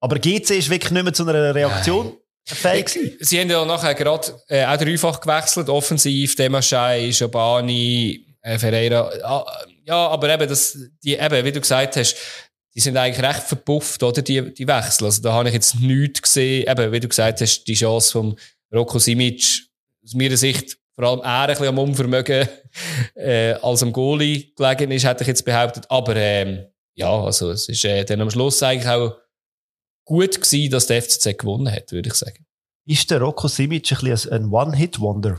Aber 0.00 0.18
GC 0.18 0.50
ist 0.58 0.68
wirklich 0.68 0.90
nicht 0.90 1.02
mehr 1.04 1.12
zu 1.12 1.26
einer 1.26 1.54
Reaktion 1.54 2.16
fähig 2.44 2.86
gewesen. 2.86 3.16
Sie 3.20 3.40
haben 3.40 3.48
ja 3.50 3.64
nachher 3.64 3.94
gerade 3.94 4.34
äh, 4.48 4.64
auch 4.66 4.76
dreifach 4.76 5.20
gewechselt, 5.20 5.68
offensiv, 5.68 6.34
Demaschei, 6.34 7.12
Schabani, 7.12 8.26
äh, 8.42 8.58
Ferreira. 8.58 9.10
Ah, 9.22 9.64
ja, 9.84 10.08
aber 10.08 10.28
eben, 10.28 10.48
das, 10.48 10.76
die, 11.02 11.14
eben, 11.14 11.44
wie 11.44 11.52
du 11.52 11.60
gesagt 11.60 11.96
hast, 11.96 12.16
die 12.74 12.80
sind 12.80 12.96
eigentlich 12.96 13.24
recht 13.24 13.42
verpufft, 13.42 14.02
oder, 14.02 14.22
die, 14.22 14.52
die 14.52 14.66
Wechsel. 14.66 15.04
Also 15.04 15.22
da 15.22 15.32
habe 15.32 15.48
ich 15.48 15.54
jetzt 15.54 15.76
nichts 15.76 16.22
gesehen, 16.22 16.68
eben, 16.68 16.90
wie 16.92 17.00
du 17.00 17.08
gesagt 17.08 17.40
hast, 17.40 17.64
die 17.64 17.74
Chance 17.74 18.12
vom 18.12 18.36
Rocco 18.74 18.98
Simic, 18.98 19.68
aus 20.02 20.14
meiner 20.14 20.36
Sicht, 20.36 20.78
vor 20.94 21.04
allem 21.04 21.20
er 21.20 21.42
ein 21.42 21.48
bisschen 21.48 21.68
am 21.68 21.78
Unvermögen, 21.78 22.48
äh, 23.14 23.52
als 23.54 23.82
am 23.82 23.92
Goalie 23.92 24.52
gelegen 24.54 24.90
ist, 24.90 25.04
hätte 25.04 25.22
ich 25.24 25.28
jetzt 25.28 25.44
behauptet. 25.44 25.86
Aber, 25.88 26.16
ähm, 26.16 26.66
ja, 26.94 27.10
also, 27.10 27.50
es 27.50 27.68
ist 27.68 27.84
äh, 27.84 28.04
dann 28.04 28.20
am 28.20 28.30
Schluss 28.30 28.62
eigentlich 28.62 28.88
auch 28.88 29.16
gut 30.04 30.40
gewesen, 30.40 30.70
dass 30.70 30.86
der 30.86 31.02
FCZ 31.02 31.38
gewonnen 31.38 31.72
hat, 31.72 31.92
würde 31.92 32.08
ich 32.08 32.14
sagen. 32.14 32.44
Ist 32.84 33.10
der 33.10 33.20
Rocco 33.20 33.46
Simic 33.46 33.92
ein 33.92 34.10
bisschen 34.10 34.32
ein 34.32 34.52
One-Hit-Wonder? 34.52 35.36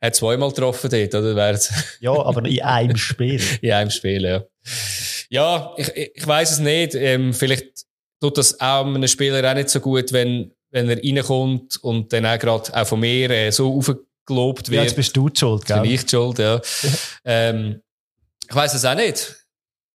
Er 0.00 0.06
hat 0.06 0.16
zweimal 0.16 0.50
getroffen 0.50 0.90
dort, 0.90 1.14
oder? 1.14 1.34
Wär's 1.34 1.72
Ja, 2.00 2.12
aber 2.12 2.44
in 2.44 2.60
einem 2.60 2.96
Spiel. 2.96 3.40
in 3.62 3.72
einem 3.72 3.90
Spiel, 3.90 4.22
ja. 4.24 4.44
Ja, 5.30 5.72
ich, 5.78 5.90
ich 5.96 6.26
weiss 6.26 6.52
es 6.52 6.58
nicht. 6.58 6.94
Ähm, 6.94 7.32
vielleicht 7.32 7.86
tut 8.20 8.36
das 8.36 8.60
auch 8.60 8.84
einem 8.84 9.08
Spieler 9.08 9.50
auch 9.50 9.54
nicht 9.54 9.70
so 9.70 9.80
gut, 9.80 10.12
wenn, 10.12 10.52
wenn 10.70 10.90
er 10.90 10.98
reinkommt 10.98 11.82
und 11.82 12.12
dann 12.12 12.26
auch 12.26 12.38
gerade 12.38 12.74
auch 12.74 12.86
von 12.86 13.00
mir 13.00 13.30
äh, 13.30 13.50
so 13.50 13.72
aufgelobt 14.26 14.68
Ja, 14.68 14.82
jetzt 14.82 14.90
wird. 14.90 14.96
bist 14.96 15.16
du 15.16 15.28
die 15.28 15.38
schuld, 15.38 15.66
Bin 15.66 15.82
gell? 15.82 15.92
ich 15.92 16.04
die 16.04 16.10
schuld, 16.10 16.38
ja. 16.38 16.60
ähm, 17.24 17.82
ich 18.48 18.54
weiss 18.54 18.74
es 18.74 18.84
auch 18.84 18.94
nicht. 18.94 19.36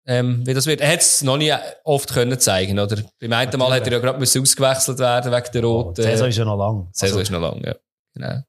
Ähm, 0.10 0.46
wie 0.48 0.54
das 0.54 0.66
wird. 0.66 0.80
Er 0.80 0.94
hat 0.94 1.02
es 1.02 1.22
noch 1.22 1.36
nie 1.38 1.54
oft 1.84 2.14
können 2.14 2.40
zeigen, 2.40 2.80
oder? 2.80 2.98
Beim 3.20 3.34
einen 3.34 3.60
Mal 3.60 3.72
hat 3.74 3.86
er 3.88 3.94
ja 3.94 4.00
gerade 4.00 4.18
ausgewechselt 4.18 5.00
werden 5.00 5.32
wegen 5.34 5.52
der 5.54 5.64
Oh, 5.66 5.82
roten. 5.82 5.96
die 5.96 6.02
Saison 6.04 6.28
ist 6.30 6.38
ja 6.38 6.46
noch 6.46 6.58
lang. 6.58 6.88
Saison 6.94 7.20
Also, 7.20 7.20
ist 7.24 7.32
noch 7.32 7.42
lang, 7.42 7.62
ja. 7.66 7.76
Genau. 8.16 8.42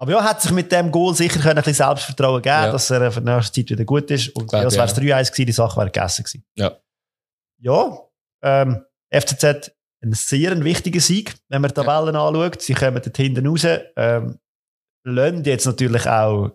aber 0.00 0.12
ja, 0.12 0.22
hat 0.22 0.42
sich 0.42 0.50
mit 0.52 0.70
dem 0.70 0.90
Goal 0.92 1.14
sicher 1.14 1.40
können 1.40 1.56
ein 1.58 1.64
bisschen 1.64 1.86
Selbstvertrauen 1.86 2.42
geben 2.42 2.54
Ja. 2.54 2.70
dass 2.72 2.90
er 2.90 3.10
für 3.10 3.20
die 3.22 3.30
nächste 3.30 3.52
Zeit 3.52 3.70
wieder 3.70 3.84
gut 3.86 4.10
ist. 4.10 4.28
Und 4.36 4.48
Glaub 4.48 4.62
ja, 4.64 4.68
ich 4.68 4.74
wäre 4.74 4.84
es 4.86 4.94
3-1 4.94 5.32
gewesen, 5.32 5.46
die 5.46 5.52
Sache 5.52 5.76
wäre 5.78 5.90
gegessen 5.90 6.24
gewesen. 6.24 6.44
Ja. 6.56 6.76
Ja, 7.60 7.98
ähm, 8.42 8.84
FCZ 9.10 9.72
ein 10.02 10.12
sehr 10.12 10.62
wichtiger 10.62 11.00
Sieg, 11.00 11.34
wenn 11.48 11.62
man 11.62 11.70
die 11.70 11.74
Tabellen 11.74 12.14
anschaut. 12.14 12.60
Sie 12.62 12.74
kommen 12.74 13.00
dort 13.02 13.16
hinten 13.16 13.46
raus. 13.46 13.64
Ähm, 13.96 14.38
lassen 15.14 15.44
jetzt 15.44 15.66
natürlich 15.66 16.06
auch 16.06 16.50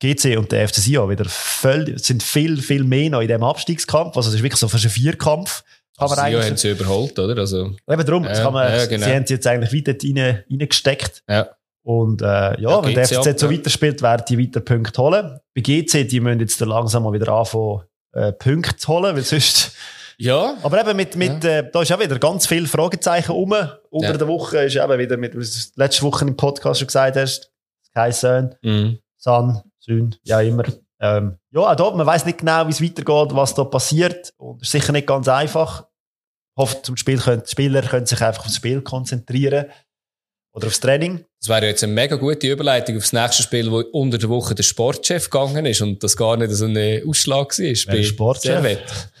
GC 0.00 0.36
und 0.36 0.50
der 0.52 0.68
FC 0.68 0.76
Sion 0.76 1.08
wieder 1.10 1.24
voll, 1.26 1.96
sind 1.98 2.22
viel, 2.22 2.60
viel 2.60 2.84
mehr 2.84 3.10
noch 3.10 3.20
in 3.20 3.28
diesem 3.28 3.44
Abstiegskampf. 3.44 4.16
Also 4.16 4.28
es 4.30 4.36
ist 4.36 4.42
wirklich 4.42 4.58
so 4.60 4.68
fast 4.68 4.84
ein 4.84 4.90
Vierkampf. 4.90 5.62
Kann 5.96 6.08
Also, 6.10 6.20
eigentlich, 6.20 6.46
haben 6.46 6.56
sie 6.56 6.70
überholt, 6.72 7.18
oder? 7.18 7.38
Also, 7.40 7.70
eben 7.88 8.04
darum, 8.04 8.24
Ja, 8.24 8.50
man, 8.50 8.72
ja, 8.72 8.86
genau. 8.86 9.06
sie 9.06 9.12
haben 9.12 9.26
sie 9.26 9.34
jetzt 9.34 9.46
eigentlich 9.46 9.72
weit 9.72 9.88
dort 9.88 10.04
rein, 10.04 10.44
reingesteckt. 10.50 11.22
ja. 11.28 11.48
Und 11.86 12.22
äh, 12.22 12.24
ja, 12.24 12.56
Ja, 12.60 12.82
wenn 12.84 12.94
der 12.94 13.04
FCZ 13.06 13.26
ab, 13.28 13.38
so 13.38 13.46
ja. 13.50 13.52
weiterspielt, 13.58 14.00
werden 14.00 14.24
die 14.26 14.38
weiter 14.38 14.60
Punkte 14.60 15.02
holen. 15.02 15.38
Bei 15.54 15.60
GC, 15.60 16.08
die 16.08 16.18
müssen 16.18 16.40
jetzt 16.40 16.58
da 16.60 16.64
langsam 16.64 17.02
mal 17.02 17.12
wieder 17.12 17.28
anfangen, 17.28 17.82
äh, 18.14 18.32
Punkte 18.32 18.76
zu 18.76 18.88
holen, 18.88 19.14
weil 19.14 19.22
sonst... 19.22 19.72
Ja, 20.16 20.56
Aber 20.62 20.80
eben 20.80 20.96
mit, 20.96 21.14
mit 21.16 21.44
äh, 21.44 21.68
da 21.70 21.82
ist 21.82 21.92
auch 21.92 22.00
wieder 22.00 22.18
ganz 22.18 22.46
viele 22.46 22.66
Fragezeichen 22.68 23.32
rum. 23.32 23.52
Unter 23.90 24.12
Ja. 24.12 24.16
der 24.16 24.28
Woche 24.28 24.58
ist 24.64 24.76
eben 24.76 24.98
wieder, 24.98 25.16
mit, 25.18 25.36
was 25.38 25.72
du 25.74 25.80
letzte 25.80 26.02
Woche 26.02 26.24
im 26.24 26.36
Podcast 26.36 26.80
schon 26.80 26.86
gesagt 26.86 27.16
hast, 27.16 27.50
kein 27.94 28.12
Sohn, 28.12 28.54
Mhm. 28.62 28.98
San, 29.16 29.62
Sün, 29.78 30.14
ja 30.22 30.40
immer. 30.40 30.64
Ähm, 31.00 31.38
ja, 31.50 31.60
auch 31.60 31.74
da, 31.76 31.90
man 31.90 32.06
weiß 32.06 32.24
nicht 32.26 32.38
genau, 32.38 32.66
wie 32.66 32.70
es 32.70 32.82
weitergeht, 32.82 33.34
was 33.36 33.54
da 33.54 33.64
passiert. 33.64 34.32
Und 34.36 34.62
es 34.62 34.68
ist 34.68 34.72
sicher 34.72 34.92
nicht 34.92 35.06
ganz 35.06 35.28
einfach. 35.28 35.86
hoffe, 36.56 36.82
zum 36.82 36.96
Spiel 36.96 37.18
können, 37.18 37.42
die 37.42 37.50
Spieler 37.50 37.82
können 37.82 38.06
sich 38.06 38.22
einfach 38.22 38.44
aufs 38.44 38.56
Spiel 38.56 38.80
konzentrieren. 38.80 39.66
Oder 40.52 40.68
aufs 40.68 40.78
Training. 40.80 41.24
Das 41.44 41.50
wäre 41.50 41.66
jetzt 41.66 41.84
eine 41.84 41.92
mega 41.92 42.16
gute 42.16 42.50
Überleitung 42.50 42.96
aufs 42.96 43.12
nächste 43.12 43.42
Spiel, 43.42 43.70
wo 43.70 43.80
unter 43.92 44.16
der 44.16 44.30
Woche 44.30 44.54
der 44.54 44.62
Sportchef 44.62 45.28
gegangen 45.28 45.66
ist 45.66 45.82
und 45.82 46.02
das 46.02 46.16
gar 46.16 46.38
nicht 46.38 46.50
so 46.52 46.64
ein 46.64 47.02
Ausschlag 47.06 47.58
war. 47.58 47.92
Welcher 47.92 48.02
Sportchef? 48.02 48.62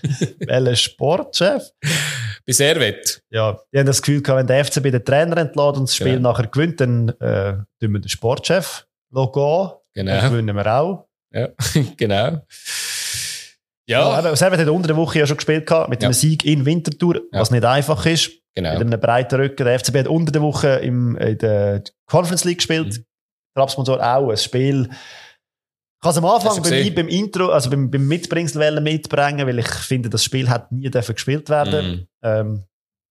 Welcher 0.38 0.74
Sportchef? 0.76 1.70
Bei 2.46 2.52
Servet. 2.54 3.20
Ja, 3.28 3.60
die 3.70 3.78
haben 3.78 3.84
das 3.84 4.00
Gefühl 4.00 4.22
gehabt, 4.22 4.38
wenn 4.38 4.46
der 4.46 4.64
FCB 4.64 4.84
den 4.90 5.04
Trainer 5.04 5.36
entlädt 5.36 5.76
und 5.76 5.82
das 5.86 5.96
Spiel 5.96 6.14
Genau. 6.14 6.30
nachher 6.32 6.46
gewinnt, 6.46 6.80
dann 6.80 7.10
äh, 7.10 7.56
tun 7.78 7.92
wir 7.92 8.00
den 8.00 8.08
Sportchef 8.08 8.86
gehen. 9.12 9.30
Dann 9.34 9.70
Genau. 10.06 10.30
gewinnen 10.30 10.56
wir 10.56 10.66
auch. 10.80 11.06
Ja, 11.30 11.48
genau. 11.98 12.40
Ja, 13.86 14.20
Ja, 14.22 14.36
Servet 14.36 14.60
hat 14.60 14.68
unter 14.68 14.88
der 14.88 14.96
Woche 14.96 15.18
ja 15.18 15.26
schon 15.26 15.36
gespielt 15.36 15.66
gehabt, 15.66 15.90
mit 15.90 16.02
Ja. 16.02 16.08
einem 16.08 16.14
Sieg 16.14 16.44
in 16.44 16.64
Winterthur, 16.64 17.16
Ja. 17.32 17.40
was 17.40 17.50
nicht 17.50 17.64
einfach 17.64 18.04
ist. 18.06 18.30
genau. 18.54 18.72
Mit 18.78 18.82
einem 18.86 19.00
breiten 19.00 19.34
Rücken. 19.40 19.64
Der 19.64 19.74
FCB 19.78 19.98
hat 19.98 20.08
unter 20.08 20.30
der 20.32 20.40
Woche 20.42 20.68
im, 20.76 21.16
in 21.16 21.38
der 21.38 21.82
Conference 22.06 22.44
League 22.44 22.58
gespielt. 22.58 22.98
Mhm. 22.98 23.04
Trabzonspor 23.56 24.00
auch 24.00 24.30
ein 24.30 24.36
Spiel. 24.36 24.88
Ich 24.90 26.00
kann 26.02 26.10
es 26.12 26.18
am 26.18 26.24
Anfang 26.24 26.50
Hast 26.58 26.70
du 26.70 26.90
beim, 26.94 27.08
Intro, 27.08 27.48
also 27.48 27.70
beim, 27.70 27.90
beim 27.90 28.06
Mitbringsel 28.06 28.80
mitbringen, 28.80 29.46
weil 29.46 29.58
ich 29.58 29.68
finde, 29.68 30.08
das 30.10 30.22
Spiel 30.24 30.48
hat 30.48 30.70
nie 30.70 30.88
dürfen 30.90 31.14
gespielt 31.14 31.48
werden. 31.48 31.86
Mhm. 31.86 32.06
Ähm, 32.22 32.64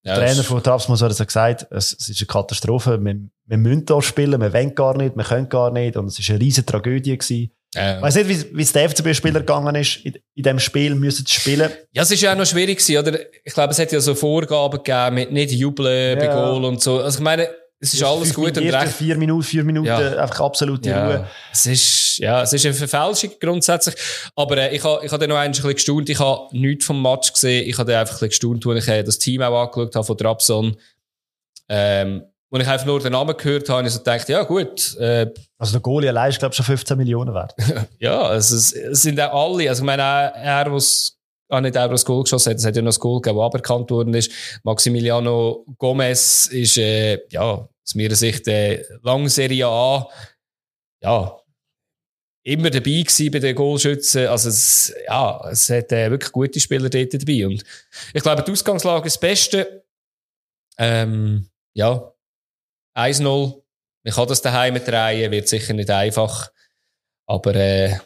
Ja, 0.05 0.15
der 0.15 0.26
Trainer 0.28 0.43
von 0.43 0.61
Trabzonspor 0.63 1.09
hat 1.09 1.28
gesagt, 1.28 1.67
es, 1.71 1.93
es 1.93 2.09
ist 2.09 2.19
eine 2.21 2.28
Katastrophe. 2.28 2.99
Wir, 3.03 3.15
wir 3.45 3.57
müssen 3.57 3.86
hier 3.88 4.01
spielen, 4.01 4.39
wir 4.41 4.53
wollen 4.53 4.76
gar 4.76 4.95
nicht, 4.97 5.15
wir 5.15 5.24
können 5.24 5.49
gar 5.49 5.71
nicht. 5.71 5.95
Und 5.97 6.07
es 6.07 6.19
ist 6.19 6.30
eine 6.30 6.39
riesige 6.39 6.65
Tragödie 6.65 7.17
gewesen. 7.17 7.51
Äh, 7.76 7.97
Ich 7.97 8.01
weiss 8.01 8.15
nicht, 8.15 8.30
wie, 8.30 8.57
wie 8.57 8.61
es 8.61 8.71
der 8.71 8.89
FCB-Spieler 8.89 9.39
gegangen 9.41 9.76
ist, 9.76 9.97
in, 10.05 10.13
in 10.36 10.43
diesem 10.43 10.59
Spiel 10.59 10.95
müssen 10.95 11.26
zu 11.26 11.34
spielen. 11.34 11.71
Ja, 11.91 12.03
es 12.03 12.11
ist 12.11 12.21
ja 12.21 12.34
auch 12.34 12.38
noch 12.38 12.45
schwierig 12.45 12.80
gewesen, 12.80 12.97
oder? 12.97 13.19
Ich 13.43 13.53
glaube, 13.53 13.71
es 13.71 13.80
hat 13.80 13.91
ja 13.91 13.99
so 13.99 14.15
Vorgaben 14.15 14.84
gegeben 14.84 15.15
mit 15.15 15.32
nicht 15.32 15.51
jubeln 15.51 16.17
bei 16.19 16.26
Ja. 16.26 16.34
Goal 16.36 16.65
und 16.65 16.82
so. 16.82 16.99
Also 17.01 17.19
ich 17.19 17.24
meine, 17.24 17.49
es 17.80 17.93
ist 17.93 18.01
alles 18.03 18.32
Fünf 18.32 18.36
gut 18.36 18.57
und 18.57 18.69
recht. 18.69 18.93
Vier 18.93 19.17
Minuten, 19.17 19.43
vier 19.43 19.63
Minuten, 19.65 19.88
Ja. 19.88 19.97
einfach 20.17 20.39
absolute 20.39 20.89
Ruhe. 20.89 21.13
Ja, 21.15 21.28
es 21.51 21.65
ist, 21.65 22.17
ja, 22.19 22.41
es 22.41 22.53
ist 22.53 22.65
eine 22.65 22.74
Verfälschung 22.74 23.32
grundsätzlich. 23.41 23.95
Aber 24.38 24.57
äh, 24.57 24.74
ich 24.76 24.82
habe 24.86 25.05
ich 25.05 25.11
ha 25.11 25.17
dann 25.17 25.30
noch 25.30 25.36
ein 25.38 25.51
bisschen 25.51 25.74
gestaunt. 25.74 26.09
Ich 26.09 26.19
habe 26.19 26.47
nichts 26.57 26.86
vom 26.86 27.01
Match 27.01 27.34
gesehen. 27.34 27.67
Ich 27.67 27.78
habe 27.78 27.91
dann 27.91 27.99
einfach 28.01 28.21
ein 28.21 28.30
bisschen 28.30 28.59
gestaunt, 28.59 28.65
als 28.78 28.84
ich 28.88 28.93
äh, 28.93 29.03
das 29.03 29.19
Team 29.19 29.41
auch 29.41 29.63
angeschaut 29.63 29.95
habe 29.95 30.05
von 30.05 30.17
Trabzon. 30.17 30.78
Ähm, 31.67 32.24
und 32.54 32.62
ich 32.62 32.68
einfach 32.68 32.86
nur 32.86 32.99
den 32.99 33.14
Namen 33.14 33.36
gehört 33.36 33.68
habe, 33.68 33.80
und 33.80 33.88
ich 33.88 33.93
so 33.93 33.97
gedacht, 33.97 34.30
ja 34.30 34.43
gut, 34.43 34.95
äh, 34.97 35.26
Also 35.58 35.72
der 35.72 35.82
Goalie 35.82 36.10
allein 36.10 36.30
ist, 36.30 36.38
glaube 36.38 36.54
ich, 36.54 36.58
schon 36.58 36.68
15 36.68 36.95
Millionen 36.99 37.34
wert. 37.34 37.56
ja, 37.99 38.22
also 38.22 38.56
es, 38.56 38.72
es 38.74 39.01
sind 39.01 39.20
auch 39.20 39.49
alle. 39.49 39.68
Also 39.68 39.82
ich 39.82 39.86
meine, 39.88 40.04
auch 40.04 40.36
er, 40.36 40.72
was 40.72 41.18
auch 41.49 41.62
nicht 41.62 41.76
er, 41.76 41.89
das 41.89 42.06
Goal 42.06 42.22
geschossen 42.22 42.51
hat, 42.51 42.58
es 42.60 42.66
hat 42.66 42.76
ja 42.76 42.84
noch 42.84 42.89
das 42.89 42.99
Goal 42.99 43.22
gegeben, 43.22 43.39
das 43.39 43.45
aberkannt 43.45 43.89
worden 43.89 44.14
ist. 44.14 44.32
Maximiliano 44.62 45.66
Gomez 45.80 46.45
ist, 46.45 46.78
äh, 46.78 47.22
ja, 47.32 47.43
aus 47.43 47.95
meiner 47.95 48.14
Sicht, 48.14 48.47
äh, 48.47 48.84
lang 49.01 49.28
Serie 49.30 49.66
A, 49.66 50.08
ja, 51.01 51.36
immer 52.43 52.70
dabei 52.70 53.01
gewesen 53.01 53.32
bei 53.32 53.39
den 53.39 53.56
Goalschützen. 53.56 54.28
Also 54.28 54.49
es, 54.49 54.93
ja, 55.08 55.49
es 55.49 55.72
hat 55.72 55.91
äh, 55.91 56.12
wirklich 56.12 56.32
gute 56.32 56.60
Spieler 56.60 56.88
dort 56.88 57.14
dabei. 57.16 57.47
Und 57.47 57.64
ich 58.14 58.22
glaube, 58.22 58.43
die 58.43 58.51
Ausgangslage 58.51 59.08
ist 59.08 59.16
das 59.16 59.20
Beste. 59.20 59.86
Ähm, 60.78 61.47
ja, 61.74 62.12
1-0. 62.95 63.61
Man 64.05 64.13
kann 64.13 64.27
das 64.27 64.41
daheim 64.41 64.75
drehen, 64.83 65.31
wird 65.31 65.47
sicher 65.47 65.73
nicht 65.73 65.89
einfach. 65.89 66.51
Aber 67.25 67.55
äh, 67.55 67.97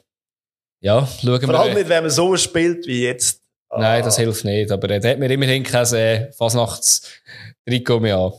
ja, 0.80 1.08
schauen 1.08 1.42
Vor 1.42 1.50
wir. 1.50 1.60
allem 1.60 1.74
nicht, 1.74 1.90
wenn 1.90 2.04
man 2.04 2.12
so 2.12 2.36
spielt 2.38 2.86
wie 2.88 3.04
jetzt. 3.04 3.42
Nein, 3.76 4.04
das 4.04 4.18
Ah. 4.18 4.22
hilft 4.22 4.46
nicht. 4.46 4.72
Aber 4.72 4.90
äh, 4.90 5.00
da 5.00 5.10
hat 5.10 5.20
mir 5.20 5.30
immerhin 5.30 5.64
kein 5.64 5.86
äh, 5.94 6.32
Fasnachts-Trikot 6.34 8.00
mehr 8.00 8.18
an. 8.18 8.34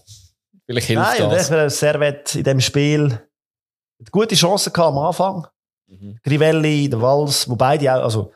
Vielleicht 0.67 0.87
hilft 0.87 1.03
Nein, 1.03 1.31
das. 1.31 1.51
echt, 1.51 1.71
Servet 1.77 2.35
in 2.37 2.45
dem 2.45 2.61
Spiel 2.61 3.21
gute 4.13 4.37
Chancen 4.37 4.73
gehabt 4.73 4.93
am 4.97 4.99
Anfang. 4.99 5.47
Mhm. 5.89 6.19
Grivelli, 6.23 6.89
der 6.89 7.01
Wals, 7.03 7.49
wo 7.49 7.57
beide 7.57 7.93
auch, 7.95 8.05
also 8.05 8.33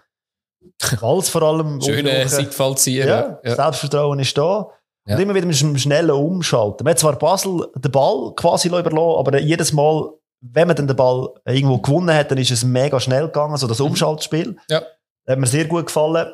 Wals 1.00 1.28
vor 1.28 1.42
allem. 1.42 1.80
Schöne. 1.80 2.28
Seitfallzieher. 2.28 3.06
Ja, 3.06 3.40
Ja. 3.44 3.54
Selbstvertrauen 3.54 4.18
ist 4.18 4.36
da. 4.36 4.70
Ja. 5.06 5.16
Und 5.16 5.22
immer 5.22 5.34
wieder 5.34 5.46
mit 5.46 5.60
einem 5.60 5.78
schnellen 5.78 6.10
Umschalten. 6.10 6.84
Man 6.84 6.92
hat 6.92 6.98
zwar 6.98 7.18
Basel 7.18 7.66
den 7.76 7.90
Ball 7.90 8.32
quasi 8.36 8.68
überlassen, 8.68 8.96
aber 8.96 9.40
jedes 9.40 9.72
Mal, 9.72 10.10
wenn 10.40 10.68
man 10.68 10.76
dann 10.76 10.86
den 10.86 10.96
Ball 10.96 11.28
irgendwo 11.44 11.78
gewonnen 11.78 12.14
hat, 12.14 12.30
dann 12.30 12.38
ist 12.38 12.50
es 12.50 12.64
mega 12.64 13.00
schnell 13.00 13.26
gegangen, 13.26 13.56
so 13.56 13.66
das 13.66 13.80
Umschaltspiel. 13.80 14.50
Mhm. 14.50 14.58
Ja. 14.68 14.82
Hat 15.28 15.38
mir 15.38 15.46
sehr 15.46 15.64
gut 15.64 15.86
gefallen. 15.86 16.32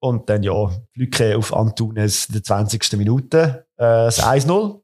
Und 0.00 0.28
dann, 0.28 0.42
ja, 0.42 0.70
Lücke 0.94 1.34
auf 1.34 1.54
Antunes 1.54 2.26
in 2.26 2.34
der 2.34 2.42
20. 2.42 2.92
Minute. 2.98 3.66
Äh, 3.78 3.84
das 3.84 4.22
1-0. 4.22 4.82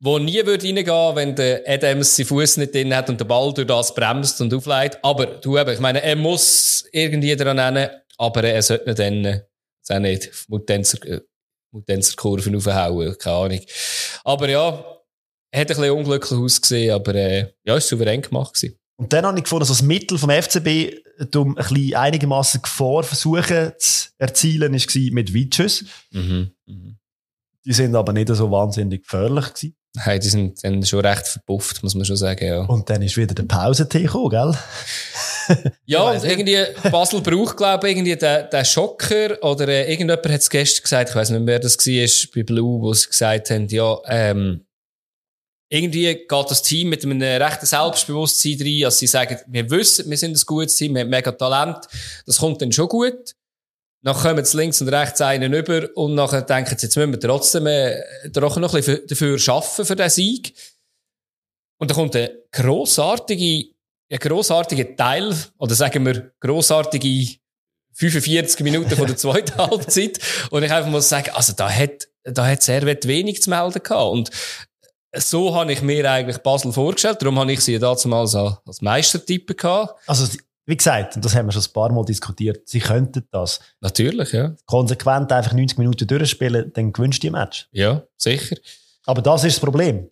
Wo 0.00 0.18
nie 0.18 0.44
würde 0.44 0.66
reingehen, 0.66 1.14
wenn 1.16 1.36
der 1.36 1.62
Adams 1.68 2.16
seinen 2.16 2.26
Fuß 2.26 2.56
nicht 2.56 2.74
drin 2.74 2.92
hat 2.92 3.08
und 3.08 3.20
der 3.20 3.26
Ball 3.26 3.54
durch 3.54 3.68
das 3.68 3.94
bremst 3.94 4.40
und 4.40 4.52
aufleitet. 4.52 4.98
Aber 5.04 5.26
du 5.26 5.56
eben, 5.56 5.70
ich 5.70 5.78
meine, 5.78 6.02
er 6.02 6.16
muss 6.16 6.84
irgendwie 6.90 7.36
daran 7.36 7.58
nennen, 7.58 7.90
aber 8.18 8.42
er 8.42 8.60
sollte 8.60 8.86
nicht 8.86 8.98
dann, 8.98 9.22
das 9.22 9.96
auch 9.96 10.00
nicht, 10.00 10.30
Mutenzer, 11.76 12.12
äh, 12.12 12.12
Mutenzer 12.12 12.16
Kurven 12.16 12.56
aufhauen, 12.56 13.16
keine 13.18 13.36
Ahnung. 13.36 13.60
Aber 14.24 14.48
ja, 14.48 14.72
hat 14.72 14.90
ein 15.52 15.66
bisschen 15.66 15.90
unglücklich 15.90 16.38
ausgesehen, 16.38 16.94
aber 16.94 17.14
äh, 17.14 17.52
ja, 17.64 17.76
ist 17.76 17.88
souverän 17.88 18.22
gemacht 18.22 18.54
gewesen. 18.54 18.78
Und 18.98 19.12
dann 19.12 19.26
habe 19.26 19.38
ich 19.38 19.44
gefunden, 19.44 19.64
so 19.66 19.74
das 19.74 19.82
Mittel 19.82 20.18
vom 20.18 20.30
FCB, 20.30 20.94
um 21.34 21.50
ein 21.50 21.54
bisschen 21.54 21.94
einigermaßen 21.94 22.62
Gefahr 22.62 23.02
versuchen 23.02 23.72
zu 23.78 24.08
erzielen, 24.18 24.72
war 24.72 25.12
mit 25.12 25.34
Witsches. 25.34 25.84
Mhm. 26.12 26.50
Mhm. 26.66 26.98
Die 27.64 27.72
sind 27.72 27.94
aber 27.94 28.12
nicht 28.12 28.28
so 28.28 28.50
wahnsinnig 28.50 29.02
gefährlich 29.02 29.52
gewesen. 29.52 29.76
Hey, 29.98 30.18
die 30.18 30.28
sind 30.28 30.62
dann 30.62 30.84
schon 30.84 31.04
recht 31.04 31.26
verpufft, 31.26 31.82
muss 31.82 31.94
man 31.94 32.04
schon 32.04 32.16
sagen, 32.16 32.46
ja. 32.46 32.60
Und 32.60 32.88
dann 32.90 33.02
ist 33.02 33.16
wieder 33.16 33.34
der 33.34 33.44
Pause-Tee 33.44 34.02
gekommen, 34.02 34.30
gell? 34.30 34.54
Ja, 35.86 36.10
und 36.10 36.24
irgendwie, 36.24 36.58
Basel 36.90 37.20
braucht, 37.20 37.56
glaube 37.56 37.88
ich, 37.88 37.96
irgendwie 37.96 38.16
den, 38.16 38.50
den 38.50 38.64
Schocker, 38.64 39.42
oder 39.42 39.68
äh, 39.68 39.90
irgendjemand 39.90 40.26
hat 40.26 40.40
es 40.40 40.50
gestern 40.50 40.82
gesagt, 40.82 41.10
ich 41.10 41.16
weiß 41.16 41.30
nicht 41.30 41.40
mehr, 41.40 41.54
wer 41.54 41.60
das 41.60 41.78
war, 41.78 42.28
bei 42.34 42.42
Blue, 42.42 42.80
wo 42.82 42.92
sie 42.92 43.06
gesagt 43.08 43.50
haben, 43.50 43.68
ja, 43.68 43.98
ähm, 44.08 44.66
irgendwie 45.68 46.14
geht 46.14 46.30
das 46.50 46.62
Team 46.62 46.90
mit 46.90 47.04
einem 47.04 47.20
rechten 47.20 47.66
Selbstbewusstsein 47.66 48.58
rein, 48.60 48.84
also 48.84 48.96
sie 48.98 49.06
sagen, 49.06 49.38
wir 49.46 49.68
wissen, 49.70 50.08
wir 50.08 50.16
sind 50.16 50.36
ein 50.36 50.42
gutes 50.46 50.76
Team, 50.76 50.94
wir 50.94 51.02
haben 51.02 51.10
mega 51.10 51.32
Talent, 51.32 51.78
das 52.24 52.38
kommt 52.38 52.62
dann 52.62 52.72
schon 52.72 52.88
gut. 52.88 53.34
Dann 54.02 54.14
kommen 54.14 54.44
sie 54.44 54.56
links 54.58 54.80
und 54.80 54.88
rechts 54.88 55.20
einen 55.20 55.52
über 55.52 55.88
und 55.96 56.14
nachher 56.14 56.42
denken 56.42 56.76
sie, 56.78 56.86
jetzt 56.86 56.96
müssen 56.96 57.10
wir 57.12 57.18
trotzdem 57.18 57.66
äh, 57.66 58.00
doch 58.30 58.56
noch 58.58 58.72
ein 58.74 58.76
bisschen 58.76 58.98
für- 58.98 59.06
dafür 59.06 59.38
schaffen 59.40 59.84
für 59.84 59.96
den 59.96 60.08
Sieg. 60.10 60.54
Und 61.80 61.90
dann 61.90 61.96
kommt 61.96 62.14
eine 62.14 62.30
grossartige 62.52 63.70
ein 64.10 64.18
grossartiger 64.18 64.96
Teil, 64.96 65.34
oder 65.58 65.74
sagen 65.74 66.04
wir, 66.06 66.32
grossartige 66.40 67.38
45 67.94 68.60
Minuten 68.60 68.94
von 68.94 69.06
der 69.06 69.16
zweiten 69.16 69.56
Halbzeit. 69.58 70.18
Und 70.50 70.62
ich 70.62 70.72
einfach 70.72 70.90
muss 70.90 71.08
sagen, 71.08 71.30
also 71.32 71.52
da 71.54 71.70
hat, 71.70 72.08
da 72.24 72.46
hat 72.46 72.62
Servet 72.62 73.06
wenig 73.06 73.42
zu 73.42 73.50
melden 73.50 73.82
gehabt. 73.82 74.12
Und 74.12 74.30
so 75.16 75.54
habe 75.54 75.72
ich 75.72 75.82
mir 75.82 76.10
eigentlich 76.10 76.38
Basel 76.38 76.72
vorgestellt. 76.72 77.22
Darum 77.22 77.38
habe 77.38 77.52
ich 77.52 77.60
sie 77.60 77.78
damals 77.78 78.06
als, 78.06 78.58
als 78.66 78.82
Meistertippe 78.82 79.54
gehabt. 79.54 79.94
Also, 80.06 80.26
wie 80.66 80.76
gesagt, 80.76 81.16
und 81.16 81.24
das 81.24 81.34
haben 81.34 81.46
wir 81.46 81.52
schon 81.52 81.62
ein 81.62 81.72
paar 81.72 81.92
Mal 81.92 82.04
diskutiert, 82.04 82.68
sie 82.68 82.80
könnten 82.80 83.26
das 83.30 83.60
Natürlich, 83.80 84.32
ja. 84.32 84.54
konsequent 84.66 85.30
einfach 85.30 85.52
90 85.52 85.78
Minuten 85.78 86.06
durchspielen, 86.06 86.72
dann 86.74 86.92
gewünscht 86.92 87.22
die 87.22 87.30
Match. 87.30 87.68
Ja, 87.70 88.02
sicher. 88.16 88.56
Aber 89.06 89.22
das 89.22 89.44
ist 89.44 89.54
das 89.54 89.60
Problem. 89.60 90.10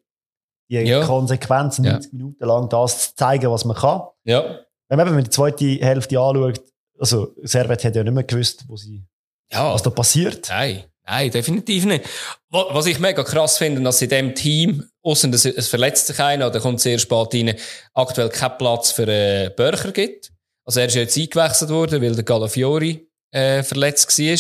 Die 0.83 0.91
Ja. 0.91 1.05
Konsequenz, 1.05 1.79
90 1.79 2.13
Minuten 2.13 2.45
lang 2.45 2.69
das 2.69 3.11
zu 3.11 3.17
zeigen, 3.17 3.51
was 3.51 3.65
man 3.65 3.77
kann. 3.77 4.03
Ja. 4.25 4.61
Wenn 4.89 4.99
man 4.99 5.09
eben 5.09 5.25
die 5.25 5.31
zweite 5.31 5.65
Hälfte 5.65 6.19
anschaut, 6.19 6.61
also 6.99 7.35
Servet 7.43 7.85
hat 7.85 7.97
ja 7.97 8.03
nicht 8.05 8.13
mehr 8.13 8.25
gewusst, 8.25 8.65
wo 8.69 8.77
sie, 8.77 9.05
Ja, 9.53 9.73
was 9.73 9.83
da 9.83 9.91
passiert. 9.91 10.49
Nein, 10.49 10.85
nein, 11.07 11.31
definitiv 11.31 11.85
nicht. 11.85 12.05
Wa- 12.51 12.69
Was 12.73 12.87
ich 12.87 12.99
mega 12.99 13.23
krass 13.25 13.59
finde, 13.59 13.83
dass 13.83 14.01
in 14.03 14.09
dem 14.09 14.35
Team, 14.35 14.85
außer 15.03 15.29
es, 15.31 15.45
es 15.45 15.69
verletzt 15.69 16.07
sich 16.07 16.19
einer 16.21 16.47
oder 16.49 16.61
kommt 16.61 16.81
sehr 16.81 16.99
spät 16.99 17.35
rein, 17.35 17.55
aktuell 17.95 18.29
keinen 18.29 18.59
Platz 18.59 18.91
für 18.93 19.03
einen 19.09 19.55
Börcher 19.57 19.93
gibt. 19.93 20.31
Also 20.67 20.81
er 20.81 20.87
ist 20.87 20.95
ja 20.95 21.03
jetzt 21.03 21.17
eingewechselt 21.19 21.71
worden, 21.71 22.01
weil 22.01 22.15
der 22.15 22.25
Galafiori 22.25 23.07
äh, 23.33 23.63
verletzt 23.63 24.19
war. 24.19 24.39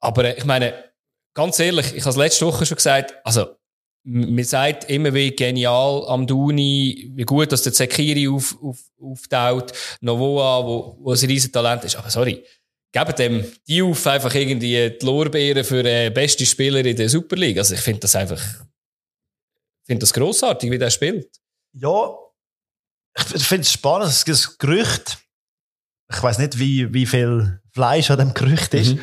Aber 0.00 0.24
äh, 0.24 0.34
ich 0.38 0.44
meine, 0.44 0.72
ganz 1.34 1.58
ehrlich, 1.58 1.94
ich 1.94 2.02
habe 2.02 2.10
es 2.10 2.16
letzte 2.16 2.46
Woche 2.46 2.64
schon 2.64 2.76
gesagt, 2.76 3.14
also 3.24 3.46
man 4.06 4.44
sagt 4.44 4.90
immer, 4.90 5.14
wie 5.14 5.30
genial 5.34 6.04
am 6.08 6.26
Duni, 6.26 7.10
wie 7.14 7.22
gut, 7.24 7.50
dass 7.52 7.62
der 7.62 7.72
Zekiri 7.72 8.28
auf, 8.28 8.56
auf, 8.62 8.78
auftaut, 9.00 9.72
Novoa, 10.00 10.64
wo, 10.66 10.96
wo 11.00 11.12
ein 11.12 11.18
riesen 11.18 11.50
Talent 11.52 11.84
ist. 11.84 11.96
Aber 11.96 12.10
sorry, 12.10 12.44
geben 12.92 13.16
dem 13.16 13.52
die 13.66 13.82
auf 13.82 14.06
einfach 14.06 14.34
irgendwie 14.34 14.90
die 14.90 15.04
Lorbeeren 15.06 15.64
für 15.64 15.82
den 15.82 16.12
besten 16.12 16.44
Spieler 16.44 16.84
in 16.84 16.96
der 16.96 17.08
Super 17.08 17.36
League. 17.36 17.56
Also 17.58 17.74
ich 17.74 17.80
finde 17.80 18.00
das 18.00 18.14
einfach, 18.14 18.40
ich 18.40 19.86
finde 19.86 20.00
das 20.00 20.12
grossartig, 20.12 20.70
wie 20.70 20.78
der 20.78 20.90
spielt. 20.90 21.28
Ja, 21.72 22.14
ich 23.34 23.44
finde 23.44 23.62
es 23.62 23.72
spannend, 23.72 24.10
es 24.10 24.24
gibt 24.24 24.38
ein 24.38 24.54
Gerücht, 24.58 25.18
ich 26.12 26.22
weiß 26.22 26.38
nicht, 26.38 26.58
wie, 26.58 26.92
wie 26.92 27.06
viel 27.06 27.60
Fleisch 27.72 28.10
an 28.10 28.18
dem 28.18 28.34
Gerücht 28.34 28.74
ist, 28.74 28.94
Mhm. 28.94 29.00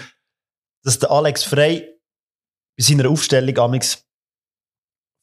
dass 0.84 1.00
der 1.00 1.10
Alex 1.12 1.44
Frey 1.44 1.88
bei 2.78 2.84
seiner 2.84 3.10
Aufstellung 3.10 3.58
amix 3.58 4.06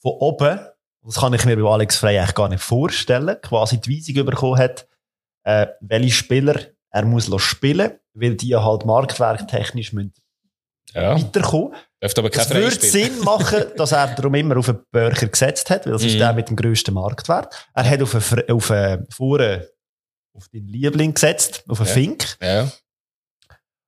von 0.01 0.13
oben, 0.13 0.61
das 1.05 1.15
kann 1.17 1.33
ich 1.35 1.45
mir 1.45 1.57
bei 1.57 1.69
Alex 1.69 1.97
Frey 1.97 2.19
eigentlich 2.19 2.35
gar 2.35 2.49
nicht 2.49 2.63
vorstellen, 2.63 3.37
quasi 3.43 3.81
die 3.81 3.97
Weisung 3.97 4.27
bekommen 4.27 4.59
hat, 4.59 4.87
äh, 5.45 5.67
welche 5.81 6.13
Spieler 6.15 6.61
er 6.91 7.05
muss 7.05 7.31
spielen, 7.41 7.93
weil 8.15 8.35
die 8.35 8.55
halt 8.57 8.85
marktwerktechnisch 8.85 9.93
müssen 9.93 10.15
Ja. 10.95 11.17
weiterkommen. 11.17 11.75
Aber 12.01 12.31
kein 12.31 12.43
Es 12.43 12.51
würde. 12.51 12.71
Sinn 12.87 13.19
machen, 13.21 13.65
dass 13.77 13.93
er 13.93 14.15
darum 14.15 14.35
immer 14.35 14.57
auf 14.57 14.69
einen 14.69 14.85
Bürger 14.91 15.27
gesetzt 15.27 15.69
hat, 15.71 15.85
weil 15.85 15.93
das 15.93 16.05
ist 16.05 16.15
Mhm. 16.15 16.19
der 16.19 16.33
mit 16.33 16.49
dem 16.49 16.57
grössten 16.57 16.95
Marktwert. 16.95 17.69
Er 17.75 17.89
hat 17.91 18.03
auf 18.03 18.15
einen, 18.33 18.51
auf 18.51 18.71
einen 18.71 19.07
Fuhren, 19.11 19.65
auf 20.35 20.49
den 20.49 20.67
Liebling 20.69 21.13
gesetzt, 21.15 21.65
auf 21.69 21.81
einen 21.81 21.89
Ja. 21.89 21.95
Fink. 21.95 22.37
Ja. 22.41 22.71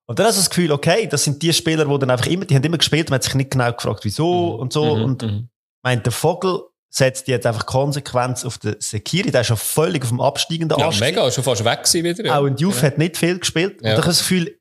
Und 0.07 0.19
dann 0.19 0.27
hast 0.27 0.37
du 0.39 0.41
das 0.41 0.51
Gefühl, 0.51 0.73
okay, 0.73 1.07
das 1.07 1.23
sind 1.23 1.41
die 1.41 1.53
Spieler, 1.53 1.85
die 1.85 1.99
dann 2.01 2.11
einfach 2.11 2.27
immer, 2.27 2.45
die 2.45 2.57
haben 2.57 2.65
immer 2.65 2.79
gespielt, 2.79 3.11
man 3.11 3.17
hat 3.17 3.23
sich 3.25 3.35
nicht 3.35 3.53
genau 3.53 3.73
gefragt, 3.73 4.01
wieso 4.05 4.55
und 4.57 4.73
so. 4.73 4.97
Mhm, 4.97 5.05
Und 5.05 5.23
mhm. 5.23 5.49
Meint, 5.83 6.05
der 6.07 6.13
Vogel 6.13 6.61
setzt 6.93 7.29
jetzt 7.29 7.47
einfach 7.47 7.67
Konsequenz 7.67 8.45
auf 8.45 8.59
den 8.59 8.75
Sekiri, 8.81 9.31
der 9.31 9.43
ist 9.43 9.47
schon 9.47 9.57
völlig 9.57 10.03
auf 10.03 10.09
dem 10.09 10.21
absteigenden 10.21 10.79
Ja, 10.79 10.87
Anstieg. 10.87 11.09
mega, 11.15 11.31
schon 11.31 11.45
fast 11.45 11.65
weg 11.65 11.81
wieder. 11.93 12.25
Ja. 12.25 12.39
Auch 12.39 12.47
in 12.47 12.57
Juve 12.57 12.77
Ja. 12.79 12.83
hat 12.89 12.99
nicht 12.99 13.17
viel 13.17 13.39
gespielt. 13.39 13.81
Und 13.81 13.87
Ja. 13.87 13.93
ich 13.93 13.99
habe 13.99 14.09
das 14.09 14.19
Gefühl, 14.19 14.57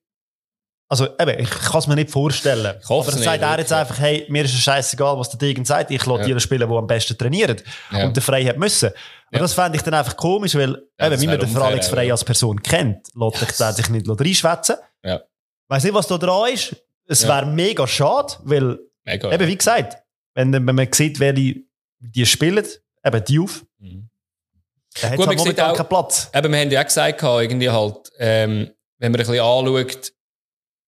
also 0.92 1.08
eben, 1.20 1.40
ich 1.40 1.50
kann 1.50 1.80
es 1.80 1.88
mir 1.88 1.96
nicht 1.96 2.10
vorstellen. 2.12 2.76
Ich 2.82 2.90
hoffe 2.90 3.10
Aber 3.10 3.18
dann 3.18 3.24
sagt 3.24 3.42
er 3.44 3.60
jetzt 3.60 3.74
einfach, 3.74 4.00
hey, 4.00 4.26
mir 4.30 4.44
ist 4.46 4.54
es 4.54 4.60
scheißegal, 4.62 5.18
was 5.18 5.30
der 5.30 5.38
Degen 5.40 5.66
sagt, 5.66 5.92
ich 5.92 6.06
lasse 6.06 6.28
Ja. 6.30 6.36
die 6.36 6.40
spielen, 6.40 6.68
die 6.70 6.76
am 6.76 6.88
besten 6.88 7.18
trainieren. 7.18 7.58
Und 7.92 8.16
der 8.16 8.24
Frey 8.24 8.44
hat 8.46 8.58
müssen. 8.58 8.90
Und 8.90 8.96
Ja. 9.34 9.40
das 9.40 9.54
fände 9.54 9.76
ich 9.78 9.84
dann 9.84 9.94
einfach 9.96 10.16
komisch, 10.18 10.56
weil, 10.56 10.78
eben, 11.00 11.22
wie 11.22 11.28
man 11.28 11.40
den 11.40 11.58
Alex 11.58 11.88
Frey 11.88 12.08
ja. 12.08 12.14
als 12.14 12.24
Person 12.24 12.62
kennt, 12.62 13.08
lässt 13.16 13.42
Yes. 13.42 13.60
er 13.60 13.74
sich 13.74 13.90
nicht 13.90 14.08
reinschwätzen. 14.08 14.76
Ja. 15.04 15.22
Weiss 15.68 15.84
nicht, 15.84 15.94
was 15.94 16.08
da 16.08 16.18
dran 16.18 16.54
ist. 16.54 16.76
Es 17.08 17.28
wäre 17.28 17.46
mega 17.46 17.86
schade, 17.88 18.34
weil, 18.44 18.80
Mega. 19.04 19.32
eben, 19.32 19.48
wie 19.48 19.58
gesagt, 19.58 19.98
wenn, 20.40 20.54
wenn 20.68 20.76
man 20.76 20.88
sieht, 20.94 21.20
welche 21.20 21.56
die 22.00 22.26
spielen, 22.26 22.66
eben 23.06 23.24
die 23.26 23.40
auf, 23.40 23.66
Mhm. 23.80 24.10
dann 25.02 25.12
hat 25.12 25.20
es 25.20 25.28
halt 25.28 25.38
momentan 25.38 25.72
auch- 25.72 25.78
keinen 25.78 25.90
Platz. 25.90 26.30
Eben, 26.34 26.52
wir 26.54 26.60
haben 26.60 26.72
ja 26.72 26.80
auch 26.82 26.86
gesagt, 26.86 27.22
irgendwie 27.22 27.70
halt, 27.70 28.12
ähm, 28.18 28.70
wenn 29.00 29.12
man 29.12 29.20
ein 29.22 29.28
bisschen 29.28 29.40
anschaut, 29.44 30.14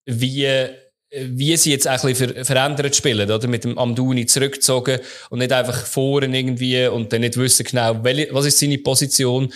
wie, 0.05 0.67
wie 1.13 1.57
sie 1.57 1.71
jetzt 1.71 1.87
auch 1.87 2.01
ein 2.03 2.09
bisschen 2.09 2.33
ver 2.33 2.45
verändert 2.45 2.95
spielen, 2.95 3.29
oder? 3.29 3.47
Mit 3.47 3.63
dem 3.65 3.77
Amduni 3.77 4.25
zurückgezogen 4.25 4.99
und 5.29 5.39
nicht 5.39 5.51
einfach 5.51 5.85
vorne 5.85 6.37
irgendwie 6.37 6.87
und 6.87 7.11
dann 7.11 7.21
nicht 7.21 7.35
wissen 7.37 7.65
genau, 7.65 8.01
welche, 8.03 8.33
was 8.33 8.45
ist 8.45 8.57
seine 8.59 8.77
Position. 8.77 9.51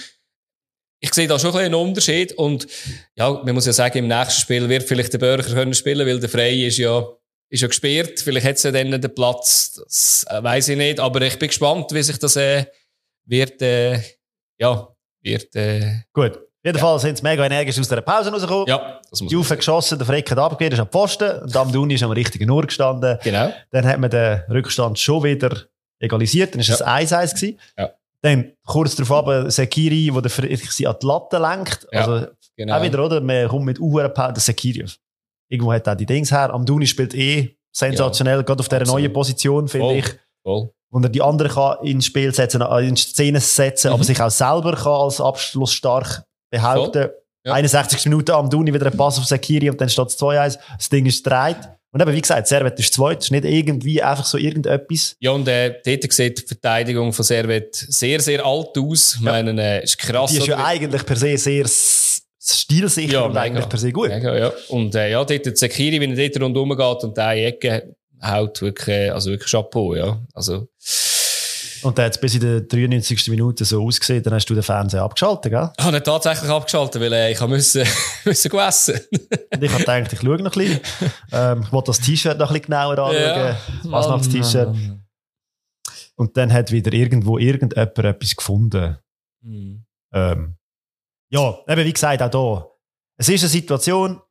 Ich 1.02 1.14
sehe 1.14 1.28
da 1.28 1.38
schon 1.40 1.50
ein 1.50 1.54
bisschen 1.54 1.66
einen 1.74 1.88
Unterschied 1.88 2.34
und, 2.34 2.68
ja, 3.16 3.32
man 3.32 3.54
muss 3.56 3.66
ja 3.66 3.74
sagen, 3.74 3.98
im 4.00 4.08
nächsten 4.08 4.42
Spiel 4.42 4.68
wird 4.70 4.84
vielleicht 4.84 5.14
der 5.14 5.20
Bürger 5.20 5.44
können 5.44 5.74
spielen, 5.74 6.06
weil 6.08 6.20
der 6.20 6.30
Frey 6.30 6.68
ist 6.68 6.78
ja, 6.78 7.06
ist 7.50 7.62
ja 7.62 7.68
gesperrt. 7.68 8.20
Vielleicht 8.20 8.46
hat 8.46 8.56
es 8.56 8.64
ja 8.64 8.72
dann 8.72 8.92
den 8.92 9.16
Platz, 9.16 9.74
das 9.84 10.26
äh, 10.30 10.42
weiß 10.44 10.70
ich 10.70 10.78
nicht, 10.78 11.00
aber 11.00 11.22
ich 11.22 11.38
bin 11.40 11.48
gespannt, 11.48 11.92
wie 11.94 12.02
sich 12.04 12.18
das, 12.20 12.36
äh, 12.36 12.66
wird, 13.26 13.62
äh, 13.62 14.00
ja, 14.58 14.88
wird, 15.22 15.56
äh, 15.56 16.02
Gut. 16.14 16.40
Jedenfalls 16.64 17.04
sind 17.04 17.16
sie 17.18 17.24
mega 17.24 17.46
energisch 17.46 17.78
aus 17.80 17.88
der 17.88 18.02
Pause 18.02 18.32
rausgekommen. 18.32 18.66
ja, 18.66 19.00
das 19.12 19.22
muss 19.22 19.30
Die 19.30 19.36
Juve 19.36 19.56
geschossen, 19.56 20.00
der 20.00 20.08
Freck 20.08 20.32
hat 20.32 20.40
abgegeben, 20.40 20.74
ist 20.74 20.80
am 20.80 20.90
Pfosten. 20.90 21.44
Und 21.44 21.56
Amduni 21.56 21.94
ist 21.94 22.02
am 22.02 22.10
richtigen 22.10 22.50
Uhr 22.50 22.66
gestanden. 22.66 23.20
Genau. 23.24 23.54
Dann 23.70 23.86
hat 23.86 24.00
man 24.00 24.10
den 24.10 24.42
Rückstand 24.50 24.98
schon 24.98 25.24
wieder 25.24 25.56
egalisiert. 26.00 26.56
Dann 26.56 26.68
war 26.68 26.74
es 26.74 26.80
Ja. 26.80 27.20
1-1. 27.20 27.36
gewesen. 27.36 27.60
Ja. 27.78 27.92
Dann 28.22 28.54
kurz 28.66 28.96
darauf 28.96 29.28
ab, 29.28 29.52
Sekiri, 29.52 30.12
der 30.12 30.58
sie 30.58 30.88
an 30.88 30.96
die 31.00 31.06
Latte 31.06 31.38
lenkt. 31.38 31.88
Ja. 31.92 32.00
Also 32.08 32.28
genau. 32.58 32.80
auch 32.80 32.82
wieder, 32.82 33.06
oder? 33.06 33.22
Man 33.22 33.48
kommt 33.48 33.66
mit 33.66 33.80
Uhren 33.80 34.12
der 34.16 34.34
Sekiri. 34.38 34.86
Irgendwo 35.50 35.74
hat 35.74 35.88
er 35.88 35.96
die 35.96 36.06
Dings 36.06 36.32
her. 36.32 36.52
Amduni 36.54 36.88
spielt 36.88 37.14
eh 37.14 37.56
sensationell, 37.72 38.44
gerade 38.44 38.62
auf 38.62 38.70
dieser 38.70 38.86
neuen 38.86 39.12
Position, 39.14 39.68
finde 39.68 39.98
ich. 39.98 40.06
Voll. 40.44 40.70
Wo 40.92 41.00
er 41.00 41.10
die 41.10 41.22
anderen 41.22 41.52
kann 41.52 41.78
ins 41.84 42.06
Spiel 42.06 42.34
setzen, 42.34 42.62
äh, 42.62 42.88
in 42.88 42.96
Szene 42.96 43.40
setzen, 43.42 43.90
Mhm. 43.90 43.94
aber 43.96 44.04
sich 44.04 44.22
auch 44.22 44.32
selber 44.32 44.74
kann 44.76 44.94
als 44.94 45.20
Abschluss 45.20 45.74
stark 45.74 46.24
behaupten. 46.52 47.10
Ja. 47.46 47.54
61 47.54 48.06
Minuten 48.06 48.32
am 48.32 48.50
Duni 48.50 48.74
wieder 48.74 48.86
ein 48.88 48.98
Pass 48.98 49.20
auf 49.20 49.26
Sekiri 49.26 49.70
und 49.70 49.80
dann 49.80 49.90
steht 49.90 50.08
es 50.08 50.18
2-1. 50.18 50.58
Das 50.78 50.90
Ding 50.90 51.06
ist 51.06 51.26
dreit. 51.28 51.58
Und 51.92 52.02
eben, 52.02 52.12
wie 52.12 52.22
gesagt, 52.22 52.48
Servet 52.48 52.78
ist 52.80 52.94
zweit. 52.94 53.24
Ist 53.24 53.32
nicht 53.32 53.46
irgendwie 53.46 54.02
einfach 54.02 54.26
so 54.26 54.38
irgendetwas. 54.38 55.16
Ja, 55.20 55.32
und 55.32 55.48
äh, 55.48 55.76
dort 55.86 56.12
sieht 56.12 56.42
die 56.42 56.46
Verteidigung 56.48 57.14
von 57.14 57.24
Servet 57.24 57.74
sehr, 57.76 58.20
sehr 58.20 58.46
alt 58.46 58.78
aus. 58.78 59.16
Ich 59.16 59.22
meine, 59.22 59.62
äh, 59.62 59.84
ist 59.84 59.98
krass. 59.98 60.32
Die 60.32 60.38
ist 60.40 60.48
ja 60.48 60.64
eigentlich 60.64 61.06
per 61.06 61.16
se 61.16 61.38
sehr 61.38 61.66
stilsicher 62.46 63.14
Ja, 63.14 63.22
und 63.22 63.38
eigentlich 63.38 63.68
per 63.68 63.80
se 63.80 63.92
gut. 63.92 64.10
Mega, 64.10 64.36
ja. 64.38 64.52
Und 64.70 64.94
äh, 64.96 65.12
ja, 65.12 65.24
dort 65.24 65.46
der 65.46 65.56
Sekiri, 65.56 66.00
wenn 66.00 66.18
er 66.18 66.30
dort 66.30 66.44
rundherum 66.44 66.70
geht 66.70 67.04
und 67.04 67.18
die 67.18 67.22
Ecke 67.22 67.96
haut 68.22 68.62
wirklich, 68.62 68.96
äh, 68.96 69.10
also 69.10 69.32
wirklich 69.32 69.52
Chapeau, 69.52 69.96
ja. 69.96 70.20
Also, 70.34 70.68
Und 71.84 71.98
dann 71.98 72.06
hat 72.06 72.14
es 72.14 72.22
bis 72.22 72.36
in 72.36 72.42
der 72.42 72.62
93. 72.62 73.28
Minute 73.30 73.66
so 73.66 73.84
ausgesehen, 73.84 74.24
dann 74.24 74.34
hast 74.34 74.46
du 74.46 74.54
den 74.54 74.64
Fernseher 74.64 75.04
abgeschaltet, 75.04 75.52
gell? 75.52 75.70
ich 75.78 75.86
habe 75.86 75.98
ihn 75.98 76.04
tatsächlich 76.04 76.50
abgeschaltet, 76.50 77.02
weil 77.02 77.14
äh, 77.14 77.32
ich 77.32 77.40
habe 77.40 77.52
müssen, 77.52 77.86
müssen 78.26 78.50
go 78.50 78.60
essen. 78.60 79.00
Und 79.54 79.64
ich 79.64 79.72
habe 79.72 79.80
gedacht, 79.80 80.14
ich 80.14 80.20
schaue 80.20 80.38
noch 80.42 80.56
ein 80.56 80.60
bisschen. 80.60 80.80
Ähm, 81.32 81.64
ich 81.64 81.72
wollte 81.72 81.88
das 81.88 82.00
T-Shirt 82.00 82.38
noch 82.38 82.50
ein 82.50 82.54
bisschen 82.54 82.66
genauer 82.66 83.00
anschauen. 83.00 83.16
Ja. 83.16 83.58
Was 83.84 84.08
das 84.08 84.30
T-Shirt. 84.30 84.76
Und 86.16 86.38
dann 86.38 86.54
hat 86.54 86.72
wieder 86.72 86.94
irgendwo 86.94 87.38
irgendjemand 87.38 87.98
etwas 87.98 88.36
gefunden. 88.36 88.98
Hm. 89.44 89.86
Ähm, 90.14 90.56
ja, 91.30 91.60
eben 91.68 91.86
wie 91.86 91.94
gesagt, 91.94 92.22
auch 92.22 92.30
da. 92.30 92.72
Es 93.18 93.30
ist 93.30 93.44
eine 93.44 93.50
Situation, 93.50 94.22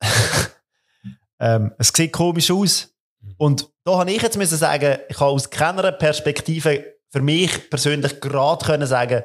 ähm, 1.40 1.72
es 1.78 1.88
sieht 1.88 2.12
komisch 2.12 2.50
aus. 2.50 2.94
Und 3.36 3.70
da 3.84 3.98
habe 3.98 4.10
ich 4.10 4.22
jetzt 4.22 4.36
müssen 4.36 4.58
sagen, 4.58 4.98
ich 5.08 5.20
habe 5.20 5.30
aus 5.30 5.50
keiner 5.50 5.92
Perspektive 5.92 6.84
für 7.10 7.20
mich 7.20 7.70
persönlich 7.70 8.20
gerade 8.20 8.64
können 8.64 8.86
sagen, 8.86 9.22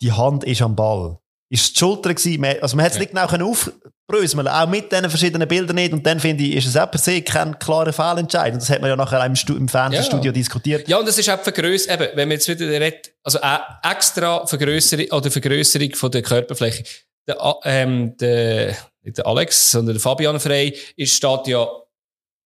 die 0.00 0.12
Hand 0.12 0.44
ist 0.44 0.62
am 0.62 0.76
Ball. 0.76 1.18
Ist 1.50 1.74
die 1.74 1.78
Schulter 1.78 2.12
gewesen? 2.14 2.40
Man- 2.40 2.56
Also 2.60 2.76
man 2.76 2.84
hat 2.84 2.92
es 2.92 2.98
Ja. 2.98 3.00
nicht 3.04 3.12
genau 3.12 3.50
aufbröseln, 3.50 4.48
auch 4.48 4.68
mit 4.68 4.92
diesen 4.92 5.08
verschiedenen 5.08 5.48
Bildern 5.48 5.76
nicht. 5.76 5.92
Und 5.92 6.04
dann 6.06 6.20
finde 6.20 6.44
ich, 6.44 6.56
ist 6.56 6.66
es 6.66 6.76
auch 6.76 6.90
per 6.90 6.98
se 7.00 7.22
kein 7.22 7.58
klarer 7.58 7.92
Fehlentscheid. 7.92 8.52
Und 8.52 8.60
das 8.62 8.68
hat 8.70 8.80
man 8.80 8.90
ja 8.90 8.96
nachher 8.96 9.24
im, 9.24 9.34
Stu 9.34 9.56
im 9.56 9.68
Fernsehstudio 9.68 10.26
Ja. 10.26 10.32
diskutiert. 10.32 10.88
Ja, 10.88 10.98
und 10.98 11.08
das 11.08 11.16
ist 11.18 11.28
auch 11.30 11.38
die 11.38 11.44
Vergrösserung, 11.44 12.02
eben, 12.02 12.16
wenn 12.16 12.28
man 12.28 12.36
jetzt 12.36 12.48
wieder 12.48 12.68
redet, 12.68 13.12
also 13.22 13.40
auch 13.40 13.60
extra 13.82 14.46
Vergrösserung 14.46 15.06
oder 15.10 15.30
Vergrösserung 15.30 15.94
von 15.94 16.10
der 16.10 16.22
Körperfläche. 16.22 16.84
Der, 17.26 17.36
ähm, 17.64 18.16
der, 18.18 18.76
nicht 19.02 19.18
der 19.18 19.26
Alex, 19.26 19.70
sondern 19.70 19.94
der 19.94 20.00
Fabian 20.02 20.40
Frey 20.40 20.76
ist, 20.96 21.14
steht 21.14 21.46
ja 21.46 21.66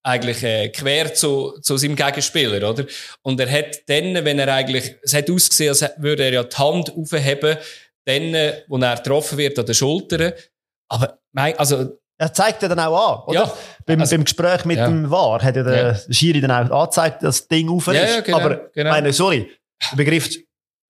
eigentlich 0.05 0.43
äh, 0.43 0.69
quer 0.71 1.15
zu, 1.15 1.57
zu 1.61 1.77
seinem 1.77 1.95
Gegenspieler, 1.95 2.69
oder? 2.69 2.85
Und 3.23 3.39
er 3.39 3.49
hat 3.51 3.89
dann, 3.89 4.25
wenn 4.25 4.39
er 4.41 4.53
eigentlich, 4.53 4.97
es 5.03 5.15
hat 5.15 5.31
ausgesehen, 5.31 5.71
als 5.71 5.85
würde 5.99 6.25
er 6.25 6.33
ja 6.33 6.43
die 6.45 6.57
Hand 6.57 6.93
aufheben, 6.97 7.57
dann, 8.07 8.33
wo 8.69 8.79
er 8.79 8.97
getroffen 8.97 9.39
wird 9.39 9.59
an 9.59 9.67
den 9.67 9.75
Schultern. 9.75 10.33
Aber, 10.91 11.19
mein, 11.33 11.59
also, 11.59 11.99
Er 12.19 12.33
zeigt 12.33 12.63
ja 12.63 12.69
dann 12.69 12.79
auch 12.79 13.15
an, 13.19 13.23
oder? 13.27 13.41
Ja. 13.47 13.53
Beim, 13.85 14.01
Also- 14.01 14.15
beim 14.15 14.25
Gespräch 14.25 14.65
mit 14.65 14.77
Ja. 14.77 14.87
dem 14.87 15.11
VAR 15.11 15.43
hat 15.43 15.57
ja 15.57 15.63
der 15.65 16.01
Schiri 16.11 16.41
dann 16.41 16.51
auch 16.71 16.83
angezeigt, 16.83 17.23
dass 17.23 17.39
das 17.41 17.49
Ding 17.49 17.69
auf 17.69 17.89
ist. 17.89 17.95
Ja, 17.97 18.21
genau, 18.21 18.39
Aber, 18.39 18.71
genau. 18.73 18.91
meine, 18.91 19.13
sorry, 19.13 19.51
der 19.91 19.97
Begriff, 19.97 20.29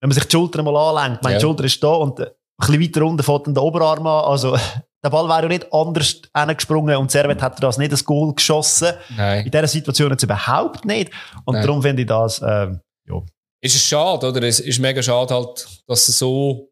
wenn 0.00 0.08
man 0.08 0.12
sich 0.12 0.24
die 0.24 0.30
Schulter 0.30 0.62
mal 0.62 0.76
anlenkt, 0.76 1.22
meine. 1.24 1.40
Schulter 1.40 1.64
ist 1.64 1.82
da 1.82 1.88
und 1.88 2.20
ein 2.20 2.26
bisschen 2.58 2.80
weiter 2.82 3.02
unten 3.06 3.22
fährt 3.22 3.46
dann 3.46 3.54
der 3.54 3.62
Oberarm 3.62 4.06
an, 4.06 4.24
also, 4.24 4.58
der 5.04 5.10
Ball 5.10 5.26
wäre 5.28 5.42
ja 5.42 5.48
nicht 5.48 5.72
anders 5.72 6.20
hingesprungen 6.36 6.96
und 6.96 7.10
Servet 7.10 7.40
hat 7.40 7.62
das 7.62 7.78
nicht 7.78 7.92
das 7.92 8.04
Goal 8.04 8.34
geschossen. 8.34 8.92
nein. 9.16 9.46
In 9.46 9.50
dieser 9.50 9.66
Situation 9.68 10.10
jetzt 10.10 10.22
überhaupt 10.24 10.84
nicht. 10.84 11.10
Und 11.46 11.54
Nein. 11.54 11.66
darum 11.66 11.80
finde 11.82 12.03
ich 12.03 12.08
das, 12.08 12.42
ähm, 12.42 12.80
ja. 13.08 13.22
ist 13.62 13.74
es 13.76 13.82
schade, 13.82 14.28
oder? 14.28 14.42
Es 14.42 14.61
ist 14.61 14.78
mega 14.80 15.03
schade 15.03 15.32
halt, 15.34 15.66
dass 15.87 16.08
es 16.08 16.18
so, 16.18 16.68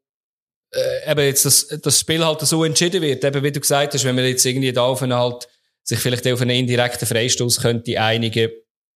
äh, 0.73 1.11
eben 1.11 1.25
jetzt 1.25 1.45
das, 1.45 1.67
das 1.83 2.01
Spiel 2.01 2.25
halt 2.25 2.41
so 2.41 2.65
entschieden 2.65 3.03
wird. 3.03 3.25
Eben, 3.25 3.43
wie 3.43 3.53
du 3.53 3.61
gesagt 3.61 3.95
hast, 3.95 4.05
wenn 4.05 4.15
man 4.15 4.25
jetzt 4.25 4.45
irgendwie 4.45 4.73
da 4.73 4.83
auf 4.83 5.03
einen 5.03 5.15
halt, 5.15 5.49
sich 5.83 5.99
vielleicht 5.99 6.27
auf 6.29 6.41
einen 6.41 6.51
indirekten 6.51 7.07
Freistoß 7.07 7.61
könnte 7.61 8.01
einigen, 8.01 8.51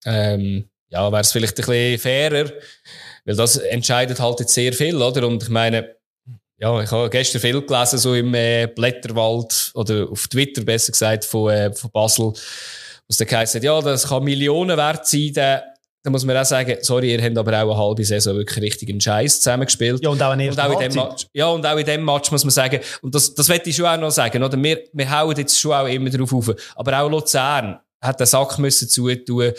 ähm, 0.05 0.68
ja, 0.90 1.10
wäre 1.10 1.22
es 1.22 1.32
vielleicht 1.32 1.59
ein 1.59 1.66
bisschen 1.66 1.98
fairer. 1.98 2.52
Weil 3.24 3.36
das 3.36 3.56
entscheidet 3.56 4.20
halt 4.20 4.40
jetzt 4.40 4.55
sehr 4.55 4.72
viel, 4.72 5.01
oder? 5.01 5.26
Und 5.26 5.42
ich 5.42 5.48
meine, 5.48 5.96
ja, 6.59 6.82
ich 6.82 6.90
habe 6.90 7.10
gestern 7.10 7.40
viel 7.40 7.62
gelesen, 7.62 7.98
so 7.98 8.14
im 8.14 8.32
äh, 8.34 8.66
Blätterwald, 8.66 9.72
oder 9.74 10.09
auf 10.09 10.28
Twitter 10.28 10.62
besser 10.62 10.92
gesagt, 10.92 11.24
von, 11.24 11.51
äh, 11.51 11.72
von 11.72 11.90
Basel, 11.90 12.32
was 13.09 13.16
der 13.16 13.26
geheißen 13.26 13.59
hat, 13.59 13.64
ja, 13.64 13.80
das 13.80 14.09
kann 14.09 14.24
Millionen 14.24 14.76
wert 14.76 15.06
sein, 15.06 15.32
der, 15.34 15.73
da 16.05 16.10
muss 16.10 16.22
man 16.24 16.36
auch 16.36 16.44
sagen, 16.44 16.76
sorry, 16.82 17.12
ihr 17.14 17.22
habt 17.22 17.36
aber 17.39 17.51
auch 17.62 17.70
eine 17.72 17.76
halbe 17.78 18.05
Saison 18.05 18.36
wirklich 18.36 18.62
richtig 18.62 18.90
einen 18.90 19.01
Scheiß 19.01 19.40
zusammengespielt. 19.40 20.02
ja, 20.02 20.10
und 20.10 20.22
auch 20.22 20.32
Und 20.32 20.60
auch 20.60 20.81
in 20.81 20.90
dem. 20.90 20.94
Match. 21.02 21.26
Ja, 21.32 21.47
und 21.48 21.64
auch 21.66 21.78
in 21.78 21.86
dem 21.86 22.05
Match 22.05 22.31
muss 22.31 22.44
man 22.44 22.51
sagen, 22.51 22.81
und 23.01 23.14
das, 23.14 23.35
das 23.35 23.48
möchte 23.48 23.70
ich 23.70 23.76
schon 23.76 23.86
auch 23.86 23.97
noch 23.97 24.10
sagen, 24.10 24.43
oder? 24.43 24.62
Wir, 24.62 24.85
wir 24.93 25.10
hauen 25.10 25.35
jetzt 25.36 25.59
schon 25.59 25.72
auch 25.72 25.86
immer 25.89 26.10
drauf 26.10 26.32
auf. 26.35 26.55
Aber 26.76 27.01
auch 27.01 27.09
Luzern 27.10 27.78
hat 28.02 28.20
den 28.20 28.26
Sack 28.26 28.59
müssen 28.59 28.86
zutun. 28.86 29.52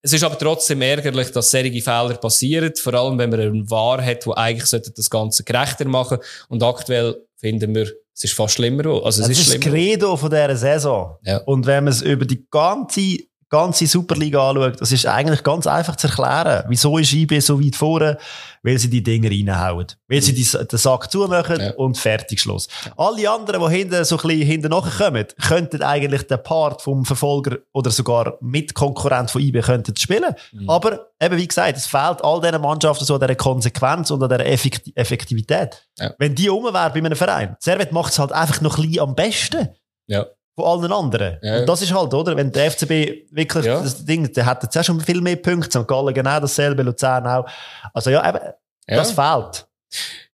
Es 0.00 0.12
ist 0.12 0.22
aber 0.22 0.38
trotzdem 0.38 0.80
ärgerlich, 0.82 1.32
dass 1.32 1.50
solche 1.50 1.82
Fehler 1.82 2.14
passieren. 2.14 2.72
Vor 2.76 2.94
allem, 2.94 3.18
wenn 3.18 3.30
man 3.30 3.40
einen 3.40 3.68
Wahr 3.68 4.00
hat, 4.00 4.24
der 4.24 4.38
eigentlich 4.38 4.66
sollte 4.66 4.92
das 4.92 5.10
Ganze 5.10 5.42
gerechter 5.42 5.84
machen. 5.86 6.18
Und 6.48 6.62
aktuell 6.62 7.16
finden 7.36 7.74
wir, 7.74 7.90
es 8.14 8.22
ist 8.22 8.34
fast 8.34 8.54
schlimmer. 8.54 8.86
Also, 9.04 9.22
es 9.22 9.28
Das 9.28 9.30
ist 9.30 9.48
ist 9.48 9.54
das. 9.54 9.60
Credo 9.60 10.16
von 10.16 10.30
dieser 10.30 10.56
Saison. 10.56 11.16
Ja. 11.24 11.38
Und 11.38 11.66
wenn 11.66 11.82
man 11.82 11.92
es 11.92 12.02
über 12.02 12.24
die 12.24 12.46
ganze 12.48 13.18
ganze 13.50 13.86
Superliga 13.86 14.50
anschaut, 14.50 14.80
das 14.80 14.92
ist 14.92 15.06
eigentlich 15.06 15.42
ganz 15.42 15.66
einfach 15.66 15.96
zu 15.96 16.06
erklären. 16.08 16.64
Wieso 16.68 16.98
ist 16.98 17.12
IB 17.12 17.40
so 17.40 17.60
weit 17.62 17.76
vorne? 17.76 18.18
Weil 18.62 18.78
sie 18.78 18.90
die 18.90 19.02
Dinger 19.02 19.30
reinhauen. 19.30 19.86
Weil 20.08 20.20
sie 20.20 20.34
die, 20.34 20.42
den 20.44 20.78
Sack 20.78 21.10
zumachen 21.10 21.60
Ja. 21.60 21.70
und 21.76 21.96
fertig 21.96 22.40
Schluss. 22.40 22.68
Alle 22.96 23.30
anderen, 23.30 23.62
die 23.70 23.76
hinten 23.76 24.04
so 24.04 24.16
ein 24.16 24.22
bisschen 24.22 24.42
hinten 24.46 24.68
nachkommen, 24.70 25.24
könnten 25.46 25.82
eigentlich 25.82 26.26
den 26.26 26.42
Part 26.42 26.82
vom 26.82 27.04
Verfolger 27.04 27.58
oder 27.72 27.90
sogar 27.90 28.36
Mitkonkurrent 28.40 29.30
von 29.30 29.40
IB 29.40 29.60
könnten 29.62 29.96
spielen. 29.96 30.34
Aber 30.66 31.06
eben, 31.20 31.36
wie 31.36 31.48
gesagt, 31.48 31.76
es 31.78 31.86
fehlt 31.86 32.22
all 32.22 32.40
diesen 32.40 32.60
Mannschaften 32.60 33.04
so 33.04 33.14
an 33.14 33.20
dieser 33.20 33.34
Konsequenz 33.36 34.10
und 34.10 34.22
an 34.22 34.28
dieser 34.28 34.44
Effekti- 34.44 34.92
Effektivität. 34.96 35.86
Ja. 35.98 36.12
Wenn 36.18 36.34
die 36.34 36.48
rum 36.48 36.64
wäre 36.64 36.90
bei 36.90 36.96
einem 36.96 37.16
Verein, 37.16 37.56
Servet 37.60 37.92
macht 37.92 38.12
es 38.12 38.18
halt 38.18 38.32
einfach 38.32 38.60
noch 38.60 38.76
ein 38.78 38.82
bisschen 38.88 39.02
am 39.02 39.14
besten 39.14 39.68
Ja. 40.06 40.26
Von 40.58 40.64
allen 40.82 40.92
anderen. 40.92 41.38
Ja. 41.42 41.60
Und 41.60 41.66
das 41.68 41.82
ist 41.82 41.94
halt, 41.94 42.12
oder? 42.12 42.36
Wenn 42.36 42.50
der 42.50 42.70
FCB 42.70 43.26
wirklich 43.30 43.64
Ja. 43.64 43.80
das 43.80 44.04
Ding, 44.04 44.32
der 44.32 44.44
hat 44.46 44.62
jetzt 44.64 44.76
auch 44.76 44.82
schon 44.82 45.00
viel 45.00 45.20
mehr 45.20 45.36
Punkte. 45.36 45.80
St. 45.80 45.86
Gallen 45.86 46.12
genau 46.12 46.40
dasselbe, 46.40 46.82
Luzern 46.82 47.26
auch. 47.26 47.46
Also 47.94 48.10
ja, 48.10 48.28
eben, 48.28 48.38
Ja. 48.88 48.96
das 48.96 49.12
fehlt. 49.12 49.66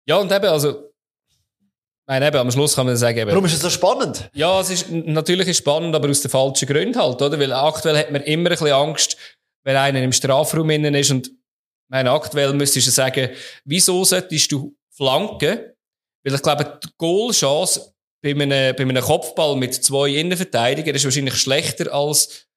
Ja, 0.06 0.18
und 0.18 0.32
eben, 0.32 0.46
also, 0.46 0.90
meine, 2.06 2.28
eben, 2.28 2.38
am 2.38 2.52
Schluss 2.52 2.76
kann 2.76 2.86
man 2.86 2.96
sagen, 2.96 3.18
eben, 3.18 3.32
Warum 3.32 3.46
ist 3.46 3.54
es 3.54 3.62
so 3.62 3.70
spannend? 3.70 4.30
Ja, 4.34 4.60
es 4.62 4.70
ist 4.70 4.90
natürlich 4.90 5.48
ist 5.50 5.58
spannend, 5.58 5.94
aber 5.96 6.10
aus 6.10 6.22
den 6.22 6.32
falschen 6.32 6.68
Gründen 6.68 6.98
halt, 7.00 7.22
oder? 7.22 7.38
Weil 7.40 7.52
aktuell 7.54 7.98
hat 7.98 8.12
man 8.12 8.22
immer 8.24 8.50
ein 8.50 8.54
bisschen 8.58 8.72
Angst, 8.74 9.18
wenn 9.64 9.76
einer 9.76 10.02
im 10.02 10.12
Strafraum 10.14 10.70
innen 10.70 10.96
ist 10.96 11.12
und, 11.12 11.32
meine, 11.90 12.12
aktuell 12.12 12.54
müsstest 12.54 12.88
du 12.88 12.92
sagen, 12.92 13.30
wieso 13.66 14.04
solltest 14.06 14.52
du 14.52 14.74
flanken? 14.90 15.60
Weil 16.24 16.34
ich 16.36 16.42
glaube, 16.42 16.80
die 16.84 16.88
Goalchance 16.98 17.93
bei 18.24 18.32
einem, 18.32 18.76
bei 18.76 18.82
einem 18.84 19.04
Kopfball 19.04 19.56
mit 19.58 19.76
zwei 19.76 20.10
Innenverteidigern 20.10 20.96
ist 20.96 21.04
wahrscheinlich 21.04 21.36
schlechter 21.36 21.94
als, 21.94 22.48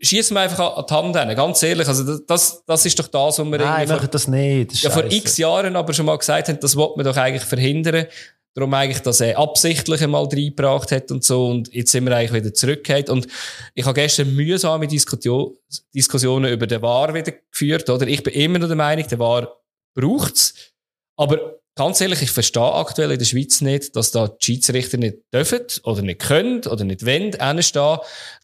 schieß 0.00 0.30
mir 0.30 0.40
einfach 0.40 0.76
an 0.76 0.84
die 0.88 0.94
Hand 0.94 1.18
hin. 1.28 1.36
Ganz 1.36 1.62
ehrlich, 1.62 1.86
also 1.88 2.16
das- 2.18 2.64
das, 2.64 2.86
ist 2.86 2.98
doch 2.98 3.08
das, 3.08 3.38
was 3.38 3.44
wir 3.46 3.58
Nein, 3.58 3.82
irgendwie 3.82 3.98
vor- 4.00 4.08
das 4.08 4.28
nicht. 4.28 4.72
Das 4.72 4.82
ja, 4.82 4.90
vor 4.90 5.04
x 5.04 5.36
Jahren 5.36 5.76
aber 5.76 5.92
schon 5.92 6.06
mal 6.06 6.16
gesagt 6.16 6.48
haben, 6.48 6.58
das 6.60 6.74
wollte 6.76 6.94
man 6.96 7.04
doch 7.06 7.16
eigentlich 7.16 7.44
verhindern. 7.44 8.06
Darum 8.54 8.72
eigentlich, 8.72 9.00
dass 9.02 9.20
er 9.20 9.36
absichtlich 9.38 10.02
einmal 10.02 10.24
reingebracht 10.24 10.90
hat 10.90 11.10
und 11.10 11.22
so. 11.22 11.48
Und 11.48 11.74
jetzt 11.74 11.92
sind 11.92 12.06
wir 12.06 12.16
eigentlich 12.16 12.32
wieder 12.42 12.54
zurückgekehrt. 12.54 13.10
Und 13.10 13.26
ich 13.74 13.84
habe 13.84 14.00
gestern 14.00 14.34
mühsame 14.34 14.86
Diskussion, 14.86 15.54
Diskussionen 15.94 16.50
über 16.50 16.66
den 16.66 16.80
VAR 16.80 17.12
wieder 17.12 17.32
geführt, 17.52 17.90
oder? 17.90 18.06
Ich 18.06 18.22
bin 18.22 18.32
immer 18.32 18.58
noch 18.58 18.68
der 18.68 18.76
Meinung, 18.76 19.06
der 19.06 19.18
VAR 19.18 19.60
braucht's. 19.94 20.54
Aber 21.18 21.58
ganz 21.76 22.00
ehrlich, 22.00 22.22
ich 22.22 22.30
verstehe 22.30 22.72
aktuell 22.72 23.12
in 23.12 23.18
der 23.18 23.26
Schweiz 23.26 23.60
nicht, 23.60 23.94
dass 23.94 24.10
da 24.10 24.28
die 24.28 24.44
Schiedsrichter 24.44 24.96
nicht 24.96 25.18
dürfen 25.32 25.66
oder 25.84 26.02
nicht 26.02 26.20
können 26.20 26.66
oder 26.66 26.84
nicht 26.84 27.06
wollen, 27.06 27.32
hinstehen, 27.38 27.98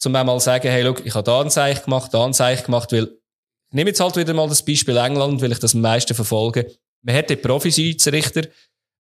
um 0.04 0.14
einmal 0.14 0.38
zu 0.38 0.44
sagen, 0.44 0.68
hey, 0.68 0.82
look, 0.82 1.04
ich 1.04 1.14
habe 1.14 1.24
da 1.24 1.40
ein 1.40 1.50
Zeichen 1.50 1.84
gemacht, 1.84 2.12
da 2.14 2.24
ein 2.24 2.34
Zeichen 2.34 2.64
gemacht, 2.64 2.92
weil 2.92 3.04
ich 3.04 3.76
nehme 3.76 3.90
jetzt 3.90 4.00
halt 4.00 4.16
wieder 4.16 4.34
mal 4.34 4.48
das 4.48 4.64
Beispiel 4.64 4.98
England, 4.98 5.40
weil 5.40 5.50
ich 5.50 5.58
das 5.58 5.74
am 5.74 5.80
meisten 5.80 6.14
verfolge. 6.14 6.70
Man 7.02 7.16
hat 7.16 7.30
den 7.30 7.40
Profi-Schiedsrichter. 7.40 8.42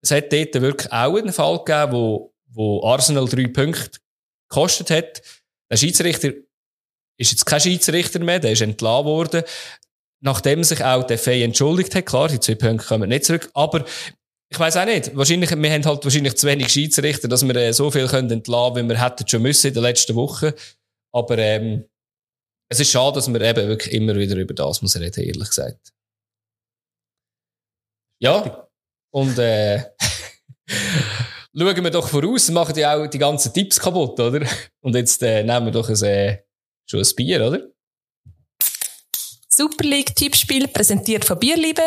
Es 0.01 0.11
hat 0.11 0.31
dort 0.31 0.53
wirklich 0.61 0.91
auch 0.91 1.17
einen 1.17 1.33
Fall 1.33 1.57
gegeben, 1.57 1.91
wo, 1.91 2.33
wo 2.47 2.83
Arsenal 2.83 3.27
drei 3.27 3.47
Punkte 3.47 3.99
gekostet 4.47 4.91
hat. 4.91 5.23
Der 5.71 5.77
Schiedsrichter 5.77 6.33
ist 7.17 7.31
jetzt 7.31 7.45
kein 7.45 7.59
Schiedsrichter 7.59 8.19
mehr, 8.19 8.39
der 8.39 8.51
ist 8.51 8.61
entlassen 8.61 9.05
worden. 9.05 9.43
Nachdem 10.21 10.63
sich 10.63 10.83
auch 10.83 11.03
der 11.03 11.17
Fey 11.17 11.43
entschuldigt 11.43 11.95
hat, 11.95 12.05
klar, 12.05 12.27
die 12.27 12.39
zwei 12.39 12.55
Punkte 12.55 12.85
kommen 12.85 13.09
nicht 13.09 13.25
zurück, 13.25 13.49
aber 13.53 13.85
ich 14.51 14.59
weiß 14.59 14.77
auch 14.77 14.85
nicht. 14.85 15.15
Wahrscheinlich, 15.15 15.51
wir 15.51 15.71
haben 15.71 15.85
halt 15.85 16.03
wahrscheinlich 16.03 16.35
zu 16.35 16.47
wenig 16.47 16.69
Schiedsrichter, 16.69 17.27
dass 17.27 17.47
wir 17.47 17.55
äh, 17.55 17.71
so 17.71 17.91
viel 17.91 18.07
können 18.07 18.31
entlassen, 18.31 18.75
wie 18.77 18.89
wir 18.89 19.01
hätten 19.01 19.27
schon 19.27 19.43
müssen 19.43 19.67
in 19.67 19.73
den 19.75 19.83
letzten 19.83 20.15
Wochen. 20.15 20.51
Aber 21.11 21.37
ähm, 21.37 21.85
es 22.69 22.79
ist 22.79 22.91
schade, 22.91 23.15
dass 23.15 23.27
man 23.27 23.41
eben 23.41 23.67
wirklich 23.67 23.93
immer 23.93 24.15
wieder 24.15 24.35
über 24.35 24.53
das 24.53 24.81
muss 24.81 24.95
reden, 24.95 25.23
ehrlich 25.23 25.49
gesagt. 25.49 25.93
Ja, 28.19 28.67
und 29.11 29.37
äh, 29.39 29.85
schauen 31.57 31.83
wir 31.83 31.91
doch 31.91 32.07
voraus, 32.07 32.49
machen 32.49 32.75
ja 32.75 32.95
auch 32.95 33.07
die 33.07 33.17
ganzen 33.17 33.53
Tipps 33.53 33.79
kaputt, 33.79 34.19
oder? 34.19 34.45
Und 34.81 34.95
jetzt 34.95 35.21
äh, 35.23 35.43
nehmen 35.43 35.67
wir 35.67 35.71
doch 35.71 35.89
ein, 35.89 36.03
äh, 36.03 36.43
schon 36.85 36.99
ein 36.99 37.15
Bier, 37.15 37.47
oder? 37.47 37.67
Super 39.47 39.83
League 39.83 40.15
Tippspiel 40.15 40.67
präsentiert 40.67 41.25
von 41.25 41.39
Bierliebe. 41.39 41.81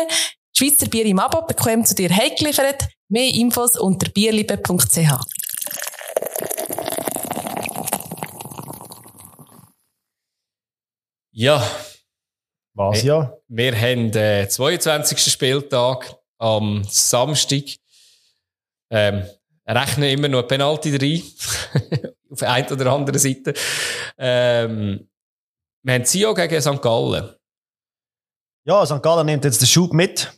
Schweizer 0.55 0.87
Bier 0.87 1.05
im 1.05 1.17
Abo 1.17 1.41
bekommt 1.47 1.87
zu 1.87 1.95
dir 1.95 2.15
heimgeliefert. 2.15 2.87
Mehr 3.09 3.33
Infos 3.33 3.75
unter 3.75 4.09
bierliebe.ch. 4.11 4.97
Ja, 11.31 11.67
Was 12.75 13.01
ja? 13.01 13.35
wir 13.47 13.75
haben 13.75 14.11
den 14.11 14.47
22. 14.47 15.19
Spieltag 15.31 16.15
am 16.37 16.83
Samstag. 16.83 17.63
Ähm, 18.91 19.25
rechnen 19.67 20.09
immer 20.09 20.27
noch 20.27 20.39
eine 20.39 20.47
Penalty 20.47 20.95
rein. 20.95 21.23
Auf 22.29 22.39
der 22.39 22.51
einen 22.51 22.71
oder 22.71 22.91
anderen 22.91 23.17
Seite. 23.19 23.55
Ähm, 24.19 25.09
wir 25.81 25.93
haben 25.95 26.05
Sio 26.05 26.35
gegen 26.35 26.61
St. 26.61 26.81
Gallen. 26.81 27.35
Ja, 28.65 28.85
St. 28.85 29.01
Gallen 29.01 29.25
nimmt 29.25 29.43
jetzt 29.45 29.61
den 29.61 29.67
Schub 29.67 29.93
mit. 29.93 30.31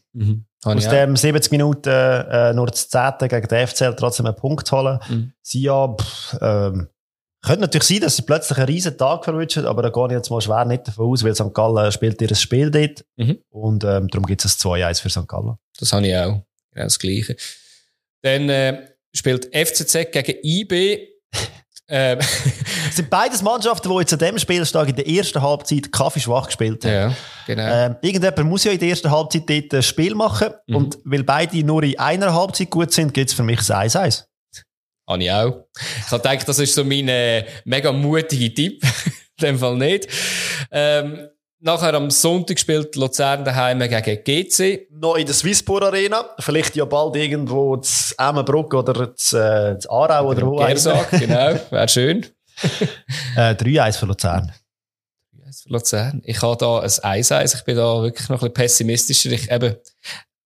Habe 0.66 0.78
Aus 0.78 0.88
dem 0.90 1.16
70 1.16 1.52
Minuten 1.52 1.90
äh, 1.90 2.54
nur 2.54 2.66
das 2.66 2.90
10. 2.90 3.28
gegen 3.30 3.48
den 3.48 3.68
FCL 3.68 3.96
trotzdem 3.96 4.26
einen 4.26 4.36
Punkt 4.36 4.72
holen. 4.72 5.00
Mhm. 5.08 5.32
Sie 5.42 5.62
ja, 5.62 5.88
pff, 5.88 6.38
ähm, 6.42 6.88
könnte 7.44 7.62
natürlich 7.62 7.88
sein, 7.88 8.00
dass 8.02 8.16
sie 8.16 8.24
plötzlich 8.24 8.58
einen 8.58 8.68
riesen 8.68 8.98
Tag 8.98 9.24
verwünschen, 9.24 9.68
aber 9.68 9.84
da 9.84 9.90
gehe 9.90 10.06
ich 10.08 10.12
jetzt 10.14 10.32
mal 10.32 10.42
schwer 10.42 10.66
nicht 10.66 10.88
davon 10.88 11.12
aus, 11.12 11.24
weil 11.24 11.36
St. 11.36 11.54
Gallen 11.54 11.92
spielt 11.92 12.20
ihr 12.20 12.34
Spiel 12.34 12.72
dort. 12.72 13.06
Mhm. 13.18 13.38
Und 13.50 13.84
ähm, 13.84 14.08
darum 14.08 14.26
gibt 14.26 14.44
es 14.44 14.56
ein 14.66 14.72
2-1 14.72 15.02
für 15.02 15.10
St. 15.12 15.28
Gallen. 15.28 15.56
Das 15.78 15.94
habe 15.94 16.08
ich 16.08 16.16
auch. 16.16 16.42
Genau 16.72 16.86
das 16.86 16.98
Gleiche. 16.98 17.36
Dann 18.24 18.50
äh, 18.50 18.88
spielt 19.14 19.56
FCZ 19.56 20.12
gegen 20.12 20.40
IB. 20.44 21.10
ähm, 21.88 22.20
Es 22.90 22.96
sind 22.96 23.10
beides 23.10 23.42
Mannschaften, 23.42 23.90
die 23.90 24.00
jetzt 24.00 24.14
an 24.14 24.20
diesem 24.20 24.40
Spieltag 24.40 24.90
in 24.90 24.96
der 24.96 25.08
ersten 25.08 25.42
Halbzeit 25.42 25.92
kaffeeschwach 25.92 26.48
gespielt 26.48 26.86
haben. 26.86 26.94
ja, 26.94 27.14
genau. 27.46 27.64
Ähm, 27.64 27.96
irgendjemand 28.02 28.50
muss 28.50 28.64
ja 28.64 28.72
in 28.72 28.80
der 28.80 28.90
ersten 28.90 29.12
Halbzeit 29.12 29.50
dort 29.50 29.74
ein 29.74 29.84
Spiel 29.84 30.16
machen. 30.16 30.50
Mhm. 30.68 30.76
Und 30.76 30.98
weil 31.04 31.24
beide 31.24 31.64
nur 31.64 31.84
in 31.84 32.00
einer 32.00 32.34
Halbzeit 32.34 32.70
gut 32.70 32.94
sind, 32.94 33.14
gibt 33.14 33.30
es 33.30 33.36
für 33.36 33.44
mich 33.44 33.60
ein 33.70 33.90
1-1. 33.90 34.24
Habe 35.08 35.24
ich 35.24 35.32
auch. 35.32 35.66
Ich 35.78 36.12
habe 36.12 36.24
gedacht, 36.24 36.48
das 36.48 36.60
ist 36.60 36.74
so 36.74 36.84
mein 36.84 37.08
äh, 37.08 37.46
mega 37.66 37.92
mutige 37.92 38.54
Tipp. 38.54 38.84
In 39.42 39.48
dem 39.48 39.60
Fall 39.60 39.76
nicht. 39.76 40.08
Ähm, 40.72 41.28
nachher 41.66 41.96
am 41.96 42.12
Sonntag 42.12 42.60
spielt 42.60 42.96
Luzern 42.96 43.44
daheim 43.44 43.80
gegen 43.80 44.24
GC. 44.24 44.88
Noch 44.92 45.16
in 45.16 45.26
der 45.26 45.34
Swisspor 45.34 45.82
Arena. 45.82 46.30
Vielleicht 46.40 46.76
ja 46.76 46.86
bald 46.86 47.16
irgendwo 47.16 47.76
zu 47.78 48.14
Emmenbruck 48.18 48.74
oder 48.74 49.16
zu, 49.16 49.38
äh, 49.38 49.78
zu 49.80 49.90
Aarau 49.90 50.30
oder 50.30 50.46
wo 50.46 50.58
auch 50.58 50.60
immer. 50.60 50.68
Gersag, 50.68 51.10
genau. 51.12 51.60
Wäre 51.70 51.90
schön. 51.90 52.26
Äh, 53.36 53.52
3-1 53.52 53.98
für 54.00 54.06
Luzern. 54.06 54.54
Für 55.34 55.70
Luzern. 55.74 56.22
Ich 56.24 56.42
habe 56.42 56.56
da 56.56 56.80
ein 56.80 56.88
1-1. 56.88 57.58
Ich 57.58 57.66
bin 57.66 57.76
da 57.76 58.02
wirklich 58.02 58.30
noch 58.30 58.42
ein 58.42 58.48
bisschen 58.48 58.54
pessimistischer. 58.54 59.32
Ich 59.32 59.52
eben, 59.52 59.76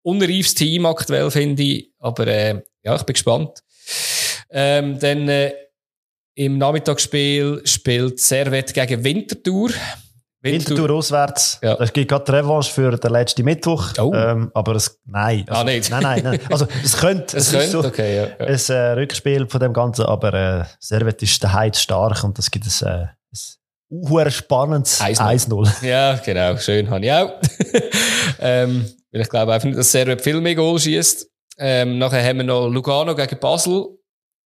unreifes 0.03 0.53
Team 0.53 0.85
aktuell, 0.85 1.31
finde 1.31 1.63
ich. 1.63 1.91
Aber, 1.97 2.27
äh, 2.27 2.61
ja, 2.83 2.95
ich 2.95 3.01
bin 3.01 3.13
gespannt. 3.13 3.63
Ähm, 4.51 4.99
dann, 4.99 5.27
äh, 5.27 5.51
im 6.35 6.59
Nachmittagsspiel 6.59 7.61
spielt 7.65 8.19
Servet 8.19 8.71
gegen 8.75 9.03
Winterthur. 9.03 9.71
Winterthur 10.45 10.91
auswärts. 10.91 11.59
Ja. 11.61 11.75
Es 11.75 11.91
gibt 11.91 12.09
gerade 12.09 12.31
Revanche 12.31 12.71
für 12.71 12.91
den 12.95 13.11
letzten 13.11 13.43
Mittwoch. 13.43 13.89
Oh. 13.99 14.13
Ähm, 14.13 14.51
aber 14.53 14.75
es, 14.75 14.99
nein. 15.05 15.45
Also, 15.47 15.61
Ah, 15.61 15.63
nicht. 15.63 15.89
Nein, 15.89 16.03
nein, 16.03 16.21
nein. 16.23 16.39
Also, 16.51 16.67
es 16.83 16.97
könnte, 16.97 17.37
Es 17.37 17.47
es, 17.47 17.51
könnte, 17.51 17.65
ist 17.65 17.71
so 17.71 17.83
okay, 17.83 18.15
ja. 18.15 18.23
ja. 18.23 18.45
ein 18.45 18.59
äh, 18.69 18.91
Rückspiel 18.99 19.47
von 19.47 19.59
dem 19.59 19.73
Ganzen, 19.73 20.05
aber 20.05 20.33
äh, 20.33 20.63
Servet 20.79 21.21
ist 21.21 21.43
daheim 21.43 21.73
stark 21.73 22.23
und 22.23 22.37
das 22.37 22.49
gibt 22.49 22.65
ein, 22.65 22.87
äh, 22.87 23.07
ein 23.07 23.09
uh, 23.89 24.29
spannendes 24.29 25.01
1-0. 25.01 25.49
1-0. 25.49 25.85
Ja, 25.85 26.15
genau. 26.23 26.57
Schön 26.57 26.89
habe 26.89 27.05
ich 27.05 27.11
auch. 27.11 27.33
ähm, 28.39 28.85
weil 29.11 29.21
ich 29.21 29.29
glaube 29.29 29.53
einfach 29.53 29.65
nicht, 29.65 29.77
dass 29.77 29.91
Servet 29.91 30.21
viel 30.21 30.41
mehr 30.41 30.55
Goal 30.55 30.79
schießt. 30.79 31.27
Ähm, 31.57 31.97
nachher 31.97 32.23
haben 32.23 32.37
wir 32.37 32.43
noch 32.43 32.67
Lugano 32.67 33.15
gegen 33.15 33.39
Basel. 33.39 33.87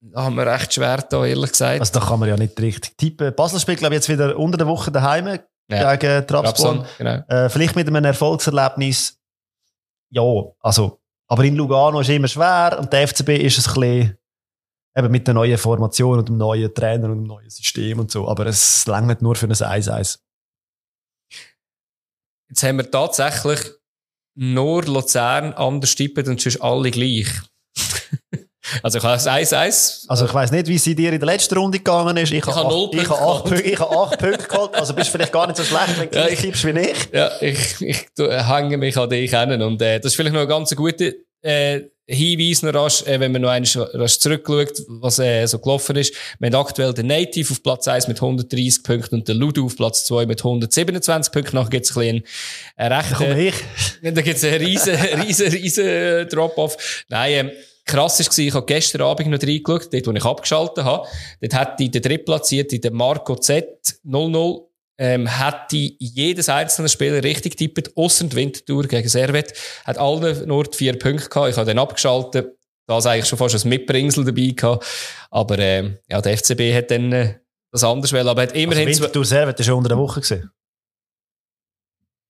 Da 0.01 0.23
haben 0.23 0.35
wir 0.35 0.45
recht 0.45 0.73
schwer 0.73 1.03
da, 1.09 1.25
ehrlich 1.25 1.51
gesagt. 1.51 1.81
Also, 1.81 1.99
da 1.99 2.05
kann 2.05 2.19
man 2.19 2.29
ja 2.29 2.37
nicht 2.37 2.59
richtig 2.61 2.97
tippen. 2.97 3.33
Basel 3.35 3.59
spielt, 3.59 3.79
glaube 3.79 3.95
ich, 3.95 3.99
jetzt 3.99 4.09
wieder 4.09 4.37
unter 4.37 4.57
der 4.57 4.67
Woche 4.67 4.91
daheim 4.91 5.39
Ja. 5.69 5.95
gegen 5.95 6.25
Trabzon. 6.25 6.85
Genau. 6.97 7.23
Äh, 7.27 7.49
vielleicht 7.49 7.75
mit 7.75 7.87
einem 7.87 8.03
Erfolgserlebnis. 8.03 9.19
Ja, 10.09 10.23
also, 10.61 10.99
aber 11.27 11.43
in 11.43 11.55
Lugano 11.55 11.99
ist 11.99 12.09
immer 12.09 12.27
schwer 12.27 12.77
und 12.79 12.91
der 12.91 13.07
FCB 13.07 13.29
ist 13.29 13.59
es 13.59 13.67
ein 13.67 13.73
bisschen, 13.75 14.17
eben 14.95 15.11
mit 15.11 15.27
der 15.27 15.35
neuen 15.35 15.57
Formation 15.57 16.19
und 16.19 16.27
dem 16.27 16.37
neuen 16.37 16.73
Trainer 16.73 17.09
und 17.09 17.19
dem 17.19 17.23
neuen 17.23 17.49
System 17.49 17.99
und 17.99 18.09
so. 18.09 18.27
Aber 18.27 18.47
es 18.47 18.85
langt 18.87 19.21
nur 19.21 19.35
für 19.35 19.45
ein 19.45 19.53
1-1. 19.53 20.19
Jetzt 22.49 22.63
haben 22.63 22.77
wir 22.77 22.89
tatsächlich 22.89 23.59
nur 24.33 24.83
Luzern 24.85 25.53
anders 25.53 25.93
tippen 25.93 26.27
und 26.27 26.41
sonst 26.41 26.61
alle 26.61 26.89
gleich. 26.89 27.27
Also 28.83 28.97
ich 28.99 29.03
habe 29.03 29.13
das 29.15 29.27
1-1. 29.27 30.05
Also 30.07 30.25
ich 30.25 30.33
weiss 30.33 30.51
nicht, 30.51 30.67
wie 30.67 30.77
sie 30.77 30.95
dir 30.95 31.11
in 31.13 31.19
der 31.19 31.27
letzten 31.27 31.57
Runde 31.57 31.77
gegangen 31.77 32.17
ist. 32.17 32.31
Ich, 32.31 32.41
habe 32.45 32.55
habe 32.55 32.69
null 32.69 32.85
acht, 32.89 32.93
ich 32.95 33.07
Punkte 33.07 33.19
habe 33.19 33.31
acht, 33.31 33.43
geholt. 33.43 33.53
Punkte- 33.63 33.69
ich 33.73 33.79
habe 33.79 33.97
acht 33.99 34.19
Punkte 34.19 34.47
geholt. 34.47 34.75
Also 34.75 34.93
bist 34.93 35.07
du 35.07 35.11
vielleicht 35.13 35.31
gar 35.33 35.47
nicht 35.47 35.57
so 35.57 35.63
schlecht, 35.63 35.99
wenn 35.99 36.09
du 36.09 36.17
Ja, 36.17 36.27
ich- 36.27 36.39
tippst 36.39 36.65
wie 36.65 36.79
ich. 36.79 36.97
Ja, 37.13 37.31
ich, 37.41 37.81
ich 37.81 38.05
tu- 38.15 38.29
hänge 38.31 38.77
mich 38.77 38.97
an 38.97 39.09
dich 39.09 39.31
hin. 39.31 39.61
Und 39.61 39.81
äh, 39.81 39.99
das 39.99 40.11
ist 40.11 40.15
vielleicht 40.15 40.33
noch 40.33 40.41
ein 40.41 40.47
ganz 40.47 40.75
guter 40.75 41.11
äh, 41.41 41.81
Hinweis 42.11 42.63
noch 42.63 42.73
rasch, 42.73 43.03
äh, 43.03 43.19
wenn 43.19 43.31
man 43.31 43.43
noch 43.43 43.49
einmal 43.51 43.69
rasch 43.93 44.17
zurückschaut, 44.17 44.81
was 44.87 45.19
äh, 45.19 45.45
so 45.45 45.59
gelaufen 45.59 45.95
ist. 45.95 46.11
Wir 46.39 46.47
haben 46.47 46.55
aktuell 46.55 46.91
den 46.91 47.05
Native 47.05 47.51
auf 47.53 47.61
Platz 47.61 47.87
1 47.87 48.07
mit 48.07 48.17
130 48.19 48.81
Punkten 48.81 49.13
und 49.15 49.27
den 49.27 49.37
Ludo 49.37 49.63
auf 49.65 49.75
Platz 49.75 50.05
2 50.05 50.25
mit 50.25 50.43
127 50.43 51.31
Punkten. 51.31 51.55
Nachher 51.57 51.69
gibt 51.69 51.85
es 51.85 51.95
ein 51.95 51.99
bisschen 51.99 52.23
einen 52.77 52.93
rechten... 52.93 53.37
Ich. 53.39 53.53
Ja, 54.01 54.11
Da 54.11 54.21
gibt's 54.21 54.43
einen 54.43 54.55
riesen, 54.55 54.95
riesen, 54.95 55.47
riesen 55.51 55.85
äh, 55.85 56.25
Drop-off. 56.25 56.77
Nein, 57.09 57.31
ähm, 57.31 57.51
krass 57.89 58.19
war, 58.19 58.37
ich 58.45 58.53
habe 58.53 58.65
gestern 58.65 59.01
Abend 59.01 59.27
noch 59.29 59.41
reingeschaut, 59.41 59.93
dort, 59.93 60.07
wo 60.07 60.11
ich 60.11 60.25
abgeschaltet 60.25 60.83
habe. 60.83 61.07
Dort 61.41 61.53
hat 61.53 61.79
die 61.79 61.89
der 61.91 62.01
drittplatzierte, 62.01 62.79
der 62.79 62.91
Marco 62.91 63.35
Z 63.35 63.99
00, 64.03 64.61
ähm, 64.97 65.39
hat 65.39 65.71
die 65.71 65.95
jedes 65.99 66.49
einzelne 66.49 66.89
Spieler 66.89 67.23
richtig 67.23 67.55
tippt, 67.57 67.95
ausser 67.95 68.25
die 68.25 68.35
Wintertour 68.35 68.83
gegen 68.83 69.07
Servet, 69.07 69.53
hat 69.85 69.97
alle 69.97 70.45
nur 70.45 70.65
vier 70.73 70.97
Punkte 70.99 71.29
gehabt. 71.29 71.49
Ich 71.51 71.57
habe 71.57 71.65
dann 71.67 71.79
abgeschaltet. 71.79 72.55
Da 72.87 72.97
ist 72.97 73.05
eigentlich 73.05 73.25
schon 73.27 73.37
fast 73.37 73.63
ein 73.63 73.69
Mitbringsel 73.69 74.25
dabei 74.25 74.53
gehabt. 74.55 74.85
Aber, 75.29 75.59
ähm, 75.59 75.97
ja, 76.09 76.21
der 76.21 76.33
FCB 76.37 76.73
hat 76.75 76.91
dann, 76.91 77.11
äh, 77.13 77.35
das 77.71 77.83
anders 77.83 78.11
wollen, 78.11 78.27
aber 78.27 78.41
hat 78.41 78.49
Also 78.51 78.61
immerhin 78.63 78.85
zwei- 78.93 79.03
Winterthur 79.03 79.25
Servet 79.25 79.59
ist 79.59 79.65
schon 79.67 79.75
unter 79.75 79.89
der 79.89 79.97
Woche 79.97 80.21
gesehen. 80.21 80.49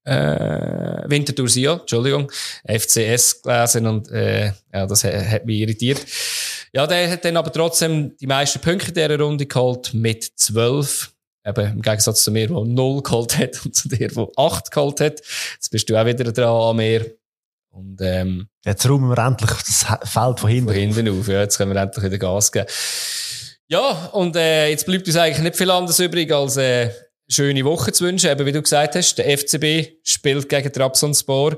Äh, 0.06 1.04
Winterthur 1.10 1.48
Sia, 1.50 1.74
Entschuldigung, 1.74 2.32
FCS 2.68 3.42
gelesen 3.42 3.88
und 3.88 4.10
äh, 4.12 4.48
ja, 4.74 4.86
das 4.88 5.04
ha- 5.04 5.12
hat 5.26 5.46
mich 5.46 5.60
irritiert. 5.60 6.00
Ja, 6.74 6.86
der 6.88 7.10
hat 7.12 7.26
dann 7.26 7.38
aber 7.38 7.52
trotzdem 7.52 8.16
die 8.18 8.28
meisten 8.28 8.60
Punkte 8.60 8.92
dieser 8.92 9.20
Runde 9.20 9.46
geholt 9.46 9.94
mit 9.94 10.24
12. 10.36 11.12
Eben 11.46 11.72
im 11.72 11.82
Gegensatz 11.82 12.24
zu 12.24 12.32
mir, 12.32 12.48
der 12.48 12.58
0 12.64 13.02
geholt 13.02 13.38
hat 13.38 13.66
und 13.66 13.76
zu 13.76 13.88
dir, 13.90 14.08
der 14.10 14.28
8 14.36 14.72
geholt 14.72 15.00
hat. 15.00 15.20
Jetzt 15.54 15.70
bist 15.72 15.90
du 15.90 15.96
auch 16.00 16.06
wieder 16.06 16.32
dran 16.32 16.50
an 16.70 16.76
mir. 16.76 17.12
Und 17.72 18.00
ähm, 18.02 18.48
Jetzt 18.66 18.88
räumen 18.90 19.10
wir 19.10 19.18
endlich 19.26 19.50
das 19.52 19.86
Feld 20.12 20.40
von 20.40 20.50
hinten. 20.50 20.68
von 20.70 20.76
hinten 20.76 21.10
auf. 21.20 21.28
Ja, 21.28 21.42
jetzt 21.42 21.58
können 21.58 21.74
wir 21.74 21.82
endlich 21.82 22.04
wieder 22.04 22.18
Gas 22.18 22.52
geben. 22.52 22.68
Ja, 23.68 24.10
und 24.14 24.36
äh, 24.36 24.70
jetzt 24.70 24.86
bleibt 24.86 25.08
uns 25.08 25.16
eigentlich 25.16 25.40
nicht 25.44 25.56
viel 25.56 25.70
anderes 25.72 26.00
übrig, 26.00 26.32
als 26.32 26.58
äh, 26.58 26.90
schöne 27.30 27.64
Woche 27.64 27.92
zu 27.92 28.06
wünschen. 28.06 28.30
Eben, 28.30 28.46
wie 28.46 28.52
du 28.52 28.62
gesagt 28.62 28.96
hast, 28.96 29.16
der 29.16 29.38
FCB 29.38 30.00
spielt 30.04 30.50
gegen 30.50 30.72
Trabzonspor. 30.72 31.58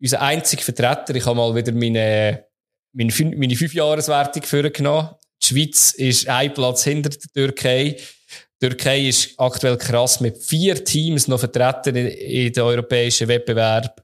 Unser 0.00 0.20
einziger 0.20 0.62
Vertreter, 0.62 1.14
ich 1.14 1.26
habe 1.26 1.36
mal 1.36 1.54
wieder 1.54 1.72
meine, 1.72 2.46
meine, 2.92 3.12
meine 3.36 3.56
Fünfjahreswertung 3.56 4.42
vorgenommen. 4.42 5.10
Die 5.42 5.46
Schweiz 5.46 5.92
ist 5.92 6.28
ein 6.28 6.54
Platz 6.54 6.84
hinter 6.84 7.10
der 7.10 7.32
Türkei. 7.32 7.96
Die 8.60 8.68
Türkei 8.68 9.08
ist 9.08 9.34
aktuell 9.38 9.76
krass 9.76 10.20
mit 10.20 10.38
vier 10.38 10.84
Teams 10.84 11.28
noch 11.28 11.40
vertreten 11.40 11.96
in, 11.96 12.06
in 12.06 12.52
den 12.52 12.62
europäischen 12.62 13.28
Wettbewerb. 13.28 14.02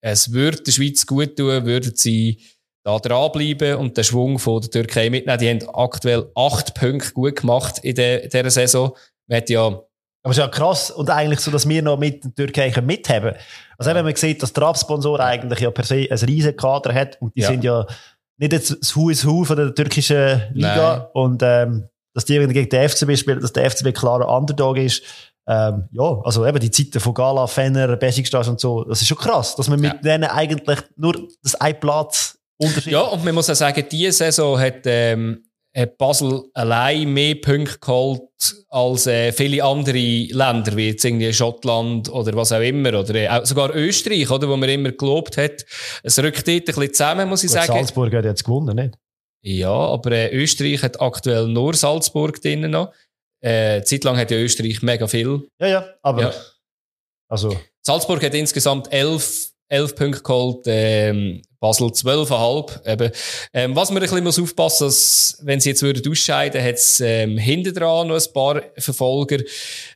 Es 0.00 0.32
würde 0.32 0.62
der 0.62 0.72
Schweiz 0.72 1.04
gut 1.06 1.36
tun, 1.36 1.66
würden 1.66 1.94
sie 1.94 2.40
da 2.84 3.00
dranbleiben 3.00 3.76
und 3.76 3.96
den 3.96 4.04
Schwung 4.04 4.38
von 4.38 4.60
der 4.60 4.70
Türkei 4.70 5.10
mitnehmen. 5.10 5.38
Die 5.40 5.48
haben 5.48 5.68
aktuell 5.74 6.30
acht 6.36 6.74
Punkte 6.74 7.12
gut 7.12 7.36
gemacht 7.40 7.80
in, 7.82 7.96
der, 7.96 8.22
in 8.22 8.30
dieser 8.30 8.50
Saison. 8.50 8.96
Man 9.26 9.38
hat 9.38 9.50
ja, 9.50 9.82
Aber 10.26 10.32
es 10.32 10.38
ist 10.38 10.42
ja 10.42 10.48
krass 10.48 10.90
und 10.90 11.08
eigentlich 11.08 11.40
so, 11.40 11.50
dass 11.50 11.68
wir 11.68 11.82
noch 11.82 11.96
mit 11.98 12.24
der 12.24 12.34
Türkei 12.34 12.70
können 12.70 12.86
mithaben 12.86 13.34
Also 13.78 13.90
eben, 13.92 14.04
man 14.04 14.14
sieht, 14.16 14.42
dass 14.42 14.52
der 14.52 14.64
Absponsor 14.64 15.20
eigentlich 15.20 15.60
ja 15.60 15.70
per 15.70 15.84
se 15.84 16.06
ein 16.10 16.18
riesen 16.18 16.56
Kader 16.56 16.92
hat 16.92 17.16
und 17.20 17.34
die 17.36 17.42
Ja. 17.42 17.48
sind 17.48 17.62
ja 17.64 17.86
nicht 18.38 18.52
jetzt 18.52 18.76
das 18.80 18.94
Hu 18.96 19.08
is 19.10 19.24
Hu 19.24 19.44
von 19.44 19.56
der 19.56 19.74
türkischen 19.74 20.42
Liga 20.52 20.96
Nein. 20.98 21.06
und 21.14 21.42
ähm, 21.44 21.84
dass 22.12 22.24
die 22.24 22.34
irgendwie 22.34 22.54
gegen 22.54 22.68
den 22.70 22.88
FCB 22.88 23.16
spielen, 23.16 23.40
dass 23.40 23.52
der 23.52 23.70
FCB 23.70 23.92
klarer 23.94 24.28
Underdog 24.28 24.78
ist. 24.78 25.02
Ähm, 25.48 25.84
ja, 25.92 26.20
also 26.24 26.44
eben 26.44 26.58
die 26.58 26.70
Zeiten 26.72 26.98
von 26.98 27.14
Gala, 27.14 27.46
Fenner, 27.46 27.94
Besiktas 27.96 28.48
und 28.48 28.58
so, 28.58 28.82
das 28.84 29.00
ist 29.00 29.06
schon 29.06 29.16
krass, 29.18 29.54
dass 29.54 29.68
man 29.68 29.78
mit 29.78 29.92
Ja. 29.92 29.98
denen 30.00 30.24
eigentlich 30.24 30.80
nur 30.96 31.14
das 31.42 31.54
ein 31.54 31.78
Platz 31.78 32.36
Unterschied 32.58 32.92
ja, 32.94 33.00
und 33.02 33.22
man 33.24 33.34
muss 33.34 33.48
auch 33.50 33.54
sagen, 33.54 33.84
diese 33.90 34.12
Saison 34.12 34.58
hat, 34.58 34.80
ähm, 34.86 35.42
hat 35.42 35.55
Basel 35.84 36.44
allein 36.54 37.12
mehr 37.12 37.34
Punkte 37.34 37.78
geholt 37.78 38.22
als 38.70 39.06
äh, 39.06 39.30
viele 39.32 39.62
andere 39.62 39.98
Länder, 39.98 40.74
wie 40.74 40.88
jetzt 40.88 41.04
irgendwie 41.04 41.30
Schottland 41.34 42.08
oder 42.08 42.32
was 42.34 42.52
auch 42.52 42.60
immer, 42.60 42.98
oder 42.98 43.14
äh, 43.14 43.44
sogar 43.44 43.74
Österreich, 43.74 44.30
oder, 44.30 44.48
wo 44.48 44.56
man 44.56 44.70
immer 44.70 44.92
gelobt 44.92 45.36
hat. 45.36 45.66
Es 46.02 46.18
rückt 46.18 46.48
dort 46.48 46.48
ein 46.48 46.64
bisschen 46.64 46.94
zusammen, 46.94 47.28
muss 47.28 47.44
ich 47.44 47.50
Gut, 47.50 47.58
sagen. 47.58 47.72
Salzburg 47.74 48.14
hat 48.14 48.24
jetzt 48.24 48.44
gewonnen, 48.44 48.74
nicht? 48.76 48.94
Ja, 49.42 49.70
aber 49.70 50.12
äh, 50.12 50.34
Österreich 50.34 50.82
hat 50.82 51.00
aktuell 51.00 51.46
nur 51.48 51.74
Salzburg 51.74 52.40
drinnen 52.40 52.70
noch. 52.70 52.92
Äh, 53.42 53.82
zeitlang 53.82 54.16
hat 54.16 54.30
ja 54.30 54.38
Österreich 54.38 54.80
mega 54.82 55.06
viel. 55.06 55.46
Ja, 55.60 55.66
ja, 55.68 55.86
aber 56.02 56.22
Ja. 56.22 56.32
also 57.28 57.54
Salzburg 57.82 58.22
hat 58.24 58.34
insgesamt 58.34 58.90
elf, 58.92 59.50
elf 59.68 59.94
Punkte 59.94 60.22
geholt, 60.22 60.64
ähm, 60.66 61.42
Basel 61.58 61.88
12,5. 61.88 62.86
Eben. 62.86 63.10
Ähm, 63.52 63.74
was 63.74 63.90
man 63.90 64.02
ein 64.02 64.08
bisschen 64.08 64.24
muss 64.24 64.38
aufpassen 64.38 64.84
muss, 64.84 65.38
wenn 65.42 65.60
sie 65.60 65.70
jetzt 65.70 65.82
würden 65.82 66.08
ausscheiden, 66.10 66.62
hat 66.62 66.74
es 66.74 67.00
ähm, 67.00 67.38
hinten 67.38 67.74
dran 67.74 68.08
noch 68.08 68.16
ein 68.16 68.32
paar 68.32 68.62
Verfolger. 68.76 69.38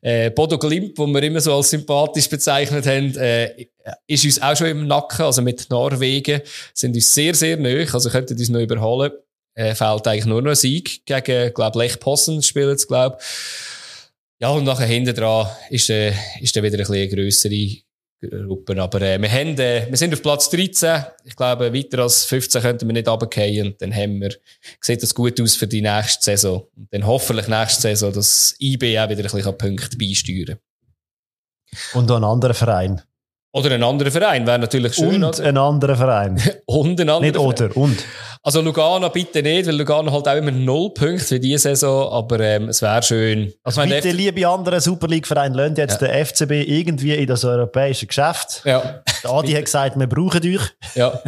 Äh, 0.00 0.30
Bodo 0.30 0.58
Glimt, 0.58 0.98
wo 0.98 1.06
wir 1.06 1.22
immer 1.22 1.40
so 1.40 1.54
als 1.54 1.70
sympathisch 1.70 2.28
bezeichnet 2.28 2.86
haben, 2.86 3.16
äh, 3.16 3.66
ist 4.06 4.24
uns 4.24 4.42
auch 4.42 4.56
schon 4.56 4.68
im 4.68 4.86
Nacken, 4.86 5.24
also 5.24 5.42
mit 5.42 5.68
Norwegen, 5.70 6.40
sind 6.74 6.94
uns 6.94 7.14
sehr, 7.14 7.34
sehr 7.34 7.56
nahe, 7.56 7.86
also 7.92 8.10
könnten 8.10 8.36
uns 8.36 8.48
noch 8.48 8.60
überholen. 8.60 9.12
Äh, 9.54 9.74
fehlt 9.74 10.06
eigentlich 10.06 10.26
nur 10.26 10.42
noch 10.42 10.50
ein 10.50 10.56
Sieg 10.56 11.04
gegen, 11.04 11.52
glaube 11.52 11.78
Lech 11.78 11.98
Possen 11.98 12.42
spielen 12.42 12.78
sie, 12.78 12.86
glaube 12.86 13.18
Ja, 14.40 14.50
und 14.50 14.64
nachher 14.64 14.86
hinten 14.86 15.14
dran 15.14 15.48
ist, 15.70 15.90
äh, 15.90 16.12
ist 16.40 16.56
dann 16.56 16.62
wieder 16.62 16.76
ein 16.76 16.78
bisschen 16.78 16.94
eine 16.94 17.08
grössere 17.08 17.76
Gruppe. 18.28 18.80
Aber 18.80 19.00
äh, 19.00 19.20
wir, 19.20 19.30
haben, 19.30 19.58
äh, 19.58 19.86
wir 19.88 19.96
sind 19.96 20.12
auf 20.12 20.22
Platz 20.22 20.50
13. 20.50 21.04
Ich 21.24 21.36
glaube, 21.36 21.72
weiter 21.72 22.00
als 22.00 22.24
15 22.24 22.62
könnten 22.62 22.88
wir 22.88 22.92
nicht 22.92 23.08
runterfallen. 23.08 23.68
Und 23.68 23.82
dann 23.82 23.94
haben 23.94 24.20
wir, 24.20 24.34
sieht 24.80 25.02
das 25.02 25.14
gut 25.14 25.40
aus 25.40 25.56
für 25.56 25.66
die 25.66 25.82
nächste 25.82 26.24
Saison. 26.24 26.66
Und 26.76 26.92
dann 26.92 27.06
hoffentlich 27.06 27.48
nächste 27.48 27.82
Saison, 27.82 28.12
dass 28.12 28.54
IB 28.60 28.98
auch 28.98 29.08
wieder 29.08 29.20
ein 29.20 29.30
bisschen 29.30 29.58
Punkte 29.58 29.96
beisteuern 29.96 30.58
kann. 30.58 32.00
und 32.00 32.08
noch 32.08 32.16
ein 32.16 32.24
anderer 32.24 32.54
Verein. 32.54 33.02
Oder 33.52 33.72
ein 33.72 33.82
anderer 33.82 34.10
Verein 34.12 34.46
wäre 34.46 34.60
natürlich 34.60 34.94
schön. 34.94 35.24
und 35.24 35.24
oder? 35.24 35.44
ein 35.44 35.56
anderer 35.56 35.96
Verein. 35.96 36.40
Und 36.66 37.00
ein 37.00 37.08
anderer 37.08 37.20
nicht 37.20 37.34
Verein. 37.34 37.46
oder, 37.48 37.76
und. 37.76 37.98
Also 38.42 38.60
Lugano 38.60 39.10
bitte 39.10 39.42
nicht, 39.42 39.66
weil 39.66 39.74
Lugano 39.76 40.12
halt 40.12 40.28
auch 40.28 40.36
immer 40.36 40.52
null 40.52 40.94
Punkte 40.94 41.24
für 41.24 41.40
diese 41.40 41.58
Saison, 41.74 42.12
aber 42.12 42.38
ähm, 42.40 42.68
es 42.68 42.80
wäre 42.80 43.02
schön. 43.02 43.52
Also 43.64 43.82
Ich 43.82 43.88
meine, 43.88 44.00
bitte, 44.00 44.14
liebe 44.16 44.46
andere 44.48 44.80
Super 44.80 45.08
League-Vereine, 45.08 45.56
lasst 45.56 45.78
jetzt 45.78 46.00
den 46.00 46.24
FCB 46.24 46.50
irgendwie 46.68 47.14
in 47.16 47.26
das 47.26 47.44
europäische 47.44 48.06
Geschäft. 48.06 48.62
ja, 48.64 49.02
Der 49.24 49.30
Adi 49.30 49.52
hat 49.52 49.64
gesagt, 49.64 49.98
wir 49.98 50.06
brauchen 50.06 50.40
euch. 50.42 50.70
ja. 50.94 51.20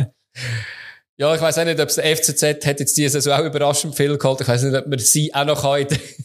Ja, 1.18 1.34
ich 1.34 1.40
weiß 1.42 1.58
auch 1.58 1.64
nicht, 1.64 1.78
ob 1.78 1.88
es 1.88 1.96
der 1.96 2.16
FCZ 2.16 2.42
hat 2.66 2.80
jetzt 2.80 2.96
diese 2.96 3.20
Saison 3.20 3.38
auch 3.40 3.44
überraschend 3.44 3.94
viel 3.94 4.16
geholt. 4.16 4.40
Ich 4.40 4.48
weiß 4.48 4.62
nicht, 4.62 4.74
ob 4.76 4.86
man 4.86 4.98
sie 4.98 5.32
auch 5.34 5.44
noch 5.44 5.60
kann 5.62 5.80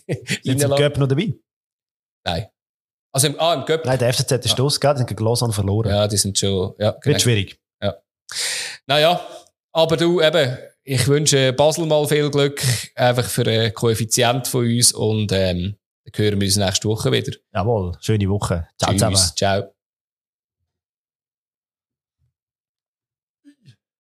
in 0.05 0.17
Sind 0.43 0.59
sie 0.59 0.65
im. 0.65 0.75
Cup 0.75 0.97
noch 0.97 1.07
dabei? 1.07 1.33
Nein. 2.25 2.47
Also 3.17 3.29
im, 3.29 3.39
ah, 3.39 3.55
im 3.55 3.65
Cup. 3.65 3.83
Nein, 3.83 3.97
der 3.97 4.13
FCZ 4.13 4.31
ist 4.45 4.55
gell? 4.79 4.93
Die 4.93 4.97
sind 4.99 5.07
gegen 5.07 5.23
Lausanne 5.23 5.51
verloren. 5.51 5.89
Ja, 5.89 6.07
die 6.07 6.17
sind 6.17 6.37
schon, 6.37 6.75
ja, 6.77 6.91
genau. 6.91 7.05
Wird 7.05 7.21
schwierig. 7.23 7.59
Naja, 8.85 9.19
aber 9.71 9.97
du, 9.97 10.21
eben, 10.21 10.55
ich 10.83 11.07
wünsche 11.07 11.51
Basel 11.53 11.87
mal 11.87 12.05
viel 12.07 12.29
Glück, 12.29 12.61
einfach 12.93 13.25
für 13.25 13.47
einen 13.47 13.73
Koeffizient 13.73 14.47
von 14.47 14.65
uns 14.65 14.91
und 14.91 15.31
ähm, 15.31 15.77
dann 16.05 16.23
hören 16.25 16.39
wir 16.39 16.45
uns 16.45 16.57
nächste 16.57 16.87
Woche 16.89 17.11
wieder. 17.11 17.35
Jawohl, 17.55 17.93
schöne 18.01 18.29
Woche. 18.29 18.67
Ciao 18.77 18.91
Tschüss, 18.91 18.99
zusammen. 18.99 19.35
ciao. 19.35 19.76